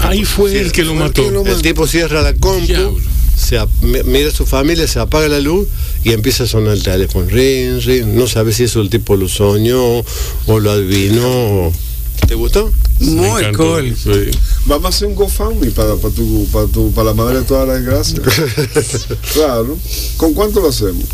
Ahí 0.00 0.24
fue 0.24 0.58
el 0.58 0.72
que 0.72 0.84
lo 0.84 0.94
mató. 0.94 1.22
el 1.46 1.62
tipo 1.62 1.86
cierra 1.86 2.22
la 2.22 2.34
compu, 2.34 2.66
Diablo. 2.66 2.98
se 3.36 3.58
mira 4.04 4.28
a 4.28 4.32
su 4.32 4.46
familia, 4.46 4.86
se 4.86 4.98
apaga 4.98 5.28
la 5.28 5.40
luz 5.40 5.68
y 6.04 6.12
empieza 6.12 6.44
a 6.44 6.46
sonar 6.46 6.74
el 6.74 6.82
teléfono. 6.82 7.26
Ring, 7.28 7.80
ring. 7.82 8.06
No 8.06 8.26
sabe 8.26 8.52
si 8.52 8.64
eso 8.64 8.80
el 8.80 8.90
tipo 8.90 9.16
lo 9.16 9.28
soñó 9.28 10.04
o 10.46 10.60
lo 10.60 10.70
adivinó. 10.70 11.72
¿Te 12.28 12.34
gustó? 12.34 12.70
Me 13.00 13.06
Muy 13.06 13.40
encantó, 13.40 13.58
cool. 13.58 13.96
sí. 13.96 14.30
Vamos 14.66 14.84
a 14.84 14.88
hacer 14.90 15.08
un 15.08 15.14
GoFundMe 15.14 15.70
para, 15.70 15.96
para, 15.96 16.12
tu, 16.14 16.46
para, 16.52 16.66
tu, 16.66 16.92
para 16.92 17.06
la 17.06 17.14
madre 17.14 17.38
de 17.38 17.44
todas 17.46 17.66
las 17.66 17.82
gracias. 17.82 18.20
claro. 19.32 19.78
¿Con 20.18 20.34
cuánto 20.34 20.60
lo 20.60 20.68
hacemos? 20.68 21.04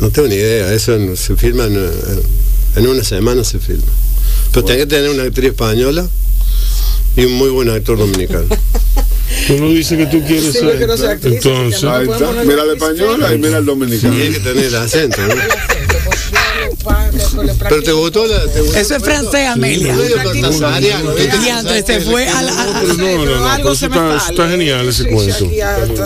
No 0.00 0.10
tengo 0.10 0.26
ni 0.26 0.34
idea. 0.34 0.72
Eso 0.72 0.98
se 1.16 1.36
filma 1.36 1.66
en, 1.66 1.76
en- 2.76 2.86
una 2.88 3.04
semana 3.04 3.44
se 3.44 3.60
filma. 3.60 3.84
Pero 4.52 4.64
tenés 4.66 4.82
que 4.82 4.86
tener 4.88 5.10
una 5.10 5.22
actriz 5.22 5.50
española 5.50 6.08
y 7.16 7.24
un 7.24 7.34
muy 7.34 7.50
buen 7.50 7.70
actor 7.70 7.96
dominicano. 7.96 8.46
Tú 9.46 9.56
no 9.58 9.68
dices 9.70 9.96
que 9.98 10.06
tú 10.06 10.22
quieres 10.26 10.52
Sí, 10.52 10.58
ser. 10.58 10.90
actriz, 11.08 11.34
Entonces, 11.36 11.84
Ahí 11.84 12.04
está. 12.08 12.32
Mira 12.44 12.56
la 12.56 12.64
la 12.66 12.72
española 12.74 13.34
y 13.34 13.38
mira 13.38 13.58
el 13.58 13.64
dominicano. 13.64 14.14
Hay 14.14 14.32
que 14.32 14.40
tener 14.40 14.64
el 14.64 14.74
acento, 14.74 15.20
¿no? 15.22 15.34
Pero 17.68 17.82
te 17.82 17.92
gustó 17.92 18.26
la. 18.26 18.46
te 18.46 18.60
gustó 18.60 18.78
Eso 18.78 18.96
es 18.96 19.02
francés, 19.02 19.48
Amelia. 19.48 19.94
Medio 19.94 20.16
cortasariano, 20.22 21.14
¿viste? 21.14 21.38
Diantre, 21.38 21.82
se 21.82 22.00
fue 22.00 22.26
a 22.28 22.42
la. 22.42 22.52
no, 22.82 22.94
no, 22.94 23.24
no, 23.24 23.48
algo 23.48 23.62
pero 23.70 23.74
se 23.74 23.86
eso 23.86 23.94
me 24.00 24.16
está, 24.16 24.48
genial 24.50 24.88
ese 24.88 25.06
cuento. 25.08 25.48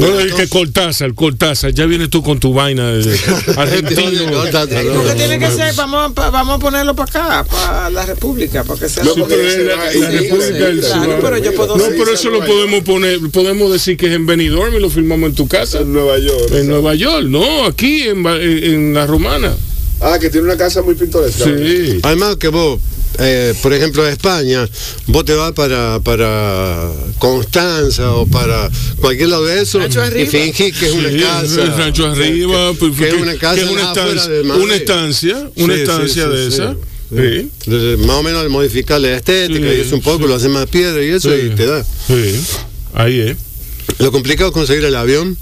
No, 0.01 0.21
el 0.21 0.35
que 0.35 0.49
Cortázar, 0.49 1.15
Cortázar, 1.15 1.73
ya 1.73 1.87
vienes 1.87 2.11
tú 2.11 2.23
con 2.23 2.39
tu 2.41 2.53
vaina 2.53 2.91
de 2.93 3.19
argentino. 3.57 4.33
Cortázar, 4.33 4.85
no, 4.85 4.93
Porque 4.95 5.11
no, 5.11 5.15
tiene 5.17 5.39
que 5.39 5.49
no. 5.49 5.57
ser, 5.57 5.75
vamos, 5.75 6.13
a- 6.17 6.31
vamos 6.31 6.57
a 6.57 6.59
ponerlo 6.59 6.95
para 6.95 7.11
acá, 7.41 7.45
para 7.51 7.91
la 7.91 8.07
República, 8.07 8.65
para 8.65 8.81
que 8.81 8.89
sea 8.89 9.05
No, 9.05 9.15
la, 9.17 9.27
República 9.27 10.65
del 10.67 10.83
Sur. 10.85 11.19
pero 11.21 11.39
yo 11.39 11.55
puedo 11.55 11.77
No, 11.77 11.85
pero 11.97 12.13
eso 12.13 12.31
lo 12.31 12.45
podemos 12.45 12.83
poner, 12.85 13.19
podemos 13.33 13.73
decir 13.73 13.97
que 13.97 14.07
es 14.07 14.13
en 14.13 14.27
Benidorm 14.27 14.75
y 14.75 14.81
lo 14.81 14.91
filmamos 14.91 15.31
en 15.31 15.35
tu 15.35 15.49
casa. 15.49 15.81
En 15.81 15.93
Nueva 15.93 16.19
York. 16.19 16.51
En 16.53 16.69
Nueva 16.69 16.95
York, 16.95 17.25
no, 17.29 17.65
aquí 17.65 18.03
en 18.05 18.95
la 18.95 19.07
Romana. 19.07 19.55
Ah, 20.01 20.19
que 20.21 20.31
tiene 20.31 20.47
una 20.47 20.57
casa 20.57 20.83
muy 20.83 20.95
pintoresca. 20.95 21.45
Sí. 21.45 21.99
Además 22.03 22.37
que 22.37 22.49
vos, 22.49 22.81
eh, 23.19 23.53
por 23.63 23.73
ejemplo, 23.73 24.05
a 24.05 24.11
España, 24.11 24.69
vos 25.09 25.25
te 25.25 25.35
vas 25.35 25.53
para, 25.53 25.99
para 26.01 26.89
Constanza 27.19 28.13
o 28.15 28.27
para 28.27 28.71
cualquier 29.01 29.29
lado 29.31 29.45
de 29.45 29.61
eso 29.63 29.81
y 29.85 30.27
fingís 30.27 30.77
que 30.79 30.87
es 30.87 30.93
una 30.93 31.09
Sí, 31.11 31.19
casa. 31.19 31.63
el 31.63 31.77
rancho 31.77 32.07
arriba, 32.07 32.71
que, 32.73 32.79
pues, 32.79 32.97
que 32.97 33.09
es 33.09 33.15
una 33.15 33.37
casa 33.37 33.55
que 33.57 33.63
es 33.63 33.71
una 33.71 33.83
estancia, 33.83 34.29
de 34.29 34.41
una 34.43 34.75
estancia, 34.77 35.51
una 35.57 35.75
Sí, 35.75 35.81
estancia 35.81 36.25
sí, 36.25 36.31
de 36.31 36.43
sí. 36.51 36.55
esa. 36.55 36.73
Sí. 36.73 36.79
Sí. 37.17 37.51
Entonces, 37.67 37.99
más 38.01 38.17
o 38.17 38.23
menos 38.23 38.41
al 38.43 38.51
modificar 38.51 39.01
la 39.01 39.17
estética 39.17 39.59
Sí, 39.71 39.77
y 39.79 39.81
eso 39.81 39.95
un 39.97 40.03
poco, 40.03 40.19
sí. 40.25 40.29
lo 40.29 40.35
hace 40.35 40.49
más 40.49 40.67
piedra 40.67 41.03
y 41.03 41.09
eso 41.09 41.31
Sí. 41.31 41.47
y 41.47 41.51
te 41.57 41.67
da. 41.67 41.83
Sí. 42.07 42.41
Ahí 42.95 43.21
es. 43.21 43.37
Lo 43.99 44.13
complicado 44.13 44.51
es 44.51 44.55
conseguir 44.55 44.85
el 44.85 44.95
avión, 44.95 45.37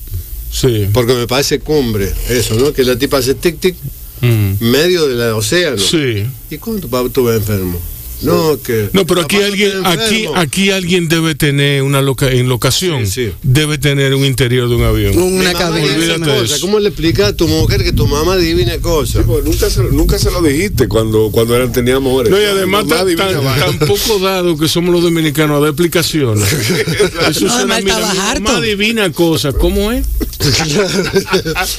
Sí. 0.53 0.87
porque 0.95 1.12
me 1.14 1.26
parece 1.26 1.58
cumbre 1.58 2.11
eso, 2.30 2.54
¿no? 2.54 2.72
Que 2.72 2.84
la 2.84 2.96
tipa 2.96 3.18
hace 3.18 3.34
tic 3.34 3.58
tic 3.61 3.74
Mm. 4.21 4.55
medio 4.61 5.07
del 5.07 5.21
océano. 5.33 5.79
Sí. 5.79 6.26
¿Y 6.51 6.59
cuánto 6.59 6.88
papá 6.88 7.07
estuve 7.07 7.37
enfermo? 7.37 7.80
No, 8.22 8.59
que. 8.63 8.88
No, 8.93 9.07
pero 9.07 9.22
aquí 9.22 9.37
alguien, 9.37 9.72
aquí, 9.84 10.26
aquí 10.34 10.71
alguien 10.71 11.09
debe 11.09 11.34
tener 11.34 11.83
una 11.83 12.01
loca, 12.03 12.30
en 12.30 12.49
locación, 12.49 13.07
Sí, 13.07 13.26
sí. 13.26 13.33
debe 13.43 13.79
tener 13.79 14.14
un 14.14 14.25
interior 14.25 14.68
de 14.68 14.75
un 14.75 14.84
avión. 14.84 15.17
Una 15.18 15.53
eso. 15.53 16.57
¿Cómo 16.61 16.79
le 16.79 16.88
explicas 16.88 17.29
a 17.29 17.37
tu 17.37 17.47
mujer 17.49 17.84
que 17.84 17.93
tu 17.93 18.07
mamá 18.07 18.34
adivina 18.34 18.79
cosas? 18.79 19.25
Pues 19.26 19.45
nunca, 19.45 19.68
se, 19.71 19.83
nunca 19.84 20.18
se 20.18 20.30
lo 20.30 20.41
dijiste 20.43 20.88
cuando, 20.88 21.30
cuando 21.30 21.55
eran, 21.57 21.72
teníamos 21.72 22.13
horas. 22.13 22.30
No, 22.30 22.41
y 22.41 22.45
además 22.45 22.84
Mamá 22.84 22.97
tan, 22.97 23.07
adivina 23.07 23.26
tan- 23.33 23.45
vaina. 23.45 23.67
tan 23.67 23.79
poco 23.88 24.18
dado 24.18 24.57
que 24.57 24.68
somos 24.68 24.93
los 24.95 25.03
dominicanos 25.03 25.59
a 25.59 25.61
dar 25.61 25.68
explicaciones. 25.71 26.51
Eso 27.30 27.45
No, 27.47 27.53
suena, 27.53 27.76
además 27.76 27.84
mira, 27.84 27.97
mi 28.34 28.41
mamá 28.41 28.57
adivina 28.59 29.13
cosas. 29.13 29.55
¿Cómo 29.55 29.93
es? 29.93 30.07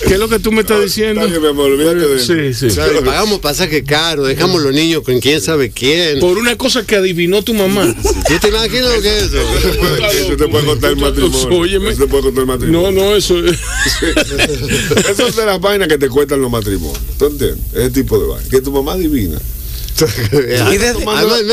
¿Qué 0.08 0.14
es 0.14 0.20
lo 0.20 0.28
que 0.30 0.40
tú 0.40 0.52
me 0.52 0.62
estás 0.62 0.82
diciendo? 0.82 1.22
Está 1.22 1.32
bien, 1.32 1.42
mi 1.42 1.48
amor, 1.50 1.72
olvídate 1.72 2.00
de 2.08 2.16
eso. 2.18 2.34
Sí, 2.60 2.70
sí. 2.72 2.80
Pagamos 3.06 3.40
pasaje 3.40 3.84
caro, 3.84 4.24
dejamos 4.26 4.62
los 4.62 4.74
niños 4.74 5.02
con 5.04 5.20
quién 5.20 5.42
sabe 5.42 5.70
quién. 5.72 6.20
Por 6.28 6.38
una 6.40 6.58
cosa 6.58 6.86
que 6.86 6.98
adivinó 6.98 7.42
tu 7.42 7.54
mamá. 7.54 7.96
¿Tú 8.28 8.34
te 8.42 8.50
imaginas 8.50 8.94
lo 8.96 9.02
que 9.02 9.18
es 9.18 9.24
eso? 9.24 9.38
Eso 10.12 10.36
te 10.36 10.48
puede 10.50 10.66
contar 10.66 10.90
el 10.92 10.98
matrimonio. 10.98 11.58
Óyeme. 11.58 11.90
Eso 11.92 12.02
te 12.02 12.08
puede 12.08 12.24
contar 12.24 12.42
el 12.42 12.48
matrimonio. 12.48 12.92
No, 12.92 13.02
no, 13.02 13.16
eso 13.16 13.38
es. 13.46 13.58
Eso 15.10 15.28
es 15.28 15.36
de 15.38 15.46
las 15.46 15.62
vainas 15.62 15.88
que 15.88 15.98
te 15.98 16.10
cuentan 16.10 16.42
los 16.42 16.52
matrimonios. 16.52 17.00
¿Tú 17.18 17.28
entiendes? 17.28 17.60
Ese 17.74 17.92
tipo 17.92 18.20
de 18.20 18.28
vainas. 18.28 18.50
Que 18.50 18.60
tu 18.60 18.74
mamá 18.74 18.92
adivina. 18.94 19.40
¿Y 20.34 20.78
desde- 20.78 21.06
Además, 21.08 21.40
en 21.40 21.48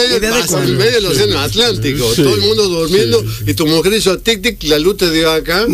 medio, 0.76 0.90
del 0.90 1.06
océano 1.06 1.38
Atlántico, 1.38 2.12
Sí. 2.12 2.24
todo 2.24 2.34
el 2.34 2.40
mundo 2.40 2.68
durmiendo 2.68 3.24
y 3.46 3.54
tu 3.54 3.68
mujer 3.68 3.92
hizo 3.94 4.18
tic 4.18 4.42
tic, 4.42 4.64
la 4.64 4.80
luz 4.80 4.96
te 4.96 5.08
dio 5.12 5.30
acá 5.30 5.66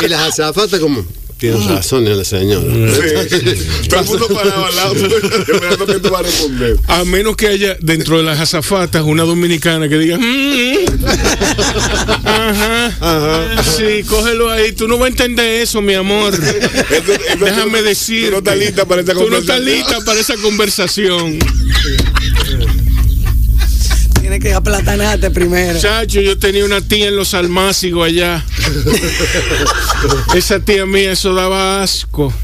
y 0.00 0.08
las 0.08 0.28
azafatas 0.28 0.78
como 0.78 1.04
tienes 1.38 1.64
razón 1.66 2.04
la 2.04 2.24
señora. 2.24 2.64
Sí. 2.92 3.88
Todo 3.88 4.00
el 4.00 4.06
mundo 4.06 4.28
parado 4.28 4.66
al 4.66 4.76
lado 4.76 4.94
esperando 4.94 5.86
que 5.86 5.98
tú 6.00 6.10
vas 6.10 6.20
a 6.20 6.22
responder. 6.24 6.76
A 6.88 7.04
menos 7.04 7.36
que 7.36 7.48
haya 7.48 7.76
dentro 7.80 8.16
de 8.18 8.22
las 8.24 8.40
azafatas 8.40 9.02
una 9.02 9.22
dominicana 9.24 9.88
que 9.88 9.98
diga, 9.98 10.18
"Mm, 10.18 10.86
ajá, 12.24 12.86
Ajá. 13.00 13.62
sí, 13.62 14.02
cógelo 14.08 14.50
ahí, 14.50 14.72
tú 14.72 14.88
no 14.88 14.98
vas 14.98 15.06
a 15.06 15.08
entender 15.10 15.62
eso, 15.62 15.80
mi 15.82 15.94
amor. 15.94 16.32
Esto- 16.90 17.12
esto- 17.12 17.44
Déjame 17.44 17.82
decir. 17.82 18.26
Tú 18.26 18.30
no 18.32 18.38
estás 18.38 18.58
lista 18.58 18.84
para 18.86 19.00
esta 19.02 19.12
Tú 19.14 19.28
no 19.30 19.36
estás 19.38 19.60
lista 19.60 20.00
para 20.04 20.20
esa 20.20 20.36
conversación. 20.36 21.38
Tienes 24.26 24.42
que 24.42 24.52
aplatanarte 24.54 25.30
primero. 25.30 25.78
Chacho, 25.78 26.20
yo 26.20 26.36
tenía 26.36 26.64
una 26.64 26.80
tía 26.80 27.06
en 27.06 27.14
los 27.14 27.32
almácigos 27.32 28.08
allá. 28.08 28.44
Esa 30.34 30.58
tía 30.58 30.84
mía, 30.84 31.12
eso 31.12 31.32
daba 31.32 31.80
asco. 31.80 32.34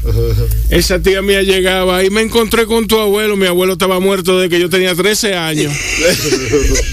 Esa 0.69 1.01
tía 1.01 1.21
mía 1.21 1.41
llegaba 1.41 2.01
y 2.05 2.09
me 2.09 2.21
encontré 2.21 2.67
con 2.67 2.87
tu 2.87 2.97
abuelo. 2.99 3.35
Mi 3.35 3.47
abuelo 3.47 3.73
estaba 3.73 3.99
muerto 3.99 4.39
desde 4.39 4.49
que 4.55 4.61
yo 4.61 4.69
tenía 4.69 4.95
13 4.95 5.35
años. 5.35 5.73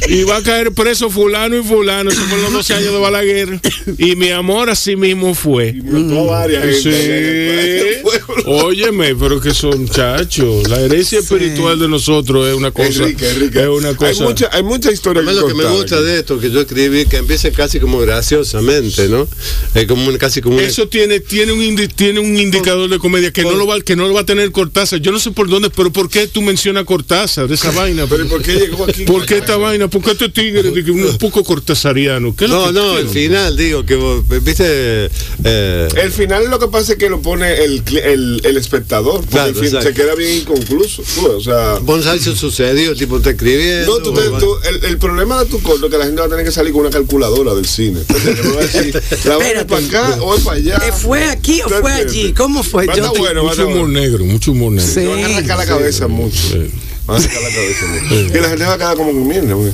Y 0.09 0.25
va 0.25 0.39
a 0.39 0.43
caer 0.43 0.73
preso 0.73 1.09
fulano 1.09 1.57
y 1.57 1.63
fulano. 1.63 2.11
Eso 2.11 2.21
fue 2.23 2.39
en 2.39 2.43
los 2.43 2.53
12 2.53 2.75
años 2.75 2.93
de 2.93 2.99
Balaguer. 2.99 3.61
Y 3.97 4.17
mi 4.17 4.31
amor 4.31 4.69
así 4.69 4.97
mismo 4.97 5.37
fue. 5.37 5.69
Y 5.69 5.83
mató 5.83 6.23
a 6.35 6.41
varias 6.41 6.83
gente. 6.83 8.03
Sí. 8.03 8.11
Óyeme, 8.47 9.15
pero 9.15 9.41
que 9.41 9.55
son 9.55 9.89
chachos. 9.89 10.69
La 10.69 10.81
herencia 10.81 11.21
espiritual 11.21 11.79
de 11.79 11.87
nosotros 11.87 12.49
es 12.49 12.55
una 12.55 12.73
cosa. 12.73 13.07
Es 13.07 13.69
una 13.69 13.91
Hay 13.91 13.95
cosa. 13.95 14.25
mucha, 14.25 14.49
hay 14.51 14.65
mucha 14.65 14.80
historia 14.89 15.23
Además, 15.23 15.43
lo 15.43 15.49
que 15.49 15.55
me 15.55 15.65
gusta 15.65 15.97
aquí. 15.97 16.05
de 16.05 16.19
esto 16.21 16.39
que 16.41 16.51
yo 16.51 16.61
escribí, 16.61 17.07
que 17.07 17.17
empieza 17.19 17.51
casi 17.51 17.79
como 17.81 17.99
graciosamente, 17.99 19.09
¿no? 19.09 19.29
Es 19.75 19.87
como 19.87 20.07
un- 20.09 20.17
casi 20.19 20.41
como 20.41 20.59
Eso 20.61 20.89
tiene, 20.89 21.21
tiene, 21.21 21.53
un 21.53 21.61
indi- 21.61 21.93
tiene 21.95 22.21
un 22.21 22.37
indicador 22.39 22.89
de 22.89 22.99
comedia 22.99 23.33
que 23.33 23.43
no, 23.43 23.53
lo 23.53 23.67
va, 23.67 23.81
que 23.81 23.97
no 23.97 24.07
lo 24.09 24.15
va 24.15 24.21
a 24.21 24.27
tener 24.27 24.51
Cortázar. 24.53 25.01
Yo 25.01 25.13
no 25.13 25.19
sé 25.19 25.31
por 25.33 25.49
dónde, 25.49 25.71
pero 25.71 25.93
¿por 25.93 26.09
qué 26.09 26.27
tú 26.27 26.43
mencionas 26.43 26.85
Cortázar 26.85 27.49
de 27.49 27.55
esa 27.55 27.71
vaina? 27.71 28.07
Pero 28.09 28.25
¿y 28.25 28.29
por 28.29 28.43
qué 28.43 28.55
llegó 28.55 28.85
aquí? 28.85 29.05
¿Por 29.05 29.27
qué 29.27 29.39
esta 29.39 29.57
vaina? 29.57 29.89
¿Por 29.89 30.03
qué 30.03 30.13
este 30.13 30.29
tigre 30.29 30.63
de 30.71 30.85
que 30.85 30.91
un 30.91 31.19
poco 31.19 31.43
cortazariano? 31.45 32.35
¿Qué 32.37 32.45
es 32.45 32.51
lo 32.51 32.61
No, 32.61 32.67
que 32.69 32.73
no, 32.73 32.81
quiero? 32.95 32.99
el 32.99 33.09
final, 33.09 33.57
digo, 33.57 33.85
que 33.85 33.95
vos, 33.97 34.25
viste... 34.43 35.11
eh, 35.45 35.89
El 35.97 36.13
final 36.13 36.49
lo 36.51 36.59
que 36.59 36.69
pasa 36.69 36.93
es 36.93 36.99
que 36.99 37.09
lo 37.09 37.21
pone 37.21 37.65
el, 37.65 37.83
el, 38.03 38.41
el 38.45 38.57
espectador. 38.57 39.17
Porque 39.21 39.31
Claro, 39.31 39.49
el 39.51 39.55
fin 39.57 39.81
se 39.83 39.93
queda 39.95 40.15
bien 40.15 40.37
inconcluso. 40.39 41.03
tú, 41.15 41.27
O 41.27 41.41
sea. 41.41 41.79
si 42.19 42.37
sucedió, 42.37 42.95
tipo 42.95 43.17
está 43.19 43.31
escribiendo... 43.31 43.99
No, 43.99 44.03
tú 44.05 44.13
te- 44.15 44.29
tú- 44.39 44.57
el, 44.71 44.85
el 44.85 44.99
problema 44.99 45.39
de 45.45 45.51
tu 45.51 45.61
corto 45.63 45.87
es 45.87 45.93
que 45.93 45.99
la 45.99 46.05
gente 46.07 46.21
va 46.21 46.27
a 46.27 46.31
tener 46.31 46.45
que 46.45 46.51
salir 46.53 46.73
con 46.73 46.83
una 46.83 46.91
calculadora 46.91 47.55
del 47.55 47.67
cine. 47.67 48.01
Entonces, 48.01 48.37
va 48.57 48.59
a 48.61 48.63
decir, 48.63 49.03
¿La 49.25 49.65
para 49.67 49.85
acá 49.87 50.19
o 50.23 50.35
es 50.35 50.43
para 50.43 50.57
allá? 50.57 50.77
Eh, 50.87 50.93
¿Fue 50.93 51.25
aquí 51.25 51.61
o 51.63 51.67
¿Tú 51.69 51.75
fue 51.81 51.93
allí? 51.93 52.33
¿Cómo 52.33 52.63
fue? 52.63 52.87
Va 52.87 52.95
Yo 52.95 53.13
te- 53.13 53.19
bueno, 53.19 53.45
Mucho 53.45 53.67
humor 53.67 53.79
bueno. 53.81 54.01
negro, 54.01 54.25
mucho 54.25 54.53
humor 54.53 54.73
negro. 54.73 54.93
Sí. 54.93 55.07
Van 55.07 55.19
a 55.25 55.27
arrancar 55.27 55.59
la 55.59 55.67
cabeza 55.67 56.09
mucho. 56.09 56.37
Sí. 56.37 56.71
Van 57.07 57.17
a 57.19 57.21
sacar 57.21 57.43
la 57.43 57.49
cabeza 57.51 57.87
mucho. 57.87 58.15
Y 58.39 58.41
la 58.41 58.49
gente 58.49 58.65
va 58.65 58.73
a 58.75 58.79
quedar 58.79 58.97
como 58.97 59.13
con 59.13 59.27
mierda, 59.29 59.55
güey. 59.55 59.73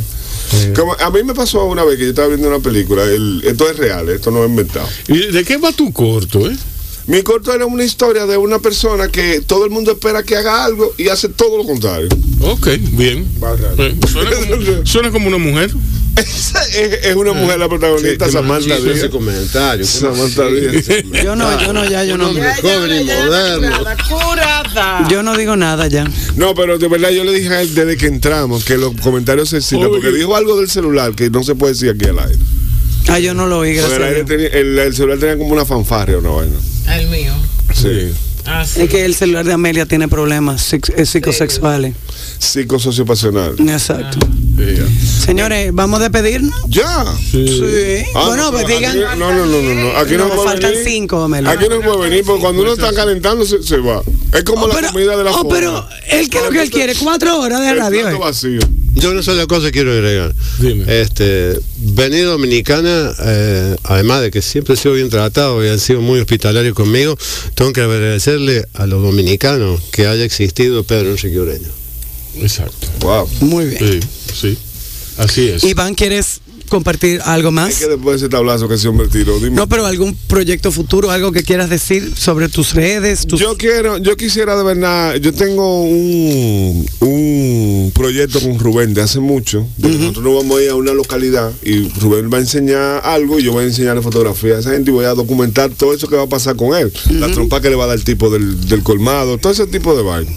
Como, 0.76 0.94
a 0.94 1.10
mí 1.10 1.22
me 1.24 1.34
pasó 1.34 1.64
una 1.64 1.82
vez 1.84 1.98
que 1.98 2.04
yo 2.04 2.10
estaba 2.10 2.28
viendo 2.28 2.46
una 2.48 2.60
película, 2.60 3.02
el- 3.02 3.42
esto 3.44 3.68
es 3.68 3.76
real, 3.76 4.08
esto 4.08 4.30
no 4.30 4.44
es 4.44 4.48
inventado. 4.48 4.88
¿Y 5.08 5.32
de 5.32 5.44
qué 5.44 5.56
va 5.56 5.72
tu 5.72 5.92
corto, 5.92 6.48
eh? 6.50 6.56
Mi 7.06 7.22
corto 7.22 7.52
era 7.54 7.66
una 7.66 7.84
historia 7.84 8.26
de 8.26 8.36
una 8.36 8.58
persona 8.58 9.08
que 9.08 9.40
todo 9.40 9.64
el 9.64 9.70
mundo 9.70 9.92
espera 9.92 10.24
que 10.24 10.36
haga 10.36 10.64
algo 10.64 10.92
y 10.98 11.08
hace 11.08 11.28
todo 11.28 11.56
lo 11.58 11.64
contrario. 11.64 12.08
Ok, 12.40 12.66
bien. 12.92 13.24
Eh, 13.78 13.94
Suena 14.10 14.30
como, 14.36 14.56
suena 14.86 15.10
como 15.12 15.28
una 15.28 15.38
mujer. 15.38 15.70
Esa 16.16 16.62
es, 16.68 17.04
es 17.04 17.14
una 17.14 17.32
mujer 17.34 17.58
la 17.58 17.68
protagonista, 17.68 18.24
qué 18.24 18.32
Samantha 18.32 18.68
machista 18.70 18.90
ese 18.90 18.98
Díaz. 19.00 19.10
comentario. 19.10 19.86
Samantha. 19.86 20.46
Díaz. 20.48 20.86
Yo 21.22 21.36
no, 21.36 21.60
yo 21.62 21.72
no, 21.74 21.84
ya, 21.88 22.04
yo 22.04 22.16
no. 22.16 22.30
Un 22.30 22.36
hombre 22.38 22.54
joven 22.62 23.00
y 23.02 23.04
moderno. 23.04 23.76
Curada. 24.08 25.08
Yo 25.08 25.22
no 25.22 25.36
digo 25.36 25.56
nada 25.56 25.86
ya. 25.88 26.10
No, 26.36 26.54
pero 26.54 26.78
de 26.78 26.88
verdad 26.88 27.10
yo 27.10 27.22
le 27.22 27.32
dije 27.34 27.48
a 27.54 27.60
él 27.62 27.74
desde 27.74 27.96
que 27.96 28.06
entramos 28.06 28.64
que 28.64 28.78
los 28.78 28.94
comentarios 29.00 29.50
se 29.50 29.60
citan, 29.60 29.90
porque 29.90 30.10
dijo 30.10 30.34
algo 30.34 30.56
del 30.58 30.70
celular 30.70 31.14
que 31.14 31.30
no 31.30 31.44
se 31.44 31.54
puede 31.54 31.74
decir 31.74 31.90
aquí 31.90 32.06
al 32.08 32.18
aire. 32.18 32.38
Ah, 33.08 33.18
yo 33.20 33.34
no 33.34 33.46
lo 33.46 33.58
oí, 33.60 33.74
gracias. 33.74 34.00
el, 34.00 34.30
el- 34.32 34.78
el 34.78 34.94
celular 34.96 35.18
tenía 35.18 35.36
como 35.38 35.52
una 35.52 35.64
fanfarria 35.66 36.16
o 36.16 36.20
una 36.20 36.30
vaina. 36.30 36.56
El 36.88 37.06
mío. 37.08 37.32
Sí. 37.74 38.12
Ah, 38.48 38.64
sí. 38.64 38.82
Es 38.82 38.88
que 38.90 39.04
el 39.04 39.14
celular 39.16 39.44
de 39.44 39.52
Amelia 39.52 39.86
tiene 39.86 40.06
problemas 40.06 40.72
eh, 40.72 41.04
psicosexuales. 41.04 41.94
Psicosociopasional. 42.38 43.56
Exacto. 43.68 44.18
Eh, 44.58 44.86
Señores, 45.24 45.70
¿vamos 45.72 45.98
a 46.00 46.04
despedirnos? 46.08 46.54
Ya. 46.68 47.04
sí. 47.30 47.46
Sí. 47.48 48.06
Ah, 48.14 48.26
bueno, 48.28 48.52
pues 48.52 48.64
aquí- 48.64 48.74
digan. 48.76 48.98
No, 49.18 49.32
no, 49.34 49.46
no, 49.46 49.62
no, 49.62 49.74
no. 49.74 49.96
Aquí 49.98 50.12
no, 50.16 50.28
No, 50.28 50.34
puede 50.34 50.48
faltan 50.48 50.70
venir. 50.70 50.84
cinco, 50.86 51.22
Amelia. 51.22 51.50
Aquí 51.50 51.66
no 51.68 51.80
puede 51.80 52.08
venir 52.08 52.24
porque 52.24 52.40
cuando 52.42 52.62
uno 52.62 52.72
está 52.72 52.92
calentando 52.92 53.44
se, 53.44 53.62
se 53.62 53.78
va. 53.78 54.00
Es 54.32 54.44
como 54.44 54.64
Oh, 54.64 54.68
la 54.68 54.74
pero, 54.74 54.92
comida 54.92 55.16
de 55.16 55.24
la 55.24 55.30
oh, 55.32 55.34
forma. 55.42 55.50
pero 55.52 55.88
él 56.08 56.30
que 56.30 56.40
lo 56.40 56.50
que 56.50 56.62
él 56.62 56.70
quiere, 56.70 56.94
cuatro 56.94 57.40
horas 57.40 57.60
de 57.60 57.70
El 57.70 57.78
radio. 57.78 58.00
plato 58.02 58.16
eh. 58.16 58.20
vacío. 58.20 58.60
Yo 58.96 59.10
una 59.10 59.22
sola 59.22 59.46
cosa 59.46 59.70
quiero 59.70 59.92
agregar. 59.92 60.34
Dime. 60.58 60.84
Este, 61.00 61.58
venir 61.76 62.24
dominicana, 62.24 63.14
eh, 63.24 63.76
además 63.84 64.22
de 64.22 64.30
que 64.30 64.40
siempre 64.40 64.74
he 64.74 64.76
sido 64.76 64.94
bien 64.94 65.10
tratado 65.10 65.64
y 65.64 65.68
han 65.68 65.78
sido 65.78 66.00
muy 66.00 66.18
hospitalarios 66.18 66.74
conmigo, 66.74 67.16
tengo 67.54 67.72
que 67.72 67.82
agradecerle 67.82 68.64
a 68.72 68.86
los 68.86 69.02
dominicanos 69.02 69.82
que 69.92 70.06
haya 70.06 70.24
existido 70.24 70.82
Pedro 70.82 71.10
Enrique 71.10 71.38
Ureña. 71.38 71.68
Exacto. 72.40 72.88
Wow. 73.00 73.28
Muy 73.40 73.66
bien. 73.66 74.00
Sí, 74.02 74.08
sí. 74.34 74.58
Así 75.18 75.48
es. 75.48 75.64
Iván, 75.64 75.94
¿quieres 75.94 76.40
compartir 76.66 77.20
algo 77.24 77.48
Es 77.48 77.54
más? 77.54 77.74
que 77.76 77.86
después 77.88 78.20
de 78.20 78.26
ese 78.26 78.28
tablazo 78.30 78.68
que 78.68 78.74
hombre 78.88 79.08
tiró, 79.08 79.38
dime. 79.38 79.56
No, 79.56 79.68
pero 79.68 79.86
algún 79.86 80.14
proyecto 80.26 80.70
futuro, 80.70 81.10
algo 81.10 81.32
que 81.32 81.42
quieras 81.42 81.70
decir 81.70 82.12
sobre 82.16 82.48
tus 82.48 82.74
redes, 82.74 83.26
tus 83.26 83.40
Yo 83.40 83.56
quiero, 83.56 83.98
yo 83.98 84.16
quisiera 84.16 84.56
de 84.56 84.62
verdad, 84.62 85.16
yo 85.16 85.32
tengo 85.32 85.82
un, 85.82 86.86
un 87.00 87.92
proyecto 87.94 88.40
con 88.40 88.58
Rubén 88.58 88.94
de 88.94 89.02
hace 89.02 89.20
mucho. 89.20 89.66
de 89.76 89.88
Nosotros 89.88 90.24
nos 90.24 90.34
vamos 90.36 90.58
a 90.58 90.62
ir 90.62 90.70
a 90.70 90.74
una 90.74 90.92
localidad 90.92 91.52
y 91.64 91.88
Rubén 92.00 92.30
va 92.32 92.38
a 92.38 92.40
enseñar 92.40 93.00
algo 93.04 93.38
y 93.38 93.42
yo 93.44 93.52
voy 93.52 93.64
a 93.64 93.66
enseñarle 93.66 94.02
fotografía 94.02 94.56
a 94.56 94.60
esa 94.60 94.70
gente 94.72 94.90
y 94.90 94.94
voy 94.94 95.04
a 95.04 95.14
documentar 95.14 95.70
todo 95.70 95.94
eso 95.94 96.08
que 96.08 96.16
va 96.16 96.22
a 96.24 96.28
pasar 96.28 96.56
con 96.56 96.74
él. 96.76 96.92
La 97.10 97.28
trompa 97.32 97.60
que 97.60 97.70
le 97.70 97.76
va 97.76 97.84
a 97.84 97.88
dar 97.88 97.96
el 97.96 98.04
tipo 98.04 98.30
del, 98.30 98.68
del 98.68 98.82
colmado, 98.82 99.38
todo 99.38 99.52
ese 99.52 99.66
tipo 99.66 99.96
de 99.96 100.02
vaina. 100.02 100.30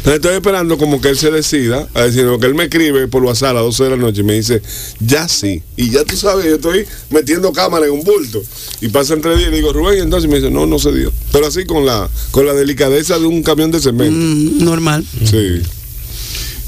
Entonces 0.00 0.20
estoy 0.20 0.34
esperando 0.36 0.78
como 0.78 0.98
que 0.98 1.10
él 1.10 1.18
se 1.18 1.30
decida 1.30 1.86
a 1.92 2.04
decir, 2.04 2.26
que 2.40 2.46
él 2.46 2.54
me 2.54 2.64
escribe 2.64 3.06
por 3.06 3.22
WhatsApp 3.22 3.50
a 3.50 3.52
las 3.54 3.62
12 3.64 3.84
de 3.84 3.90
la 3.90 3.96
noche 3.96 4.22
y 4.22 4.24
me 4.24 4.32
dice, 4.32 4.62
ya 4.98 5.28
sí. 5.28 5.62
Y 5.76 5.90
ya 5.90 6.04
tú 6.04 6.16
sabes, 6.16 6.46
yo 6.46 6.54
estoy 6.54 6.86
metiendo 7.10 7.52
cámara 7.52 7.84
en 7.84 7.92
un 7.92 8.02
bulto. 8.02 8.42
Y 8.80 8.88
pasa 8.88 9.12
entre 9.12 9.36
días 9.36 9.48
y 9.48 9.50
le 9.50 9.56
digo, 9.58 9.74
Rubén, 9.74 9.98
y 9.98 10.00
entonces 10.00 10.30
me 10.30 10.36
dice, 10.36 10.50
no, 10.50 10.64
no 10.64 10.78
se 10.78 10.90
dio. 10.92 11.12
Pero 11.32 11.46
así 11.46 11.66
con 11.66 11.84
la, 11.84 12.08
con 12.30 12.46
la 12.46 12.54
delicadeza 12.54 13.18
de 13.18 13.26
un 13.26 13.42
camión 13.42 13.70
de 13.70 13.78
cemento. 13.80 14.16
Mm, 14.16 14.64
normal. 14.64 15.04
Sí, 15.22 15.60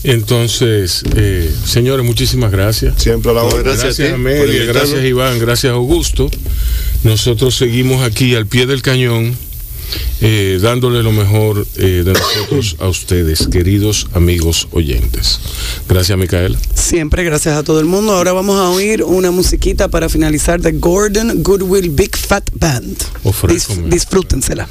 Entonces, 0.05 1.03
eh, 1.17 1.51
señores, 1.65 2.05
muchísimas 2.05 2.53
gracias. 2.53 3.03
siempre 3.03 3.31
a 3.31 3.35
la 3.35 3.45
hora. 3.45 3.63
gracias. 3.63 3.97
Gracias, 3.97 4.09
a 4.09 4.11
ti 4.11 4.15
Amelia, 4.15 4.65
gracias 4.67 5.05
Iván, 5.05 5.39
gracias 5.39 5.73
Augusto. 5.73 6.31
Nosotros 7.03 7.57
seguimos 7.57 8.03
aquí 8.03 8.35
al 8.35 8.47
pie 8.47 8.67
del 8.67 8.83
cañón, 8.83 9.35
eh, 10.21 10.59
dándole 10.61 11.03
lo 11.03 11.13
mejor 11.13 11.67
eh, 11.77 12.03
de 12.05 12.13
nosotros 12.13 12.77
a 12.79 12.89
ustedes, 12.89 13.49
queridos 13.49 14.07
amigos 14.15 14.69
oyentes. 14.73 15.41
Gracias, 15.89 16.17
Micaela. 16.19 16.59
Siempre 16.75 17.25
gracias 17.25 17.57
a 17.57 17.63
todo 17.63 17.81
el 17.81 17.87
mundo. 17.87 18.13
Ahora 18.13 18.33
vamos 18.33 18.59
a 18.59 18.71
oír 18.71 19.03
una 19.03 19.31
musiquita 19.31 19.89
para 19.89 20.09
finalizar 20.09 20.61
de 20.61 20.73
Gordon 20.73 21.43
Goodwill 21.43 21.91
Big 21.91 22.17
Fat 22.17 22.49
Band. 22.55 22.97
Ofrécome. 23.25 23.89
disfrútensela. 23.89 24.69